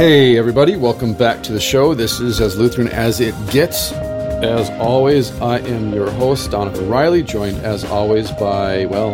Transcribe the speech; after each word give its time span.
Hey, 0.00 0.38
everybody, 0.38 0.76
welcome 0.76 1.12
back 1.12 1.42
to 1.42 1.52
the 1.52 1.60
show. 1.60 1.92
This 1.92 2.20
is 2.20 2.40
As 2.40 2.56
Lutheran 2.56 2.88
as 2.88 3.20
It 3.20 3.34
Gets. 3.50 3.92
As 3.92 4.70
always, 4.80 5.38
I 5.42 5.58
am 5.58 5.92
your 5.92 6.10
host, 6.12 6.52
Donovan 6.52 6.88
Riley, 6.88 7.22
joined 7.22 7.58
as 7.58 7.84
always 7.84 8.30
by, 8.30 8.86
well, 8.86 9.10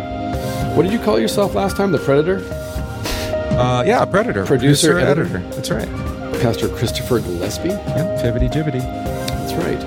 what 0.76 0.85
did 0.85 0.92
you 0.92 1.01
call 1.01 1.19
yourself 1.19 1.56
last 1.56 1.76
time? 1.76 1.90
The 1.90 1.99
Predator? 1.99 2.37
Uh, 3.58 3.83
yeah, 3.85 4.04
Predator. 4.04 4.46
Producer, 4.46 5.01
editor. 5.01 5.40
That's 5.56 5.72
right. 5.72 5.88
Pastor 6.40 6.69
Christopher 6.69 7.18
Gillespie? 7.18 7.71
Yeah, 7.71 8.22
Fibbity 8.22 8.48
Jibbity. 8.48 8.78
That's 8.78 9.54
right. 9.54 9.82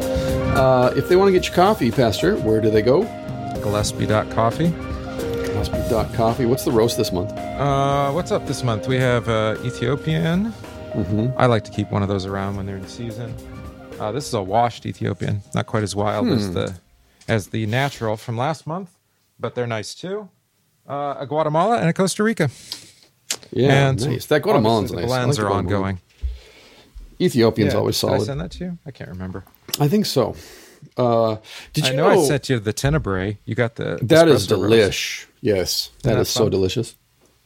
Uh, 0.57 0.91
if 0.97 1.07
they 1.07 1.15
want 1.15 1.29
to 1.29 1.31
get 1.31 1.47
your 1.47 1.55
coffee, 1.55 1.91
Pastor, 1.91 2.35
where 2.39 2.59
do 2.59 2.69
they 2.69 2.81
go? 2.81 3.03
Gillespie.coffee. 3.63 4.71
Gillespie.coffee. 4.71 6.45
What's 6.45 6.65
the 6.65 6.73
roast 6.73 6.97
this 6.97 7.13
month? 7.13 7.31
Uh, 7.31 8.11
what's 8.11 8.33
up 8.33 8.45
this 8.47 8.65
month? 8.65 8.89
We 8.89 8.97
have 8.97 9.29
uh, 9.29 9.55
Ethiopian. 9.63 10.53
Mm-hmm. 10.93 11.29
I 11.37 11.45
like 11.45 11.63
to 11.65 11.71
keep 11.71 11.91
one 11.91 12.01
of 12.03 12.09
those 12.09 12.25
around 12.25 12.55
when 12.57 12.65
they're 12.65 12.77
in 12.77 12.87
season. 12.87 13.33
Uh, 13.99 14.11
this 14.11 14.27
is 14.27 14.33
a 14.33 14.41
washed 14.41 14.85
Ethiopian, 14.85 15.41
not 15.53 15.65
quite 15.67 15.83
as 15.83 15.95
wild 15.95 16.27
as 16.29 16.47
Hmm. 16.47 16.53
the 16.53 16.75
as 17.27 17.47
the 17.47 17.65
natural 17.67 18.17
from 18.17 18.37
last 18.37 18.65
month, 18.65 18.89
but 19.39 19.53
they're 19.55 19.67
nice 19.67 19.93
too. 19.93 20.29
Uh, 20.87 21.15
a 21.19 21.27
Guatemala 21.27 21.77
and 21.79 21.89
a 21.89 21.93
Costa 21.93 22.23
Rica. 22.23 22.49
Yeah, 23.51 23.89
and 23.89 24.03
nice. 24.07 24.25
That 24.27 24.41
Guatemalan's 24.41 24.91
obviously 24.91 25.01
nice. 25.03 25.11
The 25.11 25.15
blends 25.15 25.37
like 25.39 25.47
are 25.47 25.51
ongoing. 25.51 25.99
Ethiopian's 27.21 27.73
Yeah, 27.73 27.79
always 27.79 27.99
Did 27.99 28.09
I 28.11 28.17
send 28.19 28.39
that 28.41 28.51
to 28.51 28.63
you? 28.63 28.77
I 28.85 28.91
can't 28.91 29.09
remember. 29.09 29.43
I 29.79 29.87
think 29.87 30.05
so. 30.05 30.35
Uh, 30.97 31.37
did 31.73 31.87
you 31.87 31.93
I 31.93 31.95
know, 31.95 32.09
I 32.09 32.23
sent 32.25 32.49
you 32.49 32.57
the 32.59 32.71
Tenebrae. 32.73 33.37
You 33.45 33.53
got 33.55 33.75
the 33.75 33.99
That 34.01 34.27
is 34.29 34.47
delish. 34.47 35.25
Yes, 35.41 35.91
that 36.03 36.13
that 36.15 36.21
is 36.21 36.29
so 36.29 36.45
fun? 36.45 36.51
delicious. 36.51 36.95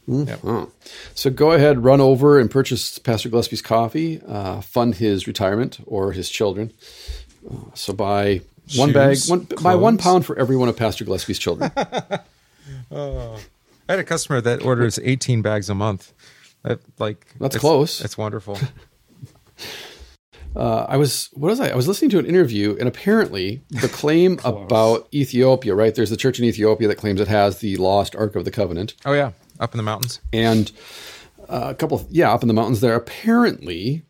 Mm. 0.08 0.28
Yep. 0.28 0.40
Oh. 0.44 0.70
So 1.14 1.30
go 1.30 1.52
ahead, 1.52 1.84
run 1.84 2.00
over 2.00 2.38
and 2.38 2.50
purchase 2.50 2.98
Pastor 2.98 3.28
Gillespie's 3.28 3.62
coffee, 3.62 4.20
uh, 4.26 4.60
fund 4.60 4.96
his 4.96 5.26
retirement 5.26 5.78
or 5.86 6.12
his 6.12 6.28
children. 6.28 6.72
Uh, 7.50 7.74
so 7.74 7.92
buy 7.92 8.42
one 8.76 8.92
bag, 8.92 9.18
one, 9.26 9.46
buy 9.62 9.74
one 9.74 9.98
pound 9.98 10.26
for 10.26 10.38
every 10.38 10.56
one 10.56 10.68
of 10.68 10.76
Pastor 10.76 11.04
Gillespie's 11.04 11.38
children. 11.38 11.70
I 11.76 13.38
had 13.88 13.98
a 13.98 14.04
customer 14.04 14.40
that 14.40 14.62
orders 14.62 14.98
18 15.02 15.42
bags 15.42 15.68
a 15.68 15.74
month. 15.74 16.12
That, 16.62 16.80
like 16.98 17.26
That's 17.38 17.58
close. 17.58 17.98
That's 17.98 18.16
wonderful. 18.16 18.58
Uh, 20.56 20.86
I 20.88 20.96
was 20.96 21.30
what 21.32 21.48
was 21.48 21.58
I? 21.58 21.70
I 21.70 21.74
was 21.74 21.88
listening 21.88 22.10
to 22.12 22.18
an 22.20 22.26
interview, 22.26 22.76
and 22.78 22.86
apparently 22.86 23.62
the 23.70 23.88
claim 23.88 24.38
about 24.44 25.08
Ethiopia, 25.12 25.74
right? 25.74 25.92
There's 25.92 26.10
the 26.10 26.16
church 26.16 26.38
in 26.38 26.44
Ethiopia 26.44 26.86
that 26.86 26.94
claims 26.94 27.20
it 27.20 27.26
has 27.26 27.58
the 27.58 27.76
lost 27.76 28.14
Ark 28.14 28.36
of 28.36 28.44
the 28.44 28.52
Covenant. 28.52 28.94
oh 29.04 29.14
yeah, 29.14 29.32
up 29.60 29.72
in 29.72 29.76
the 29.76 29.82
mountains. 29.82 30.20
and 30.32 30.72
uh, 31.48 31.68
a 31.70 31.74
couple 31.74 31.98
of, 31.98 32.06
yeah 32.10 32.32
up 32.32 32.42
in 32.42 32.48
the 32.48 32.54
mountains 32.54 32.80
there. 32.80 32.94
Apparently 32.94 34.02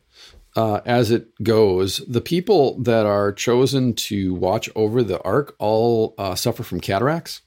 uh, 0.57 0.81
as 0.85 1.11
it 1.11 1.29
goes 1.43 1.99
the 2.07 2.21
people 2.21 2.81
that 2.83 3.07
are 3.07 3.33
chosen 3.33 3.93
to 3.95 4.35
watch 4.35 4.71
over 4.77 5.03
the 5.03 5.21
ark 5.23 5.55
all 5.59 6.15
uh, 6.19 6.35
suffer 6.35 6.63
from 6.63 6.81
cataracts 6.81 7.43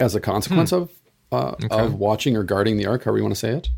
as 0.00 0.14
a 0.14 0.20
consequence 0.20 0.72
of 0.72 0.90
uh, 1.32 1.54
of 1.70 1.94
watching 1.94 2.36
or 2.36 2.42
guarding 2.42 2.76
the 2.76 2.86
ark 2.86 3.04
however 3.04 3.18
you 3.18 3.24
want 3.24 3.34
to 3.34 3.38
say 3.38 3.50
it. 3.50 3.68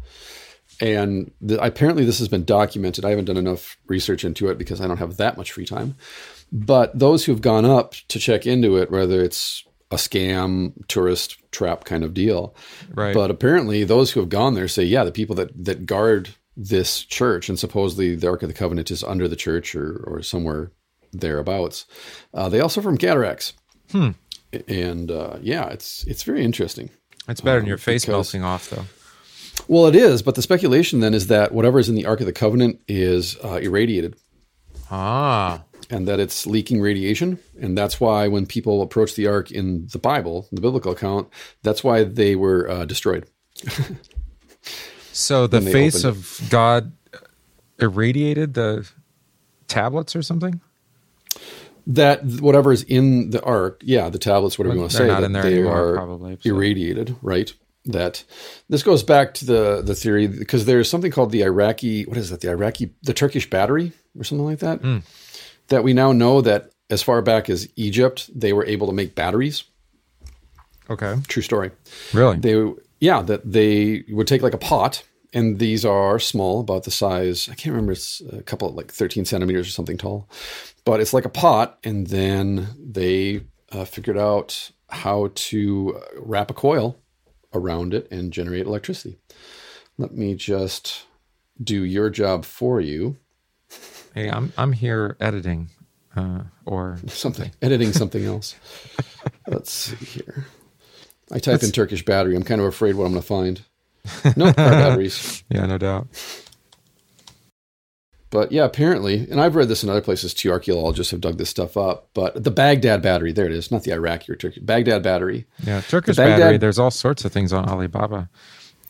And 0.80 1.32
the, 1.40 1.62
apparently 1.62 2.04
this 2.04 2.20
has 2.20 2.28
been 2.28 2.44
documented. 2.44 3.04
I 3.04 3.10
haven't 3.10 3.24
done 3.24 3.36
enough 3.36 3.76
research 3.88 4.24
into 4.24 4.48
it 4.48 4.58
because 4.58 4.80
i 4.80 4.86
don't 4.86 4.98
have 4.98 5.16
that 5.16 5.36
much 5.36 5.52
free 5.52 5.66
time. 5.66 5.96
But 6.52 6.98
those 6.98 7.24
who've 7.24 7.40
gone 7.40 7.64
up 7.64 7.94
to 8.08 8.18
check 8.18 8.46
into 8.46 8.76
it 8.76 8.90
whether 8.90 9.22
it's 9.22 9.64
a 9.90 9.96
scam 9.96 10.72
tourist 10.88 11.38
trap 11.50 11.84
kind 11.84 12.04
of 12.04 12.12
deal 12.14 12.54
Right. 12.94 13.14
but 13.14 13.30
apparently, 13.30 13.84
those 13.84 14.10
who 14.12 14.20
have 14.20 14.28
gone 14.28 14.54
there 14.54 14.68
say, 14.68 14.84
yeah, 14.84 15.04
the 15.04 15.12
people 15.12 15.34
that, 15.36 15.50
that 15.64 15.86
guard 15.86 16.30
this 16.56 17.04
church, 17.04 17.48
and 17.48 17.58
supposedly 17.58 18.14
the 18.16 18.28
Ark 18.28 18.42
of 18.42 18.48
the 18.48 18.54
Covenant 18.54 18.90
is 18.90 19.02
under 19.04 19.28
the 19.28 19.36
church 19.36 19.74
or, 19.74 20.04
or 20.06 20.22
somewhere 20.22 20.72
thereabouts, 21.12 21.86
uh, 22.34 22.48
they 22.48 22.60
also 22.60 22.80
from 22.82 22.98
cataracts. 22.98 23.54
Hmm. 23.92 24.10
And 24.66 25.10
uh, 25.10 25.38
yeah, 25.40 25.68
it's 25.68 26.04
it's 26.06 26.22
very 26.22 26.42
interesting. 26.44 26.90
It's 27.28 27.40
better 27.40 27.60
than 27.60 27.68
your 27.68 27.78
face 27.78 28.04
because- 28.04 28.12
melting 28.34 28.42
off, 28.44 28.70
though. 28.70 28.84
Well, 29.68 29.86
it 29.86 29.96
is, 29.96 30.22
but 30.22 30.34
the 30.36 30.42
speculation 30.42 31.00
then 31.00 31.14
is 31.14 31.26
that 31.26 31.52
whatever 31.52 31.78
is 31.78 31.88
in 31.88 31.94
the 31.96 32.06
Ark 32.06 32.20
of 32.20 32.26
the 32.26 32.32
Covenant 32.32 32.80
is 32.88 33.36
uh, 33.42 33.54
irradiated 33.62 34.14
Ah, 34.90 35.64
and 35.90 36.06
that 36.08 36.20
it's 36.20 36.46
leaking 36.46 36.80
radiation. 36.80 37.38
And 37.60 37.76
that's 37.76 38.00
why 38.00 38.28
when 38.28 38.46
people 38.46 38.82
approach 38.82 39.14
the 39.14 39.26
Ark 39.26 39.50
in 39.50 39.88
the 39.92 39.98
Bible, 39.98 40.46
the 40.52 40.60
biblical 40.60 40.92
account, 40.92 41.28
that's 41.62 41.82
why 41.82 42.04
they 42.04 42.36
were 42.36 42.68
uh, 42.70 42.84
destroyed. 42.84 43.26
so 45.12 45.46
the 45.46 45.60
face 45.60 46.04
opened 46.04 46.18
of 46.18 46.40
God 46.50 46.92
irradiated 47.80 48.54
the 48.54 48.88
tablets 49.66 50.14
or 50.16 50.22
something. 50.22 50.60
that 51.86 52.22
whatever 52.24 52.72
is 52.72 52.82
in 52.82 53.30
the 53.30 53.42
ark, 53.42 53.80
yeah, 53.84 54.08
the 54.10 54.18
tablets, 54.18 54.58
whatever 54.58 54.74
you 54.74 54.80
want 54.80 54.92
to 54.92 54.98
They're 54.98 55.06
say, 55.08 55.12
not 55.12 55.24
in 55.24 55.32
there 55.32 55.42
they 55.42 55.54
anymore, 55.54 55.92
are 55.92 55.94
probably, 55.96 56.36
so- 56.40 56.50
irradiated, 56.50 57.16
right? 57.22 57.52
That 57.84 58.22
this 58.68 58.82
goes 58.82 59.02
back 59.02 59.32
to 59.34 59.46
the 59.46 59.80
the 59.82 59.94
theory 59.94 60.26
because 60.26 60.66
there's 60.66 60.90
something 60.90 61.10
called 61.10 61.30
the 61.32 61.42
Iraqi, 61.42 62.04
what 62.04 62.18
is 62.18 62.28
that? 62.28 62.42
The 62.42 62.50
Iraqi, 62.50 62.90
the 63.02 63.14
Turkish 63.14 63.48
battery 63.48 63.92
or 64.18 64.24
something 64.24 64.44
like 64.44 64.58
that. 64.58 64.80
Hmm. 64.80 64.98
That 65.68 65.84
we 65.84 65.92
now 65.92 66.12
know 66.12 66.40
that 66.40 66.70
as 66.90 67.02
far 67.02 67.20
back 67.22 67.50
as 67.50 67.68
Egypt, 67.76 68.30
they 68.34 68.52
were 68.52 68.64
able 68.64 68.86
to 68.86 68.92
make 68.92 69.14
batteries. 69.14 69.64
Okay, 70.90 71.16
True 71.28 71.42
story. 71.42 71.70
really? 72.14 72.38
They, 72.38 72.72
yeah, 73.00 73.20
that 73.22 73.52
they 73.52 74.04
would 74.08 74.26
take 74.26 74.40
like 74.40 74.54
a 74.54 74.58
pot, 74.58 75.02
and 75.34 75.58
these 75.58 75.84
are 75.84 76.18
small, 76.18 76.60
about 76.60 76.84
the 76.84 76.90
size. 76.90 77.48
I 77.50 77.54
can't 77.54 77.74
remember. 77.74 77.92
It's 77.92 78.22
a 78.32 78.42
couple, 78.42 78.70
like 78.72 78.90
thirteen 78.90 79.26
centimeters 79.26 79.68
or 79.68 79.70
something 79.70 79.98
tall, 79.98 80.28
but 80.86 81.00
it's 81.00 81.12
like 81.12 81.26
a 81.26 81.30
pot. 81.30 81.78
And 81.84 82.06
then 82.06 82.68
they 82.78 83.42
uh, 83.70 83.84
figured 83.84 84.16
out 84.16 84.70
how 84.88 85.30
to 85.34 86.00
uh, 86.00 86.20
wrap 86.20 86.50
a 86.50 86.54
coil 86.54 86.96
around 87.52 87.92
it 87.92 88.08
and 88.10 88.32
generate 88.32 88.64
electricity. 88.64 89.18
Let 89.98 90.14
me 90.14 90.34
just 90.34 91.04
do 91.62 91.82
your 91.82 92.08
job 92.08 92.46
for 92.46 92.80
you. 92.80 93.18
Hey, 94.18 94.30
I'm 94.30 94.52
I'm 94.58 94.72
here 94.72 95.16
editing, 95.20 95.68
uh, 96.16 96.40
or 96.66 96.98
Something 97.06 97.50
editing 97.62 97.92
something 97.92 98.24
else. 98.24 98.54
Let's 99.46 99.70
see 99.72 99.96
here. 100.04 100.46
I 101.30 101.38
type 101.38 101.62
in 101.62 101.70
Turkish 101.70 102.04
battery. 102.04 102.34
I'm 102.36 102.42
kind 102.42 102.60
of 102.60 102.66
afraid 102.66 102.94
what 102.96 103.04
I'm 103.04 103.12
going 103.12 103.22
to 103.22 103.26
find. 103.26 103.62
No 104.36 104.52
car 104.52 104.70
batteries. 104.70 105.44
yeah, 105.50 105.66
no 105.66 105.76
doubt. 105.78 106.06
But 108.30 108.52
yeah, 108.52 108.64
apparently, 108.64 109.26
and 109.30 109.40
I've 109.40 109.54
read 109.56 109.68
this 109.68 109.82
in 109.82 109.88
other 109.88 110.00
places 110.02 110.34
too. 110.34 110.50
Archaeologists 110.50 111.10
have 111.12 111.20
dug 111.22 111.38
this 111.38 111.48
stuff 111.50 111.76
up. 111.76 112.08
But 112.14 112.42
the 112.44 112.50
Baghdad 112.50 113.00
battery, 113.02 113.32
there 113.32 113.46
it 113.46 113.52
is, 113.52 113.70
not 113.70 113.84
the 113.84 113.92
Iraqi 113.92 114.32
or 114.32 114.36
Turkey. 114.36 114.60
Baghdad 114.60 115.02
battery, 115.02 115.46
Yeah, 115.64 115.80
Turkish 115.82 116.16
Baghdad- 116.16 116.38
battery. 116.38 116.58
There's 116.58 116.78
all 116.78 116.90
sorts 116.90 117.24
of 117.24 117.32
things 117.32 117.52
on 117.54 117.66
Alibaba. 117.68 118.28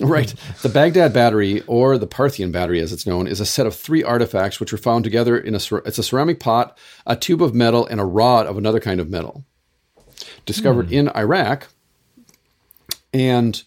Right? 0.01 0.35
The 0.63 0.69
Baghdad 0.69 1.13
battery, 1.13 1.63
or 1.67 1.99
the 1.99 2.07
Parthian 2.07 2.51
battery, 2.53 2.81
as 2.81 2.93
it's 2.93 3.07
known, 3.07 3.27
is 3.27 3.41
a 3.41 3.47
set 3.47 3.67
of 3.67 3.75
three 3.75 4.03
artifacts 4.03 4.61
which 4.61 4.73
were 4.73 4.79
found 4.79 5.05
together 5.05 5.39
in 5.39 5.55
a. 5.55 5.61
It's 5.85 5.99
a 5.99 6.03
ceramic 6.03 6.41
pot, 6.41 6.77
a 7.07 7.17
tube 7.17 7.43
of 7.43 7.55
metal, 7.55 7.87
and 7.87 8.01
a 8.01 8.05
rod 8.05 8.47
of 8.47 8.57
another 8.59 8.81
kind 8.81 9.01
of 9.01 9.09
metal, 9.09 9.45
discovered 10.47 10.93
in 10.93 11.09
Iraq. 11.11 11.69
And 13.13 13.63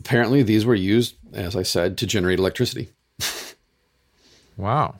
apparently, 0.00 0.42
these 0.42 0.66
were 0.66 0.74
used, 0.74 1.16
as 1.32 1.56
I 1.56 1.62
said, 1.62 1.96
to 1.98 2.06
generate 2.06 2.38
electricity. 2.38 2.90
Wow, 4.56 4.94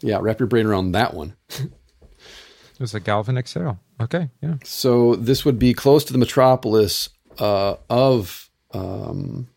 Yeah, 0.00 0.18
wrap 0.22 0.40
your 0.40 0.46
brain 0.46 0.64
around 0.64 0.92
that 0.92 1.12
one. 1.12 1.36
it 1.50 2.80
was 2.80 2.94
a 2.94 3.00
galvanic 3.00 3.46
cell. 3.46 3.78
Okay, 4.00 4.30
yeah. 4.40 4.54
So 4.64 5.14
this 5.14 5.44
would 5.44 5.58
be 5.58 5.74
close 5.74 6.04
to 6.04 6.12
the 6.12 6.18
metropolis 6.18 7.10
uh, 7.38 7.76
of 7.90 8.48
um, 8.72 9.48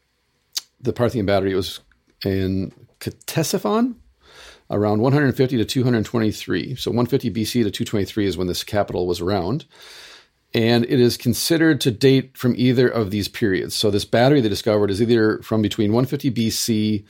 the 0.87 0.93
Parthian 0.93 1.25
battery. 1.25 1.51
It 1.51 1.55
was 1.55 1.79
in 2.25 2.71
Ctesiphon, 2.99 3.95
around 4.69 5.01
150 5.01 5.57
to 5.57 5.65
223. 5.65 6.75
So 6.75 6.91
150 6.91 7.31
BC 7.31 7.63
to 7.63 7.71
223 7.71 8.25
is 8.25 8.37
when 8.37 8.47
this 8.47 8.63
capital 8.63 9.07
was 9.07 9.21
around. 9.21 9.65
And 10.53 10.85
it 10.85 10.99
is 10.99 11.17
considered 11.17 11.81
to 11.81 11.91
date 11.91 12.37
from 12.37 12.55
either 12.57 12.87
of 12.87 13.11
these 13.11 13.27
periods. 13.27 13.75
So 13.75 13.91
this 13.91 14.05
battery 14.05 14.41
they 14.41 14.49
discovered 14.49 14.89
is 14.89 15.01
either 15.01 15.39
from 15.41 15.61
between 15.61 15.91
150 15.91 16.31
BC 16.31 17.03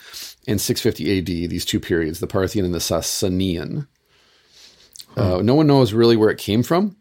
and 0.47 0.59
650 0.59 1.19
AD, 1.19 1.49
these 1.49 1.63
two 1.63 1.79
periods, 1.79 2.19
the 2.19 2.27
Parthian 2.27 2.65
and 2.65 2.73
the 2.73 2.79
Sasanian. 2.79 3.87
Uh, 5.15 5.41
no 5.41 5.55
one 5.55 5.67
knows 5.67 5.93
really 5.93 6.17
where 6.17 6.29
it 6.29 6.37
came 6.37 6.63
from. 6.63 6.95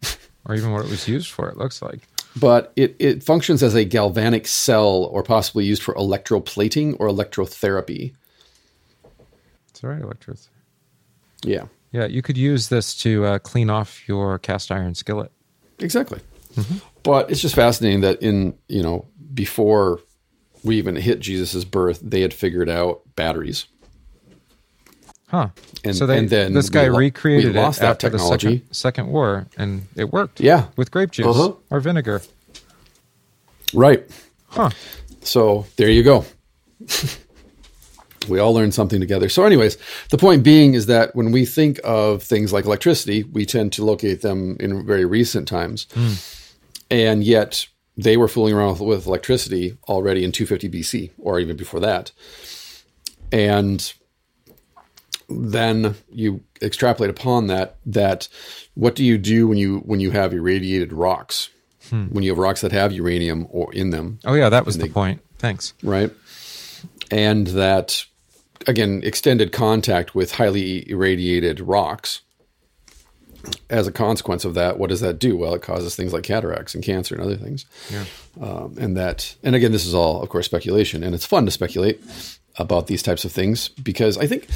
Or 0.44 0.55
even 0.55 0.72
what 0.72 0.84
it 0.84 0.90
was 0.90 1.08
used 1.08 1.31
for. 1.31 1.49
It 1.49 1.56
looks 1.56 1.82
like. 1.82 2.06
But 2.38 2.72
it, 2.76 2.96
it 2.98 3.22
functions 3.22 3.62
as 3.62 3.74
a 3.74 3.84
galvanic 3.84 4.46
cell 4.46 5.04
or 5.04 5.22
possibly 5.22 5.64
used 5.64 5.82
for 5.82 5.94
electroplating 5.94 6.96
or 6.98 7.08
electrotherapy. 7.08 8.14
It's 9.68 9.82
all 9.82 9.90
right, 9.90 10.02
electricity. 10.02 10.50
Yeah, 11.42 11.64
Yeah, 11.92 12.06
you 12.06 12.22
could 12.22 12.36
use 12.36 12.68
this 12.68 12.94
to 12.98 13.24
uh, 13.24 13.38
clean 13.38 13.70
off 13.70 14.06
your 14.08 14.38
cast 14.38 14.70
iron 14.72 14.94
skillet. 14.94 15.30
exactly. 15.78 16.20
But 17.02 17.30
it's 17.30 17.40
just 17.40 17.54
fascinating 17.54 18.00
that 18.00 18.22
in, 18.22 18.56
you 18.68 18.82
know, 18.82 19.06
before 19.34 20.00
we 20.64 20.76
even 20.78 20.96
hit 20.96 21.20
Jesus' 21.20 21.64
birth, 21.64 22.00
they 22.02 22.22
had 22.22 22.32
figured 22.34 22.68
out 22.68 23.02
batteries. 23.14 23.66
Huh. 25.28 25.49
And- 25.84 25.96
so 25.96 26.06
they, 26.06 26.19
and 26.19 26.31
then 26.31 26.52
this 26.55 26.70
guy 26.70 26.88
lo- 26.88 26.99
we 26.99 27.06
recreated 27.06 27.55
lost 27.55 27.78
it 27.78 27.82
that 27.82 27.90
after 27.90 28.11
technology. 28.11 28.46
the 28.69 28.75
second, 28.75 28.75
second 28.75 29.06
war, 29.08 29.46
and 29.56 29.87
it 29.96 30.12
worked. 30.12 30.40
Yeah. 30.40 30.67
with 30.76 30.90
grape 30.90 31.11
juice 31.11 31.26
Uh-huh. 31.26 31.52
or 31.70 31.81
vinegar. 31.81 32.23
Right. 33.75 34.05
Huh. 34.49 34.70
So 35.23 35.67
there 35.76 35.90
you 35.90 36.02
go. 36.05 36.25
we 38.28 38.38
all 38.38 38.55
learned 38.55 38.75
something 38.75 39.00
together. 39.00 39.28
So, 39.28 39.44
anyways, 39.44 39.76
the 40.11 40.19
point 40.19 40.43
being 40.43 40.75
is 40.75 40.87
that 40.87 41.14
when 41.14 41.32
we 41.32 41.44
think 41.44 41.81
of 41.84 42.22
things 42.22 42.52
like 42.52 42.64
electricity, 42.64 43.22
we 43.25 43.44
tend 43.46 43.72
to 43.75 43.84
locate 43.84 44.22
them 44.22 44.56
in 44.61 44.87
very 44.87 45.05
recent 45.05 45.46
times. 45.49 45.87
And 46.90 47.25
yet 47.25 47.67
they 47.96 48.17
were 48.17 48.29
fooling 48.29 48.55
around 48.55 48.72
with, 48.79 48.81
with 48.81 49.06
electricity 49.06 49.76
already 49.88 50.22
in 50.25 50.31
250 50.32 50.69
BC 50.69 51.11
or 51.19 51.40
even 51.40 51.56
before 51.56 51.81
that. 51.81 52.12
And 53.32 53.93
then 55.28 55.94
you 56.11 56.43
extrapolate 56.62 57.11
upon 57.11 57.49
that 57.49 57.76
that 57.87 58.28
what 58.75 58.94
do 58.94 59.05
you 59.05 59.19
do 59.19 59.49
when 59.49 59.58
you 59.58 59.78
when 59.81 60.00
you 60.00 60.11
have 60.12 60.32
irradiated 60.32 60.93
rocks? 60.93 61.50
When 61.90 62.25
you 62.25 62.31
have 62.31 62.38
rocks 62.38 62.62
that 62.62 62.73
have 62.73 62.93
uranium 62.93 63.46
or 63.50 63.73
in 63.73 63.90
them, 63.90 64.19
Oh 64.25 64.34
yeah, 64.34 64.49
that 64.49 64.67
was 64.67 64.76
the 64.78 64.88
point. 64.88 65.20
Thanks. 65.38 65.73
right? 65.84 66.11
And 67.12 67.46
that, 67.49 68.05
again, 68.67 69.02
extended 69.05 69.52
contact 69.52 70.12
with 70.14 70.32
highly 70.32 70.88
irradiated 70.90 71.61
rocks. 71.61 72.22
As 73.70 73.87
a 73.87 73.93
consequence 73.93 74.44
of 74.44 74.55
that, 74.55 74.76
what 74.81 74.90
does 74.90 75.00
that 75.00 75.20
do? 75.20 75.37
Well, 75.37 75.55
it 75.55 75.62
causes 75.62 75.94
things 75.94 76.12
like 76.12 76.25
cataracts 76.25 76.75
and 76.75 76.82
cancer 76.82 77.14
and 77.14 77.22
other 77.22 77.37
things. 77.37 77.64
Yeah. 77.93 78.05
Um, 78.40 78.75
and 78.76 78.96
that, 78.96 79.37
and 79.44 79.55
again, 79.55 79.70
this 79.70 79.87
is 79.87 79.94
all, 79.94 80.20
of 80.20 80.29
course, 80.29 80.46
speculation, 80.46 81.05
and 81.05 81.14
it's 81.14 81.25
fun 81.26 81.44
to 81.44 81.52
speculate 81.52 82.02
about 82.58 82.88
these 82.88 83.02
types 83.05 83.25
of 83.25 83.31
things 83.31 83.69
because 83.69 84.19
I 84.19 84.26
think, 84.26 84.49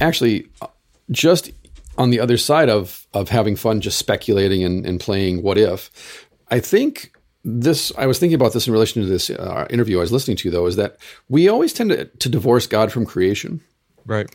actually, 0.00 0.48
just 1.10 1.50
on 1.96 2.10
the 2.10 2.20
other 2.20 2.36
side 2.36 2.68
of 2.68 3.06
of 3.12 3.28
having 3.28 3.56
fun, 3.56 3.80
just 3.80 3.98
speculating 3.98 4.64
and, 4.64 4.86
and 4.86 5.00
playing 5.00 5.42
what 5.42 5.58
if, 5.58 6.28
I 6.50 6.60
think 6.60 7.12
this 7.44 7.92
I 7.96 8.06
was 8.06 8.18
thinking 8.18 8.34
about 8.34 8.52
this 8.52 8.66
in 8.66 8.72
relation 8.72 9.02
to 9.02 9.08
this 9.08 9.30
uh, 9.30 9.66
interview 9.70 9.98
I 9.98 10.00
was 10.00 10.12
listening 10.12 10.36
to 10.38 10.50
though 10.50 10.66
is 10.66 10.76
that 10.76 10.98
we 11.28 11.48
always 11.48 11.72
tend 11.72 11.90
to, 11.90 12.04
to 12.04 12.28
divorce 12.28 12.66
God 12.66 12.92
from 12.92 13.06
creation. 13.06 13.60
Right. 14.06 14.28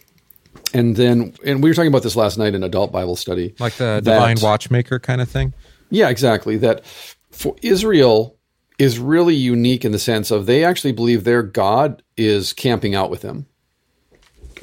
And 0.73 0.95
then 0.95 1.33
and 1.45 1.61
we 1.61 1.69
were 1.69 1.73
talking 1.73 1.89
about 1.89 2.03
this 2.03 2.15
last 2.15 2.37
night 2.37 2.55
in 2.55 2.63
adult 2.63 2.91
Bible 2.91 3.15
study. 3.15 3.55
Like 3.59 3.73
the 3.73 4.01
that- 4.01 4.03
divine 4.03 4.37
watchmaker 4.41 4.99
kind 4.99 5.21
of 5.21 5.29
thing. 5.29 5.53
Yeah, 5.89 6.09
exactly. 6.09 6.57
That 6.57 6.85
for 7.31 7.55
Israel 7.61 8.37
is 8.79 8.97
really 8.97 9.35
unique 9.35 9.85
in 9.85 9.91
the 9.91 9.99
sense 9.99 10.31
of 10.31 10.47
they 10.47 10.63
actually 10.63 10.91
believe 10.91 11.23
their 11.23 11.43
God 11.43 12.01
is 12.17 12.53
camping 12.53 12.95
out 12.95 13.11
with 13.11 13.21
them. 13.21 13.45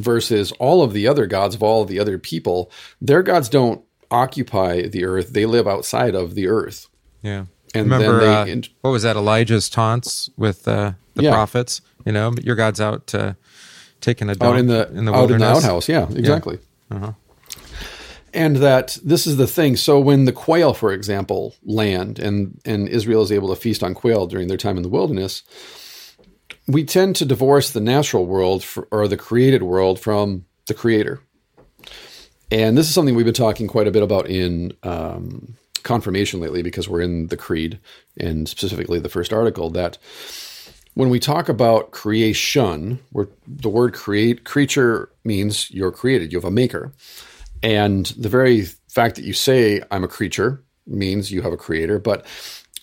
Versus 0.01 0.53
all 0.53 0.83
of 0.83 0.93
the 0.93 1.07
other 1.07 1.27
gods 1.27 1.55
of 1.55 1.63
all 1.63 1.83
of 1.83 1.89
the 1.89 1.99
other 1.99 2.19
people, 2.19 2.71
their 3.01 3.23
gods 3.23 3.49
don't 3.49 3.83
occupy 4.11 4.83
the 4.83 5.05
earth; 5.05 5.33
they 5.33 5.47
live 5.47 5.69
outside 5.69 6.15
of 6.15 6.35
the 6.35 6.49
earth. 6.49 6.89
Yeah. 7.23 7.45
And 7.75 7.85
Remember 7.91 8.21
then 8.21 8.29
uh, 8.29 8.45
they, 8.47 8.63
what 8.81 8.91
was 8.91 9.03
that? 9.05 9.17
Elijah's 9.17 9.69
taunts 9.71 10.29
with 10.37 10.67
uh, 10.67 10.93
the 11.15 11.23
Yeah. 11.25 11.31
prophets. 11.33 11.81
You 12.05 12.13
know, 12.13 12.33
your 12.43 12.57
God's 12.57 12.81
out 12.81 13.15
uh, 13.15 13.35
taking 14.01 14.29
a 14.29 14.35
dump 14.35 14.55
out 14.55 14.59
in 14.59 14.67
the, 14.67 14.89
in 14.89 14.89
the 14.89 14.89
out 14.89 14.97
in 14.97 15.05
the 15.05 15.13
wilderness. 15.13 15.59
outhouse. 15.65 15.89
Yeah, 15.89 16.09
exactly. 16.11 16.59
Uh-huh. 16.91 17.13
And 18.33 18.57
that 18.57 18.97
this 19.05 19.27
is 19.27 19.37
the 19.37 19.47
thing. 19.47 19.77
So 19.77 19.99
when 19.99 20.25
the 20.25 20.33
quail, 20.33 20.73
for 20.73 20.93
example, 20.93 21.55
land 21.65 22.19
and 22.19 22.61
and 22.65 22.89
Israel 22.89 23.23
is 23.23 23.33
able 23.33 23.49
to 23.49 23.57
feast 23.57 23.83
on 23.83 23.93
quail 23.95 24.27
during 24.27 24.47
their 24.49 24.57
time 24.57 24.77
in 24.77 24.83
the 24.85 24.89
wilderness, 24.89 25.43
we 26.73 26.85
tend 26.85 27.17
to 27.17 27.25
divorce 27.25 27.71
the 27.71 27.81
natural 27.81 28.27
world 28.27 28.63
for, 28.63 28.89
or 28.91 29.09
the 29.09 29.17
created 29.17 29.63
world 29.63 29.99
from 29.99 30.45
the 30.67 30.75
creator. 30.75 31.21
And 32.51 32.77
this 32.77 32.89
is 32.89 32.95
something 32.95 33.15
we've 33.15 33.25
been 33.25 33.35
talking 33.35 33.69
quite 33.69 33.87
a 33.87 33.93
bit 33.93 34.03
about 34.03 34.29
in 34.29 34.73
um, 34.83 35.57
confirmation 35.83 36.41
lately 36.41 36.63
because 36.63 36.89
we're 36.89 37.01
in 37.01 37.29
the 37.29 37.37
creed 37.37 37.79
and 38.19 38.49
specifically 38.49 38.99
the 38.99 39.09
first 39.09 39.33
article 39.33 39.71
that 39.71 39.99
when 40.95 41.09
we 41.09 41.21
talk 41.21 41.49
about 41.49 41.93
creation, 41.93 42.99
where 43.13 43.29
the 43.47 43.69
word 43.69 43.95
create 43.95 44.45
creature 44.45 45.11
means 45.25 45.71
you're 45.71 45.93
created, 45.93 46.33
you 46.33 46.39
have 46.39 46.45
a 46.45 46.51
maker. 46.51 46.93
And 47.63 48.07
the 48.07 48.29
very 48.29 48.63
fact 48.89 49.17
that 49.17 49.25
you 49.25 49.33
say 49.33 49.83
I'm 49.91 50.05
a 50.05 50.09
creature 50.09 50.65
means 50.87 51.31
you 51.31 51.43
have 51.43 51.53
a 51.53 51.57
creator, 51.57 51.99
but 51.99 52.27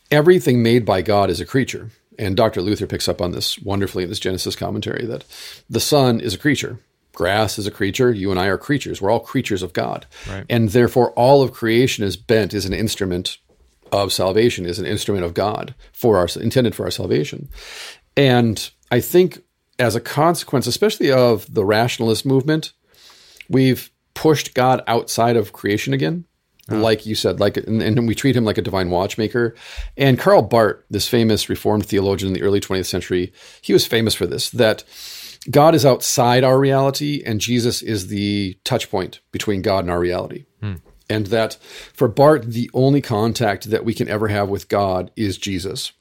everything 0.09 0.63
made 0.63 0.85
by 0.85 1.01
God 1.01 1.29
is 1.29 1.41
a 1.41 1.45
creature. 1.45 1.89
And 2.19 2.35
Dr. 2.35 2.61
Luther 2.61 2.87
picks 2.87 3.07
up 3.07 3.21
on 3.21 3.31
this 3.31 3.59
wonderfully 3.59 4.03
in 4.03 4.09
this 4.09 4.19
Genesis 4.19 4.55
commentary 4.55 5.05
that 5.05 5.23
the 5.69 5.79
sun 5.79 6.19
is 6.19 6.33
a 6.33 6.37
creature. 6.37 6.79
Grass 7.13 7.57
is 7.57 7.65
a 7.65 7.71
creature. 7.71 8.11
You 8.11 8.29
and 8.31 8.39
I 8.39 8.45
are 8.45 8.57
creatures. 8.57 9.01
We're 9.01 9.09
all 9.11 9.19
creatures 9.19 9.63
of 9.63 9.73
God. 9.73 10.05
Right. 10.29 10.45
And 10.49 10.69
therefore, 10.69 11.11
all 11.13 11.41
of 11.41 11.51
creation 11.51 12.03
is 12.03 12.15
bent, 12.15 12.53
is 12.53 12.65
an 12.65 12.73
instrument 12.73 13.37
of 13.91 14.13
salvation, 14.13 14.65
is 14.65 14.77
an 14.79 14.85
instrument 14.85 15.25
of 15.25 15.33
God 15.33 15.73
for 15.93 16.17
our 16.17 16.27
intended 16.39 16.75
for 16.75 16.85
our 16.85 16.91
salvation. 16.91 17.49
And 18.15 18.69
I 18.91 18.99
think 18.99 19.43
as 19.79 19.95
a 19.95 20.01
consequence, 20.01 20.67
especially 20.67 21.11
of 21.11 21.51
the 21.51 21.65
rationalist 21.65 22.25
movement, 22.25 22.73
we've 23.49 23.89
pushed 24.13 24.53
God 24.53 24.83
outside 24.87 25.35
of 25.35 25.53
creation 25.53 25.93
again. 25.93 26.25
Like 26.69 27.05
you 27.05 27.15
said, 27.15 27.39
like 27.39 27.57
and, 27.57 27.81
and 27.81 28.07
we 28.07 28.15
treat 28.15 28.35
him 28.35 28.43
like 28.43 28.57
a 28.57 28.61
divine 28.61 28.89
watchmaker. 28.89 29.55
And 29.95 30.19
Karl 30.19 30.41
Barth, 30.41 30.83
this 30.89 31.07
famous 31.07 31.49
Reformed 31.49 31.85
theologian 31.85 32.27
in 32.27 32.33
the 32.33 32.41
early 32.41 32.59
20th 32.59 32.85
century, 32.87 33.31
he 33.61 33.73
was 33.73 33.87
famous 33.87 34.13
for 34.13 34.25
this. 34.25 34.49
That 34.49 34.83
God 35.49 35.75
is 35.75 35.85
outside 35.85 36.43
our 36.43 36.59
reality, 36.59 37.23
and 37.25 37.39
Jesus 37.39 37.81
is 37.81 38.07
the 38.07 38.57
touch 38.63 38.91
point 38.91 39.21
between 39.31 39.61
God 39.61 39.85
and 39.85 39.91
our 39.91 39.99
reality. 39.99 40.45
Hmm. 40.61 40.75
And 41.09 41.27
that 41.27 41.55
for 41.93 42.09
Barth, 42.09 42.43
the 42.43 42.69
only 42.73 43.01
contact 43.01 43.69
that 43.69 43.85
we 43.85 43.93
can 43.93 44.09
ever 44.09 44.27
have 44.27 44.49
with 44.49 44.67
God 44.67 45.09
is 45.15 45.37
Jesus. 45.37 45.93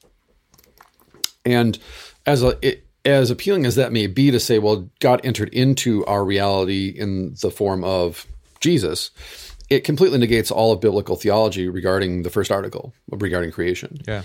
And 1.45 1.79
as 2.25 2.43
a 2.43 2.57
it, 2.61 2.83
as 3.05 3.31
appealing 3.31 3.65
as 3.65 3.75
that 3.75 3.93
may 3.93 4.05
be 4.05 4.31
to 4.31 4.39
say, 4.39 4.59
well, 4.59 4.89
God 4.99 5.21
entered 5.23 5.49
into 5.53 6.05
our 6.05 6.25
reality 6.25 6.89
in 6.89 7.35
the 7.41 7.49
form 7.49 7.85
of 7.85 8.27
Jesus, 8.59 9.11
it 9.69 9.83
completely 9.83 10.17
negates 10.17 10.51
all 10.51 10.71
of 10.71 10.81
biblical 10.81 11.15
theology 11.15 11.67
regarding 11.67 12.23
the 12.23 12.29
first 12.29 12.51
article 12.51 12.93
regarding 13.11 13.51
creation. 13.51 13.99
Yeah. 14.07 14.23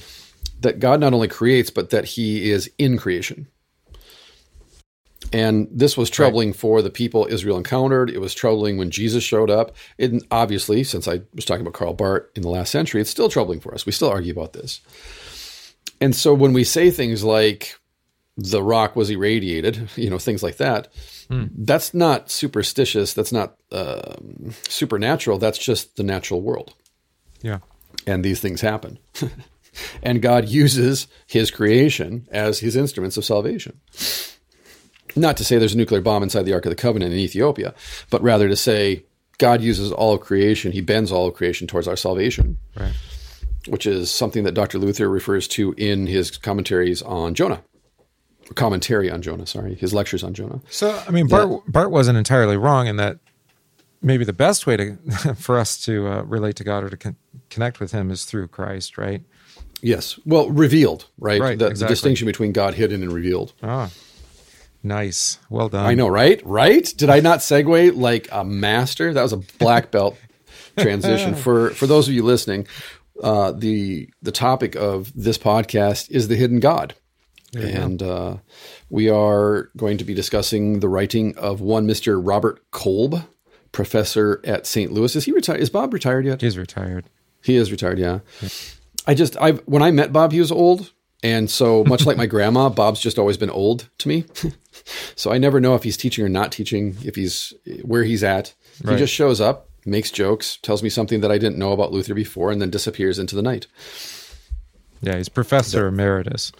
That 0.60 0.78
God 0.78 1.00
not 1.00 1.12
only 1.12 1.28
creates, 1.28 1.70
but 1.70 1.90
that 1.90 2.04
He 2.04 2.50
is 2.50 2.70
in 2.78 2.96
creation. 2.96 3.48
And 5.32 5.68
this 5.72 5.96
was 5.96 6.10
troubling 6.10 6.52
for 6.52 6.82
the 6.82 6.90
people 6.90 7.26
Israel 7.30 7.56
encountered. 7.56 8.10
It 8.10 8.20
was 8.20 8.34
troubling 8.34 8.76
when 8.76 8.90
Jesus 8.90 9.24
showed 9.24 9.50
up. 9.50 9.74
And 9.98 10.24
obviously, 10.30 10.84
since 10.84 11.08
I 11.08 11.22
was 11.34 11.44
talking 11.44 11.62
about 11.62 11.74
Karl 11.74 11.94
Barth 11.94 12.24
in 12.34 12.42
the 12.42 12.50
last 12.50 12.70
century, 12.70 13.00
it's 13.00 13.10
still 13.10 13.30
troubling 13.30 13.60
for 13.60 13.72
us. 13.74 13.86
We 13.86 13.92
still 13.92 14.10
argue 14.10 14.32
about 14.32 14.52
this. 14.52 14.80
And 16.00 16.14
so 16.14 16.34
when 16.34 16.52
we 16.52 16.64
say 16.64 16.90
things 16.90 17.24
like 17.24 17.78
the 18.36 18.62
rock 18.62 18.96
was 18.96 19.10
irradiated, 19.10 19.90
you 19.96 20.08
know, 20.10 20.18
things 20.18 20.42
like 20.42 20.56
that, 20.56 20.88
that's 21.30 21.94
not 21.94 22.30
superstitious. 22.30 23.14
That's 23.14 23.32
not 23.32 23.56
um, 23.70 24.52
supernatural. 24.68 25.38
That's 25.38 25.56
just 25.56 25.96
the 25.96 26.02
natural 26.02 26.42
world. 26.42 26.74
Yeah. 27.40 27.60
And 28.06 28.22
these 28.22 28.38
things 28.40 28.60
happen. 28.60 28.98
and 30.02 30.20
God 30.20 30.48
uses 30.50 31.06
his 31.26 31.50
creation 31.50 32.28
as 32.30 32.58
his 32.58 32.76
instruments 32.76 33.16
of 33.16 33.24
salvation. 33.24 33.80
Not 35.16 35.36
to 35.38 35.44
say 35.44 35.56
there's 35.58 35.74
a 35.74 35.78
nuclear 35.78 36.00
bomb 36.02 36.22
inside 36.22 36.42
the 36.42 36.52
Ark 36.54 36.66
of 36.66 36.70
the 36.70 36.76
Covenant 36.76 37.12
in 37.12 37.18
Ethiopia, 37.18 37.74
but 38.10 38.22
rather 38.22 38.48
to 38.48 38.56
say 38.56 39.04
God 39.38 39.62
uses 39.62 39.90
all 39.92 40.14
of 40.14 40.20
creation, 40.20 40.72
he 40.72 40.80
bends 40.80 41.10
all 41.12 41.26
of 41.26 41.34
creation 41.34 41.66
towards 41.66 41.88
our 41.88 41.96
salvation, 41.96 42.58
Right. 42.78 42.92
which 43.68 43.86
is 43.86 44.10
something 44.10 44.44
that 44.44 44.52
Dr. 44.52 44.78
Luther 44.78 45.08
refers 45.08 45.48
to 45.48 45.74
in 45.76 46.06
his 46.06 46.36
commentaries 46.36 47.00
on 47.02 47.34
Jonah. 47.34 47.62
Commentary 48.54 49.10
on 49.10 49.22
Jonah, 49.22 49.46
sorry, 49.46 49.74
his 49.74 49.94
lectures 49.94 50.22
on 50.22 50.34
Jonah. 50.34 50.60
So 50.70 51.00
I 51.06 51.10
mean, 51.10 51.26
Barth 51.26 51.62
Barth 51.66 51.90
wasn't 51.90 52.18
entirely 52.18 52.56
wrong 52.56 52.86
in 52.86 52.96
that. 52.96 53.18
Maybe 54.04 54.24
the 54.24 54.32
best 54.32 54.66
way 54.66 54.76
to 54.76 54.96
for 55.36 55.58
us 55.58 55.80
to 55.84 56.08
uh, 56.08 56.22
relate 56.22 56.56
to 56.56 56.64
God 56.64 56.82
or 56.84 56.90
to 56.90 56.96
con- 56.96 57.16
connect 57.50 57.78
with 57.78 57.92
Him 57.92 58.10
is 58.10 58.24
through 58.24 58.48
Christ, 58.48 58.98
right? 58.98 59.22
Yes. 59.80 60.18
Well, 60.24 60.48
revealed, 60.50 61.06
right? 61.18 61.40
Right, 61.40 61.58
the, 61.58 61.70
the 61.70 61.86
distinction 61.86 62.26
between 62.26 62.52
God 62.52 62.74
hidden 62.74 63.02
and 63.02 63.12
revealed. 63.12 63.52
Ah, 63.62 63.90
nice. 64.82 65.38
Well 65.50 65.68
done. 65.68 65.86
I 65.86 65.94
know, 65.94 66.08
right? 66.08 66.40
Right? 66.44 66.92
Did 66.96 67.10
I 67.10 67.20
not 67.20 67.40
segue 67.40 67.96
like 67.96 68.28
a 68.32 68.44
master? 68.44 69.12
That 69.12 69.22
was 69.22 69.32
a 69.32 69.38
black 69.58 69.90
belt 69.92 70.16
transition. 70.78 71.34
for 71.34 71.70
for 71.70 71.86
those 71.86 72.08
of 72.08 72.14
you 72.14 72.22
listening, 72.22 72.66
uh, 73.22 73.52
the 73.52 74.08
the 74.22 74.32
topic 74.32 74.74
of 74.76 75.12
this 75.14 75.38
podcast 75.38 76.10
is 76.10 76.28
the 76.28 76.36
hidden 76.36 76.60
God. 76.60 76.94
And 77.54 78.02
uh, 78.02 78.36
we 78.88 79.10
are 79.10 79.70
going 79.76 79.98
to 79.98 80.04
be 80.04 80.14
discussing 80.14 80.80
the 80.80 80.88
writing 80.88 81.36
of 81.36 81.60
one 81.60 81.86
Mr. 81.86 82.20
Robert 82.22 82.62
Kolb, 82.70 83.24
professor 83.72 84.40
at 84.44 84.66
St. 84.66 84.92
Louis. 84.92 85.14
Is 85.16 85.24
he 85.24 85.32
retired? 85.32 85.60
Is 85.60 85.70
Bob 85.70 85.92
retired 85.92 86.24
yet? 86.24 86.40
He's 86.40 86.56
retired. 86.56 87.08
He 87.42 87.56
is 87.56 87.70
retired, 87.70 87.98
yeah. 87.98 88.20
I 89.06 89.14
just 89.14 89.36
I 89.36 89.52
when 89.66 89.82
I 89.82 89.90
met 89.90 90.12
Bob, 90.12 90.32
he 90.32 90.40
was 90.40 90.52
old, 90.52 90.92
And 91.22 91.50
so, 91.50 91.84
much 91.88 92.06
like 92.06 92.16
my 92.16 92.26
grandma, 92.26 92.68
Bob's 92.68 93.00
just 93.00 93.18
always 93.18 93.36
been 93.36 93.50
old 93.50 93.88
to 93.98 94.08
me. 94.08 94.24
so 95.16 95.32
I 95.32 95.38
never 95.38 95.60
know 95.60 95.74
if 95.74 95.82
he's 95.82 95.96
teaching 95.96 96.24
or 96.24 96.28
not 96.28 96.52
teaching, 96.52 96.96
if 97.04 97.16
he's 97.16 97.52
where 97.82 98.04
he's 98.04 98.22
at. 98.22 98.54
Right. 98.82 98.92
He 98.92 98.98
just 98.98 99.12
shows 99.12 99.40
up, 99.40 99.68
makes 99.84 100.10
jokes, 100.10 100.56
tells 100.62 100.82
me 100.82 100.88
something 100.88 101.20
that 101.20 101.32
I 101.32 101.38
didn't 101.38 101.58
know 101.58 101.72
about 101.72 101.92
Luther 101.92 102.14
before, 102.14 102.50
and 102.50 102.62
then 102.62 102.70
disappears 102.70 103.18
into 103.18 103.34
the 103.34 103.42
night. 103.42 103.66
Yeah, 105.00 105.16
he's 105.16 105.28
professor 105.28 105.88
emeritus. 105.88 106.52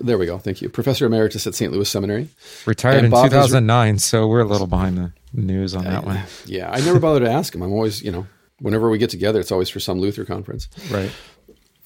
There 0.00 0.18
we 0.18 0.26
go. 0.26 0.38
Thank 0.38 0.60
you. 0.62 0.68
Professor 0.68 1.06
Emeritus 1.06 1.46
at 1.46 1.54
St. 1.54 1.72
Louis 1.72 1.88
Seminary. 1.88 2.28
Retired 2.66 2.96
And 2.98 3.04
in 3.06 3.10
Bob 3.10 3.24
has- 3.32 3.46
2009, 3.46 3.98
so 3.98 4.26
we're 4.26 4.40
a 4.40 4.44
little 4.44 4.66
behind 4.66 4.98
the 4.98 5.12
news 5.32 5.74
on 5.74 5.84
that 5.84 6.04
one. 6.04 6.20
Yeah, 6.46 6.70
I 6.70 6.80
never 6.80 6.98
bother 7.00 7.20
to 7.20 7.30
ask 7.30 7.54
him. 7.54 7.62
I'm 7.62 7.72
always, 7.72 8.02
you 8.02 8.10
know, 8.12 8.26
whenever 8.60 8.90
we 8.90 8.98
get 8.98 9.10
together, 9.10 9.40
it's 9.40 9.52
always 9.52 9.68
for 9.70 9.80
some 9.80 9.98
Luther 10.00 10.24
conference. 10.24 10.68
Right. 10.90 11.10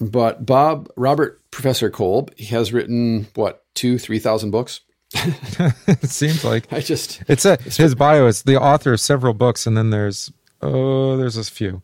But 0.00 0.44
Bob, 0.44 0.90
Robert 0.96 1.40
Professor 1.52 1.90
Kolb, 1.90 2.32
he 2.36 2.46
has 2.46 2.72
written, 2.72 3.28
what, 3.34 3.64
two, 3.74 3.98
3,000 3.98 4.50
books? 4.50 4.80
it 5.14 6.08
seems 6.08 6.42
like 6.42 6.72
I 6.72 6.80
just, 6.80 7.22
it's 7.28 7.44
a 7.44 7.56
his 7.60 7.94
bio 7.94 8.26
is 8.26 8.44
the 8.44 8.58
author 8.58 8.94
of 8.94 9.00
several 9.00 9.34
books, 9.34 9.66
and 9.66 9.76
then 9.76 9.90
there's 9.90 10.32
oh, 10.62 11.18
there's 11.18 11.36
a 11.36 11.44
few. 11.44 11.82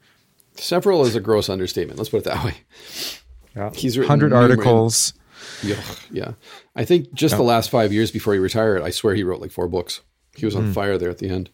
several 0.56 1.04
is 1.04 1.14
a 1.14 1.20
gross 1.20 1.50
understatement. 1.50 1.98
Let's 1.98 2.08
put 2.08 2.18
it 2.18 2.24
that 2.24 2.42
way. 2.42 2.54
Yeah. 3.54 3.70
He's 3.74 3.98
written 3.98 4.08
hundred 4.08 4.30
numerous- 4.30 4.50
articles. 4.50 5.12
Yeah, 5.62 5.80
yeah. 6.10 6.32
I 6.76 6.84
think 6.84 7.12
just 7.14 7.36
the 7.36 7.42
last 7.42 7.70
five 7.70 7.92
years 7.92 8.10
before 8.10 8.32
he 8.34 8.38
retired, 8.38 8.82
I 8.82 8.90
swear 8.90 9.14
he 9.14 9.24
wrote 9.24 9.40
like 9.40 9.50
four 9.50 9.68
books. 9.68 10.00
He 10.36 10.44
was 10.46 10.54
on 10.54 10.72
fire 10.72 10.98
there 10.98 11.10
at 11.10 11.18
the 11.18 11.28
end. 11.28 11.50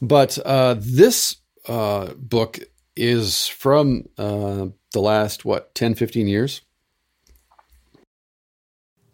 But 0.00 0.38
uh, 0.46 0.76
this 0.78 1.36
uh, 1.68 2.14
book 2.14 2.58
is 2.96 3.46
from 3.48 4.04
uh, 4.16 4.68
the 4.92 5.00
last, 5.00 5.44
what, 5.44 5.74
10, 5.74 5.94
15 5.94 6.26
years? 6.26 6.62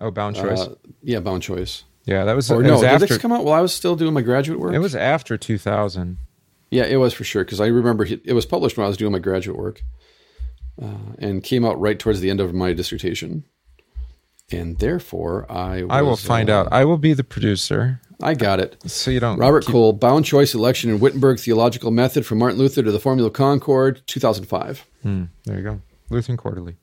Oh, 0.01 0.11
Bound 0.11 0.37
Choice. 0.37 0.61
Uh, 0.61 0.75
yeah, 1.03 1.21
Bound 1.21 1.43
Choice. 1.43 1.85
yeah, 2.07 2.25
that 2.25 2.35
was. 2.35 2.51
Or 2.51 2.63
no, 2.63 2.73
was 2.73 2.81
did 2.81 2.91
after. 2.91 3.07
this 3.07 3.19
come 3.19 3.33
out 3.33 3.45
while 3.45 3.55
I 3.55 3.61
was 3.61 3.75
still 3.75 3.97
doing 3.97 4.15
my 4.15 4.23
graduate 4.23 4.59
work? 4.59 4.75
it 4.75 4.79
was 4.79 4.95
after 4.95 5.37
2000. 5.37 6.19
Yeah, 6.71 6.85
it 6.85 6.97
was 6.97 7.13
for 7.13 7.25
sure 7.25 7.45
because 7.45 7.61
I 7.61 7.67
remember 7.67 8.05
he- 8.05 8.21
it 8.25 8.33
was 8.33 8.47
published 8.47 8.77
when 8.77 8.85
I 8.85 8.89
was 8.89 8.97
doing 8.97 9.13
my 9.13 9.19
graduate 9.19 9.59
work, 9.59 9.83
uh, 10.81 11.15
and 11.19 11.43
came 11.43 11.65
out 11.65 11.79
right 11.81 11.99
towards 11.99 12.21
the 12.21 12.31
end 12.31 12.41
of 12.41 12.55
my 12.55 12.73
dissertation, 12.73 13.45
and 14.53 14.79
therefore 14.79 15.47
I 15.51 15.83
was, 15.83 15.91
I 15.91 16.03
will 16.03 16.17
find 16.17 16.51
uh, 16.51 16.61
out. 16.61 16.69
I 16.73 16.85
will 16.85 16.99
be 16.99 17.13
the 17.13 17.25
producer, 17.25 18.01
I 18.23 18.35
got 18.35 18.61
it. 18.61 18.77
so 18.87 19.11
you 19.11 19.21
don't. 19.21 19.39
Robert 19.39 19.65
keep- 19.65 19.73
Kolb, 19.73 20.01
Bound 20.01 20.25
Choice 20.25 20.55
Election 20.55 20.91
in 20.91 21.01
Wittenberg 21.01 21.39
Theological 21.41 21.91
Method 21.91 22.27
from 22.27 22.39
Martin 22.39 22.59
Luther 22.59 22.83
to 22.83 22.93
the 22.93 23.01
Formula 23.01 23.29
of 23.29 23.33
Concord, 23.33 24.03
2005. 24.07 24.87
Hmm, 25.03 25.25
there 25.45 25.57
you 25.57 25.63
go. 25.63 25.81
Lutheran 26.11 26.37
Quarterly. 26.37 26.77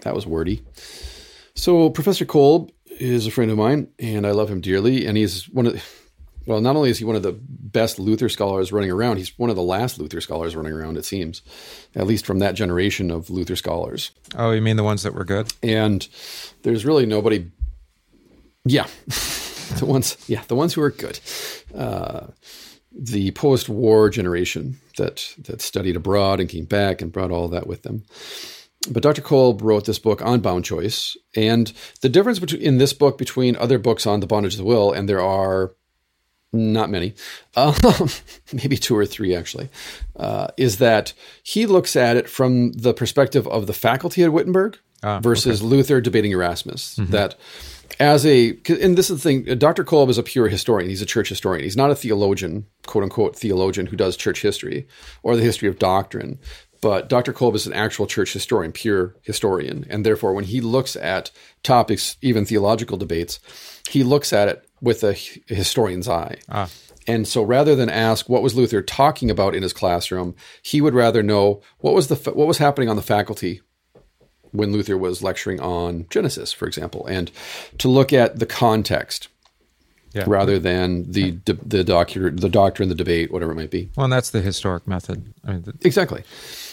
That 0.00 0.14
was 0.14 0.26
wordy. 0.26 0.62
So 1.54 1.90
Professor 1.90 2.24
Kolb 2.24 2.70
is 2.98 3.26
a 3.26 3.30
friend 3.30 3.50
of 3.50 3.58
mine, 3.58 3.88
and 3.98 4.26
I 4.26 4.30
love 4.30 4.48
him 4.50 4.60
dearly. 4.60 5.06
And 5.06 5.16
he's 5.16 5.48
one 5.48 5.66
of, 5.66 6.01
well, 6.46 6.60
not 6.60 6.76
only 6.76 6.90
is 6.90 6.98
he 6.98 7.04
one 7.04 7.16
of 7.16 7.22
the 7.22 7.38
best 7.40 7.98
Luther 7.98 8.28
scholars 8.28 8.72
running 8.72 8.90
around, 8.90 9.18
he's 9.18 9.36
one 9.38 9.50
of 9.50 9.56
the 9.56 9.62
last 9.62 9.98
Luther 9.98 10.20
scholars 10.20 10.56
running 10.56 10.72
around. 10.72 10.96
It 10.96 11.04
seems, 11.04 11.42
at 11.94 12.06
least 12.06 12.26
from 12.26 12.38
that 12.40 12.54
generation 12.54 13.10
of 13.10 13.30
Luther 13.30 13.56
scholars. 13.56 14.10
Oh, 14.36 14.50
you 14.50 14.60
mean 14.60 14.76
the 14.76 14.84
ones 14.84 15.02
that 15.02 15.14
were 15.14 15.24
good? 15.24 15.52
And 15.62 16.06
there's 16.62 16.84
really 16.84 17.06
nobody. 17.06 17.50
Yeah, 18.64 18.86
the 19.06 19.86
ones. 19.86 20.16
Yeah, 20.28 20.42
the 20.48 20.56
ones 20.56 20.74
who 20.74 20.82
are 20.82 20.90
good. 20.90 21.20
Uh, 21.74 22.28
the 22.94 23.30
post-war 23.30 24.10
generation 24.10 24.78
that 24.98 25.34
that 25.38 25.62
studied 25.62 25.96
abroad 25.96 26.40
and 26.40 26.48
came 26.48 26.66
back 26.66 27.00
and 27.00 27.12
brought 27.12 27.30
all 27.30 27.48
that 27.48 27.66
with 27.66 27.82
them. 27.82 28.04
But 28.90 29.04
Dr. 29.04 29.22
Kolb 29.22 29.62
wrote 29.62 29.84
this 29.84 30.00
book 30.00 30.20
on 30.22 30.40
bound 30.40 30.64
choice, 30.64 31.16
and 31.36 31.72
the 32.00 32.08
difference 32.08 32.40
between 32.40 32.62
in 32.62 32.78
this 32.78 32.92
book 32.92 33.16
between 33.16 33.56
other 33.56 33.78
books 33.78 34.06
on 34.06 34.20
the 34.20 34.26
bondage 34.26 34.54
of 34.54 34.58
the 34.58 34.64
will, 34.64 34.92
and 34.92 35.08
there 35.08 35.22
are 35.22 35.72
not 36.52 36.90
many, 36.90 37.14
um, 37.56 37.74
maybe 38.52 38.76
two 38.76 38.96
or 38.96 39.06
three 39.06 39.34
actually, 39.34 39.68
uh, 40.16 40.48
is 40.56 40.78
that 40.78 41.12
he 41.42 41.66
looks 41.66 41.96
at 41.96 42.16
it 42.16 42.28
from 42.28 42.72
the 42.72 42.92
perspective 42.92 43.46
of 43.48 43.66
the 43.66 43.72
faculty 43.72 44.22
at 44.22 44.32
Wittenberg 44.32 44.78
Ah, 45.04 45.18
versus 45.18 45.62
Luther 45.62 46.00
debating 46.00 46.30
Erasmus. 46.30 46.94
That 46.94 47.34
as 47.98 48.24
a, 48.24 48.56
and 48.68 48.96
this 48.96 49.10
is 49.10 49.20
the 49.20 49.22
thing, 49.22 49.58
Dr. 49.58 49.82
Kolb 49.82 50.08
is 50.10 50.18
a 50.18 50.22
pure 50.22 50.48
historian. 50.48 50.88
He's 50.88 51.02
a 51.02 51.06
church 51.06 51.28
historian. 51.28 51.64
He's 51.64 51.76
not 51.76 51.90
a 51.90 51.96
theologian, 51.96 52.66
quote 52.86 53.02
unquote, 53.04 53.36
theologian 53.36 53.86
who 53.86 53.96
does 53.96 54.16
church 54.16 54.42
history 54.42 54.86
or 55.24 55.34
the 55.34 55.42
history 55.42 55.68
of 55.68 55.78
doctrine. 55.78 56.38
But 56.80 57.08
Dr. 57.08 57.32
Kolb 57.32 57.54
is 57.54 57.66
an 57.66 57.72
actual 57.72 58.06
church 58.06 58.32
historian, 58.32 58.72
pure 58.72 59.16
historian. 59.22 59.86
And 59.88 60.06
therefore, 60.06 60.34
when 60.34 60.44
he 60.44 60.60
looks 60.60 60.94
at 60.96 61.30
topics, 61.62 62.16
even 62.22 62.44
theological 62.44 62.96
debates, 62.96 63.40
he 63.88 64.04
looks 64.04 64.32
at 64.32 64.48
it 64.48 64.68
with 64.82 65.02
a 65.04 65.12
historian's 65.46 66.08
eye. 66.08 66.36
Ah. 66.50 66.68
And 67.06 67.26
so 67.26 67.42
rather 67.42 67.74
than 67.74 67.88
ask 67.88 68.28
what 68.28 68.42
was 68.42 68.54
Luther 68.54 68.82
talking 68.82 69.30
about 69.30 69.54
in 69.54 69.62
his 69.62 69.72
classroom, 69.72 70.34
he 70.62 70.80
would 70.80 70.94
rather 70.94 71.22
know 71.22 71.62
what 71.78 71.94
was 71.94 72.08
the 72.08 72.16
what 72.32 72.46
was 72.46 72.58
happening 72.58 72.88
on 72.88 72.96
the 72.96 73.02
faculty 73.02 73.60
when 74.50 74.70
Luther 74.72 74.98
was 74.98 75.22
lecturing 75.22 75.60
on 75.60 76.06
Genesis, 76.10 76.52
for 76.52 76.66
example, 76.68 77.06
and 77.06 77.30
to 77.78 77.88
look 77.88 78.12
at 78.12 78.38
the 78.38 78.46
context 78.46 79.28
Yeah. 80.14 80.24
rather 80.26 80.58
than 80.58 81.10
the 81.10 81.38
the 81.44 81.82
doctrine, 81.82 82.36
the 82.36 82.48
doctrine, 82.50 82.88
the 82.88 82.94
debate, 82.94 83.32
whatever 83.32 83.52
it 83.52 83.56
might 83.56 83.70
be. 83.70 83.88
Well, 83.96 84.04
and 84.04 84.12
that's 84.12 84.30
the 84.30 84.42
historic 84.42 84.86
method. 84.86 85.32
I 85.44 85.52
mean, 85.52 85.62
the, 85.62 85.74
Exactly. 85.84 86.22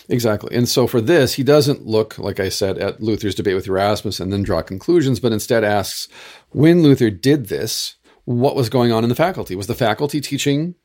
Exactly. 0.09 0.55
And 0.55 0.67
so 0.67 0.87
for 0.87 1.01
this, 1.01 1.35
he 1.35 1.43
doesn't 1.43 1.85
look, 1.85 2.17
like 2.17 2.39
I 2.39 2.49
said, 2.49 2.77
at 2.79 2.99
Luther's 3.01 3.35
debate 3.35 3.55
with 3.55 3.67
Erasmus 3.67 4.19
and 4.19 4.33
then 4.33 4.41
draw 4.43 4.61
conclusions, 4.63 5.19
but 5.19 5.31
instead 5.31 5.63
asks 5.63 6.07
when 6.49 6.81
Luther 6.83 7.09
did 7.11 7.47
this, 7.47 7.95
what 8.29 8.55
was 8.55 8.69
going 8.69 8.91
on 8.91 9.01
in 9.03 9.09
the 9.09 9.15
faculty? 9.15 9.55
Was 9.55 9.65
the 9.65 9.73
faculty 9.73 10.21
teaching 10.21 10.75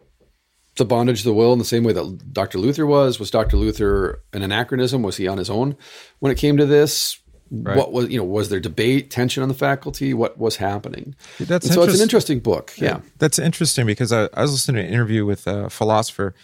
the 0.76 0.84
bondage 0.86 1.18
of 1.18 1.24
the 1.24 1.34
will 1.34 1.52
in 1.52 1.58
the 1.58 1.64
same 1.64 1.84
way 1.84 1.92
that 1.92 2.32
Dr. 2.32 2.56
Luther 2.58 2.86
was? 2.86 3.20
Was 3.20 3.30
Dr. 3.30 3.58
Luther 3.58 4.22
an 4.32 4.40
anachronism? 4.40 5.02
Was 5.02 5.18
he 5.18 5.28
on 5.28 5.36
his 5.36 5.50
own 5.50 5.76
when 6.20 6.32
it 6.32 6.38
came 6.38 6.56
to 6.56 6.64
this? 6.64 7.18
What 7.50 7.92
was, 7.92 8.08
you 8.08 8.16
know, 8.16 8.24
was 8.24 8.48
there 8.48 8.58
debate, 8.60 9.10
tension 9.10 9.42
on 9.42 9.50
the 9.50 9.54
faculty? 9.54 10.14
What 10.14 10.38
was 10.38 10.56
happening? 10.56 11.14
That's 11.38 11.72
so 11.72 11.82
it's 11.82 11.94
an 11.94 12.00
interesting 12.00 12.40
book. 12.40 12.72
Yeah. 12.78 13.02
That's 13.18 13.38
interesting 13.38 13.84
because 13.84 14.10
I, 14.10 14.30
I 14.32 14.40
was 14.42 14.52
listening 14.52 14.82
to 14.82 14.88
an 14.88 14.94
interview 14.94 15.26
with 15.26 15.46
a 15.46 15.68
philosopher 15.68 16.34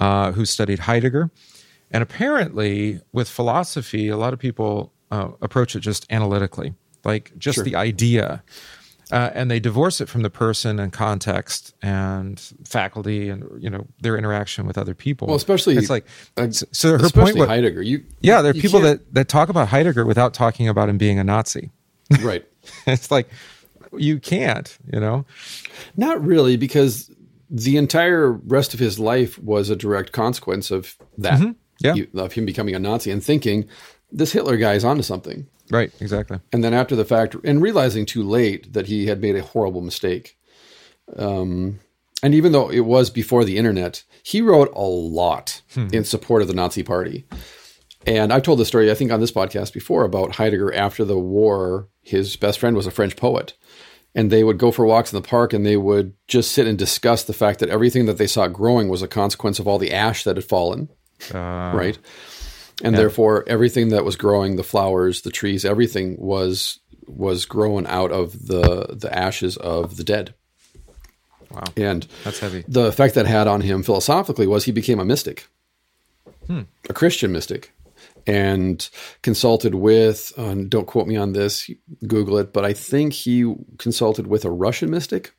uh, 0.00 0.32
who 0.32 0.46
studied 0.46 0.78
Heidegger. 0.80 1.30
And 1.90 2.02
apparently, 2.02 3.00
with 3.12 3.28
philosophy, 3.28 4.08
a 4.08 4.16
lot 4.16 4.32
of 4.32 4.38
people 4.38 4.94
uh, 5.10 5.28
approach 5.42 5.76
it 5.76 5.80
just 5.80 6.06
analytically, 6.10 6.74
like 7.04 7.32
just 7.36 7.56
Sure. 7.56 7.64
the 7.64 7.76
idea. 7.76 8.42
Uh, 9.12 9.30
and 9.34 9.48
they 9.48 9.60
divorce 9.60 10.00
it 10.00 10.08
from 10.08 10.22
the 10.22 10.30
person 10.30 10.80
and 10.80 10.92
context 10.92 11.74
and 11.80 12.40
faculty 12.64 13.28
and 13.28 13.44
you 13.62 13.70
know 13.70 13.86
their 14.00 14.16
interaction 14.18 14.66
with 14.66 14.76
other 14.76 14.94
people. 14.94 15.28
Well, 15.28 15.36
especially- 15.36 15.76
it's 15.76 15.88
like 15.90 16.06
so- 16.50 16.66
so. 16.72 16.98
Her 16.98 17.08
point, 17.10 17.36
was, 17.36 17.46
Heidegger. 17.48 17.82
You, 17.82 18.02
yeah, 18.20 18.42
there 18.42 18.50
are 18.50 18.54
you 18.56 18.62
people 18.62 18.80
can't- 18.80 18.98
that 19.04 19.14
that 19.14 19.28
talk 19.28 19.48
about 19.48 19.68
Heidegger 19.68 20.04
without 20.04 20.34
talking 20.34 20.68
about 20.68 20.88
him 20.88 20.98
being 20.98 21.20
a 21.20 21.24
Nazi. 21.24 21.70
right. 22.20 22.44
it's 22.86 23.10
like 23.12 23.28
you 23.96 24.18
can't, 24.18 24.76
you 24.92 24.98
know. 24.98 25.24
Not 25.96 26.24
really, 26.24 26.56
because 26.56 27.08
the 27.48 27.76
entire 27.76 28.32
rest 28.32 28.74
of 28.74 28.80
his 28.80 28.98
life 28.98 29.38
was 29.38 29.70
a 29.70 29.76
direct 29.76 30.10
consequence 30.10 30.72
of 30.72 30.96
that. 31.18 31.38
Mm-hmm. 31.38 31.52
Yeah. 31.78 31.94
Of 32.16 32.32
him 32.32 32.44
becoming 32.46 32.74
a 32.74 32.78
Nazi 32.80 33.10
and 33.12 33.22
thinking 33.22 33.68
this 34.10 34.32
Hitler 34.32 34.56
guy 34.56 34.74
is 34.74 34.84
onto 34.84 35.02
something. 35.02 35.46
Right, 35.70 35.92
exactly. 36.00 36.40
And 36.52 36.62
then 36.62 36.74
after 36.74 36.94
the 36.96 37.04
fact, 37.04 37.36
and 37.44 37.60
realizing 37.60 38.06
too 38.06 38.22
late 38.22 38.72
that 38.72 38.86
he 38.86 39.06
had 39.06 39.20
made 39.20 39.36
a 39.36 39.42
horrible 39.42 39.80
mistake. 39.80 40.38
Um, 41.16 41.80
and 42.22 42.34
even 42.34 42.52
though 42.52 42.70
it 42.70 42.80
was 42.80 43.10
before 43.10 43.44
the 43.44 43.58
internet, 43.58 44.02
he 44.22 44.40
wrote 44.40 44.72
a 44.74 44.80
lot 44.80 45.60
in 45.92 46.04
support 46.04 46.42
of 46.42 46.48
the 46.48 46.54
Nazi 46.54 46.82
Party. 46.82 47.26
And 48.06 48.32
I've 48.32 48.42
told 48.42 48.58
the 48.58 48.64
story, 48.64 48.90
I 48.90 48.94
think, 48.94 49.10
on 49.12 49.20
this 49.20 49.32
podcast 49.32 49.72
before 49.72 50.04
about 50.04 50.36
Heidegger 50.36 50.72
after 50.72 51.04
the 51.04 51.18
war. 51.18 51.88
His 52.02 52.36
best 52.36 52.58
friend 52.58 52.76
was 52.76 52.86
a 52.86 52.90
French 52.92 53.16
poet. 53.16 53.54
And 54.14 54.30
they 54.30 54.44
would 54.44 54.56
go 54.58 54.70
for 54.70 54.86
walks 54.86 55.12
in 55.12 55.20
the 55.20 55.28
park 55.28 55.52
and 55.52 55.66
they 55.66 55.76
would 55.76 56.14
just 56.26 56.52
sit 56.52 56.66
and 56.66 56.78
discuss 56.78 57.24
the 57.24 57.34
fact 57.34 57.60
that 57.60 57.68
everything 57.68 58.06
that 58.06 58.16
they 58.16 58.26
saw 58.26 58.48
growing 58.48 58.88
was 58.88 59.02
a 59.02 59.08
consequence 59.08 59.58
of 59.58 59.68
all 59.68 59.78
the 59.78 59.92
ash 59.92 60.24
that 60.24 60.36
had 60.36 60.44
fallen 60.44 60.88
Uh, 61.34 61.72
right? 61.74 61.98
And 62.82 62.94
therefore, 62.96 63.44
everything 63.46 63.88
that 63.88 64.04
was 64.04 64.16
growing, 64.16 64.56
the 64.56 64.62
flowers, 64.62 65.22
the 65.22 65.30
trees, 65.30 65.64
everything 65.64 66.16
was 66.18 66.78
was 67.06 67.46
growing 67.46 67.86
out 67.86 68.12
of 68.12 68.46
the 68.48 68.94
the 68.98 69.10
ashes 69.16 69.56
of 69.56 69.96
the 69.96 70.04
dead. 70.04 70.34
Wow. 71.50 71.62
And 71.76 72.06
That's 72.24 72.40
heavy. 72.40 72.64
the 72.68 72.86
effect 72.86 73.14
that 73.14 73.26
had 73.26 73.46
on 73.46 73.60
him 73.62 73.82
philosophically 73.82 74.46
was 74.46 74.64
he 74.64 74.72
became 74.72 74.98
a 74.98 75.04
mystic, 75.04 75.46
a 76.50 76.92
Christian 76.92 77.32
mystic, 77.32 77.72
and 78.26 78.86
consulted 79.22 79.74
with. 79.74 80.32
Uh, 80.36 80.54
don't 80.68 80.86
quote 80.86 81.06
me 81.06 81.16
on 81.16 81.32
this. 81.32 81.70
Google 82.06 82.36
it, 82.38 82.52
but 82.52 82.64
I 82.64 82.72
think 82.74 83.12
he 83.14 83.54
consulted 83.78 84.26
with 84.26 84.44
a 84.44 84.50
Russian 84.50 84.90
mystic, 84.90 85.32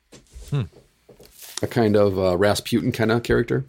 a 1.62 1.66
kind 1.68 1.94
of 1.94 2.18
uh, 2.18 2.36
Rasputin 2.36 2.90
kind 2.90 3.12
of 3.12 3.22
character. 3.22 3.64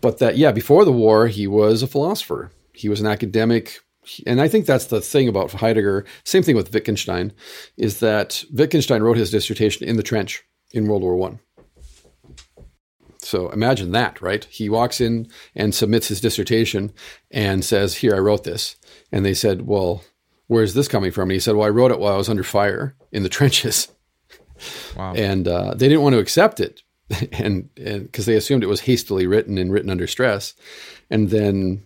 But 0.00 0.18
that, 0.18 0.36
yeah, 0.36 0.52
before 0.52 0.84
the 0.84 0.92
war, 0.92 1.26
he 1.26 1.46
was 1.46 1.82
a 1.82 1.86
philosopher. 1.86 2.52
He 2.72 2.88
was 2.88 3.00
an 3.00 3.06
academic. 3.06 3.80
and 4.26 4.40
I 4.40 4.48
think 4.48 4.66
that's 4.66 4.86
the 4.86 5.00
thing 5.00 5.28
about 5.28 5.52
Heidegger. 5.52 6.04
Same 6.24 6.42
thing 6.42 6.56
with 6.56 6.72
Wittgenstein, 6.72 7.32
is 7.76 8.00
that 8.00 8.44
Wittgenstein 8.52 9.02
wrote 9.02 9.16
his 9.16 9.30
dissertation 9.30 9.86
in 9.86 9.96
the 9.96 10.02
trench 10.02 10.42
in 10.72 10.86
World 10.86 11.02
War 11.02 11.16
One. 11.16 11.40
So 13.18 13.50
imagine 13.50 13.92
that, 13.92 14.20
right? 14.22 14.44
He 14.46 14.68
walks 14.68 15.00
in 15.00 15.28
and 15.54 15.74
submits 15.74 16.08
his 16.08 16.20
dissertation 16.20 16.92
and 17.30 17.64
says, 17.64 17.96
"Here, 17.96 18.14
I 18.14 18.18
wrote 18.18 18.44
this." 18.44 18.76
And 19.12 19.24
they 19.24 19.34
said, 19.34 19.66
"Well, 19.66 20.02
where's 20.46 20.74
this 20.74 20.88
coming 20.88 21.10
from?" 21.12 21.24
And 21.24 21.32
he 21.32 21.40
said, 21.40 21.54
"Well, 21.54 21.66
I 21.66 21.70
wrote 21.70 21.90
it 21.90 22.00
while 22.00 22.14
I 22.14 22.18
was 22.18 22.28
under 22.28 22.42
fire 22.42 22.96
in 23.12 23.22
the 23.22 23.28
trenches." 23.38 23.88
Wow. 24.96 25.14
And 25.14 25.46
uh, 25.46 25.74
they 25.74 25.88
didn't 25.88 26.02
want 26.02 26.14
to 26.14 26.18
accept 26.18 26.60
it, 26.60 26.82
and 27.32 27.68
because 27.74 28.26
they 28.26 28.36
assumed 28.36 28.62
it 28.62 28.68
was 28.68 28.80
hastily 28.80 29.26
written 29.26 29.58
and 29.58 29.72
written 29.72 29.90
under 29.90 30.06
stress. 30.06 30.54
And 31.10 31.30
then 31.30 31.82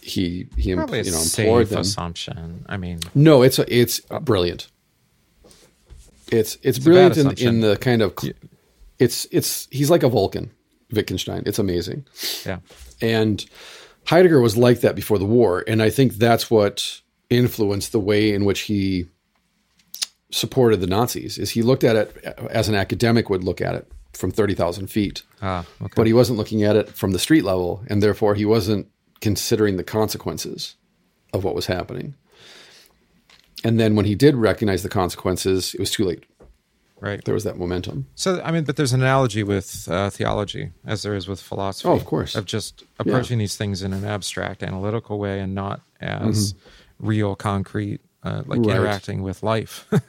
he 0.00 0.46
he 0.56 0.74
Probably 0.74 1.02
you 1.02 1.10
know 1.10 1.22
implored 1.22 1.68
them. 1.68 1.80
assumption. 1.80 2.64
I 2.68 2.76
mean, 2.76 3.00
No, 3.14 3.42
it's 3.42 3.58
a, 3.58 3.74
it's 3.74 4.00
brilliant. 4.00 4.68
It's 6.30 6.58
it's 6.62 6.78
a 6.78 6.82
brilliant 6.82 7.16
in, 7.16 7.48
in 7.48 7.60
the 7.60 7.76
kind 7.76 8.02
of 8.02 8.14
it's 8.98 9.26
it's 9.30 9.68
he's 9.70 9.90
like 9.90 10.02
a 10.02 10.08
Vulcan, 10.08 10.50
Wittgenstein. 10.92 11.42
It's 11.46 11.58
amazing. 11.58 12.06
yeah. 12.44 12.58
And 13.00 13.44
Heidegger 14.06 14.40
was 14.40 14.56
like 14.56 14.80
that 14.80 14.94
before 14.94 15.18
the 15.18 15.24
war, 15.24 15.64
and 15.66 15.82
I 15.82 15.90
think 15.90 16.14
that's 16.14 16.50
what 16.50 17.00
influenced 17.30 17.92
the 17.92 18.00
way 18.00 18.32
in 18.32 18.44
which 18.44 18.60
he 18.60 19.06
supported 20.30 20.80
the 20.80 20.86
Nazis. 20.86 21.38
Is 21.38 21.50
he 21.50 21.62
looked 21.62 21.84
at 21.84 21.96
it 21.96 22.16
as 22.50 22.68
an 22.68 22.74
academic 22.74 23.30
would 23.30 23.44
look 23.44 23.60
at 23.60 23.74
it 23.74 23.90
from 24.12 24.30
thirty 24.30 24.54
thousand 24.54 24.88
feet, 24.88 25.22
Ah, 25.42 25.64
okay. 25.82 25.92
but 25.96 26.06
he 26.06 26.12
wasn't 26.12 26.38
looking 26.38 26.62
at 26.64 26.76
it 26.76 26.88
from 26.90 27.12
the 27.12 27.18
street 27.18 27.44
level, 27.44 27.82
and 27.88 28.02
therefore 28.02 28.34
he 28.34 28.44
wasn't 28.44 28.88
considering 29.20 29.76
the 29.76 29.84
consequences 29.84 30.76
of 31.32 31.44
what 31.44 31.54
was 31.54 31.66
happening. 31.66 32.14
And 33.64 33.78
then 33.80 33.96
when 33.96 34.04
he 34.06 34.14
did 34.14 34.36
recognize 34.36 34.82
the 34.82 34.88
consequences, 34.88 35.74
it 35.74 35.80
was 35.80 35.90
too 35.90 36.04
late. 36.04 36.24
right. 37.00 37.24
There 37.24 37.34
was 37.34 37.44
that 37.44 37.56
momentum. 37.58 38.06
So, 38.14 38.40
I 38.44 38.50
mean, 38.52 38.64
but 38.64 38.76
there's 38.76 38.92
an 38.92 39.02
analogy 39.02 39.42
with 39.42 39.88
uh, 39.90 40.10
theology, 40.10 40.70
as 40.86 41.02
there 41.02 41.14
is 41.14 41.26
with 41.28 41.40
philosophy. 41.40 41.88
Oh, 41.88 41.92
of 41.94 42.04
course. 42.04 42.34
Of 42.36 42.44
just 42.44 42.84
approaching 43.00 43.38
these 43.38 43.56
things 43.56 43.82
in 43.82 43.92
an 43.92 44.04
abstract, 44.04 44.62
analytical 44.62 45.18
way 45.18 45.40
and 45.40 45.54
not 45.54 45.80
as 46.00 46.54
real, 47.00 47.34
concrete, 47.36 48.00
uh, 48.22 48.42
like 48.46 48.60
Mm-hmm. 48.60 48.68
Right. 48.70 48.76
interacting 48.76 49.22
with 49.22 49.42
life. 49.42 49.86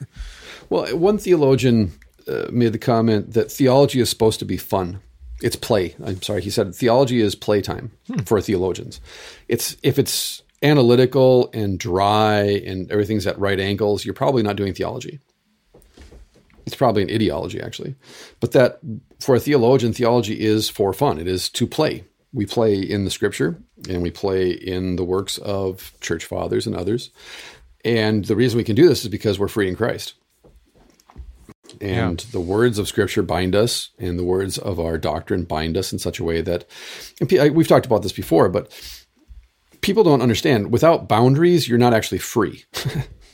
Well, 0.68 0.96
one 0.96 1.18
theologian 1.18 1.92
uh, 2.30 2.48
made 2.52 2.72
the 2.72 2.78
comment 2.78 3.32
that 3.32 3.50
theology 3.50 4.00
is 4.00 4.08
supposed 4.08 4.38
to 4.38 4.44
be 4.44 4.56
fun. 4.56 5.00
It's 5.42 5.56
play. 5.56 5.94
I'm 6.04 6.22
sorry, 6.22 6.42
he 6.42 6.50
said 6.50 6.74
theology 6.74 7.20
is 7.20 7.34
playtime 7.34 7.92
for 8.26 8.40
theologians. 8.40 9.00
It's 9.48 9.76
if 9.82 9.98
it's 9.98 10.42
analytical 10.62 11.50
and 11.54 11.78
dry 11.78 12.42
and 12.42 12.90
everything's 12.90 13.26
at 13.26 13.38
right 13.38 13.58
angles, 13.58 14.04
you're 14.04 14.14
probably 14.14 14.42
not 14.42 14.56
doing 14.56 14.74
theology. 14.74 15.18
It's 16.66 16.76
probably 16.76 17.02
an 17.02 17.10
ideology 17.10 17.60
actually. 17.60 17.94
But 18.38 18.52
that 18.52 18.80
for 19.18 19.34
a 19.34 19.40
theologian, 19.40 19.92
theology 19.92 20.40
is 20.40 20.68
for 20.68 20.92
fun. 20.92 21.18
It 21.18 21.26
is 21.26 21.48
to 21.50 21.66
play. 21.66 22.04
We 22.32 22.46
play 22.46 22.78
in 22.78 23.04
the 23.04 23.10
scripture 23.10 23.60
and 23.88 24.02
we 24.02 24.10
play 24.10 24.50
in 24.50 24.96
the 24.96 25.04
works 25.04 25.38
of 25.38 25.92
church 26.00 26.24
fathers 26.24 26.66
and 26.66 26.76
others. 26.76 27.10
And 27.84 28.26
the 28.26 28.36
reason 28.36 28.58
we 28.58 28.64
can 28.64 28.76
do 28.76 28.88
this 28.88 29.02
is 29.02 29.08
because 29.08 29.38
we're 29.38 29.48
free 29.48 29.68
in 29.68 29.74
Christ. 29.74 30.14
And 31.80 32.18
the 32.32 32.40
words 32.40 32.78
of 32.78 32.88
Scripture 32.88 33.22
bind 33.22 33.54
us, 33.54 33.90
and 33.98 34.18
the 34.18 34.24
words 34.24 34.58
of 34.58 34.78
our 34.78 34.98
doctrine 34.98 35.44
bind 35.44 35.76
us 35.76 35.92
in 35.92 35.98
such 35.98 36.18
a 36.18 36.24
way 36.24 36.42
that, 36.42 36.66
and 37.20 37.54
we've 37.54 37.68
talked 37.68 37.86
about 37.86 38.02
this 38.02 38.12
before, 38.12 38.48
but 38.48 38.70
people 39.80 40.04
don't 40.04 40.22
understand. 40.22 40.72
Without 40.72 41.08
boundaries, 41.08 41.68
you're 41.68 41.78
not 41.78 41.94
actually 41.94 42.18
free. 42.18 42.64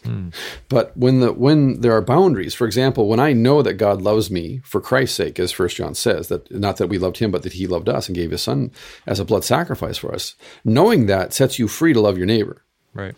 Hmm. 0.06 0.28
But 0.68 0.96
when 0.96 1.20
the 1.20 1.32
when 1.32 1.80
there 1.80 1.92
are 1.92 2.00
boundaries, 2.00 2.54
for 2.54 2.66
example, 2.66 3.08
when 3.08 3.20
I 3.20 3.32
know 3.32 3.60
that 3.62 3.74
God 3.74 4.00
loves 4.02 4.30
me 4.30 4.60
for 4.64 4.80
Christ's 4.80 5.16
sake, 5.16 5.38
as 5.40 5.52
First 5.52 5.76
John 5.76 5.94
says, 5.94 6.28
that 6.28 6.50
not 6.50 6.76
that 6.76 6.86
we 6.86 6.98
loved 6.98 7.18
Him, 7.18 7.30
but 7.30 7.42
that 7.42 7.54
He 7.54 7.66
loved 7.66 7.88
us 7.88 8.08
and 8.08 8.14
gave 8.14 8.30
His 8.30 8.42
Son 8.42 8.70
as 9.06 9.18
a 9.18 9.24
blood 9.24 9.44
sacrifice 9.44 9.98
for 9.98 10.14
us. 10.14 10.36
Knowing 10.64 11.06
that 11.06 11.32
sets 11.32 11.58
you 11.58 11.66
free 11.66 11.92
to 11.92 12.00
love 12.00 12.16
your 12.16 12.26
neighbor 12.26 12.62
right. 12.94 13.14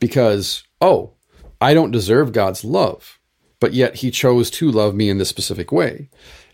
because, 0.00 0.64
oh, 0.80 1.12
I 1.60 1.74
don't 1.74 1.92
deserve 1.92 2.32
God's 2.32 2.64
love, 2.64 3.20
but 3.64 3.72
yet 3.72 3.94
he 3.94 4.10
chose 4.10 4.50
to 4.50 4.70
love 4.70 4.94
me 4.94 5.08
in 5.08 5.16
this 5.16 5.30
specific 5.30 5.72
way. 5.72 6.10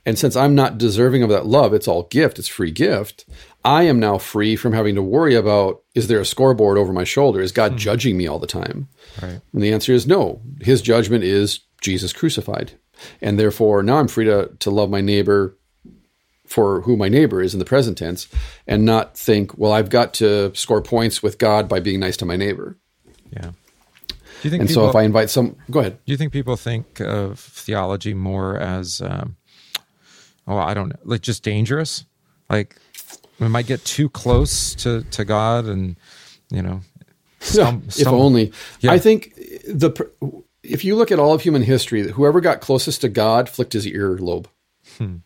And 0.06 0.16
since 0.16 0.36
I'm 0.36 0.54
not 0.54 0.78
deserving 0.78 1.24
of 1.24 1.28
that 1.30 1.44
love, 1.44 1.74
it's 1.74 1.88
all 1.88 2.04
gift, 2.04 2.38
it's 2.38 2.46
free 2.46 2.70
gift. 2.70 3.24
I 3.64 3.82
am 3.82 3.98
now 3.98 4.16
free 4.16 4.54
from 4.54 4.74
having 4.74 4.94
to 4.94 5.02
worry 5.02 5.34
about 5.34 5.82
is 5.92 6.06
there 6.06 6.20
a 6.20 6.24
scoreboard 6.24 6.78
over 6.78 6.92
my 6.92 7.02
shoulder? 7.02 7.40
Is 7.40 7.50
God 7.50 7.72
hmm. 7.72 7.78
judging 7.78 8.16
me 8.16 8.28
all 8.28 8.38
the 8.38 8.46
time? 8.46 8.86
Right. 9.20 9.40
And 9.52 9.60
the 9.60 9.72
answer 9.72 9.92
is 9.92 10.06
no. 10.06 10.40
His 10.60 10.82
judgment 10.82 11.24
is 11.24 11.58
Jesus 11.80 12.12
crucified. 12.12 12.74
And 13.20 13.40
therefore, 13.40 13.82
now 13.82 13.96
I'm 13.96 14.06
free 14.06 14.26
to, 14.26 14.52
to 14.60 14.70
love 14.70 14.88
my 14.88 15.00
neighbor 15.00 15.58
for 16.46 16.82
who 16.82 16.96
my 16.96 17.08
neighbor 17.08 17.42
is 17.42 17.54
in 17.54 17.58
the 17.58 17.64
present 17.64 17.98
tense 17.98 18.28
and 18.68 18.84
not 18.84 19.18
think, 19.18 19.58
well, 19.58 19.72
I've 19.72 19.90
got 19.90 20.14
to 20.14 20.54
score 20.54 20.80
points 20.80 21.24
with 21.24 21.38
God 21.38 21.68
by 21.68 21.80
being 21.80 21.98
nice 21.98 22.16
to 22.18 22.24
my 22.24 22.36
neighbor. 22.36 22.78
Yeah. 23.32 23.50
Do 24.40 24.48
you 24.48 24.50
think 24.50 24.60
And 24.62 24.68
people, 24.68 24.84
so 24.84 24.88
if 24.90 24.96
I 24.96 25.02
invite 25.02 25.30
some, 25.30 25.56
go 25.70 25.80
ahead. 25.80 25.98
do 26.04 26.12
you 26.12 26.16
think 26.16 26.32
people 26.32 26.56
think 26.56 27.00
of 27.00 27.38
theology 27.38 28.14
more 28.14 28.56
as, 28.56 29.00
um, 29.02 29.36
oh, 30.48 30.56
I 30.56 30.74
don't 30.74 30.88
know, 30.88 30.98
like 31.04 31.20
just 31.20 31.42
dangerous? 31.42 32.04
Like 32.48 32.76
we 33.38 33.48
might 33.48 33.66
get 33.66 33.84
too 33.84 34.08
close 34.08 34.74
to, 34.76 35.02
to 35.02 35.24
God 35.24 35.66
and, 35.66 35.96
you 36.50 36.62
know, 36.62 36.80
stum- 37.40 37.86
if 38.00 38.06
only. 38.06 38.52
Yeah. 38.80 38.92
I 38.92 38.98
think 38.98 39.34
the 39.66 40.10
if 40.62 40.84
you 40.84 40.96
look 40.96 41.10
at 41.10 41.18
all 41.18 41.32
of 41.34 41.42
human 41.42 41.62
history, 41.62 42.10
whoever 42.10 42.40
got 42.40 42.60
closest 42.60 43.00
to 43.02 43.08
God 43.08 43.48
flicked 43.48 43.72
his 43.72 43.86
earlobe. 43.86 44.46
Hmm. 44.98 45.16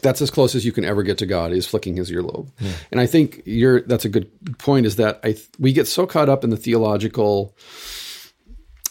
That's 0.00 0.22
as 0.22 0.30
close 0.30 0.54
as 0.54 0.64
you 0.64 0.70
can 0.72 0.84
ever 0.84 1.02
get 1.02 1.18
to 1.18 1.26
God 1.26 1.50
is 1.52 1.66
flicking 1.66 1.96
his 1.96 2.10
earlobe. 2.12 2.48
And 2.92 3.00
I 3.00 3.06
think 3.06 3.42
you're 3.44 3.80
that's 3.80 4.04
a 4.04 4.08
good 4.08 4.30
point. 4.58 4.86
Is 4.86 4.94
that 4.96 5.18
I 5.24 5.36
we 5.58 5.72
get 5.72 5.88
so 5.88 6.06
caught 6.06 6.28
up 6.28 6.44
in 6.44 6.50
the 6.50 6.56
theological 6.56 7.56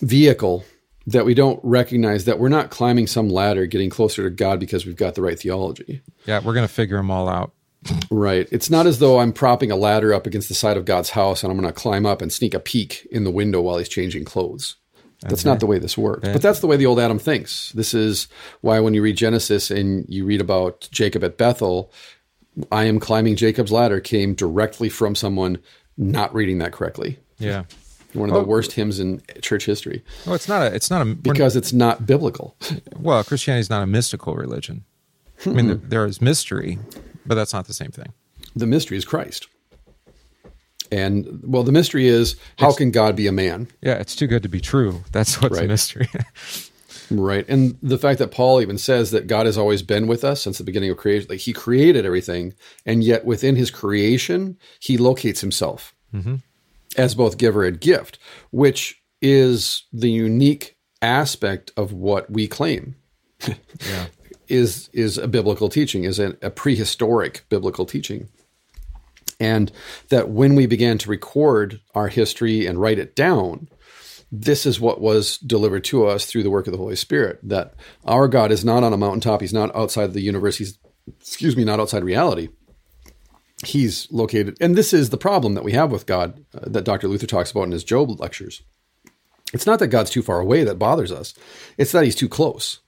vehicle 0.01 0.65
that 1.07 1.25
we 1.25 1.33
don't 1.33 1.59
recognize 1.63 2.25
that 2.25 2.37
we're 2.37 2.49
not 2.49 2.69
climbing 2.69 3.07
some 3.07 3.29
ladder, 3.29 3.65
getting 3.65 3.89
closer 3.89 4.23
to 4.23 4.29
God 4.29 4.59
because 4.59 4.85
we've 4.85 4.97
got 4.97 5.15
the 5.15 5.21
right 5.21 5.39
theology. 5.39 6.01
Yeah, 6.25 6.41
we're 6.43 6.53
going 6.53 6.67
to 6.67 6.73
figure 6.73 6.97
them 6.97 7.09
all 7.09 7.29
out. 7.29 7.53
Right. 8.11 8.47
It's 8.51 8.69
not 8.69 8.87
as 8.87 8.99
though 8.99 9.19
I'm 9.19 9.31
propping 9.31 9.71
a 9.71 9.75
ladder 9.75 10.13
up 10.13 10.27
against 10.27 10.49
the 10.49 10.55
side 10.55 10.75
of 10.75 10.83
God's 10.83 11.11
house 11.11 11.43
and 11.43 11.51
I'm 11.51 11.57
going 11.57 11.71
to 11.71 11.79
climb 11.79 12.05
up 12.05 12.21
and 12.21 12.33
sneak 12.33 12.53
a 12.53 12.59
peek 12.59 13.07
in 13.11 13.23
the 13.23 13.31
window 13.31 13.61
while 13.61 13.77
he's 13.77 13.87
changing 13.87 14.25
clothes. 14.25 14.75
That's 15.21 15.45
not 15.45 15.59
the 15.59 15.65
way 15.65 15.79
this 15.79 15.97
works. 15.97 16.27
But 16.27 16.41
that's 16.41 16.59
the 16.59 16.67
way 16.67 16.75
the 16.75 16.85
old 16.85 16.99
Adam 16.99 17.17
thinks. 17.17 17.71
This 17.71 17.93
is 17.93 18.27
why 18.61 18.79
when 18.79 18.93
you 18.93 19.01
read 19.01 19.17
Genesis 19.17 19.71
and 19.71 20.05
you 20.07 20.25
read 20.25 20.41
about 20.41 20.87
Jacob 20.91 21.23
at 21.23 21.37
Bethel, 21.37 21.91
I 22.71 22.83
am 22.83 22.99
climbing 22.99 23.35
Jacob's 23.35 23.71
ladder 23.71 23.99
came 23.99 24.35
directly 24.35 24.89
from 24.89 25.15
someone 25.15 25.57
not 25.97 26.33
reading 26.35 26.59
that 26.59 26.71
correctly. 26.71 27.19
Yeah. 27.39 27.63
One 28.13 28.29
of 28.29 28.35
the 28.35 28.41
oh. 28.41 28.45
worst 28.45 28.71
hymns 28.71 28.99
in 28.99 29.21
church 29.41 29.65
history 29.65 30.03
Well, 30.25 30.33
it's 30.33 30.47
not 30.47 30.61
a, 30.61 30.73
it's 30.73 30.89
not 30.89 31.01
a, 31.01 31.13
because 31.13 31.55
it's 31.55 31.73
not 31.73 32.05
biblical. 32.05 32.55
well, 32.97 33.23
Christianity 33.23 33.61
is 33.61 33.69
not 33.69 33.83
a 33.83 33.87
mystical 33.87 34.35
religion. 34.35 34.85
I 35.45 35.49
mean, 35.49 35.67
there, 35.67 35.75
there 35.75 36.05
is 36.05 36.21
mystery, 36.21 36.79
but 37.25 37.35
that's 37.35 37.53
not 37.53 37.67
the 37.67 37.73
same 37.73 37.91
thing. 37.91 38.13
the 38.55 38.65
mystery 38.65 38.97
is 38.97 39.05
Christ. 39.05 39.47
And 40.89 41.41
well, 41.43 41.63
the 41.63 41.73
mystery 41.73 42.07
is 42.07 42.37
how 42.57 42.71
can 42.73 42.91
God 42.91 43.15
be 43.15 43.27
a 43.27 43.31
man? 43.31 43.67
Yeah, 43.81 43.95
it's 43.95 44.15
too 44.15 44.25
good 44.25 44.43
to 44.43 44.49
be 44.49 44.61
true. 44.61 45.03
That's 45.11 45.41
what's 45.41 45.57
a 45.57 45.67
mystery. 45.67 46.07
Right. 47.09 47.45
And 47.47 47.77
the 47.81 47.97
fact 47.97 48.19
that 48.19 48.31
Paul 48.31 48.61
even 48.61 48.77
says 48.77 49.11
that 49.11 49.27
God 49.27 49.45
has 49.45 49.57
always 49.57 49.81
been 49.81 50.07
with 50.07 50.23
us 50.23 50.41
since 50.41 50.57
the 50.57 50.63
beginning 50.63 50.89
of 50.89 50.97
creation, 50.97 51.27
like 51.29 51.39
he 51.39 51.53
created 51.53 52.05
everything, 52.05 52.53
and 52.85 53.03
yet 53.03 53.25
within 53.25 53.55
his 53.55 53.71
creation, 53.71 54.57
he 54.79 54.97
locates 54.97 55.41
himself 55.41 55.95
mm-hmm. 56.13 56.35
As 56.97 57.15
both 57.15 57.37
giver 57.37 57.63
and 57.63 57.79
gift, 57.79 58.19
which 58.51 59.01
is 59.21 59.85
the 59.93 60.09
unique 60.09 60.75
aspect 61.01 61.71
of 61.77 61.93
what 61.93 62.29
we 62.29 62.47
claim 62.47 62.95
yeah. 63.47 64.07
is 64.47 64.89
is 64.93 65.17
a 65.17 65.27
biblical 65.27 65.69
teaching, 65.69 66.03
is 66.03 66.19
a, 66.19 66.35
a 66.41 66.49
prehistoric 66.49 67.45
biblical 67.49 67.85
teaching. 67.85 68.27
And 69.39 69.71
that 70.09 70.29
when 70.29 70.55
we 70.55 70.65
began 70.65 70.97
to 70.97 71.09
record 71.11 71.79
our 71.93 72.07
history 72.07 72.65
and 72.65 72.81
write 72.81 72.97
it 72.97 73.15
down, 73.15 73.69
this 74.31 74.65
is 74.65 74.79
what 74.79 74.99
was 74.99 75.37
delivered 75.37 75.83
to 75.85 76.07
us 76.07 76.25
through 76.25 76.41
the 76.41 76.49
work 76.49 76.65
of 76.65 76.71
the 76.71 76.79
Holy 76.79 76.95
Spirit. 76.95 77.39
That 77.43 77.75
our 78.05 78.27
God 78.27 78.51
is 78.51 78.65
not 78.65 78.83
on 78.83 78.93
a 78.93 78.97
mountaintop. 78.97 79.41
He's 79.41 79.53
not 79.53 79.75
outside 79.75 80.13
the 80.13 80.21
universe. 80.21 80.57
He's, 80.57 80.79
excuse 81.19 81.55
me, 81.55 81.63
not 81.63 81.79
outside 81.79 82.03
reality. 82.03 82.49
He's 83.65 84.07
located. 84.11 84.57
And 84.61 84.75
this 84.75 84.93
is 84.93 85.09
the 85.09 85.17
problem 85.17 85.55
that 85.55 85.63
we 85.63 85.71
have 85.71 85.91
with 85.91 86.05
God 86.05 86.45
uh, 86.53 86.59
that 86.67 86.83
Dr. 86.83 87.07
Luther 87.07 87.25
talks 87.25 87.51
about 87.51 87.63
in 87.63 87.71
his 87.71 87.83
Job 87.83 88.19
lectures. 88.19 88.61
It's 89.53 89.65
not 89.65 89.79
that 89.79 89.87
God's 89.87 90.11
too 90.11 90.21
far 90.21 90.39
away 90.39 90.63
that 90.63 90.77
bothers 90.77 91.11
us, 91.11 91.33
it's 91.77 91.91
that 91.91 92.03
he's 92.03 92.15
too 92.15 92.29
close. 92.29 92.79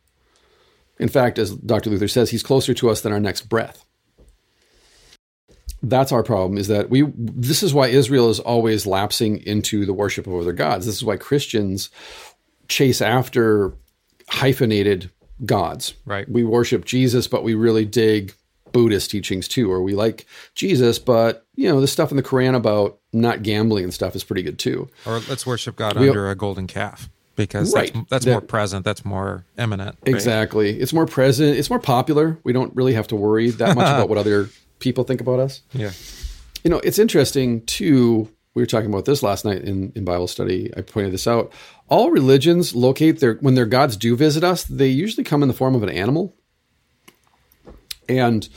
In 0.99 1.09
fact, 1.09 1.39
as 1.39 1.55
Dr. 1.55 1.89
Luther 1.89 2.09
says, 2.09 2.29
he's 2.29 2.43
closer 2.43 2.73
to 2.73 2.89
us 2.89 3.01
than 3.01 3.13
our 3.13 3.21
next 3.21 3.43
breath. 3.43 3.85
that's 5.81 6.11
our 6.11 6.23
problem 6.23 6.57
is 6.57 6.67
that 6.67 6.89
we 6.89 7.03
this 7.15 7.63
is 7.63 7.73
why 7.73 7.87
Israel 7.87 8.29
is 8.29 8.39
always 8.39 8.85
lapsing 8.85 9.37
into 9.45 9.85
the 9.85 9.93
worship 9.93 10.27
of 10.27 10.33
other 10.33 10.53
gods. 10.53 10.85
This 10.85 10.95
is 10.95 11.03
why 11.03 11.17
Christians 11.17 11.89
chase 12.67 13.01
after 13.01 13.73
hyphenated 14.27 15.09
gods. 15.45 15.93
Right. 16.05 16.29
We 16.29 16.43
worship 16.43 16.85
Jesus, 16.85 17.27
but 17.27 17.43
we 17.43 17.53
really 17.53 17.85
dig 17.85 18.33
Buddhist 18.71 19.11
teachings 19.11 19.47
too, 19.47 19.71
or 19.71 19.81
we 19.81 19.93
like 19.95 20.25
Jesus, 20.55 20.99
but 20.99 21.45
you 21.55 21.69
know 21.69 21.81
the 21.81 21.87
stuff 21.87 22.11
in 22.11 22.17
the 22.17 22.23
Quran 22.23 22.55
about 22.55 22.99
not 23.13 23.43
gambling 23.43 23.83
and 23.85 23.93
stuff 23.93 24.15
is 24.15 24.23
pretty 24.23 24.43
good 24.43 24.59
too. 24.59 24.87
Or 25.05 25.19
let's 25.29 25.45
worship 25.45 25.75
God 25.75 25.97
We- 25.97 26.07
under 26.09 26.29
a 26.29 26.35
golden 26.35 26.67
calf 26.67 27.09
because 27.35 27.73
Right. 27.73 27.93
that's, 27.93 28.09
that's 28.09 28.25
That- 28.25 28.31
more 28.31 28.41
present. 28.41 28.85
That's 28.85 29.03
more 29.05 29.45
immanent. 29.57 29.97
right? 30.05 30.13
Exactly. 30.15 30.79
It's 30.79 30.93
more 30.93 31.05
present. 31.05 31.57
It's 31.57 31.69
more 31.69 31.79
popular. 31.79 32.37
We 32.43 32.53
don't 32.53 32.75
really 32.75 32.93
have 32.93 33.07
to 33.07 33.15
worry 33.15 33.49
that 33.51 33.75
much 33.75 33.87
about 33.87 34.09
what 34.09 34.17
other 34.17 34.49
people 34.79 35.03
think 35.03 35.21
about 35.21 35.39
us. 35.39 35.61
Yeah. 35.73 35.91
You 36.63 36.69
know, 36.69 36.79
it's 36.83 36.99
interesting 36.99 37.61
too. 37.65 38.29
We 38.55 38.61
were 38.61 38.67
talking 38.67 38.89
about 38.89 39.05
this 39.05 39.23
last 39.23 39.45
night 39.45 39.61
in, 39.63 39.91
in 39.95 40.03
Bible 40.03 40.27
study. 40.27 40.71
I 40.75 40.81
pointed 40.81 41.13
this 41.13 41.27
out. 41.27 41.53
All 41.87 42.11
religions 42.11 42.75
locate 42.75 43.19
their 43.19 43.35
when 43.35 43.55
their 43.55 43.65
gods 43.65 43.95
do 43.95 44.15
visit 44.15 44.43
us, 44.43 44.63
they 44.65 44.87
usually 44.87 45.23
come 45.23 45.41
in 45.41 45.47
the 45.47 45.53
form 45.53 45.75
of 45.75 45.83
an 45.83 45.89
animal. 45.89 46.35
And 48.09 48.49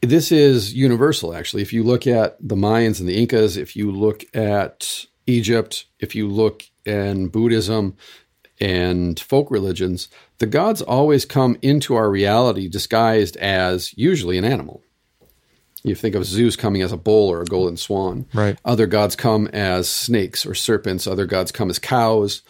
this 0.00 0.32
is 0.32 0.72
universal, 0.74 1.34
actually. 1.34 1.62
If 1.62 1.72
you 1.72 1.84
look 1.84 2.06
at 2.06 2.36
the 2.40 2.56
Mayans 2.56 3.00
and 3.00 3.08
the 3.08 3.16
Incas, 3.16 3.56
if 3.56 3.76
you 3.76 3.92
look 3.92 4.24
at 4.34 5.06
Egypt, 5.26 5.84
if 5.98 6.14
you 6.14 6.26
look 6.26 6.64
in 6.84 7.28
Buddhism 7.28 7.96
and 8.58 9.20
folk 9.20 9.50
religions, 9.50 10.08
the 10.38 10.46
gods 10.46 10.80
always 10.80 11.24
come 11.24 11.58
into 11.60 11.94
our 11.94 12.10
reality 12.10 12.68
disguised 12.68 13.36
as 13.36 13.96
usually 13.96 14.38
an 14.38 14.44
animal. 14.44 14.82
You 15.82 15.94
think 15.94 16.14
of 16.14 16.26
Zeus 16.26 16.56
coming 16.56 16.82
as 16.82 16.92
a 16.92 16.96
bull 16.96 17.28
or 17.28 17.40
a 17.40 17.46
golden 17.46 17.76
swan. 17.76 18.26
Right. 18.34 18.58
Other 18.64 18.86
gods 18.86 19.16
come 19.16 19.46
as 19.48 19.88
snakes 19.88 20.44
or 20.44 20.54
serpents. 20.54 21.06
Other 21.06 21.24
gods 21.26 21.52
come 21.52 21.70
as 21.70 21.78
cows. 21.78 22.42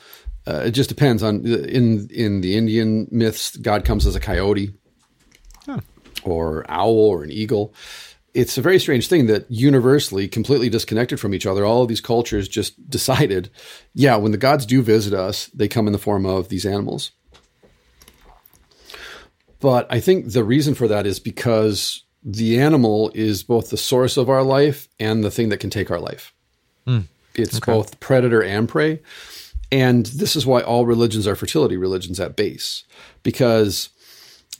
Uh, 0.47 0.63
it 0.67 0.71
just 0.73 0.89
depends 0.89 1.23
on 1.23 1.47
in 1.47 2.09
in 2.11 2.41
the 2.41 2.57
Indian 2.57 3.07
myths. 3.11 3.57
God 3.57 3.85
comes 3.85 4.07
as 4.07 4.17
a 4.17 4.21
coyote 4.21 4.73
Hmm. 5.67 5.79
or 6.25 6.65
owl 6.69 6.89
or 6.89 7.23
an 7.23 7.31
eagle. 7.31 7.75
It's 8.33 8.57
a 8.57 8.63
very 8.63 8.79
strange 8.79 9.09
thing 9.09 9.27
that 9.27 9.51
universally, 9.51 10.29
completely 10.29 10.69
disconnected 10.69 11.19
from 11.19 11.35
each 11.35 11.47
other, 11.47 11.65
all 11.65 11.83
of 11.83 11.89
these 11.89 12.01
cultures 12.01 12.49
just 12.49 12.89
decided, 12.89 13.51
yeah, 13.95 14.17
when 14.17 14.33
the 14.33 14.39
gods 14.39 14.65
do 14.67 14.83
visit 14.83 15.13
us, 15.13 15.47
they 15.47 15.69
come 15.69 15.87
in 15.87 15.93
the 15.93 15.99
form 15.99 16.25
of 16.25 16.49
these 16.49 16.65
animals. 16.65 17.11
But 19.61 19.87
I 19.91 20.01
think 20.01 20.33
the 20.33 20.45
reason 20.45 20.75
for 20.75 20.89
that 20.89 21.07
is 21.07 21.19
because 21.19 22.05
the 22.23 22.59
animal 22.59 23.11
is 23.15 23.43
both 23.43 23.71
the 23.71 23.77
source 23.77 24.17
of 24.17 24.31
our 24.31 24.43
life 24.43 24.89
and 24.99 25.23
the 25.23 25.31
thing 25.31 25.49
that 25.51 25.61
can 25.61 25.71
take 25.71 25.91
our 25.91 26.01
life. 26.01 26.33
Hmm. 26.87 27.01
It's 27.35 27.61
both 27.61 28.01
predator 28.01 28.43
and 28.43 28.69
prey. 28.69 29.01
And 29.73 30.07
this 30.07 30.35
is 30.35 30.47
why 30.47 30.63
all 30.63 30.85
religions 30.85 31.27
are 31.27 31.37
fertility 31.37 31.77
religions 31.77 32.19
at 32.19 32.37
base. 32.37 32.85
Because 33.23 33.91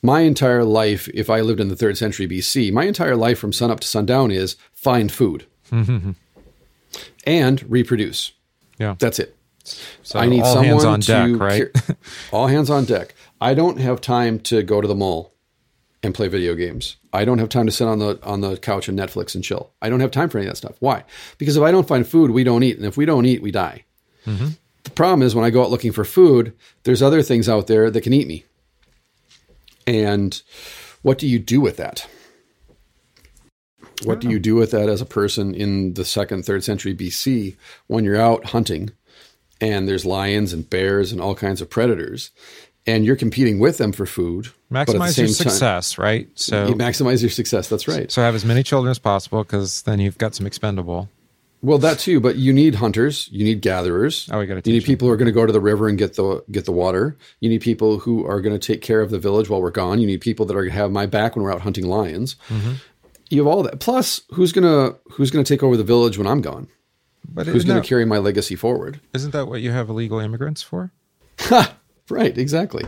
my 0.03 0.21
entire 0.21 0.65
life, 0.65 1.09
if 1.09 1.29
I 1.29 1.41
lived 1.41 1.61
in 1.61 1.69
the 1.69 1.77
third 1.77 1.97
century 1.99 2.27
BC, 2.27 2.73
my 2.73 2.85
entire 2.85 3.17
life 3.17 3.39
from 3.39 3.53
sunup 3.53 3.81
to 3.81 3.89
sundown 3.89 4.31
is 4.31 4.57
find 4.73 5.13
food 5.13 5.47
and 7.27 7.71
reproduce. 7.71 8.33
Yeah. 8.79 8.97
That's 8.99 9.19
it. 9.19 9.37
So 10.03 10.19
I 10.19 10.27
need 10.27 10.43
all 10.43 10.55
someone 10.55 10.67
hands 10.67 10.85
on 10.85 11.01
to 11.03 11.07
deck, 11.07 11.41
right? 11.41 11.97
all 12.33 12.47
hands 12.47 12.71
on 12.71 12.87
deck. 12.87 13.15
I 13.41 13.55
don't 13.55 13.79
have 13.79 14.01
time 14.01 14.41
to 14.41 14.63
go 14.63 14.81
to 14.81 14.89
the 14.89 14.95
mall 14.95 15.35
and 16.03 16.15
play 16.15 16.29
video 16.29 16.55
games. 16.55 16.97
I 17.13 17.25
don't 17.25 17.39
have 17.39 17.51
time 17.51 17.67
to 17.67 17.73
sit 17.73 17.87
on 17.87 17.99
the 17.99 18.19
on 18.23 18.41
the 18.41 18.57
couch 18.57 18.89
and 18.89 18.99
Netflix 18.99 19.35
and 19.35 19.45
chill. 19.45 19.73
I 19.83 19.91
don't 19.91 20.01
have 20.01 20.11
time 20.11 20.29
for 20.29 20.39
any 20.39 20.47
of 20.47 20.53
that 20.53 20.57
stuff. 20.57 20.77
Why? 20.81 21.05
Because 21.39 21.57
if 21.57 21.63
I 21.63 21.71
don't 21.71 21.87
find 21.87 22.07
food, 22.07 22.31
we 22.31 22.43
don't 22.43 22.63
eat, 22.63 22.79
and 22.79 22.87
if 22.87 22.97
we 22.97 23.05
don't 23.05 23.27
eat, 23.27 23.43
we 23.43 23.51
die. 23.51 23.85
Mm-hmm. 24.27 24.49
The 24.85 24.91
problem 24.91 25.23
is 25.23 25.35
when 25.35 25.45
I 25.45 25.51
go 25.51 25.63
out 25.63 25.71
looking 25.71 25.93
for 25.93 26.05
food, 26.05 26.55
there's 26.85 27.03
other 27.03 27.23
things 27.23 27.49
out 27.49 27.67
there 27.67 27.91
that 27.91 28.01
can 28.01 28.15
eat 28.15 28.27
me. 28.27 28.45
And 29.91 30.41
what 31.03 31.19
do 31.19 31.27
you 31.27 31.41
do 31.41 31.61
with 31.61 31.77
that? 31.79 32.07
What 34.05 34.21
do 34.21 34.31
you 34.31 34.39
do 34.39 34.55
with 34.55 34.71
that 34.71 34.89
as 34.89 35.01
a 35.01 35.07
person 35.07 35.53
in 35.53 35.95
the 35.95 36.05
second, 36.05 36.45
third 36.45 36.63
century 36.63 36.95
BC 36.95 37.57
when 37.89 38.05
you're 38.05 38.21
out 38.21 38.47
hunting 38.47 38.93
and 39.61 39.89
there's 39.89 40.07
lions 40.07 40.53
and 40.53 40.69
bears 40.71 41.11
and 41.11 41.21
all 41.21 41.35
kinds 41.35 41.61
of 41.61 41.69
predators 41.69 42.31
and 42.87 43.05
you're 43.05 43.17
competing 43.17 43.59
with 43.59 43.79
them 43.79 43.91
for 43.93 44.07
food? 44.07 44.49
but 44.71 44.81
at 44.81 44.87
the 44.87 44.93
Maximize 44.95 45.19
your 45.19 45.27
same 45.27 45.27
time- 45.27 45.51
success, 45.51 45.99
right? 45.99 46.29
So 46.37 46.69
you 46.69 46.75
maximize 46.77 47.21
your 47.21 47.31
success. 47.31 47.69
That's 47.69 47.89
right. 47.89 48.11
so 48.11 48.23
have 48.23 48.37
as 48.37 48.45
many 48.45 48.63
children 48.63 48.93
as 48.93 49.01
possible 49.01 49.43
because 49.43 49.83
then 49.83 49.99
you've 49.99 50.19
got 50.19 50.37
some 50.37 50.47
expendable. 50.47 51.09
Well, 51.63 51.79
that 51.79 51.99
too, 51.99 52.21
but 52.21 52.37
you 52.37 52.53
need 52.53 52.77
hunters, 52.77 53.29
you 53.31 53.45
need 53.45 53.61
gatherers. 53.61 54.29
Oh, 54.33 54.39
we 54.39 54.47
gotta 54.47 54.63
You 54.65 54.73
need 54.73 54.79
teach 54.81 54.85
them. 54.85 54.93
people 54.95 55.09
who 55.09 55.13
are 55.13 55.17
going 55.19 55.27
to 55.27 55.33
go 55.33 55.45
to 55.45 55.53
the 55.53 55.61
river 55.61 55.89
and 55.89 55.99
get 55.99 56.15
the 56.15 56.43
get 56.51 56.65
the 56.65 56.73
water. 56.73 57.17
You 57.41 57.51
need 57.51 57.61
people 57.61 57.99
who 57.99 58.25
are 58.27 58.41
going 58.41 58.59
to 58.59 58.67
take 58.73 58.81
care 58.81 59.01
of 59.03 59.11
the 59.11 59.19
village 59.19 59.51
while 59.51 59.61
we're 59.61 59.71
gone. 59.71 60.01
You 60.01 60.07
need 60.07 60.21
people 60.23 60.47
that 60.47 60.55
are 60.57 60.63
going 60.63 60.73
to 60.73 60.79
have 60.79 60.91
my 60.91 61.05
back 61.07 61.37
when 61.37 61.45
we're 61.45 61.53
out 61.53 61.61
hunting 61.61 61.87
lions. 61.87 62.37
Mm-hmm. 62.49 62.73
You 63.29 63.39
have 63.45 63.47
all 63.47 63.63
that. 63.65 63.79
Plus, 63.79 64.23
who's 64.33 64.53
gonna 64.53 64.95
who's 65.13 65.31
going 65.31 65.45
to 65.45 65.49
take 65.55 65.63
over 65.63 65.77
the 65.77 65.85
village 65.85 66.17
when 66.17 66.27
I'm 66.27 66.41
gone? 66.41 66.67
But 67.33 67.47
Who's 67.47 67.65
going 67.65 67.81
to 67.81 67.87
carry 67.87 68.05
my 68.07 68.19
legacy 68.19 68.57
forward? 68.57 68.99
isn't 69.15 69.31
that 69.33 69.47
what 69.47 69.61
you 69.61 69.71
have 69.71 69.89
illegal 69.91 70.19
immigrants 70.19 70.63
for? 70.63 70.91
Right, 72.09 72.37
exactly. 72.37 72.85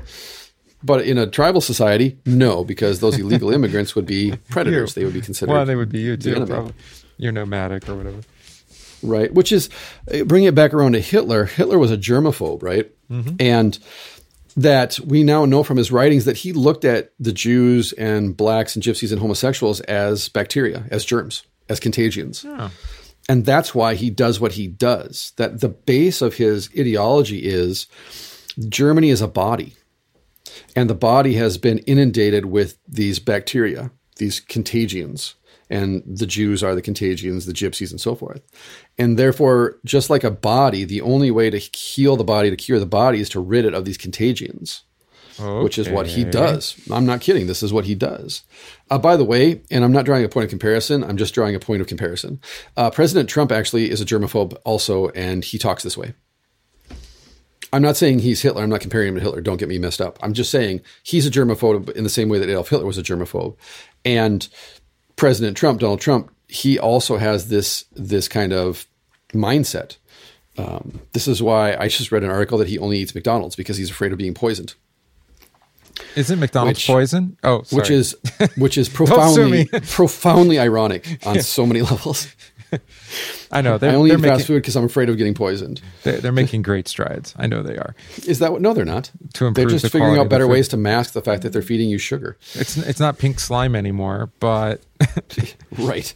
But 0.83 1.05
in 1.07 1.17
a 1.17 1.29
tribal 1.29 1.61
society, 1.61 2.19
no, 2.27 2.65
because 2.65 2.99
those 2.99 3.17
illegal 3.19 3.51
immigrants 3.55 3.95
would 3.95 4.07
be 4.07 4.35
predators. 4.51 4.95
They 4.95 5.05
would 5.05 5.15
be 5.15 5.21
considered 5.21 5.53
Well, 5.53 5.65
they 5.65 5.77
would 5.77 5.91
be 5.93 6.01
you 6.01 6.17
too, 6.17 6.45
probably. 6.45 6.73
You're 7.19 7.31
nomadic 7.31 7.89
or 7.89 7.95
whatever. 7.95 8.19
Right? 9.03 9.33
Which 9.33 9.53
is 9.53 9.69
uh, 10.13 10.25
bring 10.25 10.45
it 10.45 10.55
back 10.55 10.73
around 10.75 10.93
to 10.93 11.01
Hitler. 11.01 11.45
Hitler 11.45 11.79
was 11.79 11.91
a 11.91 11.97
germaphobe, 11.97 12.63
right? 12.63 12.91
And 13.41 13.79
that 14.57 14.99
we 15.01 15.23
now 15.25 15.45
know 15.47 15.63
from 15.63 15.79
his 15.79 15.91
writings 15.91 16.25
that 16.27 16.37
he 16.37 16.53
looked 16.53 16.85
at 16.85 17.13
the 17.19 17.33
Jews 17.33 17.93
and 17.95 18.37
blacks 18.37 18.77
and 18.77 18.85
gypsies 18.85 19.11
and 19.11 19.21
homosexuals 19.21 19.81
as 19.83 20.29
bacteria, 20.29 20.85
as 20.91 21.05
germs, 21.05 21.45
as 21.69 21.81
contagions. 21.81 22.45
And 23.29 23.47
that's 23.47 23.75
why 23.75 23.95
he 23.95 24.11
does 24.11 24.41
what 24.41 24.53
he 24.53 24.67
does. 24.67 25.33
That 25.37 25.61
the 25.61 25.69
base 25.69 26.21
of 26.23 26.35
his 26.35 26.69
ideology 26.77 27.39
is 27.45 27.87
Germany 28.69 29.11
is 29.11 29.21
a 29.23 29.29
body. 29.29 29.75
And 30.77 30.91
the 30.91 30.95
body 30.95 31.35
has 31.35 31.57
been 31.57 31.79
inundated 31.79 32.45
with 32.47 32.77
these 32.87 33.19
bacteria, 33.19 33.91
these 34.17 34.41
contagions. 34.41 35.35
And 35.73 36.03
the 36.07 36.27
Jews 36.27 36.63
are 36.63 36.75
the 36.75 36.83
contagions, 36.83 37.47
the 37.47 37.53
gypsies, 37.53 37.91
and 37.91 38.01
so 38.01 38.15
forth. 38.15 38.43
And 38.99 39.19
therefore, 39.19 39.79
just 39.85 40.11
like 40.11 40.23
a 40.23 40.31
body, 40.31 40.85
the 40.85 41.01
only 41.01 41.31
way 41.31 41.51
to 41.51 41.59
heal 41.59 42.17
the 42.17 42.25
body, 42.25 42.51
to 42.51 42.57
cure 42.57 42.79
the 42.79 42.87
body, 42.87 43.21
is 43.21 43.29
to 43.31 43.41
rid 43.41 43.65
it 43.65 43.75
of 43.75 43.85
these 43.85 43.97
contagions 43.97 44.85
which 45.39 45.79
is 45.79 45.89
what 45.89 46.07
he 46.07 46.25
does. 46.25 46.77
I'm 46.91 47.07
not 47.07 47.21
kidding. 47.21 47.47
This 47.47 47.63
is 47.63 47.73
what 47.73 47.85
he 47.85 47.95
does. 47.95 48.43
Uh, 48.91 48.99
by 48.99 49.17
the 49.17 49.25
way, 49.25 49.63
and 49.71 49.85
I'm 49.85 49.93
not 49.93 50.05
drawing 50.05 50.25
a 50.25 50.29
point 50.29 50.45
of 50.45 50.51
comparison, 50.51 51.03
I'm 51.03 51.17
just 51.17 51.35
drawing 51.35 51.55
a 51.55 51.61
point 51.61 51.81
of 51.81 51.87
comparison. 51.87 52.41
Uh, 52.77 52.91
President 52.91 53.29
Trump 53.29 53.51
actually 53.51 53.91
is 53.91 54.01
a 54.01 54.05
germaphobe 54.05 54.57
also, 54.65 55.09
and 55.11 55.45
he 55.45 55.59
talks 55.59 55.83
this 55.83 55.97
way. 55.97 56.15
I'm 57.73 57.83
not 57.83 57.97
saying 57.97 58.19
he's 58.19 58.43
Hitler. 58.43 58.63
I'm 58.63 58.69
not 58.69 58.83
comparing 58.83 59.09
him 59.09 59.15
to 59.15 59.21
Hitler. 59.23 59.41
Don't 59.41 59.57
get 59.57 59.69
me 59.69 59.79
messed 59.79 60.03
up. 60.03 60.19
I'm 60.23 60.35
just 60.35 60.51
saying 60.51 60.83
he's 61.03 61.27
a 61.27 61.31
germaphobe 61.31 61.91
in 61.93 62.05
the 62.05 62.11
same 62.11 62.29
way 62.29 62.39
that 62.39 62.51
Adolf 62.51 62.69
Hitler 62.69 62.85
was 62.85 62.99
a 62.99 63.03
germaphobe. 63.03 63.57
And 64.05 64.47
President 65.23 65.57
Trump, 65.57 65.79
Donald 65.79 66.01
Trump, 66.01 66.33
he 66.49 66.81
also 66.81 67.17
has 67.17 67.49
this 67.49 67.85
this 67.93 68.27
kind 68.27 68.53
of 68.53 68.87
mindset. 69.33 69.99
Um, 70.59 70.99
this 71.13 71.29
is 71.29 71.41
why 71.41 71.77
I 71.77 71.87
just 71.87 72.11
read 72.11 72.25
an 72.25 72.31
article 72.31 72.59
that 72.59 72.67
he 72.67 72.77
only 72.77 72.99
eats 72.99 73.15
McDonald's 73.15 73.55
because 73.55 73.77
he's 73.77 73.89
afraid 73.89 74.11
of 74.11 74.19
being 74.19 74.35
poisoned. 74.35 74.75
Isn't 76.17 76.41
McDonald's 76.41 76.79
Which- 76.81 76.87
poison? 76.89 77.37
Oh, 77.45 77.63
sorry. 77.63 77.81
which 77.83 77.91
is 77.91 78.17
which 78.57 78.77
is 78.77 78.89
profoundly 79.01 79.67
profoundly 79.93 80.59
ironic 80.59 81.07
on 81.25 81.41
so 81.57 81.67
many 81.67 81.83
levels. 81.93 82.27
I 83.51 83.61
know 83.61 83.79
they're, 83.79 83.91
I 83.91 83.95
only 83.95 84.11
they're 84.11 84.19
eat 84.19 84.23
making 84.23 84.37
fast 84.39 84.47
food 84.47 84.63
because 84.63 84.77
I'm 84.77 84.85
afraid 84.85 85.09
of 85.09 85.17
getting 85.19 85.35
poisoned. 85.35 85.81
they're, 86.03 86.19
they're 86.21 86.33
making 86.33 86.63
great 86.63 86.89
strides. 86.89 87.35
I 87.37 87.47
know 87.47 87.63
they 87.63 87.77
are. 87.77 87.95
Is 88.27 88.39
that 88.39 88.53
what? 88.53 88.63
No, 88.63 88.73
they're 88.75 88.85
not. 88.85 89.11
To 89.35 89.51
they're 89.51 89.67
just 89.67 89.83
the 89.83 89.91
figuring 89.91 90.19
out 90.19 90.29
better 90.29 90.49
ways 90.49 90.69
to 90.69 90.77
mask 90.77 91.13
the 91.13 91.23
fact 91.23 91.43
that 91.43 91.53
they're 91.53 91.63
feeding 91.63 91.89
you 91.91 91.99
sugar. 91.99 92.39
It's 92.55 92.77
it's 92.77 93.01
not 93.01 93.19
pink 93.19 93.39
slime 93.41 93.75
anymore, 93.77 94.31
but 94.41 94.81
Right. 95.79 96.15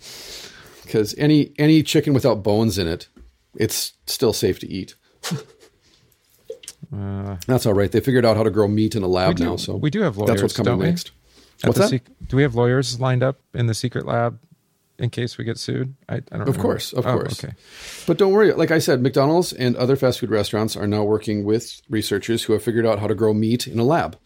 Because 0.85 1.14
any 1.19 1.53
any 1.59 1.83
chicken 1.83 2.14
without 2.14 2.42
bones 2.42 2.79
in 2.79 2.87
it, 2.88 3.09
it's 3.57 3.92
still 4.07 4.33
safe 4.33 4.59
to 4.61 4.71
eat. 4.71 4.95
That's 7.47 7.66
all 7.66 7.75
right. 7.75 7.90
They 7.90 8.01
figured 8.01 8.25
out 8.25 8.37
how 8.37 8.42
to 8.45 8.51
grow 8.51 8.69
meat 8.69 8.95
in 8.95 9.03
a 9.03 9.09
lab 9.09 9.31
Uh, 9.31 9.33
do, 9.35 9.45
now, 9.45 9.57
so 9.57 9.77
we 9.77 9.90
do 9.90 10.01
have 10.03 10.16
lawyers. 10.16 10.29
that's 10.29 10.42
what's 10.42 10.57
coming 10.57 10.79
next. 10.79 11.11
What's 11.64 11.79
that? 11.79 11.88
sec- 11.88 12.11
do 12.29 12.37
we 12.37 12.42
have 12.42 12.55
lawyers 12.55 13.01
lined 13.01 13.23
up 13.23 13.40
in 13.55 13.66
the 13.66 13.75
secret 13.75 14.07
lab 14.07 14.38
in 14.98 15.11
case 15.11 15.37
we 15.38 15.44
get 15.44 15.59
sued? 15.59 15.94
I, 16.09 16.16
I 16.16 16.18
don't. 16.18 16.32
Know. 16.32 16.37
Of 16.42 16.46
remember. 16.48 16.62
course, 16.62 16.92
of 16.92 17.06
Oh, 17.06 17.12
course. 17.18 17.44
Okay. 17.44 17.54
But 18.06 18.18
don't 18.18 18.32
worry. 18.32 18.52
Like 18.52 18.70
I 18.70 18.78
said, 18.78 19.02
McDonald's 19.02 19.52
and 19.52 19.76
other 19.76 19.96
fast 19.96 20.20
food 20.20 20.30
restaurants 20.30 20.76
are 20.76 20.87
now 20.87 21.04
working 21.04 21.44
with 21.44 21.80
researchers 21.88 22.44
who 22.44 22.52
have 22.52 22.62
figured 22.62 22.87
out 22.87 22.98
how 22.98 23.06
to 23.06 23.14
grow 23.14 23.35
meat 23.35 23.66
in 23.66 23.78
a 23.78 23.85
lab. 23.85 24.18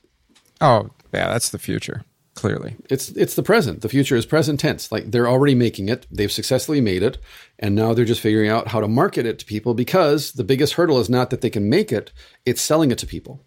Oh, 0.61 0.91
yeah, 1.13 1.29
that's 1.29 1.49
the 1.49 1.59
future. 1.59 2.03
clearly. 2.35 2.77
It's 2.89 3.09
it's 3.11 3.35
the 3.35 3.43
present. 3.43 3.83
The 3.83 3.89
future 3.89 4.17
is 4.17 4.25
present 4.27 4.61
tense. 4.61 4.91
Like 4.93 5.11
they're 5.11 5.29
already 5.29 5.55
making 5.55 5.89
it. 5.89 6.07
They've 6.11 6.31
successfully 6.33 6.81
made 6.81 7.03
it, 7.03 7.19
and 7.59 7.75
now 7.75 7.93
they're 7.93 8.05
just 8.05 8.21
figuring 8.21 8.49
out 8.49 8.69
how 8.69 8.81
to 8.81 8.89
market 8.89 9.27
it 9.27 9.39
to 9.41 9.45
people 9.47 9.75
because 9.75 10.33
the 10.33 10.45
biggest 10.45 10.75
hurdle 10.75 10.99
is 11.01 11.11
not 11.11 11.31
that 11.31 11.41
they 11.41 11.51
can 11.51 11.69
make 11.69 11.91
it; 11.93 12.13
it's 12.47 12.63
selling 12.63 12.91
it 12.91 12.99
to 12.99 13.07
people. 13.07 13.41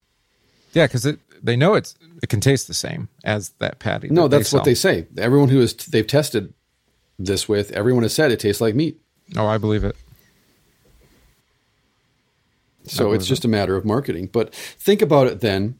Yeah, 0.74 0.86
because 0.88 1.06
it 1.06 1.20
they 1.42 1.56
know 1.56 1.76
it's 1.76 1.96
it 2.22 2.30
can 2.30 2.40
taste 2.42 2.68
the 2.68 2.74
same 2.74 3.10
as 3.24 3.50
that 3.60 3.80
patty. 3.80 4.10
No, 4.10 4.28
that 4.28 4.38
that's 4.38 4.52
they 4.52 4.58
what 4.58 4.66
they 4.66 4.76
say. 4.76 5.08
Everyone 5.18 5.50
who 5.50 5.62
is 5.62 5.74
they've 5.76 6.06
tested 6.06 6.54
this 7.26 7.48
with, 7.48 7.72
everyone 7.72 8.04
has 8.04 8.14
said 8.14 8.32
it 8.32 8.40
tastes 8.40 8.62
like 8.62 8.76
meat. 8.76 9.00
Oh, 9.36 9.48
I 9.48 9.58
believe 9.58 9.84
it. 9.84 9.96
So 12.86 13.14
it's 13.14 13.28
just 13.28 13.46
a 13.46 13.48
matter 13.48 13.76
of 13.76 13.86
marketing. 13.86 14.28
But 14.32 14.54
think 14.54 15.02
about 15.02 15.28
it 15.28 15.42
then. 15.42 15.78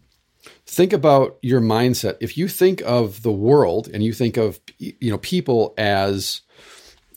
Think 0.66 0.94
about 0.94 1.38
your 1.42 1.62
mindset. 1.62 2.18
If 2.20 2.38
you 2.38 2.48
think 2.48 2.82
of 2.82 3.24
the 3.24 3.32
world 3.32 3.90
and 3.94 4.04
you 4.04 4.14
think 4.14 4.38
of 4.38 4.60
you 4.78 5.12
know 5.12 5.18
people 5.18 5.74
as 5.78 6.42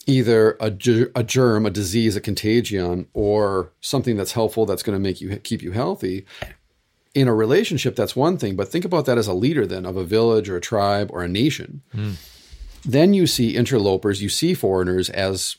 either 0.06 0.56
a, 0.60 0.72
a 1.14 1.22
germ, 1.24 1.66
a 1.66 1.70
disease, 1.70 2.14
a 2.16 2.20
contagion, 2.20 3.08
or 3.12 3.72
something 3.80 4.16
that's 4.16 4.32
helpful 4.32 4.66
that's 4.66 4.82
going 4.82 4.96
to 4.96 5.02
make 5.02 5.20
you 5.20 5.36
keep 5.38 5.62
you 5.62 5.72
healthy. 5.72 6.24
In 7.14 7.28
a 7.28 7.34
relationship, 7.34 7.96
that's 7.96 8.14
one 8.14 8.36
thing, 8.36 8.56
but 8.56 8.68
think 8.68 8.84
about 8.84 9.06
that 9.06 9.18
as 9.18 9.26
a 9.26 9.32
leader 9.32 9.66
then 9.66 9.86
of 9.86 9.96
a 9.96 10.04
village 10.04 10.48
or 10.48 10.56
a 10.56 10.60
tribe 10.60 11.10
or 11.12 11.22
a 11.22 11.28
nation. 11.28 11.82
Hmm. 11.92 12.12
Then 12.86 13.12
you 13.14 13.26
see 13.26 13.56
interlopers, 13.56 14.22
you 14.22 14.28
see 14.28 14.54
foreigners 14.54 15.10
as 15.10 15.56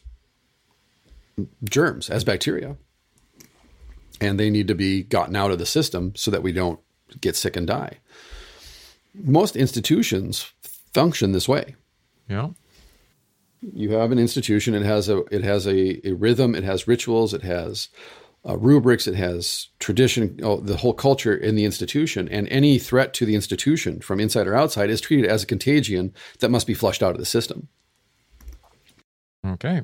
germs, 1.64 2.10
as 2.10 2.24
bacteria 2.24 2.78
and 4.20 4.40
they 4.40 4.50
need 4.50 4.68
to 4.68 4.76
be 4.76 5.04
gotten 5.04 5.36
out 5.36 5.52
of 5.52 5.60
the 5.60 5.66
system 5.66 6.14
so 6.16 6.32
that 6.32 6.44
we 6.44 6.52
don't 6.52 6.80
get 7.22 7.36
sick 7.36 7.56
and 7.56 7.68
die. 7.68 7.98
Most 9.14 9.56
institutions 9.56 10.52
function 10.94 11.32
this 11.32 11.48
way. 11.48 11.76
Yeah. 12.30 12.50
You 13.74 13.92
have 13.94 14.12
an 14.12 14.20
institution; 14.20 14.76
it 14.76 14.84
has 14.84 15.10
a 15.10 15.24
it 15.34 15.44
has 15.44 15.66
a, 15.66 16.08
a 16.08 16.14
rhythm, 16.14 16.54
it 16.54 16.64
has 16.64 16.88
rituals, 16.88 17.34
it 17.34 17.42
has 17.42 17.90
uh, 18.46 18.58
rubrics, 18.58 19.08
it 19.08 19.16
has 19.16 19.70
tradition, 19.80 20.40
oh, 20.44 20.60
the 20.60 20.78
whole 20.78 20.94
culture 20.94 21.36
in 21.36 21.56
the 21.56 21.66
institution, 21.66 22.28
and 22.30 22.48
any 22.50 22.80
threat 22.80 23.14
to 23.16 23.26
the 23.26 23.36
institution 23.36 24.00
from 24.00 24.20
inside 24.20 24.48
or 24.48 24.56
outside 24.56 24.90
is 24.90 25.02
treated 25.02 25.30
as 25.30 25.44
a 25.44 25.48
contagion 25.48 26.14
that 26.40 26.52
must 26.52 26.68
be 26.68 26.74
flushed 26.74 27.04
out 27.04 27.12
of 27.12 27.20
the 27.20 27.26
system. 27.26 27.68
Okay. 29.46 29.82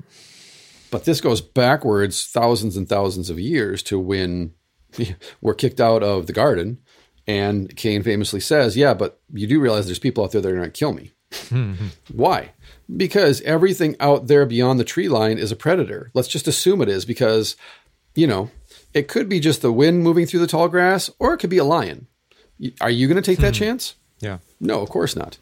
But 0.91 1.05
this 1.05 1.21
goes 1.21 1.41
backwards 1.41 2.25
thousands 2.25 2.77
and 2.77 2.87
thousands 2.87 3.29
of 3.29 3.39
years 3.39 3.81
to 3.83 3.99
when 3.99 4.53
we're 5.41 5.55
kicked 5.55 5.81
out 5.81 6.03
of 6.03 6.27
the 6.27 6.33
garden. 6.33 6.79
And 7.25 7.75
Cain 7.75 8.03
famously 8.03 8.39
says, 8.39 8.75
Yeah, 8.77 8.93
but 8.93 9.21
you 9.33 9.47
do 9.47 9.59
realize 9.59 9.85
there's 9.85 9.99
people 9.99 10.23
out 10.23 10.31
there 10.31 10.41
that 10.41 10.51
are 10.51 10.55
going 10.55 10.65
to 10.65 10.71
kill 10.71 10.93
me. 10.93 11.11
Why? 12.11 12.51
Because 12.95 13.41
everything 13.41 13.95
out 13.99 14.27
there 14.27 14.45
beyond 14.45 14.79
the 14.79 14.83
tree 14.83 15.09
line 15.09 15.37
is 15.37 15.51
a 15.51 15.55
predator. 15.55 16.11
Let's 16.13 16.27
just 16.27 16.47
assume 16.47 16.81
it 16.81 16.89
is 16.89 17.05
because, 17.05 17.55
you 18.15 18.27
know, 18.27 18.51
it 18.93 19.07
could 19.07 19.27
be 19.27 19.39
just 19.39 19.61
the 19.61 19.71
wind 19.71 20.03
moving 20.03 20.25
through 20.25 20.39
the 20.41 20.47
tall 20.47 20.67
grass 20.69 21.09
or 21.19 21.33
it 21.33 21.37
could 21.39 21.49
be 21.49 21.57
a 21.57 21.63
lion. 21.63 22.07
Are 22.79 22.89
you 22.89 23.07
going 23.07 23.21
to 23.21 23.21
take 23.21 23.39
that 23.39 23.53
chance? 23.53 23.95
Yeah. 24.19 24.37
No, 24.59 24.81
of 24.81 24.89
course 24.89 25.15
not. 25.15 25.37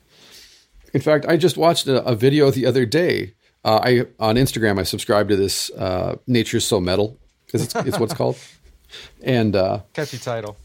In 0.94 1.02
fact, 1.02 1.26
I 1.28 1.38
just 1.38 1.58
watched 1.58 1.88
a, 1.88 2.04
a 2.04 2.16
video 2.16 2.50
the 2.52 2.66
other 2.66 2.86
day. 2.86 3.34
Uh, 3.64 3.80
I 3.84 4.06
on 4.20 4.36
Instagram, 4.36 4.80
I 4.80 4.84
subscribe 4.84 5.30
to 5.30 5.36
this 5.36 5.70
uh, 5.72 6.16
"Nature's 6.26 6.66
So 6.66 6.80
Metal" 6.80 7.18
because 7.46 7.64
it's, 7.64 7.76
it's 7.76 8.00
what's 8.00 8.14
called, 8.14 8.38
and 9.24 9.56
uh, 9.56 9.82
Catchy 9.94 10.18
title. 10.18 10.58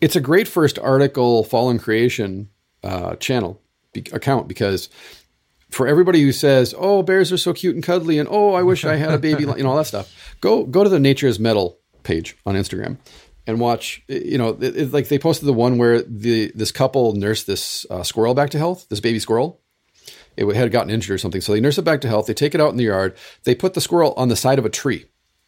it's 0.00 0.16
a 0.16 0.20
great 0.20 0.48
first 0.48 0.78
article 0.78 1.44
fallen 1.44 1.78
creation 1.78 2.48
uh, 2.82 3.16
channel 3.16 3.60
be- 3.92 4.06
account 4.12 4.48
because 4.48 4.88
for 5.70 5.86
everybody 5.86 6.22
who 6.22 6.32
says, 6.32 6.74
"Oh, 6.76 7.02
bears 7.02 7.30
are 7.32 7.36
so 7.38 7.52
cute 7.52 7.74
and 7.74 7.84
cuddly," 7.84 8.18
and 8.18 8.28
"Oh, 8.30 8.54
I 8.54 8.62
wish 8.62 8.84
I 8.84 8.96
had 8.96 9.12
a 9.12 9.18
baby," 9.18 9.44
you 9.56 9.62
know 9.62 9.70
all 9.70 9.76
that 9.76 9.86
stuff, 9.86 10.36
go 10.40 10.64
go 10.64 10.82
to 10.84 10.90
the 10.90 11.00
Nature's 11.00 11.38
Metal 11.38 11.78
page 12.02 12.36
on 12.46 12.54
Instagram 12.54 12.96
and 13.46 13.60
watch. 13.60 14.02
You 14.08 14.38
know, 14.38 14.50
it, 14.60 14.76
it- 14.76 14.92
like 14.92 15.08
they 15.08 15.18
posted 15.18 15.46
the 15.46 15.52
one 15.52 15.78
where 15.78 16.02
the 16.02 16.50
this 16.54 16.72
couple 16.72 17.12
nursed 17.14 17.46
this 17.46 17.84
uh, 17.90 18.02
squirrel 18.02 18.34
back 18.34 18.50
to 18.50 18.58
health, 18.58 18.86
this 18.88 19.00
baby 19.00 19.18
squirrel. 19.18 19.60
It 20.36 20.46
had 20.54 20.70
gotten 20.70 20.90
injured 20.90 21.14
or 21.14 21.18
something, 21.18 21.40
so 21.40 21.52
they 21.52 21.60
nurse 21.60 21.78
it 21.78 21.82
back 21.84 22.00
to 22.02 22.08
health. 22.08 22.26
They 22.26 22.34
take 22.34 22.54
it 22.54 22.60
out 22.60 22.70
in 22.70 22.76
the 22.76 22.84
yard. 22.84 23.16
They 23.42 23.56
put 23.56 23.74
the 23.74 23.80
squirrel 23.80 24.14
on 24.16 24.28
the 24.28 24.36
side 24.36 24.60
of 24.60 24.64
a 24.64 24.70
tree 24.70 25.06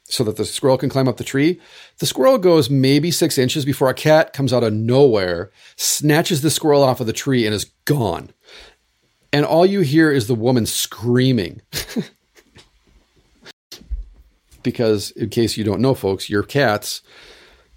so 0.08 0.24
that 0.24 0.36
the 0.36 0.44
squirrel 0.44 0.76
can 0.76 0.90
climb 0.90 1.06
up 1.06 1.16
the 1.16 1.22
tree. 1.22 1.60
The 2.00 2.06
squirrel 2.06 2.38
goes 2.38 2.68
maybe 2.68 3.12
six 3.12 3.38
inches 3.38 3.64
before 3.64 3.88
a 3.88 3.94
cat 3.94 4.32
comes 4.32 4.52
out 4.52 4.64
of 4.64 4.72
nowhere, 4.72 5.52
snatches 5.76 6.42
the 6.42 6.50
squirrel 6.50 6.82
off 6.82 7.00
of 7.00 7.06
the 7.06 7.12
tree, 7.12 7.46
and 7.46 7.54
is 7.54 7.66
gone. 7.84 8.30
And 9.32 9.44
all 9.44 9.64
you 9.64 9.80
hear 9.80 10.10
is 10.10 10.26
the 10.26 10.34
woman 10.34 10.66
screaming. 10.66 11.62
because, 14.62 15.10
in 15.12 15.30
case 15.30 15.56
you 15.56 15.64
don't 15.64 15.80
know, 15.80 15.94
folks, 15.94 16.28
your 16.28 16.42
cats, 16.42 17.02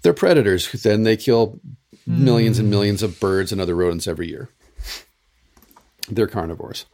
they're 0.02 0.12
predators. 0.12 0.70
Then 0.72 1.02
they 1.02 1.16
kill 1.16 1.60
millions 2.06 2.58
and 2.58 2.66
hmm. 2.66 2.72
millions 2.72 3.02
of 3.02 3.18
birds 3.20 3.52
and 3.52 3.60
other 3.60 3.74
rodents 3.74 4.06
every 4.06 4.28
year. 4.28 4.48
They're 6.10 6.26
carnivores. 6.26 6.84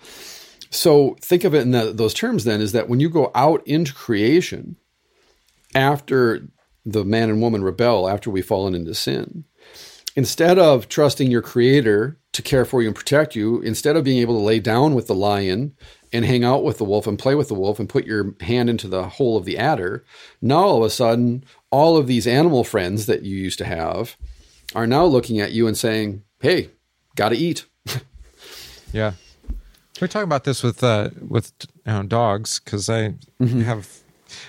So 0.70 1.16
think 1.20 1.42
of 1.42 1.54
it 1.54 1.62
in 1.62 1.72
that, 1.72 1.96
those 1.96 2.14
terms 2.14 2.44
then 2.44 2.60
is 2.60 2.72
that 2.72 2.88
when 2.88 3.00
you 3.00 3.10
go 3.10 3.32
out 3.34 3.66
into 3.66 3.92
creation, 3.92 4.76
after 5.74 6.46
the 6.86 7.04
man 7.04 7.28
and 7.28 7.40
woman 7.40 7.64
rebel, 7.64 8.08
after 8.08 8.30
we've 8.30 8.46
fallen 8.46 8.74
into 8.74 8.94
sin, 8.94 9.44
instead 10.14 10.58
of 10.58 10.88
trusting 10.88 11.30
your 11.30 11.42
creator 11.42 12.19
to 12.32 12.42
care 12.42 12.64
for 12.64 12.80
you 12.82 12.88
and 12.88 12.94
protect 12.96 13.34
you, 13.34 13.60
instead 13.62 13.96
of 13.96 14.04
being 14.04 14.18
able 14.18 14.36
to 14.38 14.42
lay 14.44 14.60
down 14.60 14.94
with 14.94 15.06
the 15.08 15.14
lion 15.14 15.74
and 16.12 16.24
hang 16.24 16.44
out 16.44 16.62
with 16.64 16.78
the 16.78 16.84
wolf 16.84 17.06
and 17.06 17.18
play 17.18 17.34
with 17.34 17.48
the 17.48 17.54
wolf 17.54 17.78
and 17.80 17.88
put 17.88 18.04
your 18.06 18.34
hand 18.40 18.70
into 18.70 18.86
the 18.88 19.08
hole 19.08 19.36
of 19.36 19.44
the 19.44 19.58
adder, 19.58 20.04
now 20.40 20.58
all 20.58 20.78
of 20.78 20.84
a 20.84 20.90
sudden, 20.90 21.44
all 21.70 21.96
of 21.96 22.06
these 22.06 22.26
animal 22.26 22.62
friends 22.64 23.06
that 23.06 23.22
you 23.22 23.36
used 23.36 23.58
to 23.58 23.64
have 23.64 24.16
are 24.74 24.86
now 24.86 25.04
looking 25.04 25.40
at 25.40 25.52
you 25.52 25.66
and 25.66 25.76
saying, 25.76 26.22
Hey, 26.40 26.70
gotta 27.16 27.34
eat. 27.36 27.66
Yeah. 28.92 29.12
We're 30.00 30.08
talking 30.08 30.24
about 30.24 30.44
this 30.44 30.62
with 30.62 30.82
uh, 30.82 31.10
with 31.28 31.52
you 31.86 31.92
know, 31.92 32.02
dogs 32.02 32.58
because 32.60 32.88
I 32.88 33.14
Mm-hmm. 33.40 33.62
have 33.62 33.88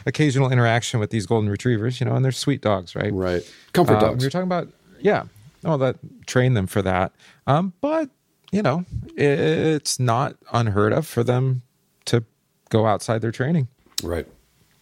occasional 0.05 0.51
interaction 0.51 0.99
with 0.99 1.09
these 1.11 1.25
golden 1.25 1.49
retrievers, 1.49 1.99
you 1.99 2.05
know, 2.05 2.15
and 2.15 2.23
they're 2.25 2.31
sweet 2.31 2.61
dogs, 2.61 2.95
right? 2.95 3.11
Right. 3.13 3.41
Comfort 3.73 3.97
Uh, 3.97 3.99
dogs. 3.99 4.19
We 4.23 4.25
were 4.27 4.31
talking 4.31 4.47
about 4.47 4.69
yeah, 4.99 5.23
oh 5.65 5.77
that 5.77 5.97
train 6.25 6.53
them 6.53 6.67
for 6.67 6.81
that. 6.81 7.13
Um, 7.47 7.73
but 7.81 8.09
you 8.51 8.61
know, 8.61 8.85
it's 9.15 9.99
not 9.99 10.35
unheard 10.51 10.93
of 10.93 11.07
for 11.07 11.23
them 11.23 11.61
to 12.05 12.23
go 12.69 12.85
outside 12.85 13.21
their 13.21 13.31
training. 13.31 13.67
Right. 14.03 14.27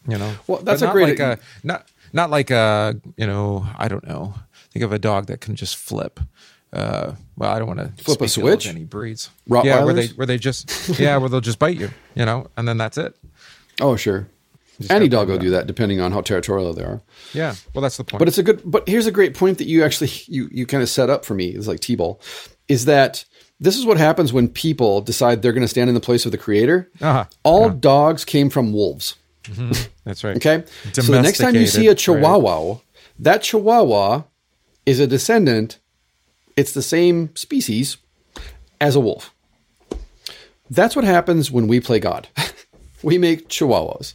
You 0.07 0.17
know, 0.17 0.33
Well, 0.47 0.61
that's 0.63 0.81
a 0.81 0.85
not 0.85 0.93
great- 0.93 1.19
like 1.19 1.19
a, 1.19 1.39
not 1.63 1.87
not 2.13 2.29
like 2.29 2.49
a 2.51 2.99
you 3.17 3.27
know 3.27 3.67
I 3.77 3.87
don't 3.87 4.07
know. 4.07 4.33
Think 4.71 4.83
of 4.85 4.91
a 4.93 4.99
dog 4.99 5.27
that 5.27 5.41
can 5.41 5.55
just 5.55 5.75
flip. 5.77 6.19
Uh, 6.71 7.13
well, 7.35 7.49
I 7.51 7.57
don't 7.57 7.67
want 7.67 7.79
to 7.79 8.03
Flip 8.03 8.21
a 8.21 8.27
speak 8.27 8.43
ill 8.43 8.49
switch? 8.51 8.67
Any 8.67 8.83
breeds? 8.85 9.31
Yeah, 9.47 9.83
where 9.83 9.93
they 9.93 10.07
where 10.09 10.27
they 10.27 10.37
just 10.37 10.99
yeah 10.99 11.17
where 11.17 11.27
they'll 11.27 11.41
just 11.41 11.57
bite 11.59 11.77
you, 11.77 11.89
you 12.15 12.25
know, 12.25 12.47
and 12.57 12.67
then 12.67 12.77
that's 12.77 12.97
it. 12.97 13.15
Oh, 13.81 13.95
sure. 13.95 14.27
Any 14.89 15.07
dog 15.07 15.27
will 15.29 15.37
do 15.37 15.49
that 15.49 15.67
depending 15.67 15.99
on 15.99 16.11
how 16.11 16.21
territorial 16.21 16.73
they 16.73 16.83
are. 16.83 17.01
Yeah, 17.33 17.55
well, 17.73 17.81
that's 17.81 17.97
the 17.97 18.03
point. 18.03 18.19
But 18.19 18.27
it's 18.27 18.37
a 18.37 18.43
good. 18.43 18.61
But 18.63 18.87
here's 18.87 19.07
a 19.07 19.11
great 19.11 19.35
point 19.35 19.57
that 19.57 19.67
you 19.67 19.83
actually 19.83 20.11
you 20.27 20.49
you 20.51 20.65
kind 20.65 20.83
of 20.83 20.89
set 20.89 21.09
up 21.09 21.25
for 21.25 21.33
me. 21.33 21.47
It's 21.49 21.67
like 21.67 21.79
T-ball, 21.79 22.21
is 22.67 22.85
that 22.85 23.25
this 23.59 23.77
is 23.77 23.85
what 23.85 23.97
happens 23.97 24.31
when 24.31 24.47
people 24.47 25.01
decide 25.01 25.41
they're 25.41 25.53
going 25.53 25.61
to 25.61 25.67
stand 25.67 25.89
in 25.89 25.95
the 25.95 26.01
place 26.01 26.25
of 26.25 26.31
the 26.31 26.37
creator. 26.37 26.89
Uh-huh. 27.01 27.25
All 27.43 27.69
dogs 27.69 28.23
came 28.23 28.49
from 28.49 28.71
wolves. 28.71 29.15
that's 30.03 30.23
right. 30.23 30.37
Okay, 30.37 30.63
so 30.93 31.01
the 31.01 31.21
next 31.21 31.39
time 31.39 31.55
you 31.55 31.67
see 31.67 31.87
a 31.87 31.95
Domesticated, 31.95 32.23
right. 32.23 32.23
Chihuahua, 32.33 32.79
that 33.19 33.43
Chihuahua 33.43 34.23
is 34.85 34.99
a 34.99 35.07
descendant. 35.07 35.79
It's 36.55 36.73
the 36.73 36.81
same 36.81 37.35
species 37.35 37.97
as 38.79 38.95
a 38.95 38.99
wolf. 38.99 39.33
That's 40.69 40.95
what 40.95 41.05
happens 41.05 41.51
when 41.51 41.67
we 41.67 41.79
play 41.79 41.99
God. 41.99 42.27
we 43.03 43.17
make 43.17 43.49
Chihuahuas. 43.49 44.13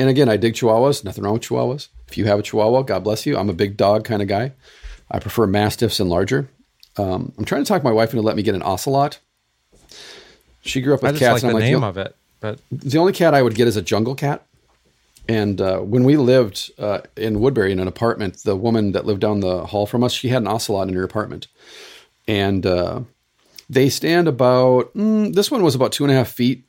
And 0.00 0.08
again, 0.08 0.30
I 0.30 0.38
dig 0.38 0.54
Chihuahuas. 0.54 1.04
Nothing 1.04 1.24
wrong 1.24 1.34
with 1.34 1.42
Chihuahuas. 1.42 1.88
If 2.08 2.16
you 2.16 2.24
have 2.24 2.38
a 2.38 2.42
Chihuahua, 2.42 2.82
God 2.82 3.04
bless 3.04 3.26
you. 3.26 3.36
I'm 3.36 3.50
a 3.50 3.52
big 3.52 3.76
dog 3.76 4.04
kind 4.04 4.22
of 4.22 4.28
guy. 4.28 4.52
I 5.10 5.18
prefer 5.18 5.46
Mastiffs 5.46 6.00
and 6.00 6.08
larger. 6.08 6.48
Um, 6.96 7.32
I'm 7.36 7.44
trying 7.44 7.62
to 7.64 7.68
talk 7.68 7.84
my 7.84 7.92
wife 7.92 8.10
into 8.14 8.22
let 8.22 8.34
me 8.34 8.42
get 8.42 8.54
an 8.54 8.62
ocelot. 8.62 9.18
She 10.62 10.80
grew 10.80 10.94
up 10.94 11.04
I 11.04 11.08
with 11.12 11.20
just 11.20 11.20
cats. 11.20 11.42
like 11.42 11.52
and 11.52 11.60
the 11.60 11.64
I'm 11.64 11.72
name 11.72 11.82
"Yo, 11.82 11.88
of 11.88 11.98
it, 11.98 12.16
but 12.40 12.60
the 12.72 12.98
only 12.98 13.12
cat 13.12 13.34
I 13.34 13.42
would 13.42 13.54
get 13.54 13.68
is 13.68 13.76
a 13.76 13.82
jungle 13.82 14.14
cat. 14.14 14.46
And 15.28 15.60
uh, 15.60 15.80
when 15.80 16.04
we 16.04 16.16
lived 16.16 16.70
uh, 16.78 17.00
in 17.16 17.40
Woodbury 17.40 17.70
in 17.70 17.78
an 17.78 17.86
apartment, 17.86 18.38
the 18.38 18.56
woman 18.56 18.92
that 18.92 19.04
lived 19.04 19.20
down 19.20 19.40
the 19.40 19.66
hall 19.66 19.86
from 19.86 20.02
us, 20.02 20.12
she 20.12 20.28
had 20.28 20.40
an 20.42 20.48
ocelot 20.48 20.88
in 20.88 20.94
her 20.94 21.04
apartment. 21.04 21.46
And 22.26 22.64
uh, 22.64 23.02
they 23.68 23.90
stand 23.90 24.28
about, 24.28 24.92
mm, 24.94 25.34
this 25.34 25.50
one 25.50 25.62
was 25.62 25.74
about 25.74 25.92
two 25.92 26.04
and 26.04 26.10
a 26.12 26.16
half 26.16 26.28
feet 26.28 26.64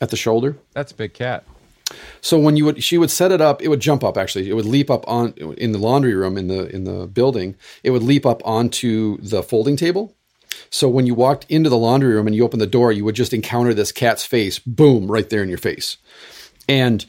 at 0.00 0.08
the 0.10 0.16
shoulder. 0.16 0.56
that's 0.72 0.92
a 0.92 0.94
big 0.94 1.12
cat. 1.12 1.44
So 2.20 2.38
when 2.38 2.56
you 2.56 2.64
would, 2.64 2.82
she 2.82 2.98
would 2.98 3.10
set 3.10 3.32
it 3.32 3.40
up. 3.40 3.62
It 3.62 3.68
would 3.68 3.80
jump 3.80 4.04
up. 4.04 4.16
Actually, 4.16 4.48
it 4.48 4.54
would 4.54 4.66
leap 4.66 4.90
up 4.90 5.06
on 5.08 5.32
in 5.56 5.72
the 5.72 5.78
laundry 5.78 6.14
room 6.14 6.36
in 6.36 6.48
the 6.48 6.66
in 6.74 6.84
the 6.84 7.06
building. 7.06 7.56
It 7.82 7.90
would 7.90 8.02
leap 8.02 8.26
up 8.26 8.42
onto 8.44 9.18
the 9.18 9.42
folding 9.42 9.76
table, 9.76 10.14
So 10.70 10.88
when 10.88 11.06
you 11.06 11.14
walked 11.14 11.46
into 11.48 11.70
the 11.70 11.78
laundry 11.78 12.14
room 12.14 12.26
and 12.26 12.36
you 12.36 12.44
opened 12.44 12.60
the 12.60 12.66
door, 12.66 12.92
you 12.92 13.04
would 13.04 13.14
just 13.14 13.32
encounter 13.32 13.72
this 13.72 13.92
cat's 13.92 14.24
face, 14.24 14.58
boom, 14.58 15.10
right 15.10 15.28
there 15.28 15.42
in 15.42 15.48
your 15.48 15.58
face. 15.58 15.96
And 16.68 17.04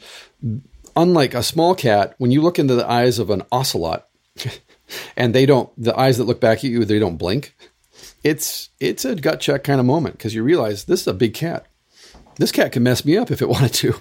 unlike 0.96 1.34
a 1.34 1.42
small 1.42 1.74
cat, 1.74 2.14
when 2.18 2.30
you 2.30 2.40
look 2.40 2.58
into 2.58 2.74
the 2.74 2.88
eyes 2.88 3.18
of 3.18 3.30
an 3.30 3.42
ocelot, 3.52 4.08
and 5.16 5.34
they 5.34 5.46
don't, 5.46 5.70
the 5.76 5.96
eyes 5.98 6.18
that 6.18 6.24
look 6.24 6.40
back 6.40 6.58
at 6.58 6.64
you, 6.64 6.84
they 6.84 6.98
don't 6.98 7.18
blink. 7.18 7.54
It's 8.22 8.70
it's 8.80 9.04
a 9.04 9.14
gut 9.14 9.40
check 9.40 9.64
kind 9.64 9.80
of 9.80 9.86
moment 9.86 10.16
because 10.16 10.34
you 10.34 10.42
realize 10.42 10.84
this 10.84 11.02
is 11.02 11.06
a 11.06 11.14
big 11.14 11.34
cat. 11.34 11.66
This 12.36 12.52
cat 12.52 12.72
can 12.72 12.82
mess 12.82 13.04
me 13.04 13.16
up 13.16 13.30
if 13.30 13.42
it 13.42 13.48
wanted 13.50 13.74
to 13.74 14.00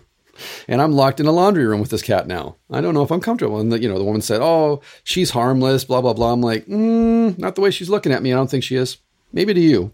and 0.67 0.81
I'm 0.81 0.91
locked 0.91 1.19
in 1.19 1.25
a 1.25 1.31
laundry 1.31 1.65
room 1.65 1.79
with 1.79 1.89
this 1.89 2.01
cat 2.01 2.27
now. 2.27 2.55
I 2.71 2.81
don't 2.81 2.93
know 2.93 3.03
if 3.03 3.11
I'm 3.11 3.21
comfortable. 3.21 3.59
And 3.59 3.71
the, 3.71 3.81
you 3.81 3.89
know, 3.89 3.97
the 3.97 4.03
woman 4.03 4.21
said, 4.21 4.41
"Oh, 4.41 4.81
she's 5.03 5.31
harmless." 5.31 5.83
Blah 5.83 6.01
blah 6.01 6.13
blah. 6.13 6.33
I'm 6.33 6.41
like, 6.41 6.65
mm, 6.65 7.37
not 7.37 7.55
the 7.55 7.61
way 7.61 7.71
she's 7.71 7.89
looking 7.89 8.11
at 8.11 8.21
me. 8.21 8.31
I 8.31 8.35
don't 8.35 8.49
think 8.49 8.63
she 8.63 8.75
is. 8.75 8.97
Maybe 9.31 9.53
to 9.53 9.59
you. 9.59 9.91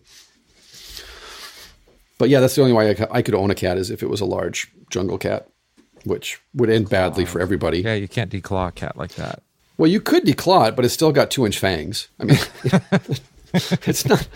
But 2.17 2.29
yeah, 2.29 2.39
that's 2.39 2.55
the 2.55 2.61
only 2.61 2.73
way 2.73 2.91
I, 2.91 3.07
I 3.11 3.21
could 3.21 3.35
own 3.35 3.51
a 3.51 3.55
cat 3.55 3.77
is 3.77 3.89
if 3.89 4.01
it 4.01 4.09
was 4.09 4.21
a 4.21 4.25
large 4.25 4.71
jungle 4.89 5.17
cat, 5.17 5.49
which 6.05 6.39
would 6.53 6.69
end 6.69 6.89
badly 6.89 7.25
for 7.25 7.41
everybody. 7.41 7.81
Yeah, 7.81 7.95
you 7.95 8.07
can't 8.07 8.31
declaw 8.31 8.69
a 8.69 8.71
cat 8.71 8.95
like 8.95 9.15
that. 9.15 9.43
Well, 9.77 9.91
you 9.91 9.99
could 9.99 10.23
declaw 10.23 10.69
it, 10.69 10.75
but 10.77 10.85
it's 10.85 10.93
still 10.93 11.11
got 11.11 11.29
two 11.29 11.45
inch 11.45 11.59
fangs. 11.59 12.07
I 12.19 12.23
mean, 12.23 12.37
it's 13.53 14.05
not. 14.05 14.27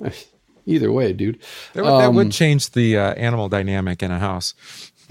Either 0.66 0.92
way, 0.92 1.12
dude. 1.12 1.40
That 1.72 1.84
would, 1.84 1.92
um, 1.92 1.98
that 2.00 2.12
would 2.12 2.32
change 2.32 2.70
the 2.70 2.96
uh, 2.96 3.14
animal 3.14 3.48
dynamic 3.48 4.02
in 4.02 4.10
a 4.10 4.18
house. 4.18 4.54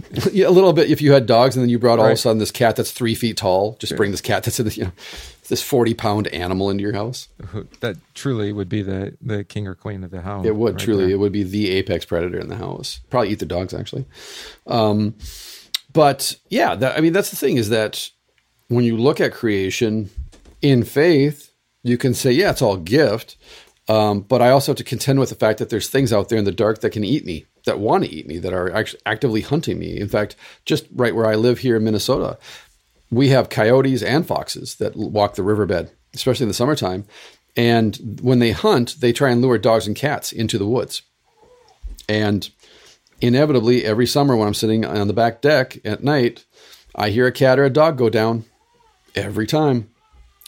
yeah, 0.31 0.47
a 0.47 0.49
little 0.49 0.73
bit. 0.73 0.89
If 0.89 1.01
you 1.01 1.13
had 1.13 1.25
dogs 1.25 1.55
and 1.55 1.63
then 1.63 1.69
you 1.69 1.79
brought 1.79 1.99
all 1.99 2.05
right. 2.05 2.11
of 2.11 2.15
a 2.15 2.21
sudden 2.21 2.39
this 2.39 2.51
cat 2.51 2.75
that's 2.75 2.91
three 2.91 3.15
feet 3.15 3.37
tall, 3.37 3.75
just 3.79 3.95
bring 3.95 4.11
this 4.11 4.21
cat 4.21 4.43
that's 4.43 4.59
a, 4.59 4.63
you 4.69 4.85
know 4.85 4.91
this 5.49 5.61
forty 5.61 5.93
pound 5.93 6.27
animal 6.27 6.69
into 6.69 6.81
your 6.81 6.93
house. 6.93 7.27
That 7.81 7.97
truly 8.13 8.53
would 8.53 8.69
be 8.69 8.81
the 8.81 9.17
the 9.21 9.43
king 9.43 9.67
or 9.67 9.75
queen 9.75 10.03
of 10.03 10.11
the 10.11 10.21
house. 10.21 10.45
It 10.45 10.55
would 10.55 10.75
right 10.75 10.81
truly. 10.81 11.05
There. 11.05 11.13
It 11.13 11.19
would 11.19 11.31
be 11.31 11.43
the 11.43 11.69
apex 11.71 12.05
predator 12.05 12.39
in 12.39 12.47
the 12.47 12.55
house. 12.55 12.99
Probably 13.09 13.29
eat 13.29 13.39
the 13.39 13.45
dogs 13.45 13.73
actually. 13.73 14.05
Um, 14.67 15.15
but 15.93 16.35
yeah, 16.49 16.75
that, 16.75 16.97
I 16.97 17.01
mean 17.01 17.13
that's 17.13 17.29
the 17.29 17.35
thing 17.35 17.57
is 17.57 17.69
that 17.69 18.09
when 18.67 18.85
you 18.85 18.97
look 18.97 19.19
at 19.19 19.33
creation 19.33 20.09
in 20.61 20.83
faith, 20.83 21.51
you 21.83 21.97
can 21.97 22.13
say 22.13 22.31
yeah, 22.31 22.51
it's 22.51 22.61
all 22.61 22.77
gift, 22.77 23.35
um, 23.91 24.21
but 24.21 24.41
I 24.41 24.51
also 24.51 24.71
have 24.71 24.77
to 24.77 24.85
contend 24.85 25.19
with 25.19 25.27
the 25.27 25.35
fact 25.35 25.59
that 25.59 25.69
there's 25.69 25.89
things 25.89 26.13
out 26.13 26.29
there 26.29 26.39
in 26.39 26.45
the 26.45 26.51
dark 26.53 26.79
that 26.79 26.91
can 26.91 27.03
eat 27.03 27.25
me, 27.25 27.45
that 27.65 27.77
want 27.77 28.05
to 28.05 28.09
eat 28.09 28.25
me, 28.25 28.37
that 28.37 28.53
are 28.53 28.71
actually 28.71 29.01
actively 29.05 29.41
hunting 29.41 29.77
me. 29.79 29.99
In 29.99 30.07
fact, 30.07 30.37
just 30.63 30.87
right 30.95 31.13
where 31.13 31.27
I 31.27 31.35
live 31.35 31.59
here 31.59 31.75
in 31.75 31.83
Minnesota, 31.83 32.39
we 33.09 33.27
have 33.29 33.49
coyotes 33.49 34.01
and 34.01 34.25
foxes 34.25 34.75
that 34.75 34.95
walk 34.95 35.35
the 35.35 35.43
riverbed, 35.43 35.91
especially 36.13 36.45
in 36.45 36.47
the 36.47 36.53
summertime. 36.53 37.03
And 37.57 38.21
when 38.23 38.39
they 38.39 38.51
hunt, 38.51 38.95
they 39.01 39.11
try 39.11 39.29
and 39.29 39.41
lure 39.41 39.57
dogs 39.57 39.87
and 39.87 39.95
cats 39.95 40.31
into 40.31 40.57
the 40.57 40.65
woods. 40.65 41.01
And 42.07 42.49
inevitably, 43.19 43.83
every 43.83 44.07
summer 44.07 44.37
when 44.37 44.47
I'm 44.47 44.53
sitting 44.53 44.85
on 44.85 45.07
the 45.07 45.13
back 45.13 45.41
deck 45.41 45.79
at 45.83 46.01
night, 46.01 46.45
I 46.95 47.09
hear 47.09 47.27
a 47.27 47.31
cat 47.33 47.59
or 47.59 47.65
a 47.65 47.69
dog 47.69 47.97
go 47.97 48.09
down 48.09 48.45
every 49.15 49.47
time 49.47 49.90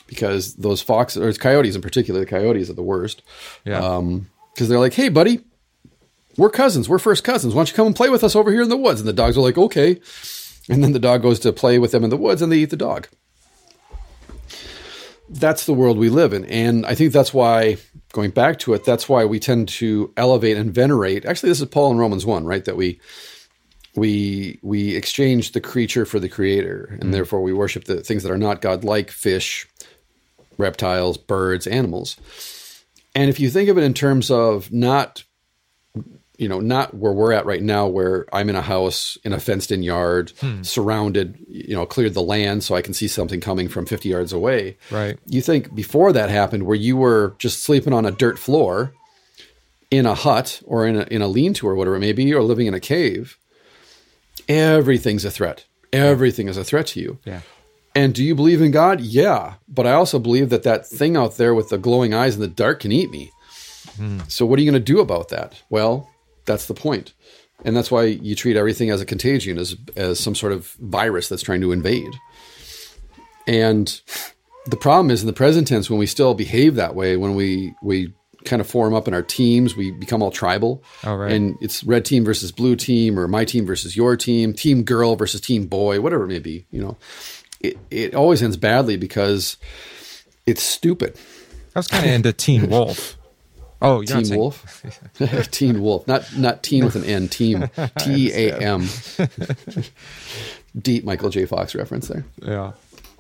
because 0.07 0.55
those 0.55 0.81
foxes 0.81 1.21
or 1.21 1.39
coyotes 1.39 1.75
in 1.75 1.81
particular, 1.81 2.19
the 2.19 2.25
coyotes 2.25 2.69
are 2.69 2.73
the 2.73 2.83
worst. 2.83 3.21
Yeah. 3.65 3.79
Um, 3.79 4.29
because 4.53 4.69
they're 4.69 4.79
like, 4.79 4.93
hey, 4.93 5.09
buddy, 5.09 5.39
we're 6.37 6.49
cousins. 6.49 6.87
We're 6.87 6.99
first 6.99 7.23
cousins. 7.23 7.53
Why 7.53 7.59
don't 7.59 7.69
you 7.69 7.75
come 7.75 7.87
and 7.87 7.95
play 7.95 8.09
with 8.09 8.23
us 8.23 8.35
over 8.35 8.51
here 8.51 8.61
in 8.61 8.69
the 8.69 8.77
woods? 8.77 8.99
And 8.99 9.07
the 9.07 9.13
dogs 9.13 9.35
are 9.35 9.41
like, 9.41 9.57
okay. 9.57 9.99
And 10.69 10.83
then 10.83 10.91
the 10.91 10.99
dog 10.99 11.21
goes 11.21 11.39
to 11.39 11.51
play 11.51 11.79
with 11.79 11.91
them 11.91 12.03
in 12.03 12.09
the 12.09 12.17
woods 12.17 12.41
and 12.41 12.51
they 12.51 12.57
eat 12.57 12.69
the 12.69 12.77
dog. 12.77 13.07
That's 15.29 15.65
the 15.65 15.73
world 15.73 15.97
we 15.97 16.09
live 16.09 16.33
in. 16.33 16.45
And 16.45 16.85
I 16.85 16.93
think 16.93 17.13
that's 17.13 17.33
why, 17.33 17.77
going 18.11 18.29
back 18.29 18.59
to 18.59 18.73
it, 18.73 18.85
that's 18.85 19.09
why 19.09 19.25
we 19.25 19.39
tend 19.39 19.69
to 19.69 20.13
elevate 20.15 20.57
and 20.57 20.71
venerate. 20.71 21.25
Actually, 21.25 21.49
this 21.49 21.61
is 21.61 21.67
Paul 21.67 21.91
in 21.91 21.97
Romans 21.97 22.25
1, 22.25 22.45
right? 22.45 22.63
That 22.65 22.77
we 22.77 22.99
we 23.95 24.59
we 24.61 24.95
exchange 24.95 25.51
the 25.51 25.61
creature 25.61 26.05
for 26.05 26.19
the 26.19 26.29
creator 26.29 26.87
and 26.91 27.01
mm-hmm. 27.01 27.11
therefore 27.11 27.41
we 27.41 27.53
worship 27.53 27.83
the 27.85 28.01
things 28.01 28.23
that 28.23 28.31
are 28.31 28.37
not 28.37 28.61
god 28.61 28.83
like 28.83 29.11
fish 29.11 29.67
reptiles, 30.57 31.17
birds, 31.17 31.67
animals. 31.67 32.17
And 33.15 33.29
if 33.29 33.39
you 33.39 33.49
think 33.49 33.69
of 33.69 33.77
it 33.77 33.83
in 33.83 33.93
terms 33.93 34.31
of 34.31 34.71
not, 34.71 35.23
you 36.37 36.47
know, 36.47 36.59
not 36.59 36.95
where 36.95 37.11
we're 37.11 37.31
at 37.31 37.45
right 37.45 37.61
now, 37.61 37.87
where 37.87 38.25
I'm 38.33 38.49
in 38.49 38.55
a 38.55 38.61
house 38.61 39.17
in 39.23 39.33
a 39.33 39.39
fenced 39.39 39.71
in 39.71 39.83
yard, 39.83 40.31
hmm. 40.39 40.63
surrounded, 40.63 41.37
you 41.47 41.75
know, 41.75 41.85
cleared 41.85 42.15
the 42.15 42.23
land 42.23 42.63
so 42.63 42.75
I 42.75 42.81
can 42.81 42.93
see 42.93 43.07
something 43.07 43.39
coming 43.39 43.69
from 43.69 43.85
50 43.85 44.09
yards 44.09 44.33
away. 44.33 44.77
Right. 44.89 45.19
You 45.27 45.41
think 45.41 45.75
before 45.75 46.11
that 46.13 46.29
happened, 46.29 46.63
where 46.63 46.75
you 46.75 46.97
were 46.97 47.35
just 47.37 47.63
sleeping 47.63 47.93
on 47.93 48.05
a 48.05 48.11
dirt 48.11 48.39
floor 48.39 48.93
in 49.91 50.07
a 50.07 50.15
hut 50.15 50.59
or 50.65 50.87
in 50.87 50.97
a, 50.97 51.03
in 51.03 51.21
a 51.21 51.27
lean 51.27 51.53
to 51.53 51.67
or 51.67 51.75
whatever 51.75 51.97
it 51.97 51.99
may 51.99 52.13
be, 52.13 52.33
or 52.33 52.41
living 52.41 52.65
in 52.65 52.73
a 52.73 52.79
cave, 52.79 53.37
everything's 54.49 55.23
a 55.23 55.31
threat. 55.31 55.65
Everything 55.91 56.47
is 56.47 56.57
a 56.57 56.63
threat 56.63 56.87
to 56.87 56.99
you. 56.99 57.19
Yeah. 57.23 57.41
And 57.95 58.13
do 58.13 58.23
you 58.23 58.33
believe 58.33 58.61
in 58.61 58.71
God? 58.71 59.01
Yeah. 59.01 59.55
But 59.67 59.85
I 59.85 59.93
also 59.93 60.19
believe 60.19 60.49
that 60.49 60.63
that 60.63 60.87
thing 60.87 61.15
out 61.15 61.37
there 61.37 61.53
with 61.53 61.69
the 61.69 61.77
glowing 61.77 62.13
eyes 62.13 62.35
in 62.35 62.41
the 62.41 62.47
dark 62.47 62.81
can 62.81 62.91
eat 62.91 63.11
me. 63.11 63.31
Mm. 63.97 64.29
So 64.31 64.45
what 64.45 64.57
are 64.57 64.61
you 64.63 64.71
going 64.71 64.83
to 64.83 64.93
do 64.93 64.99
about 64.99 65.29
that? 65.29 65.61
Well, 65.69 66.09
that's 66.45 66.65
the 66.65 66.73
point. 66.73 67.13
And 67.63 67.77
that's 67.77 67.91
why 67.91 68.05
you 68.05 68.35
treat 68.35 68.57
everything 68.57 68.89
as 68.89 68.99
a 68.99 69.05
contagion, 69.05 69.57
as, 69.57 69.75
as 69.95 70.19
some 70.19 70.35
sort 70.35 70.53
of 70.53 70.71
virus 70.81 71.29
that's 71.29 71.43
trying 71.43 71.61
to 71.61 71.71
invade. 71.71 72.11
And 73.47 74.01
the 74.65 74.75
problem 74.75 75.11
is 75.11 75.21
in 75.21 75.27
the 75.27 75.33
present 75.33 75.67
tense, 75.67 75.89
when 75.89 75.99
we 75.99 76.07
still 76.07 76.33
behave 76.33 76.75
that 76.75 76.95
way, 76.95 77.15
when 77.15 77.35
we, 77.35 77.73
we 77.83 78.11
kind 78.43 78.59
of 78.59 78.67
form 78.67 78.93
up 78.93 79.07
in 79.07 79.13
our 79.13 79.21
teams, 79.21 79.75
we 79.75 79.91
become 79.91 80.21
all 80.21 80.31
tribal. 80.31 80.83
Oh, 81.03 81.15
right. 81.15 81.31
And 81.31 81.55
it's 81.61 81.83
red 81.83 82.05
team 82.05 82.25
versus 82.25 82.51
blue 82.51 82.75
team, 82.75 83.19
or 83.19 83.27
my 83.27 83.45
team 83.45 83.65
versus 83.65 83.95
your 83.95 84.17
team, 84.17 84.53
team 84.53 84.83
girl 84.83 85.15
versus 85.15 85.39
team 85.39 85.67
boy, 85.67 86.01
whatever 86.01 86.23
it 86.23 86.29
may 86.29 86.39
be, 86.39 86.65
you 86.71 86.81
know 86.81 86.97
it, 87.63 87.77
it 87.89 88.13
always 88.13 88.43
ends 88.43 88.57
badly 88.57 88.97
because 88.97 89.57
it's 90.45 90.61
stupid. 90.61 91.17
I 91.75 91.79
was 91.79 91.87
kind 91.87 92.05
of 92.05 92.11
into 92.11 92.33
Teen 92.33 92.69
Wolf. 92.69 93.17
Oh, 93.81 93.99
you're 94.01 94.21
Teen 94.21 94.37
Wolf, 94.37 94.83
Teen 95.51 95.81
Wolf, 95.81 96.07
not 96.07 96.37
not 96.37 96.63
teen 96.63 96.85
with 96.85 96.95
an 96.95 97.03
N. 97.03 97.27
Team, 97.27 97.69
T 97.99 98.31
A 98.31 98.57
M. 98.57 98.87
Deep 100.77 101.03
Michael 101.03 101.29
J. 101.29 101.45
Fox 101.45 101.75
reference 101.75 102.07
there. 102.07 102.23
Yeah, 102.41 102.71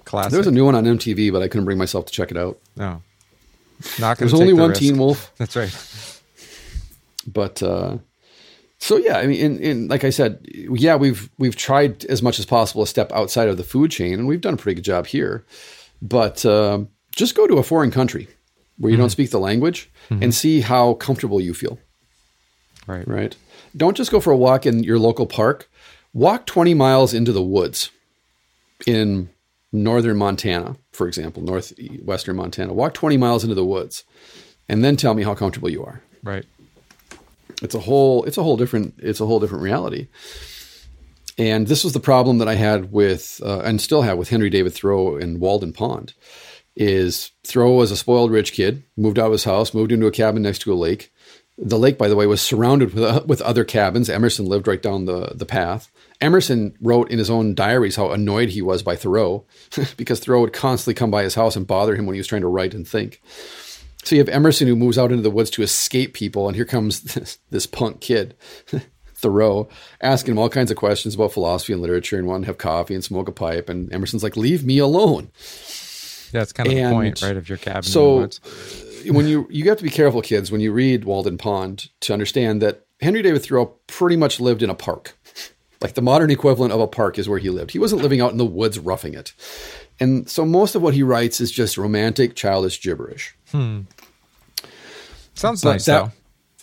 classic. 0.05 0.31
There 0.31 0.39
was 0.39 0.47
a 0.47 0.51
new 0.51 0.63
one 0.63 0.75
on 0.75 0.85
MTV, 0.85 1.33
but 1.33 1.41
I 1.41 1.49
couldn't 1.49 1.65
bring 1.65 1.77
myself 1.77 2.05
to 2.05 2.13
check 2.13 2.31
it 2.31 2.37
out. 2.37 2.59
No, 2.77 3.01
not 3.99 4.17
There's 4.17 4.33
only 4.33 4.47
the 4.47 4.53
one 4.53 4.69
risk. 4.69 4.79
Teen 4.79 4.97
Wolf. 4.97 5.33
That's 5.37 5.55
right. 5.57 6.19
But 7.27 7.61
uh, 7.61 7.97
so 8.83 8.97
yeah, 8.97 9.17
I 9.17 9.27
mean, 9.27 9.39
in, 9.39 9.59
in, 9.59 9.87
like 9.87 10.03
I 10.03 10.09
said, 10.09 10.45
yeah, 10.51 10.97
we've 10.97 11.29
we've 11.37 11.55
tried 11.55 12.03
as 12.05 12.21
much 12.21 12.37
as 12.37 12.45
possible 12.45 12.83
to 12.83 12.89
step 12.89 13.13
outside 13.13 13.47
of 13.47 13.55
the 13.55 13.63
food 13.63 13.91
chain, 13.91 14.15
and 14.15 14.27
we've 14.27 14.41
done 14.41 14.55
a 14.55 14.57
pretty 14.57 14.75
good 14.75 14.83
job 14.83 15.07
here. 15.07 15.45
But 16.01 16.45
uh, 16.45 16.83
just 17.13 17.33
go 17.33 17.47
to 17.47 17.59
a 17.59 17.63
foreign 17.63 17.91
country 17.91 18.27
where 18.77 18.89
you 18.89 18.95
mm-hmm. 18.95 19.03
don't 19.03 19.09
speak 19.09 19.31
the 19.31 19.39
language 19.39 19.89
mm-hmm. 20.09 20.21
and 20.21 20.35
see 20.35 20.59
how 20.59 20.95
comfortable 20.95 21.39
you 21.39 21.53
feel. 21.53 21.79
Right, 22.85 23.07
right. 23.07 23.37
Don't 23.77 23.95
just 23.95 24.11
go 24.11 24.19
for 24.19 24.33
a 24.33 24.37
walk 24.37 24.65
in 24.65 24.83
your 24.83 24.99
local 24.99 25.27
park. 25.27 25.69
Walk 26.11 26.45
twenty 26.45 26.73
miles 26.73 27.13
into 27.13 27.31
the 27.31 27.41
woods 27.41 27.89
in 28.85 29.29
northern 29.71 30.17
Montana, 30.17 30.75
for 30.91 31.07
example, 31.07 31.41
northwestern 31.41 32.35
Montana. 32.35 32.73
Walk 32.73 32.93
twenty 32.93 33.15
miles 33.15 33.45
into 33.45 33.55
the 33.55 33.63
woods, 33.63 34.03
and 34.67 34.83
then 34.83 34.97
tell 34.97 35.13
me 35.13 35.23
how 35.23 35.35
comfortable 35.35 35.69
you 35.69 35.85
are. 35.85 36.01
Right. 36.21 36.45
It's 37.63 37.75
a 37.75 37.79
whole 37.79 38.23
it's 38.25 38.37
a 38.37 38.43
whole 38.43 38.57
different 38.57 38.95
it's 38.97 39.19
a 39.19 39.25
whole 39.25 39.39
different 39.39 39.63
reality. 39.63 40.07
And 41.37 41.67
this 41.67 41.83
was 41.83 41.93
the 41.93 41.99
problem 41.99 42.37
that 42.37 42.47
I 42.47 42.55
had 42.55 42.91
with 42.91 43.41
uh, 43.43 43.61
and 43.61 43.81
still 43.81 44.03
have 44.03 44.17
with 44.17 44.29
Henry 44.29 44.49
David 44.49 44.73
Thoreau 44.73 45.17
in 45.17 45.39
Walden 45.39 45.73
Pond. 45.73 46.13
Is 46.75 47.31
Thoreau 47.43 47.73
was 47.73 47.91
a 47.91 47.97
spoiled 47.97 48.31
rich 48.31 48.53
kid, 48.53 48.83
moved 48.97 49.19
out 49.19 49.27
of 49.27 49.31
his 49.31 49.43
house, 49.43 49.73
moved 49.73 49.91
into 49.91 50.07
a 50.07 50.11
cabin 50.11 50.41
next 50.41 50.59
to 50.59 50.73
a 50.73 50.75
lake. 50.75 51.11
The 51.55 51.77
lake, 51.77 51.99
by 51.99 52.07
the 52.07 52.15
way, 52.15 52.25
was 52.25 52.41
surrounded 52.41 52.95
with, 52.95 53.03
uh, 53.03 53.23
with 53.27 53.41
other 53.43 53.63
cabins. 53.63 54.09
Emerson 54.09 54.47
lived 54.47 54.67
right 54.67 54.81
down 54.81 55.05
the, 55.05 55.33
the 55.35 55.45
path. 55.45 55.91
Emerson 56.19 56.75
wrote 56.81 57.11
in 57.11 57.19
his 57.19 57.29
own 57.29 57.53
diaries 57.53 57.95
how 57.95 58.09
annoyed 58.09 58.49
he 58.49 58.61
was 58.61 58.81
by 58.81 58.95
Thoreau 58.95 59.45
because 59.97 60.19
Thoreau 60.19 60.41
would 60.41 60.53
constantly 60.53 60.95
come 60.95 61.11
by 61.11 61.21
his 61.21 61.35
house 61.35 61.55
and 61.55 61.67
bother 61.67 61.95
him 61.95 62.07
when 62.07 62.15
he 62.15 62.19
was 62.19 62.27
trying 62.27 62.41
to 62.41 62.47
write 62.47 62.73
and 62.73 62.87
think. 62.87 63.21
So 64.03 64.15
you 64.15 64.21
have 64.21 64.29
Emerson 64.29 64.67
who 64.67 64.75
moves 64.75 64.97
out 64.97 65.11
into 65.11 65.23
the 65.23 65.31
woods 65.31 65.49
to 65.51 65.63
escape 65.63 66.13
people, 66.13 66.47
and 66.47 66.55
here 66.55 66.65
comes 66.65 67.01
this, 67.13 67.37
this 67.49 67.65
punk 67.65 68.01
kid, 68.01 68.35
Thoreau, 69.15 69.69
asking 70.01 70.33
him 70.33 70.39
all 70.39 70.49
kinds 70.49 70.71
of 70.71 70.77
questions 70.77 71.15
about 71.15 71.31
philosophy 71.31 71.73
and 71.73 71.81
literature, 71.81 72.17
and 72.17 72.27
wanting 72.27 72.43
to 72.43 72.47
have 72.47 72.57
coffee 72.57 72.93
and 72.93 73.03
smoke 73.03 73.27
a 73.27 73.31
pipe. 73.31 73.69
And 73.69 73.91
Emerson's 73.93 74.23
like, 74.23 74.35
"Leave 74.35 74.65
me 74.65 74.79
alone." 74.79 75.31
Yeah, 76.33 76.41
that's 76.41 76.51
kind 76.51 76.67
of 76.67 76.77
and 76.77 76.89
the 76.89 76.93
point, 76.93 77.21
right, 77.21 77.37
of 77.37 77.47
your 77.47 77.57
cabin. 77.57 77.83
So 77.83 78.29
when 79.05 79.27
you 79.27 79.47
you 79.49 79.69
have 79.69 79.77
to 79.77 79.83
be 79.83 79.89
careful, 79.89 80.21
kids, 80.21 80.51
when 80.51 80.61
you 80.61 80.71
read 80.71 81.05
Walden 81.05 81.37
Pond 81.37 81.89
to 82.01 82.13
understand 82.13 82.61
that 82.61 82.85
Henry 83.01 83.21
David 83.21 83.43
Thoreau 83.43 83.77
pretty 83.87 84.15
much 84.15 84.39
lived 84.39 84.63
in 84.63 84.69
a 84.69 84.75
park. 84.75 85.17
Like 85.81 85.95
the 85.95 86.01
modern 86.01 86.31
equivalent 86.31 86.71
of 86.71 86.79
a 86.79 86.87
park 86.87 87.19
is 87.19 87.27
where 87.27 87.39
he 87.39 87.49
lived. 87.49 87.71
He 87.71 87.77
wasn't 87.77 88.01
living 88.01 88.21
out 88.21 88.31
in 88.31 88.37
the 88.37 88.45
woods 88.45 88.79
roughing 88.79 89.15
it. 89.15 89.33
And 89.99 90.29
so 90.29 90.45
most 90.45 90.75
of 90.75 90.81
what 90.81 90.93
he 90.93 91.03
writes 91.03 91.39
is 91.39 91.51
just 91.51 91.77
romantic, 91.77 92.35
childish 92.35 92.81
gibberish. 92.81 93.35
Hmm. 93.51 93.81
Sounds 95.35 95.61
But 95.61 95.71
nice 95.73 95.85
that- 95.85 96.05
though. 96.05 96.11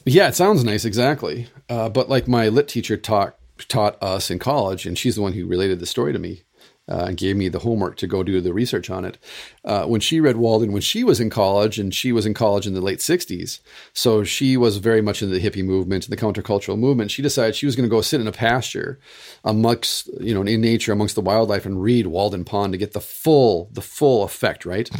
Yeah, 0.07 0.29
it 0.29 0.35
sounds 0.35 0.65
nice, 0.65 0.87
exactly. 0.87 1.49
Uh, 1.69 1.91
but 1.91 2.09
like 2.09 2.27
my 2.27 2.49
lit 2.49 2.69
teacher 2.69 2.97
taught 2.97 3.37
taught 3.69 4.03
us 4.03 4.31
in 4.31 4.39
college, 4.39 4.87
and 4.87 4.97
she's 4.97 5.17
the 5.17 5.21
one 5.21 5.35
who 5.35 5.47
related 5.47 5.79
the 5.81 5.87
story 5.87 6.15
to 6.15 6.19
me 6.19 6.43
uh, 6.91 7.05
and 7.09 7.17
gave 7.17 7.37
me 7.37 7.49
the 7.49 7.61
homework 7.61 7.97
to 7.97 8.07
go 8.07 8.23
do 8.23 8.41
the 8.41 8.53
research 8.53 8.91
on 8.91 9.05
it. 9.05 9.19
Uh, 9.65 9.85
when 9.85 10.01
she 10.01 10.21
read 10.21 10.37
Walden 10.37 10.73
when 10.73 10.83
she 10.83 11.05
was 11.05 11.21
in 11.21 11.31
college, 11.31 11.79
and 11.79 11.95
she 11.95 12.13
was 12.13 12.27
in 12.27 12.35
college 12.35 12.67
in 12.67 12.75
the 12.75 12.81
late 12.81 12.99
'60s, 12.99 13.61
so 13.93 14.25
she 14.25 14.57
was 14.57 14.79
very 14.79 15.01
much 15.01 15.23
into 15.23 15.39
the 15.39 15.51
hippie 15.51 15.65
movement 15.65 16.07
and 16.07 16.13
the 16.13 16.21
countercultural 16.21 16.79
movement. 16.79 17.11
She 17.11 17.23
decided 17.23 17.55
she 17.55 17.67
was 17.67 17.77
going 17.77 17.89
to 17.89 17.95
go 17.95 18.01
sit 18.01 18.21
in 18.21 18.27
a 18.27 18.33
pasture 18.33 18.99
amongst 19.45 20.09
you 20.21 20.35
know 20.35 20.43
in 20.43 20.61
nature 20.61 20.93
amongst 20.93 21.15
the 21.15 21.21
wildlife 21.21 21.65
and 21.65 21.83
read 21.83 22.07
Walden 22.07 22.45
Pond 22.45 22.73
to 22.73 22.79
get 22.79 22.93
the 22.93 23.01
full 23.01 23.71
the 23.73 23.83
full 23.83 24.25
effect, 24.25 24.65
right? 24.65 24.91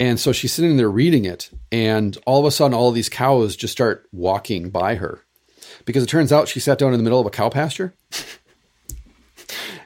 And 0.00 0.18
so 0.18 0.32
she's 0.32 0.52
sitting 0.52 0.76
there 0.76 0.90
reading 0.90 1.24
it, 1.24 1.50
and 1.70 2.18
all 2.26 2.40
of 2.40 2.46
a 2.46 2.50
sudden, 2.50 2.74
all 2.74 2.90
these 2.90 3.08
cows 3.08 3.54
just 3.54 3.72
start 3.72 4.08
walking 4.12 4.70
by 4.70 4.96
her 4.96 5.24
because 5.84 6.02
it 6.02 6.08
turns 6.08 6.32
out 6.32 6.48
she 6.48 6.60
sat 6.60 6.78
down 6.78 6.92
in 6.92 6.98
the 6.98 7.04
middle 7.04 7.20
of 7.20 7.26
a 7.26 7.30
cow 7.30 7.48
pasture. 7.48 7.94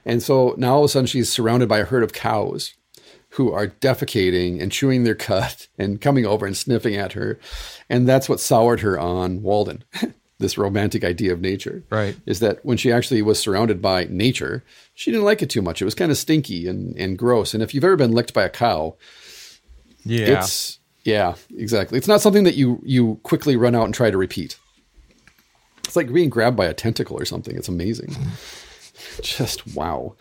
and 0.09 0.23
so 0.23 0.55
now 0.59 0.75
all 0.75 0.81
of 0.81 0.87
a 0.87 0.89
sudden, 0.89 1.07
she's 1.07 1.31
surrounded 1.31 1.69
by 1.69 1.79
a 1.79 1.85
herd 1.85 2.03
of 2.03 2.13
cows 2.13 2.75
who 3.33 3.53
are 3.53 3.67
defecating 3.69 4.61
and 4.61 4.73
chewing 4.73 5.05
their 5.05 5.15
cud 5.29 5.67
and 5.79 6.01
coming 6.01 6.27
over 6.27 6.47
and 6.47 6.57
sniffing 6.57 6.97
at 6.97 7.13
her. 7.13 7.39
And 7.89 8.09
that's 8.09 8.29
what 8.29 8.41
soured 8.41 8.81
her 8.81 8.99
on 8.99 9.43
Walden. 9.43 9.85
this 10.41 10.57
romantic 10.57 11.03
idea 11.05 11.33
of 11.33 11.41
nature. 11.41 11.83
Right. 11.91 12.17
Is 12.25 12.39
that 12.41 12.65
when 12.65 12.77
she 12.79 12.93
actually 12.93 13.23
was 13.23 13.39
surrounded 13.41 13.83
by 13.83 14.07
nature, 14.09 14.65
she 14.95 15.11
didn't 15.11 15.25
like 15.27 15.43
it 15.43 15.51
too 15.51 15.63
much. 15.63 15.83
It 15.83 15.85
was 15.85 15.97
kind 15.97 16.11
of 16.13 16.17
stinky 16.17 16.69
and, 16.69 16.97
and 16.97 17.19
gross. 17.19 17.55
And 17.55 17.63
if 17.63 17.75
you've 17.75 17.83
ever 17.85 17.97
been 17.97 18.13
licked 18.13 18.33
by 18.35 18.45
a 18.45 18.49
cow, 18.49 18.97
Yeah. 20.05 20.39
it's 20.41 20.79
yeah, 21.05 21.35
exactly. 21.57 21.99
It's 21.99 22.07
not 22.09 22.21
something 22.21 22.45
that 22.45 22.55
you 22.55 22.81
you 22.85 23.19
quickly 23.25 23.57
run 23.57 23.75
out 23.75 23.85
and 23.85 23.95
try 23.95 24.11
to 24.11 24.17
repeat. 24.19 24.59
It's 25.85 25.97
like 25.97 26.13
being 26.13 26.29
grabbed 26.31 26.57
by 26.57 26.67
a 26.67 26.75
tentacle 26.75 27.19
or 27.21 27.25
something. 27.25 27.57
It's 27.57 27.69
amazing. 27.69 28.15
Just 29.23 29.75
wow. 29.75 30.16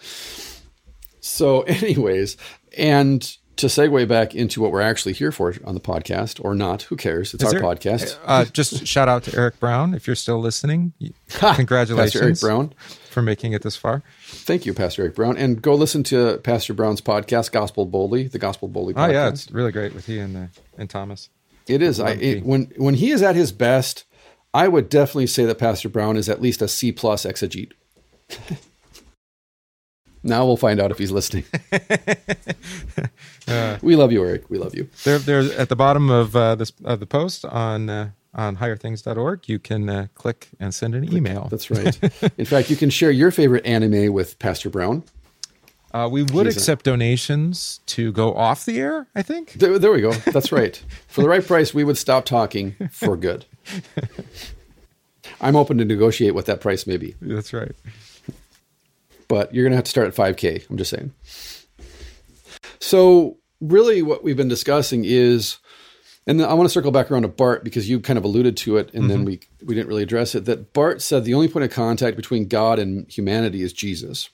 So, 1.19 1.61
anyways, 1.67 2.37
and 2.77 3.21
to 3.57 3.65
segue 3.67 4.07
back 4.07 4.35
into 4.35 4.61
what 4.61 4.71
we're 4.71 4.81
actually 4.81 5.13
here 5.13 5.31
for 5.31 5.53
on 5.65 5.73
the 5.73 5.81
podcast, 5.81 6.43
or 6.45 6.53
not, 6.53 6.83
who 6.83 6.95
cares? 6.95 7.33
It's 7.33 7.43
Is 7.43 7.53
our 7.53 7.59
there- 7.59 7.61
podcast. 7.67 8.17
Uh, 8.23 8.45
just 8.45 8.85
shout 8.93 9.09
out 9.09 9.23
to 9.23 9.35
Eric 9.35 9.59
Brown 9.59 9.93
if 9.95 10.05
you're 10.05 10.15
still 10.15 10.39
listening. 10.39 10.93
Congratulations, 11.29 12.13
Pastor 12.13 12.23
Eric 12.25 12.39
Brown. 12.39 12.73
for 13.09 13.21
making 13.23 13.53
it 13.53 13.63
this 13.63 13.75
far. 13.75 14.03
Thank 14.27 14.65
you, 14.67 14.73
Pastor 14.75 15.01
Eric 15.01 15.15
Brown. 15.15 15.37
And 15.37 15.59
go 15.61 15.73
listen 15.73 16.03
to 16.03 16.37
Pastor 16.43 16.73
Brown's 16.75 17.01
podcast, 17.01 17.51
Gospel 17.51 17.85
Boldly, 17.85 18.27
the 18.27 18.39
Gospel 18.39 18.67
Boldly 18.67 18.93
podcast. 18.93 19.07
Oh 19.07 19.11
yeah, 19.11 19.29
it's 19.29 19.51
really 19.51 19.71
great 19.71 19.93
with 19.95 20.05
he 20.05 20.19
and 20.19 20.37
uh, 20.37 20.47
and 20.77 20.89
Thomas. 20.89 21.29
It 21.67 21.81
is. 21.81 21.99
I, 21.99 22.11
it, 22.11 22.45
when 22.45 22.71
when 22.77 22.93
he 22.93 23.09
is 23.11 23.21
at 23.23 23.35
his 23.35 23.51
best, 23.51 24.05
I 24.53 24.67
would 24.67 24.87
definitely 24.87 25.27
say 25.27 25.45
that 25.45 25.57
Pastor 25.57 25.89
Brown 25.89 26.15
is 26.15 26.29
at 26.29 26.41
least 26.41 26.61
a 26.61 26.67
C 26.67 26.91
plus 26.91 27.25
exegete. 27.25 27.71
Now 30.27 30.45
we'll 30.45 30.57
find 30.57 30.79
out 30.79 30.91
if 30.91 30.97
he's 30.97 31.11
listening. 31.11 31.43
we 33.81 33.95
love 33.95 34.11
you, 34.11 34.23
Eric. 34.23 34.49
We 34.49 34.57
love 34.57 34.75
you. 34.75 34.89
They're 35.03 35.19
they're 35.19 35.59
at 35.59 35.69
the 35.69 35.75
bottom 35.75 36.09
of 36.09 36.35
uh, 36.35 36.55
this 36.55 36.71
of 36.83 36.99
the 36.99 37.07
post 37.07 37.45
on 37.45 37.89
uh, 37.89 38.09
on 38.33 38.57
higherthings.org. 38.57 39.47
You 39.49 39.59
can 39.59 39.89
uh, 39.89 40.07
click 40.15 40.49
and 40.59 40.73
send 40.73 40.95
an 40.95 41.13
email. 41.13 41.47
That's 41.49 41.71
right. 41.71 41.99
In 42.37 42.45
fact, 42.45 42.69
you 42.69 42.75
can 42.75 42.89
share 42.89 43.11
your 43.11 43.31
favorite 43.31 43.65
anime 43.65 44.13
with 44.13 44.37
Pastor 44.39 44.69
Brown. 44.69 45.03
Uh, 45.93 46.07
we 46.11 46.21
would 46.21 46.45
He's 46.45 46.57
a- 46.57 46.59
accept 46.59 46.85
donations 46.85 47.79
to 47.87 48.11
go 48.11 48.35
off 48.35 48.65
the 48.65 48.79
air. 48.79 49.07
I 49.15 49.21
think. 49.21 49.53
There, 49.53 49.79
there 49.79 49.91
we 49.91 50.01
go. 50.01 50.11
That's 50.11 50.51
right. 50.51 50.81
For 51.07 51.21
the 51.21 51.29
right 51.29 51.45
price, 51.45 51.73
we 51.73 51.83
would 51.83 51.97
stop 51.97 52.25
talking 52.25 52.75
for 52.91 53.15
good. 53.15 53.45
I'm 55.41 55.55
open 55.55 55.77
to 55.77 55.85
negotiate 55.85 56.35
what 56.35 56.45
that 56.45 56.61
price 56.61 56.87
may 56.87 56.97
be. 56.97 57.15
That's 57.21 57.53
right. 57.53 57.71
But 59.27 59.53
you're 59.53 59.63
going 59.63 59.71
to 59.71 59.77
have 59.77 59.85
to 59.85 59.91
start 59.91 60.07
at 60.07 60.15
5K. 60.15 60.69
I'm 60.69 60.77
just 60.77 60.89
saying. 60.89 61.13
So, 62.79 63.37
really, 63.59 64.01
what 64.01 64.23
we've 64.23 64.37
been 64.37 64.47
discussing 64.47 65.03
is, 65.05 65.57
and 66.25 66.41
I 66.41 66.53
want 66.53 66.67
to 66.67 66.73
circle 66.73 66.91
back 66.91 67.11
around 67.11 67.23
to 67.23 67.27
Barth 67.27 67.63
because 67.63 67.89
you 67.89 67.99
kind 67.99 68.17
of 68.17 68.23
alluded 68.23 68.57
to 68.57 68.77
it, 68.77 68.93
and 68.93 69.09
then 69.09 69.19
mm-hmm. 69.19 69.25
we 69.25 69.39
we 69.65 69.75
didn't 69.75 69.87
really 69.87 70.03
address 70.03 70.35
it. 70.35 70.45
That 70.45 70.73
Barth 70.73 71.01
said 71.01 71.25
the 71.25 71.33
only 71.33 71.47
point 71.47 71.65
of 71.65 71.71
contact 71.71 72.15
between 72.15 72.47
God 72.47 72.79
and 72.79 73.09
humanity 73.11 73.61
is 73.61 73.73
Jesus, 73.73 74.29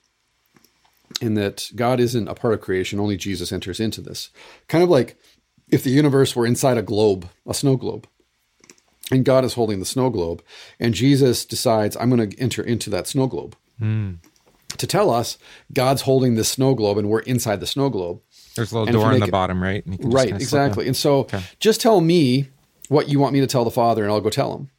and 1.22 1.38
that 1.38 1.72
God 1.76 2.00
isn't 2.00 2.28
a 2.28 2.36
part 2.36 2.54
of 2.54 2.62
creation; 2.62 3.00
only 3.00 3.18
Jesus 3.18 3.52
enters 3.52 3.80
into 3.80 4.02
this. 4.02 4.30
Kind 4.68 4.84
of 4.84 4.90
like 4.90 5.18
if 5.70 5.84
the 5.84 5.90
universe 5.90 6.36
were 6.36 6.46
inside 6.46 6.78
a 6.78 6.84
globe, 6.84 7.30
a 7.48 7.54
snow 7.54 7.76
globe. 7.76 8.08
And 9.12 9.26
God 9.26 9.44
is 9.44 9.56
holding 9.56 9.80
the 9.80 9.86
snow 9.86 10.10
globe, 10.10 10.42
and 10.80 10.94
Jesus 10.94 11.44
decides, 11.44 11.98
I'm 11.98 12.10
going 12.10 12.30
to 12.30 12.40
enter 12.40 12.64
into 12.64 12.90
that 12.92 13.06
snow 13.06 13.28
globe 13.28 13.56
hmm. 13.78 14.14
To 14.78 14.88
tell 14.88 15.10
us 15.10 15.38
God's 15.74 16.02
holding 16.04 16.36
this 16.36 16.50
snow 16.50 16.74
globe 16.76 16.98
and 16.98 17.10
we're 17.10 17.20
inside 17.22 17.60
the 17.60 17.68
snow 17.68 17.90
globe. 17.90 18.22
There's 18.56 18.72
a 18.72 18.76
little 18.80 18.88
And 18.88 18.96
door 18.96 19.12
on 19.14 19.20
the 19.20 19.26
it- 19.28 19.32
bottom, 19.32 19.62
right? 19.62 19.84
And 19.86 19.94
you 19.96 20.00
can 20.00 20.10
Right, 20.12 20.30
exactly. 20.30 20.88
And 20.88 20.96
so 20.96 21.28
just 21.60 21.82
tell 21.82 22.02
me 22.02 22.50
what 22.90 23.08
you 23.10 23.20
want 23.20 23.34
me 23.34 23.40
to 23.40 23.48
tell 23.48 23.64
the 23.64 23.72
Father 23.72 24.04
and 24.04 24.12
I'll 24.12 24.22
go 24.22 24.30
tell 24.30 24.56
him. 24.56 24.70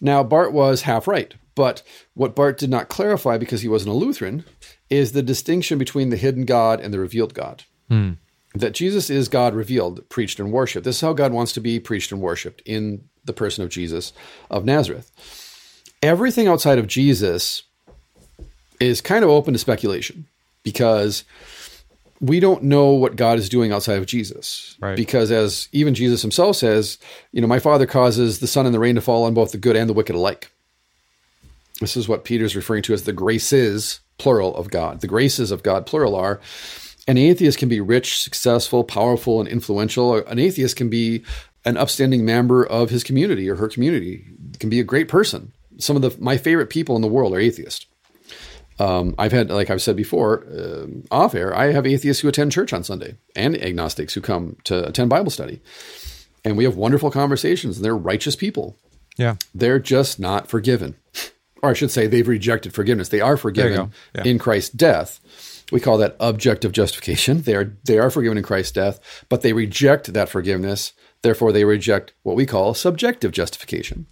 Now, 0.00 0.22
Barth 0.22 0.52
was 0.52 0.82
half 0.82 1.06
right, 1.08 1.32
but 1.54 1.82
what 2.14 2.34
Barth 2.34 2.58
did 2.58 2.68
not 2.70 2.88
clarify 2.88 3.38
because 3.38 3.62
he 3.62 3.68
wasn't 3.68 3.92
a 3.92 3.96
Lutheran 3.96 4.44
is 4.90 5.12
the 5.12 5.22
distinction 5.22 5.78
between 5.78 6.10
the 6.10 6.16
hidden 6.16 6.44
God 6.44 6.80
and 6.80 6.92
the 6.92 6.98
revealed 6.98 7.32
God. 7.34 7.64
Hmm. 7.88 8.12
That 8.54 8.72
Jesus 8.74 9.08
is 9.10 9.28
God 9.28 9.54
revealed, 9.54 10.08
preached, 10.08 10.38
and 10.38 10.52
worshiped. 10.52 10.84
This 10.84 10.96
is 10.96 11.00
how 11.00 11.12
God 11.12 11.32
wants 11.32 11.52
to 11.52 11.60
be 11.60 11.80
preached 11.80 12.12
and 12.12 12.20
worshiped 12.20 12.62
in 12.66 13.04
the 13.24 13.32
person 13.32 13.64
of 13.64 13.70
Jesus 13.70 14.12
of 14.50 14.64
Nazareth. 14.64 15.10
Everything 16.02 16.46
outside 16.46 16.78
of 16.78 16.86
Jesus 16.86 17.62
is 18.80 19.00
kind 19.00 19.24
of 19.24 19.30
open 19.30 19.52
to 19.52 19.58
speculation 19.58 20.26
because 20.62 21.24
we 22.20 22.40
don't 22.40 22.62
know 22.62 22.90
what 22.90 23.16
God 23.16 23.38
is 23.38 23.48
doing 23.48 23.72
outside 23.72 23.98
of 23.98 24.06
Jesus. 24.06 24.76
Right. 24.80 24.96
Because 24.96 25.30
as 25.30 25.68
even 25.72 25.94
Jesus 25.94 26.22
himself 26.22 26.56
says, 26.56 26.98
you 27.32 27.40
know, 27.40 27.46
my 27.46 27.58
Father 27.58 27.86
causes 27.86 28.40
the 28.40 28.46
sun 28.46 28.66
and 28.66 28.74
the 28.74 28.78
rain 28.78 28.94
to 28.94 29.00
fall 29.00 29.24
on 29.24 29.34
both 29.34 29.52
the 29.52 29.58
good 29.58 29.76
and 29.76 29.88
the 29.88 29.94
wicked 29.94 30.14
alike. 30.14 30.50
This 31.80 31.96
is 31.96 32.08
what 32.08 32.24
Peter's 32.24 32.56
referring 32.56 32.82
to 32.84 32.94
as 32.94 33.02
the 33.02 33.12
graces, 33.12 34.00
plural, 34.18 34.56
of 34.56 34.70
God. 34.70 35.00
The 35.00 35.08
graces 35.08 35.50
of 35.50 35.62
God, 35.62 35.86
plural, 35.86 36.14
are 36.14 36.40
an 37.06 37.18
atheist 37.18 37.58
can 37.58 37.68
be 37.68 37.80
rich, 37.80 38.20
successful, 38.22 38.84
powerful, 38.84 39.40
and 39.40 39.48
influential. 39.48 40.14
An 40.14 40.38
atheist 40.38 40.76
can 40.76 40.88
be 40.88 41.24
an 41.64 41.76
upstanding 41.76 42.24
member 42.24 42.64
of 42.64 42.90
his 42.90 43.04
community 43.04 43.48
or 43.50 43.56
her 43.56 43.68
community. 43.68 44.24
Can 44.60 44.70
be 44.70 44.80
a 44.80 44.84
great 44.84 45.08
person. 45.08 45.52
Some 45.78 45.96
of 45.96 46.02
the 46.02 46.14
my 46.18 46.36
favorite 46.36 46.70
people 46.70 46.96
in 46.96 47.02
the 47.02 47.08
world 47.08 47.34
are 47.34 47.40
atheists. 47.40 47.86
Um, 48.78 49.14
I've 49.18 49.32
had, 49.32 49.50
like 49.50 49.70
I've 49.70 49.82
said 49.82 49.96
before, 49.96 50.44
um 50.50 51.04
off 51.10 51.34
air, 51.34 51.56
I 51.56 51.72
have 51.72 51.86
atheists 51.86 52.22
who 52.22 52.28
attend 52.28 52.52
church 52.52 52.72
on 52.72 52.82
Sunday 52.82 53.16
and 53.36 53.56
agnostics 53.62 54.14
who 54.14 54.20
come 54.20 54.56
to 54.64 54.86
attend 54.88 55.10
Bible 55.10 55.30
study. 55.30 55.60
And 56.44 56.56
we 56.56 56.64
have 56.64 56.76
wonderful 56.76 57.10
conversations, 57.10 57.76
and 57.76 57.84
they're 57.84 57.96
righteous 57.96 58.36
people. 58.36 58.76
Yeah. 59.16 59.36
They're 59.54 59.78
just 59.78 60.18
not 60.18 60.48
forgiven. 60.48 60.96
Or 61.62 61.70
I 61.70 61.74
should 61.74 61.90
say, 61.90 62.06
they've 62.06 62.28
rejected 62.28 62.74
forgiveness. 62.74 63.08
They 63.08 63.20
are 63.22 63.36
forgiven. 63.36 63.92
Yeah. 64.14 64.24
in 64.24 64.38
Christ's 64.38 64.70
death. 64.70 65.20
We 65.72 65.80
call 65.80 65.96
that 65.98 66.16
objective 66.20 66.72
justification. 66.72 67.42
They 67.42 67.54
are 67.54 67.74
they 67.84 67.98
are 67.98 68.10
forgiven 68.10 68.36
in 68.36 68.44
Christ's 68.44 68.72
death, 68.72 69.24
but 69.28 69.40
they 69.40 69.52
reject 69.54 70.12
that 70.12 70.28
forgiveness. 70.28 70.92
Therefore, 71.22 71.52
they 71.52 71.64
reject 71.64 72.12
what 72.22 72.36
we 72.36 72.44
call 72.44 72.74
subjective 72.74 73.32
justification. 73.32 74.06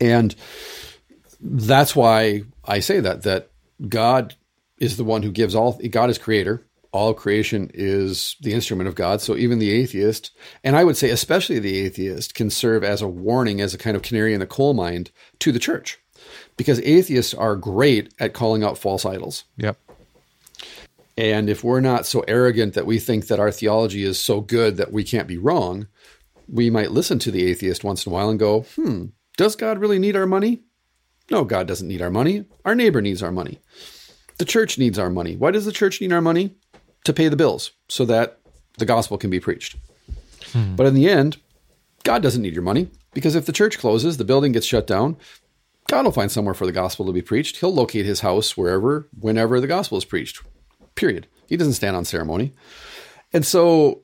And 0.00 0.34
that's 1.42 1.96
why 1.96 2.44
I 2.64 2.80
say 2.80 3.00
that 3.00 3.22
that 3.22 3.50
God 3.88 4.36
is 4.78 4.96
the 4.96 5.04
one 5.04 5.22
who 5.22 5.30
gives 5.30 5.54
all 5.54 5.78
God 5.90 6.10
is 6.10 6.18
creator. 6.18 6.64
All 6.92 7.14
creation 7.14 7.70
is 7.72 8.36
the 8.42 8.52
instrument 8.52 8.86
of 8.86 8.94
God. 8.94 9.22
So 9.22 9.34
even 9.34 9.58
the 9.58 9.70
atheist, 9.70 10.30
and 10.62 10.76
I 10.76 10.84
would 10.84 10.96
say 10.96 11.08
especially 11.08 11.58
the 11.58 11.78
atheist, 11.78 12.34
can 12.34 12.50
serve 12.50 12.84
as 12.84 13.00
a 13.00 13.08
warning, 13.08 13.62
as 13.62 13.72
a 13.72 13.78
kind 13.78 13.96
of 13.96 14.02
canary 14.02 14.34
in 14.34 14.40
the 14.40 14.46
coal 14.46 14.74
mine 14.74 15.06
to 15.38 15.52
the 15.52 15.58
church. 15.58 15.98
Because 16.56 16.80
atheists 16.80 17.32
are 17.32 17.56
great 17.56 18.12
at 18.18 18.34
calling 18.34 18.62
out 18.62 18.76
false 18.76 19.06
idols. 19.06 19.44
Yep. 19.56 19.78
And 21.16 21.48
if 21.48 21.64
we're 21.64 21.80
not 21.80 22.06
so 22.06 22.20
arrogant 22.28 22.74
that 22.74 22.86
we 22.86 22.98
think 22.98 23.26
that 23.28 23.40
our 23.40 23.50
theology 23.50 24.04
is 24.04 24.18
so 24.18 24.40
good 24.40 24.76
that 24.76 24.92
we 24.92 25.02
can't 25.02 25.28
be 25.28 25.38
wrong, 25.38 25.88
we 26.46 26.68
might 26.68 26.90
listen 26.90 27.18
to 27.20 27.30
the 27.30 27.46
atheist 27.46 27.84
once 27.84 28.04
in 28.04 28.12
a 28.12 28.14
while 28.14 28.28
and 28.28 28.38
go, 28.38 28.62
hmm, 28.76 29.06
does 29.36 29.56
God 29.56 29.78
really 29.78 29.98
need 29.98 30.16
our 30.16 30.26
money? 30.26 30.62
No, 31.32 31.44
God 31.44 31.66
doesn't 31.66 31.88
need 31.88 32.02
our 32.02 32.10
money. 32.10 32.44
Our 32.66 32.74
neighbor 32.74 33.00
needs 33.00 33.22
our 33.22 33.32
money. 33.32 33.58
The 34.36 34.44
church 34.44 34.76
needs 34.76 34.98
our 34.98 35.08
money. 35.08 35.34
Why 35.34 35.50
does 35.50 35.64
the 35.64 35.72
church 35.72 35.98
need 35.98 36.12
our 36.12 36.20
money? 36.20 36.56
To 37.04 37.12
pay 37.14 37.28
the 37.28 37.36
bills 37.36 37.72
so 37.88 38.04
that 38.04 38.38
the 38.78 38.84
gospel 38.84 39.16
can 39.16 39.30
be 39.30 39.40
preached. 39.40 39.76
Hmm. 40.52 40.76
But 40.76 40.86
in 40.86 40.94
the 40.94 41.08
end, 41.08 41.38
God 42.04 42.22
doesn't 42.22 42.42
need 42.42 42.52
your 42.52 42.62
money 42.62 42.90
because 43.14 43.34
if 43.34 43.46
the 43.46 43.52
church 43.52 43.78
closes, 43.78 44.18
the 44.18 44.26
building 44.26 44.52
gets 44.52 44.66
shut 44.66 44.86
down, 44.86 45.16
God 45.88 46.04
will 46.04 46.12
find 46.12 46.30
somewhere 46.30 46.54
for 46.54 46.66
the 46.66 46.70
gospel 46.70 47.06
to 47.06 47.12
be 47.12 47.22
preached. 47.22 47.56
He'll 47.56 47.74
locate 47.74 48.04
his 48.04 48.20
house 48.20 48.54
wherever, 48.54 49.08
whenever 49.18 49.58
the 49.58 49.66
gospel 49.66 49.96
is 49.96 50.04
preached. 50.04 50.42
Period. 50.96 51.26
He 51.48 51.56
doesn't 51.56 51.72
stand 51.72 51.96
on 51.96 52.04
ceremony. 52.04 52.52
And 53.32 53.44
so 53.44 54.01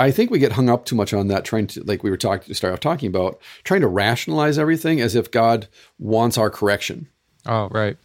I 0.00 0.10
think 0.10 0.30
we 0.30 0.38
get 0.38 0.52
hung 0.52 0.70
up 0.70 0.86
too 0.86 0.96
much 0.96 1.12
on 1.12 1.28
that, 1.28 1.44
trying 1.44 1.66
to, 1.68 1.84
like 1.84 2.02
we 2.02 2.08
were 2.10 2.16
talking 2.16 2.48
to 2.48 2.54
start 2.54 2.72
off 2.72 2.80
talking 2.80 3.08
about, 3.08 3.38
trying 3.64 3.82
to 3.82 3.86
rationalize 3.86 4.58
everything 4.58 5.00
as 5.00 5.14
if 5.14 5.30
God 5.30 5.68
wants 5.98 6.38
our 6.38 6.48
correction. 6.48 7.08
Oh, 7.44 7.68
right. 7.68 7.98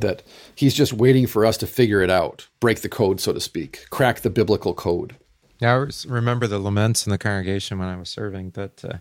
That 0.00 0.24
He's 0.56 0.74
just 0.74 0.92
waiting 0.92 1.26
for 1.26 1.46
us 1.46 1.56
to 1.58 1.66
figure 1.66 2.02
it 2.02 2.10
out, 2.10 2.48
break 2.58 2.80
the 2.80 2.88
code, 2.88 3.20
so 3.20 3.32
to 3.32 3.40
speak, 3.40 3.86
crack 3.90 4.20
the 4.20 4.30
biblical 4.30 4.74
code. 4.74 5.14
Yeah, 5.60 5.74
I 5.74 5.88
remember 6.08 6.48
the 6.48 6.58
laments 6.58 7.06
in 7.06 7.12
the 7.12 7.18
congregation 7.18 7.78
when 7.78 7.88
I 7.88 7.96
was 7.96 8.10
serving 8.10 8.50
that, 8.50 8.84
uh, 8.84 8.98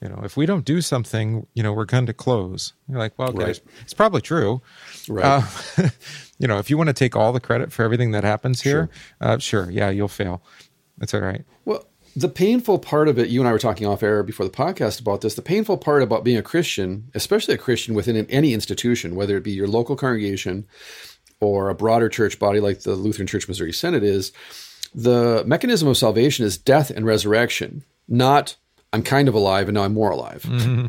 you 0.00 0.08
know, 0.08 0.20
if 0.22 0.36
we 0.36 0.46
don't 0.46 0.64
do 0.64 0.80
something, 0.80 1.46
you 1.54 1.62
know, 1.62 1.72
we're 1.72 1.86
going 1.86 2.06
to 2.06 2.12
close. 2.12 2.74
You're 2.88 2.98
like, 2.98 3.18
well, 3.18 3.30
okay, 3.30 3.44
right. 3.44 3.60
it's 3.80 3.94
probably 3.94 4.20
true. 4.20 4.62
Right. 5.08 5.24
Uh, 5.24 5.88
you 6.38 6.46
know, 6.46 6.58
if 6.58 6.70
you 6.70 6.76
want 6.76 6.88
to 6.88 6.92
take 6.92 7.16
all 7.16 7.32
the 7.32 7.40
credit 7.40 7.72
for 7.72 7.82
everything 7.82 8.12
that 8.12 8.22
happens 8.22 8.62
here, 8.62 8.90
sure, 9.20 9.28
uh, 9.28 9.38
sure 9.38 9.70
yeah, 9.70 9.90
you'll 9.90 10.06
fail. 10.06 10.42
That's 10.98 11.14
all 11.14 11.20
right. 11.20 11.44
Well, 11.64 11.86
the 12.16 12.28
painful 12.28 12.78
part 12.80 13.08
of 13.08 13.18
it, 13.18 13.28
you 13.28 13.40
and 13.40 13.48
I 13.48 13.52
were 13.52 13.58
talking 13.58 13.86
off 13.86 14.02
air 14.02 14.22
before 14.22 14.44
the 14.44 14.52
podcast 14.52 15.00
about 15.00 15.20
this. 15.20 15.34
The 15.34 15.42
painful 15.42 15.78
part 15.78 16.02
about 16.02 16.24
being 16.24 16.36
a 16.36 16.42
Christian, 16.42 17.10
especially 17.14 17.54
a 17.54 17.58
Christian 17.58 17.94
within 17.94 18.16
any 18.26 18.54
institution, 18.54 19.14
whether 19.14 19.36
it 19.36 19.44
be 19.44 19.52
your 19.52 19.68
local 19.68 19.94
congregation 19.94 20.66
or 21.40 21.68
a 21.68 21.74
broader 21.74 22.08
church 22.08 22.38
body 22.38 22.58
like 22.60 22.80
the 22.80 22.94
Lutheran 22.96 23.28
Church 23.28 23.46
Missouri 23.46 23.72
Synod, 23.72 24.02
is 24.02 24.32
the 24.94 25.44
mechanism 25.46 25.86
of 25.88 25.96
salvation 25.96 26.44
is 26.44 26.58
death 26.58 26.90
and 26.90 27.06
resurrection, 27.06 27.84
not 28.08 28.56
I'm 28.92 29.02
kind 29.02 29.28
of 29.28 29.34
alive 29.34 29.68
and 29.68 29.74
now 29.76 29.84
I'm 29.84 29.94
more 29.94 30.10
alive. 30.10 30.42
Mm-hmm. 30.42 30.86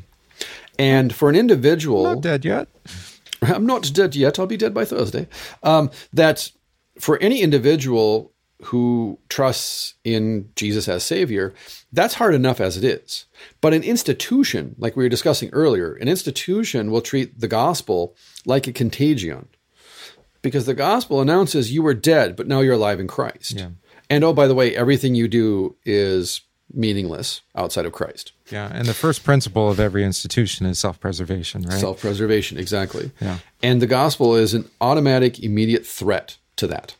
And 0.78 1.14
for 1.14 1.30
an 1.30 1.36
individual, 1.36 2.03
not 2.03 2.22
dead 2.22 2.45
yet. 2.45 2.68
I'm 3.41 3.66
not 3.66 3.91
dead 3.93 4.16
yet. 4.16 4.39
I'll 4.39 4.47
be 4.47 4.57
dead 4.57 4.74
by 4.74 4.86
Thursday. 4.86 5.28
Um, 5.64 5.91
that 6.14 6.51
for 6.99 7.18
any 7.20 7.41
individual 7.41 8.32
who 8.64 9.18
trusts 9.30 9.93
in 10.03 10.49
Jesus 10.55 10.89
as 10.89 11.03
Savior, 11.03 11.53
that's 11.93 12.16
hard 12.16 12.36
enough 12.36 12.60
as 12.60 12.76
it 12.76 12.84
is. 12.84 13.26
But 13.62 13.74
an 13.74 13.84
institution, 13.84 14.76
like 14.78 14.97
we 14.97 15.03
were 15.03 15.10
discussing 15.10 15.49
earlier, 15.53 15.93
an 15.93 16.10
institution 16.10 16.91
will 16.91 17.01
treat 17.01 17.39
the 17.39 17.47
gospel 17.47 18.16
like 18.45 18.68
a 18.68 18.74
contagion 18.74 19.47
because 20.41 20.66
the 20.66 20.74
gospel 20.74 21.22
announces 21.22 21.72
you 21.72 21.84
were 21.84 21.93
dead, 21.93 22.36
but 22.36 22.47
now 22.47 22.60
you're 22.60 22.74
alive 22.74 22.99
in 22.99 23.07
Christ. 23.07 23.53
Yeah. 23.53 23.70
And 24.10 24.24
oh, 24.24 24.34
by 24.34 24.47
the 24.47 24.55
way, 24.55 24.76
everything 24.76 25.16
you 25.16 25.28
do 25.28 25.76
is 25.86 26.41
meaningless 26.74 27.41
outside 27.55 27.86
of 27.86 27.93
Christ. 27.93 28.32
Yeah, 28.51 28.70
and 28.72 28.88
the 28.88 28.93
first 28.93 29.24
principle 29.24 29.72
of 29.72 29.80
every 29.80 30.03
institution 30.03 30.66
is 30.66 30.80
self-preservation, 30.80 31.64
right? 31.64 31.80
Self-preservation, 31.80 32.57
exactly. 32.57 33.12
Yeah. 33.22 33.39
And 33.64 33.82
the 33.82 33.88
gospel 33.88 34.36
is 34.36 34.53
an 34.53 34.70
automatic 34.82 35.39
immediate 35.39 35.86
threat 35.86 36.38
to 36.57 36.68
that. 36.68 36.95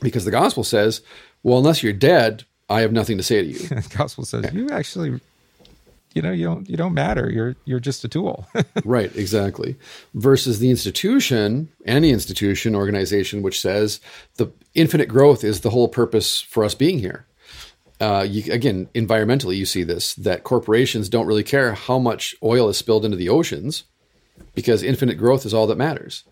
Because 0.00 0.24
the 0.24 0.30
gospel 0.30 0.64
says, 0.64 1.00
well, 1.42 1.58
unless 1.58 1.82
you're 1.82 1.92
dead, 1.92 2.44
I 2.68 2.80
have 2.82 2.92
nothing 2.92 3.16
to 3.18 3.22
say 3.22 3.42
to 3.42 3.48
you. 3.48 3.58
the 3.68 3.94
gospel 3.96 4.24
says 4.24 4.52
you 4.52 4.68
actually 4.70 5.20
you 6.14 6.22
know, 6.22 6.32
you 6.32 6.46
don't 6.46 6.68
you 6.68 6.76
don't 6.76 6.94
matter. 6.94 7.30
You're 7.30 7.54
you're 7.64 7.80
just 7.80 8.04
a 8.04 8.08
tool. 8.08 8.46
right, 8.84 9.14
exactly. 9.14 9.76
Versus 10.14 10.58
the 10.58 10.70
institution, 10.70 11.68
any 11.84 12.10
institution, 12.10 12.74
organization 12.74 13.42
which 13.42 13.60
says 13.60 14.00
the 14.36 14.48
infinite 14.74 15.06
growth 15.06 15.44
is 15.44 15.60
the 15.60 15.70
whole 15.70 15.88
purpose 15.88 16.40
for 16.40 16.64
us 16.64 16.74
being 16.74 16.98
here 16.98 17.26
uh, 18.00 18.26
you, 18.28 18.52
again, 18.52 18.88
environmentally, 18.94 19.56
you 19.56 19.66
see 19.66 19.82
this 19.82 20.14
that 20.14 20.44
corporations 20.44 21.08
don't 21.08 21.26
really 21.26 21.42
care 21.42 21.74
how 21.74 21.98
much 21.98 22.34
oil 22.42 22.68
is 22.68 22.76
spilled 22.76 23.04
into 23.04 23.16
the 23.16 23.28
oceans 23.28 23.84
because 24.54 24.82
infinite 24.82 25.16
growth 25.16 25.44
is 25.44 25.52
all 25.52 25.66
that 25.66 25.78
matters. 25.78 26.24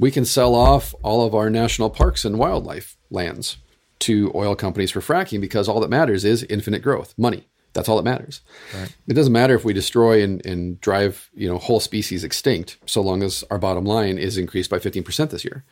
We 0.00 0.10
can 0.10 0.24
sell 0.24 0.54
off 0.54 0.94
all 1.02 1.26
of 1.26 1.34
our 1.34 1.50
national 1.50 1.90
parks 1.90 2.24
and 2.24 2.38
wildlife 2.38 2.96
lands 3.10 3.58
to 4.00 4.32
oil 4.34 4.56
companies 4.56 4.90
for 4.90 5.00
fracking 5.00 5.42
because 5.42 5.68
all 5.68 5.78
that 5.80 5.90
matters 5.90 6.24
is 6.24 6.42
infinite 6.44 6.80
growth, 6.80 7.12
money. 7.18 7.46
That's 7.74 7.86
all 7.86 7.98
that 7.98 8.02
matters. 8.02 8.40
Right. 8.74 8.96
It 9.06 9.12
doesn't 9.12 9.32
matter 9.32 9.54
if 9.54 9.62
we 9.62 9.74
destroy 9.74 10.22
and, 10.22 10.44
and 10.46 10.80
drive 10.80 11.28
you 11.34 11.46
know 11.46 11.58
whole 11.58 11.80
species 11.80 12.24
extinct, 12.24 12.78
so 12.86 13.02
long 13.02 13.22
as 13.22 13.44
our 13.50 13.58
bottom 13.58 13.84
line 13.84 14.16
is 14.16 14.38
increased 14.38 14.70
by 14.70 14.78
15% 14.78 15.30
this 15.30 15.44
year. 15.44 15.64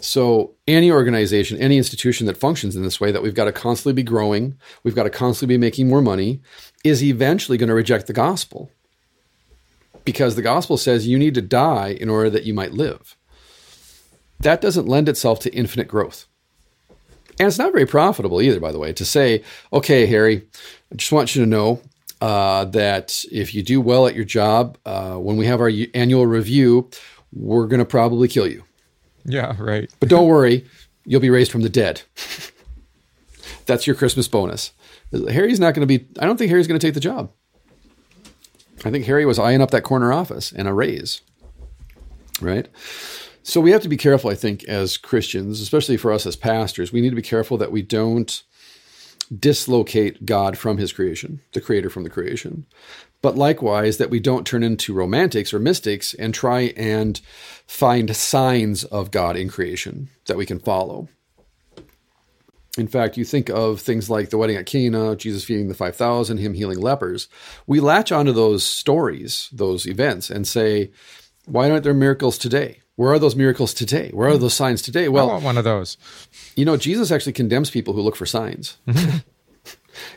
So, 0.00 0.54
any 0.66 0.90
organization, 0.90 1.58
any 1.58 1.76
institution 1.76 2.26
that 2.26 2.38
functions 2.38 2.74
in 2.74 2.82
this 2.82 3.02
way, 3.02 3.12
that 3.12 3.22
we've 3.22 3.34
got 3.34 3.44
to 3.44 3.52
constantly 3.52 3.92
be 3.92 4.02
growing, 4.02 4.58
we've 4.82 4.94
got 4.94 5.02
to 5.02 5.10
constantly 5.10 5.56
be 5.56 5.60
making 5.60 5.88
more 5.88 6.00
money, 6.00 6.40
is 6.82 7.04
eventually 7.04 7.58
going 7.58 7.68
to 7.68 7.74
reject 7.74 8.06
the 8.06 8.14
gospel. 8.14 8.70
Because 10.04 10.34
the 10.34 10.42
gospel 10.42 10.76
says 10.76 11.06
you 11.06 11.18
need 11.18 11.34
to 11.34 11.42
die 11.42 11.88
in 11.88 12.08
order 12.08 12.30
that 12.30 12.44
you 12.44 12.54
might 12.54 12.72
live. 12.72 13.16
That 14.40 14.60
doesn't 14.60 14.88
lend 14.88 15.08
itself 15.08 15.40
to 15.40 15.54
infinite 15.54 15.88
growth. 15.88 16.26
And 17.38 17.46
it's 17.46 17.58
not 17.58 17.72
very 17.72 17.86
profitable 17.86 18.42
either, 18.42 18.60
by 18.60 18.72
the 18.72 18.78
way, 18.78 18.92
to 18.92 19.04
say, 19.04 19.42
okay, 19.72 20.06
Harry, 20.06 20.46
I 20.92 20.96
just 20.96 21.12
want 21.12 21.34
you 21.34 21.42
to 21.42 21.48
know 21.48 21.80
uh, 22.20 22.66
that 22.66 23.24
if 23.30 23.54
you 23.54 23.62
do 23.62 23.80
well 23.80 24.06
at 24.06 24.14
your 24.14 24.24
job, 24.24 24.76
uh, 24.84 25.14
when 25.14 25.36
we 25.36 25.46
have 25.46 25.60
our 25.60 25.70
annual 25.94 26.26
review, 26.26 26.90
we're 27.32 27.66
going 27.66 27.78
to 27.78 27.86
probably 27.86 28.28
kill 28.28 28.46
you. 28.46 28.64
Yeah, 29.24 29.56
right. 29.58 29.90
But 30.00 30.08
don't 30.08 30.26
worry, 30.26 30.66
you'll 31.04 31.20
be 31.20 31.30
raised 31.30 31.50
from 31.50 31.62
the 31.62 31.68
dead. 31.68 32.02
That's 33.66 33.86
your 33.86 33.96
Christmas 33.96 34.28
bonus. 34.28 34.72
Harry's 35.12 35.60
not 35.60 35.74
going 35.74 35.86
to 35.86 35.98
be, 35.98 36.06
I 36.18 36.26
don't 36.26 36.36
think 36.36 36.50
Harry's 36.50 36.66
going 36.66 36.78
to 36.78 36.86
take 36.86 36.94
the 36.94 37.00
job. 37.00 37.32
I 38.84 38.90
think 38.90 39.04
Harry 39.06 39.26
was 39.26 39.38
eyeing 39.38 39.60
up 39.60 39.70
that 39.72 39.82
corner 39.82 40.12
office 40.12 40.52
and 40.52 40.66
a 40.66 40.72
raise. 40.72 41.20
Right? 42.40 42.68
So 43.42 43.60
we 43.60 43.70
have 43.72 43.82
to 43.82 43.88
be 43.88 43.96
careful, 43.96 44.30
I 44.30 44.34
think, 44.34 44.64
as 44.64 44.96
Christians, 44.96 45.60
especially 45.60 45.96
for 45.96 46.12
us 46.12 46.26
as 46.26 46.36
pastors. 46.36 46.92
We 46.92 47.00
need 47.00 47.10
to 47.10 47.16
be 47.16 47.22
careful 47.22 47.56
that 47.58 47.72
we 47.72 47.82
don't 47.82 48.42
dislocate 49.38 50.26
God 50.26 50.58
from 50.58 50.78
his 50.78 50.92
creation, 50.92 51.40
the 51.52 51.60
creator 51.60 51.90
from 51.90 52.04
the 52.04 52.10
creation 52.10 52.66
but 53.22 53.36
likewise 53.36 53.98
that 53.98 54.10
we 54.10 54.20
don't 54.20 54.46
turn 54.46 54.62
into 54.62 54.94
romantics 54.94 55.52
or 55.52 55.58
mystics 55.58 56.14
and 56.14 56.32
try 56.32 56.72
and 56.76 57.20
find 57.66 58.14
signs 58.16 58.84
of 58.84 59.10
God 59.10 59.36
in 59.36 59.48
creation 59.48 60.08
that 60.26 60.36
we 60.36 60.46
can 60.46 60.58
follow. 60.58 61.08
In 62.78 62.86
fact, 62.86 63.16
you 63.16 63.24
think 63.24 63.48
of 63.48 63.80
things 63.80 64.08
like 64.08 64.30
the 64.30 64.38
wedding 64.38 64.56
at 64.56 64.66
Cana, 64.66 65.16
Jesus 65.16 65.44
feeding 65.44 65.68
the 65.68 65.74
5,000, 65.74 66.38
him 66.38 66.54
healing 66.54 66.78
lepers. 66.78 67.28
We 67.66 67.80
latch 67.80 68.12
onto 68.12 68.32
those 68.32 68.62
stories, 68.62 69.48
those 69.52 69.86
events, 69.86 70.30
and 70.30 70.46
say, 70.46 70.90
why 71.46 71.70
aren't 71.70 71.84
there 71.84 71.94
miracles 71.94 72.38
today? 72.38 72.80
Where 72.96 73.12
are 73.12 73.18
those 73.18 73.34
miracles 73.34 73.74
today? 73.74 74.10
Where 74.12 74.28
are 74.28 74.34
hmm. 74.34 74.42
those 74.42 74.54
signs 74.54 74.82
today? 74.82 75.08
Well, 75.08 75.30
I 75.30 75.32
want 75.32 75.44
one 75.44 75.58
of 75.58 75.64
those. 75.64 75.96
You 76.54 76.64
know, 76.64 76.76
Jesus 76.76 77.10
actually 77.10 77.32
condemns 77.32 77.70
people 77.70 77.94
who 77.94 78.02
look 78.02 78.14
for 78.14 78.26
signs. 78.26 78.76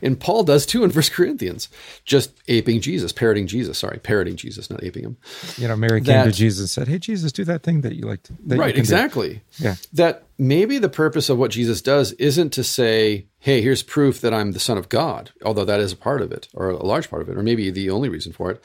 And 0.01 0.19
Paul 0.19 0.43
does 0.43 0.65
too 0.65 0.83
in 0.83 0.91
First 0.93 1.11
Corinthians, 1.11 1.69
just 2.05 2.31
aping 2.47 2.81
Jesus, 2.81 3.11
parroting 3.11 3.47
Jesus. 3.47 3.77
Sorry, 3.77 3.99
parroting 3.99 4.35
Jesus, 4.35 4.69
not 4.69 4.83
aping 4.83 5.03
him. 5.03 5.17
You 5.57 5.67
know, 5.67 5.75
Mary 5.75 6.01
came 6.01 6.25
to 6.25 6.31
Jesus 6.31 6.59
and 6.59 6.69
said, 6.69 6.87
"Hey, 6.87 6.99
Jesus, 6.99 7.31
do 7.31 7.43
that 7.45 7.63
thing 7.63 7.81
that 7.81 7.95
you 7.95 8.05
like." 8.05 8.23
To, 8.23 8.33
right, 8.45 8.77
exactly. 8.77 9.41
Do. 9.57 9.63
Yeah. 9.63 9.75
That 9.93 10.23
maybe 10.37 10.77
the 10.77 10.89
purpose 10.89 11.29
of 11.29 11.37
what 11.37 11.51
Jesus 11.51 11.81
does 11.81 12.11
isn't 12.13 12.51
to 12.51 12.63
say, 12.63 13.27
"Hey, 13.39 13.61
here's 13.61 13.83
proof 13.83 14.21
that 14.21 14.33
I'm 14.33 14.51
the 14.51 14.59
Son 14.59 14.77
of 14.77 14.89
God," 14.89 15.31
although 15.45 15.65
that 15.65 15.79
is 15.79 15.93
a 15.93 15.97
part 15.97 16.21
of 16.21 16.31
it, 16.31 16.47
or 16.53 16.69
a 16.69 16.85
large 16.85 17.09
part 17.09 17.21
of 17.21 17.29
it, 17.29 17.37
or 17.37 17.43
maybe 17.43 17.69
the 17.69 17.89
only 17.89 18.09
reason 18.09 18.33
for 18.33 18.51
it. 18.51 18.61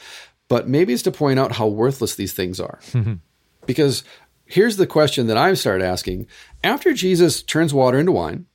But 0.48 0.68
maybe 0.68 0.92
it's 0.92 1.02
to 1.02 1.12
point 1.12 1.38
out 1.38 1.52
how 1.52 1.66
worthless 1.66 2.14
these 2.14 2.32
things 2.32 2.58
are. 2.58 2.78
Mm-hmm. 2.92 3.14
because 3.66 4.02
here's 4.46 4.78
the 4.78 4.86
question 4.86 5.26
that 5.26 5.36
I've 5.36 5.58
started 5.58 5.84
asking: 5.84 6.26
After 6.64 6.92
Jesus 6.92 7.42
turns 7.42 7.74
water 7.74 7.98
into 7.98 8.12
wine 8.12 8.46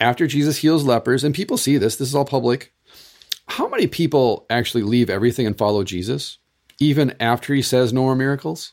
after 0.00 0.26
Jesus 0.26 0.58
heals 0.58 0.84
lepers, 0.84 1.22
and 1.22 1.34
people 1.34 1.56
see 1.56 1.76
this, 1.76 1.96
this 1.96 2.08
is 2.08 2.14
all 2.14 2.24
public. 2.24 2.72
How 3.46 3.68
many 3.68 3.86
people 3.86 4.46
actually 4.48 4.82
leave 4.82 5.10
everything 5.10 5.46
and 5.46 5.58
follow 5.58 5.84
Jesus, 5.84 6.38
even 6.78 7.14
after 7.20 7.54
he 7.54 7.62
says 7.62 7.92
no 7.92 8.02
more 8.02 8.16
miracles? 8.16 8.72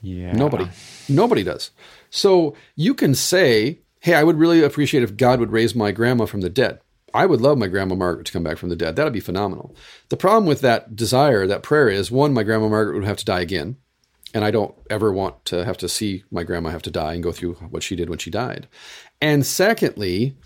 Yeah. 0.00 0.32
Nobody. 0.32 0.66
Nobody 1.08 1.42
does. 1.44 1.70
So 2.10 2.54
you 2.76 2.94
can 2.94 3.14
say, 3.14 3.80
hey, 4.00 4.14
I 4.14 4.24
would 4.24 4.38
really 4.38 4.62
appreciate 4.62 5.02
if 5.02 5.16
God 5.16 5.40
would 5.40 5.52
raise 5.52 5.74
my 5.74 5.92
grandma 5.92 6.26
from 6.26 6.40
the 6.40 6.48
dead. 6.48 6.80
I 7.12 7.26
would 7.26 7.40
love 7.40 7.58
my 7.58 7.66
grandma 7.66 7.96
Margaret 7.96 8.26
to 8.26 8.32
come 8.32 8.44
back 8.44 8.56
from 8.56 8.68
the 8.68 8.76
dead. 8.76 8.96
That'd 8.96 9.12
be 9.12 9.20
phenomenal. 9.20 9.74
The 10.08 10.16
problem 10.16 10.46
with 10.46 10.60
that 10.60 10.94
desire, 10.94 11.46
that 11.46 11.62
prayer 11.62 11.88
is 11.88 12.10
one, 12.10 12.32
my 12.32 12.44
grandma 12.44 12.68
Margaret 12.68 12.94
would 12.94 13.04
have 13.04 13.16
to 13.18 13.24
die 13.24 13.40
again. 13.40 13.76
And 14.32 14.44
I 14.44 14.50
don't 14.50 14.74
ever 14.88 15.12
want 15.12 15.44
to 15.46 15.64
have 15.64 15.76
to 15.78 15.88
see 15.88 16.24
my 16.30 16.44
grandma 16.44 16.70
have 16.70 16.82
to 16.82 16.90
die 16.90 17.14
and 17.14 17.22
go 17.22 17.32
through 17.32 17.54
what 17.54 17.82
she 17.82 17.96
did 17.96 18.08
when 18.08 18.18
she 18.18 18.30
died. 18.30 18.68
And 19.20 19.44
secondly, 19.44 20.36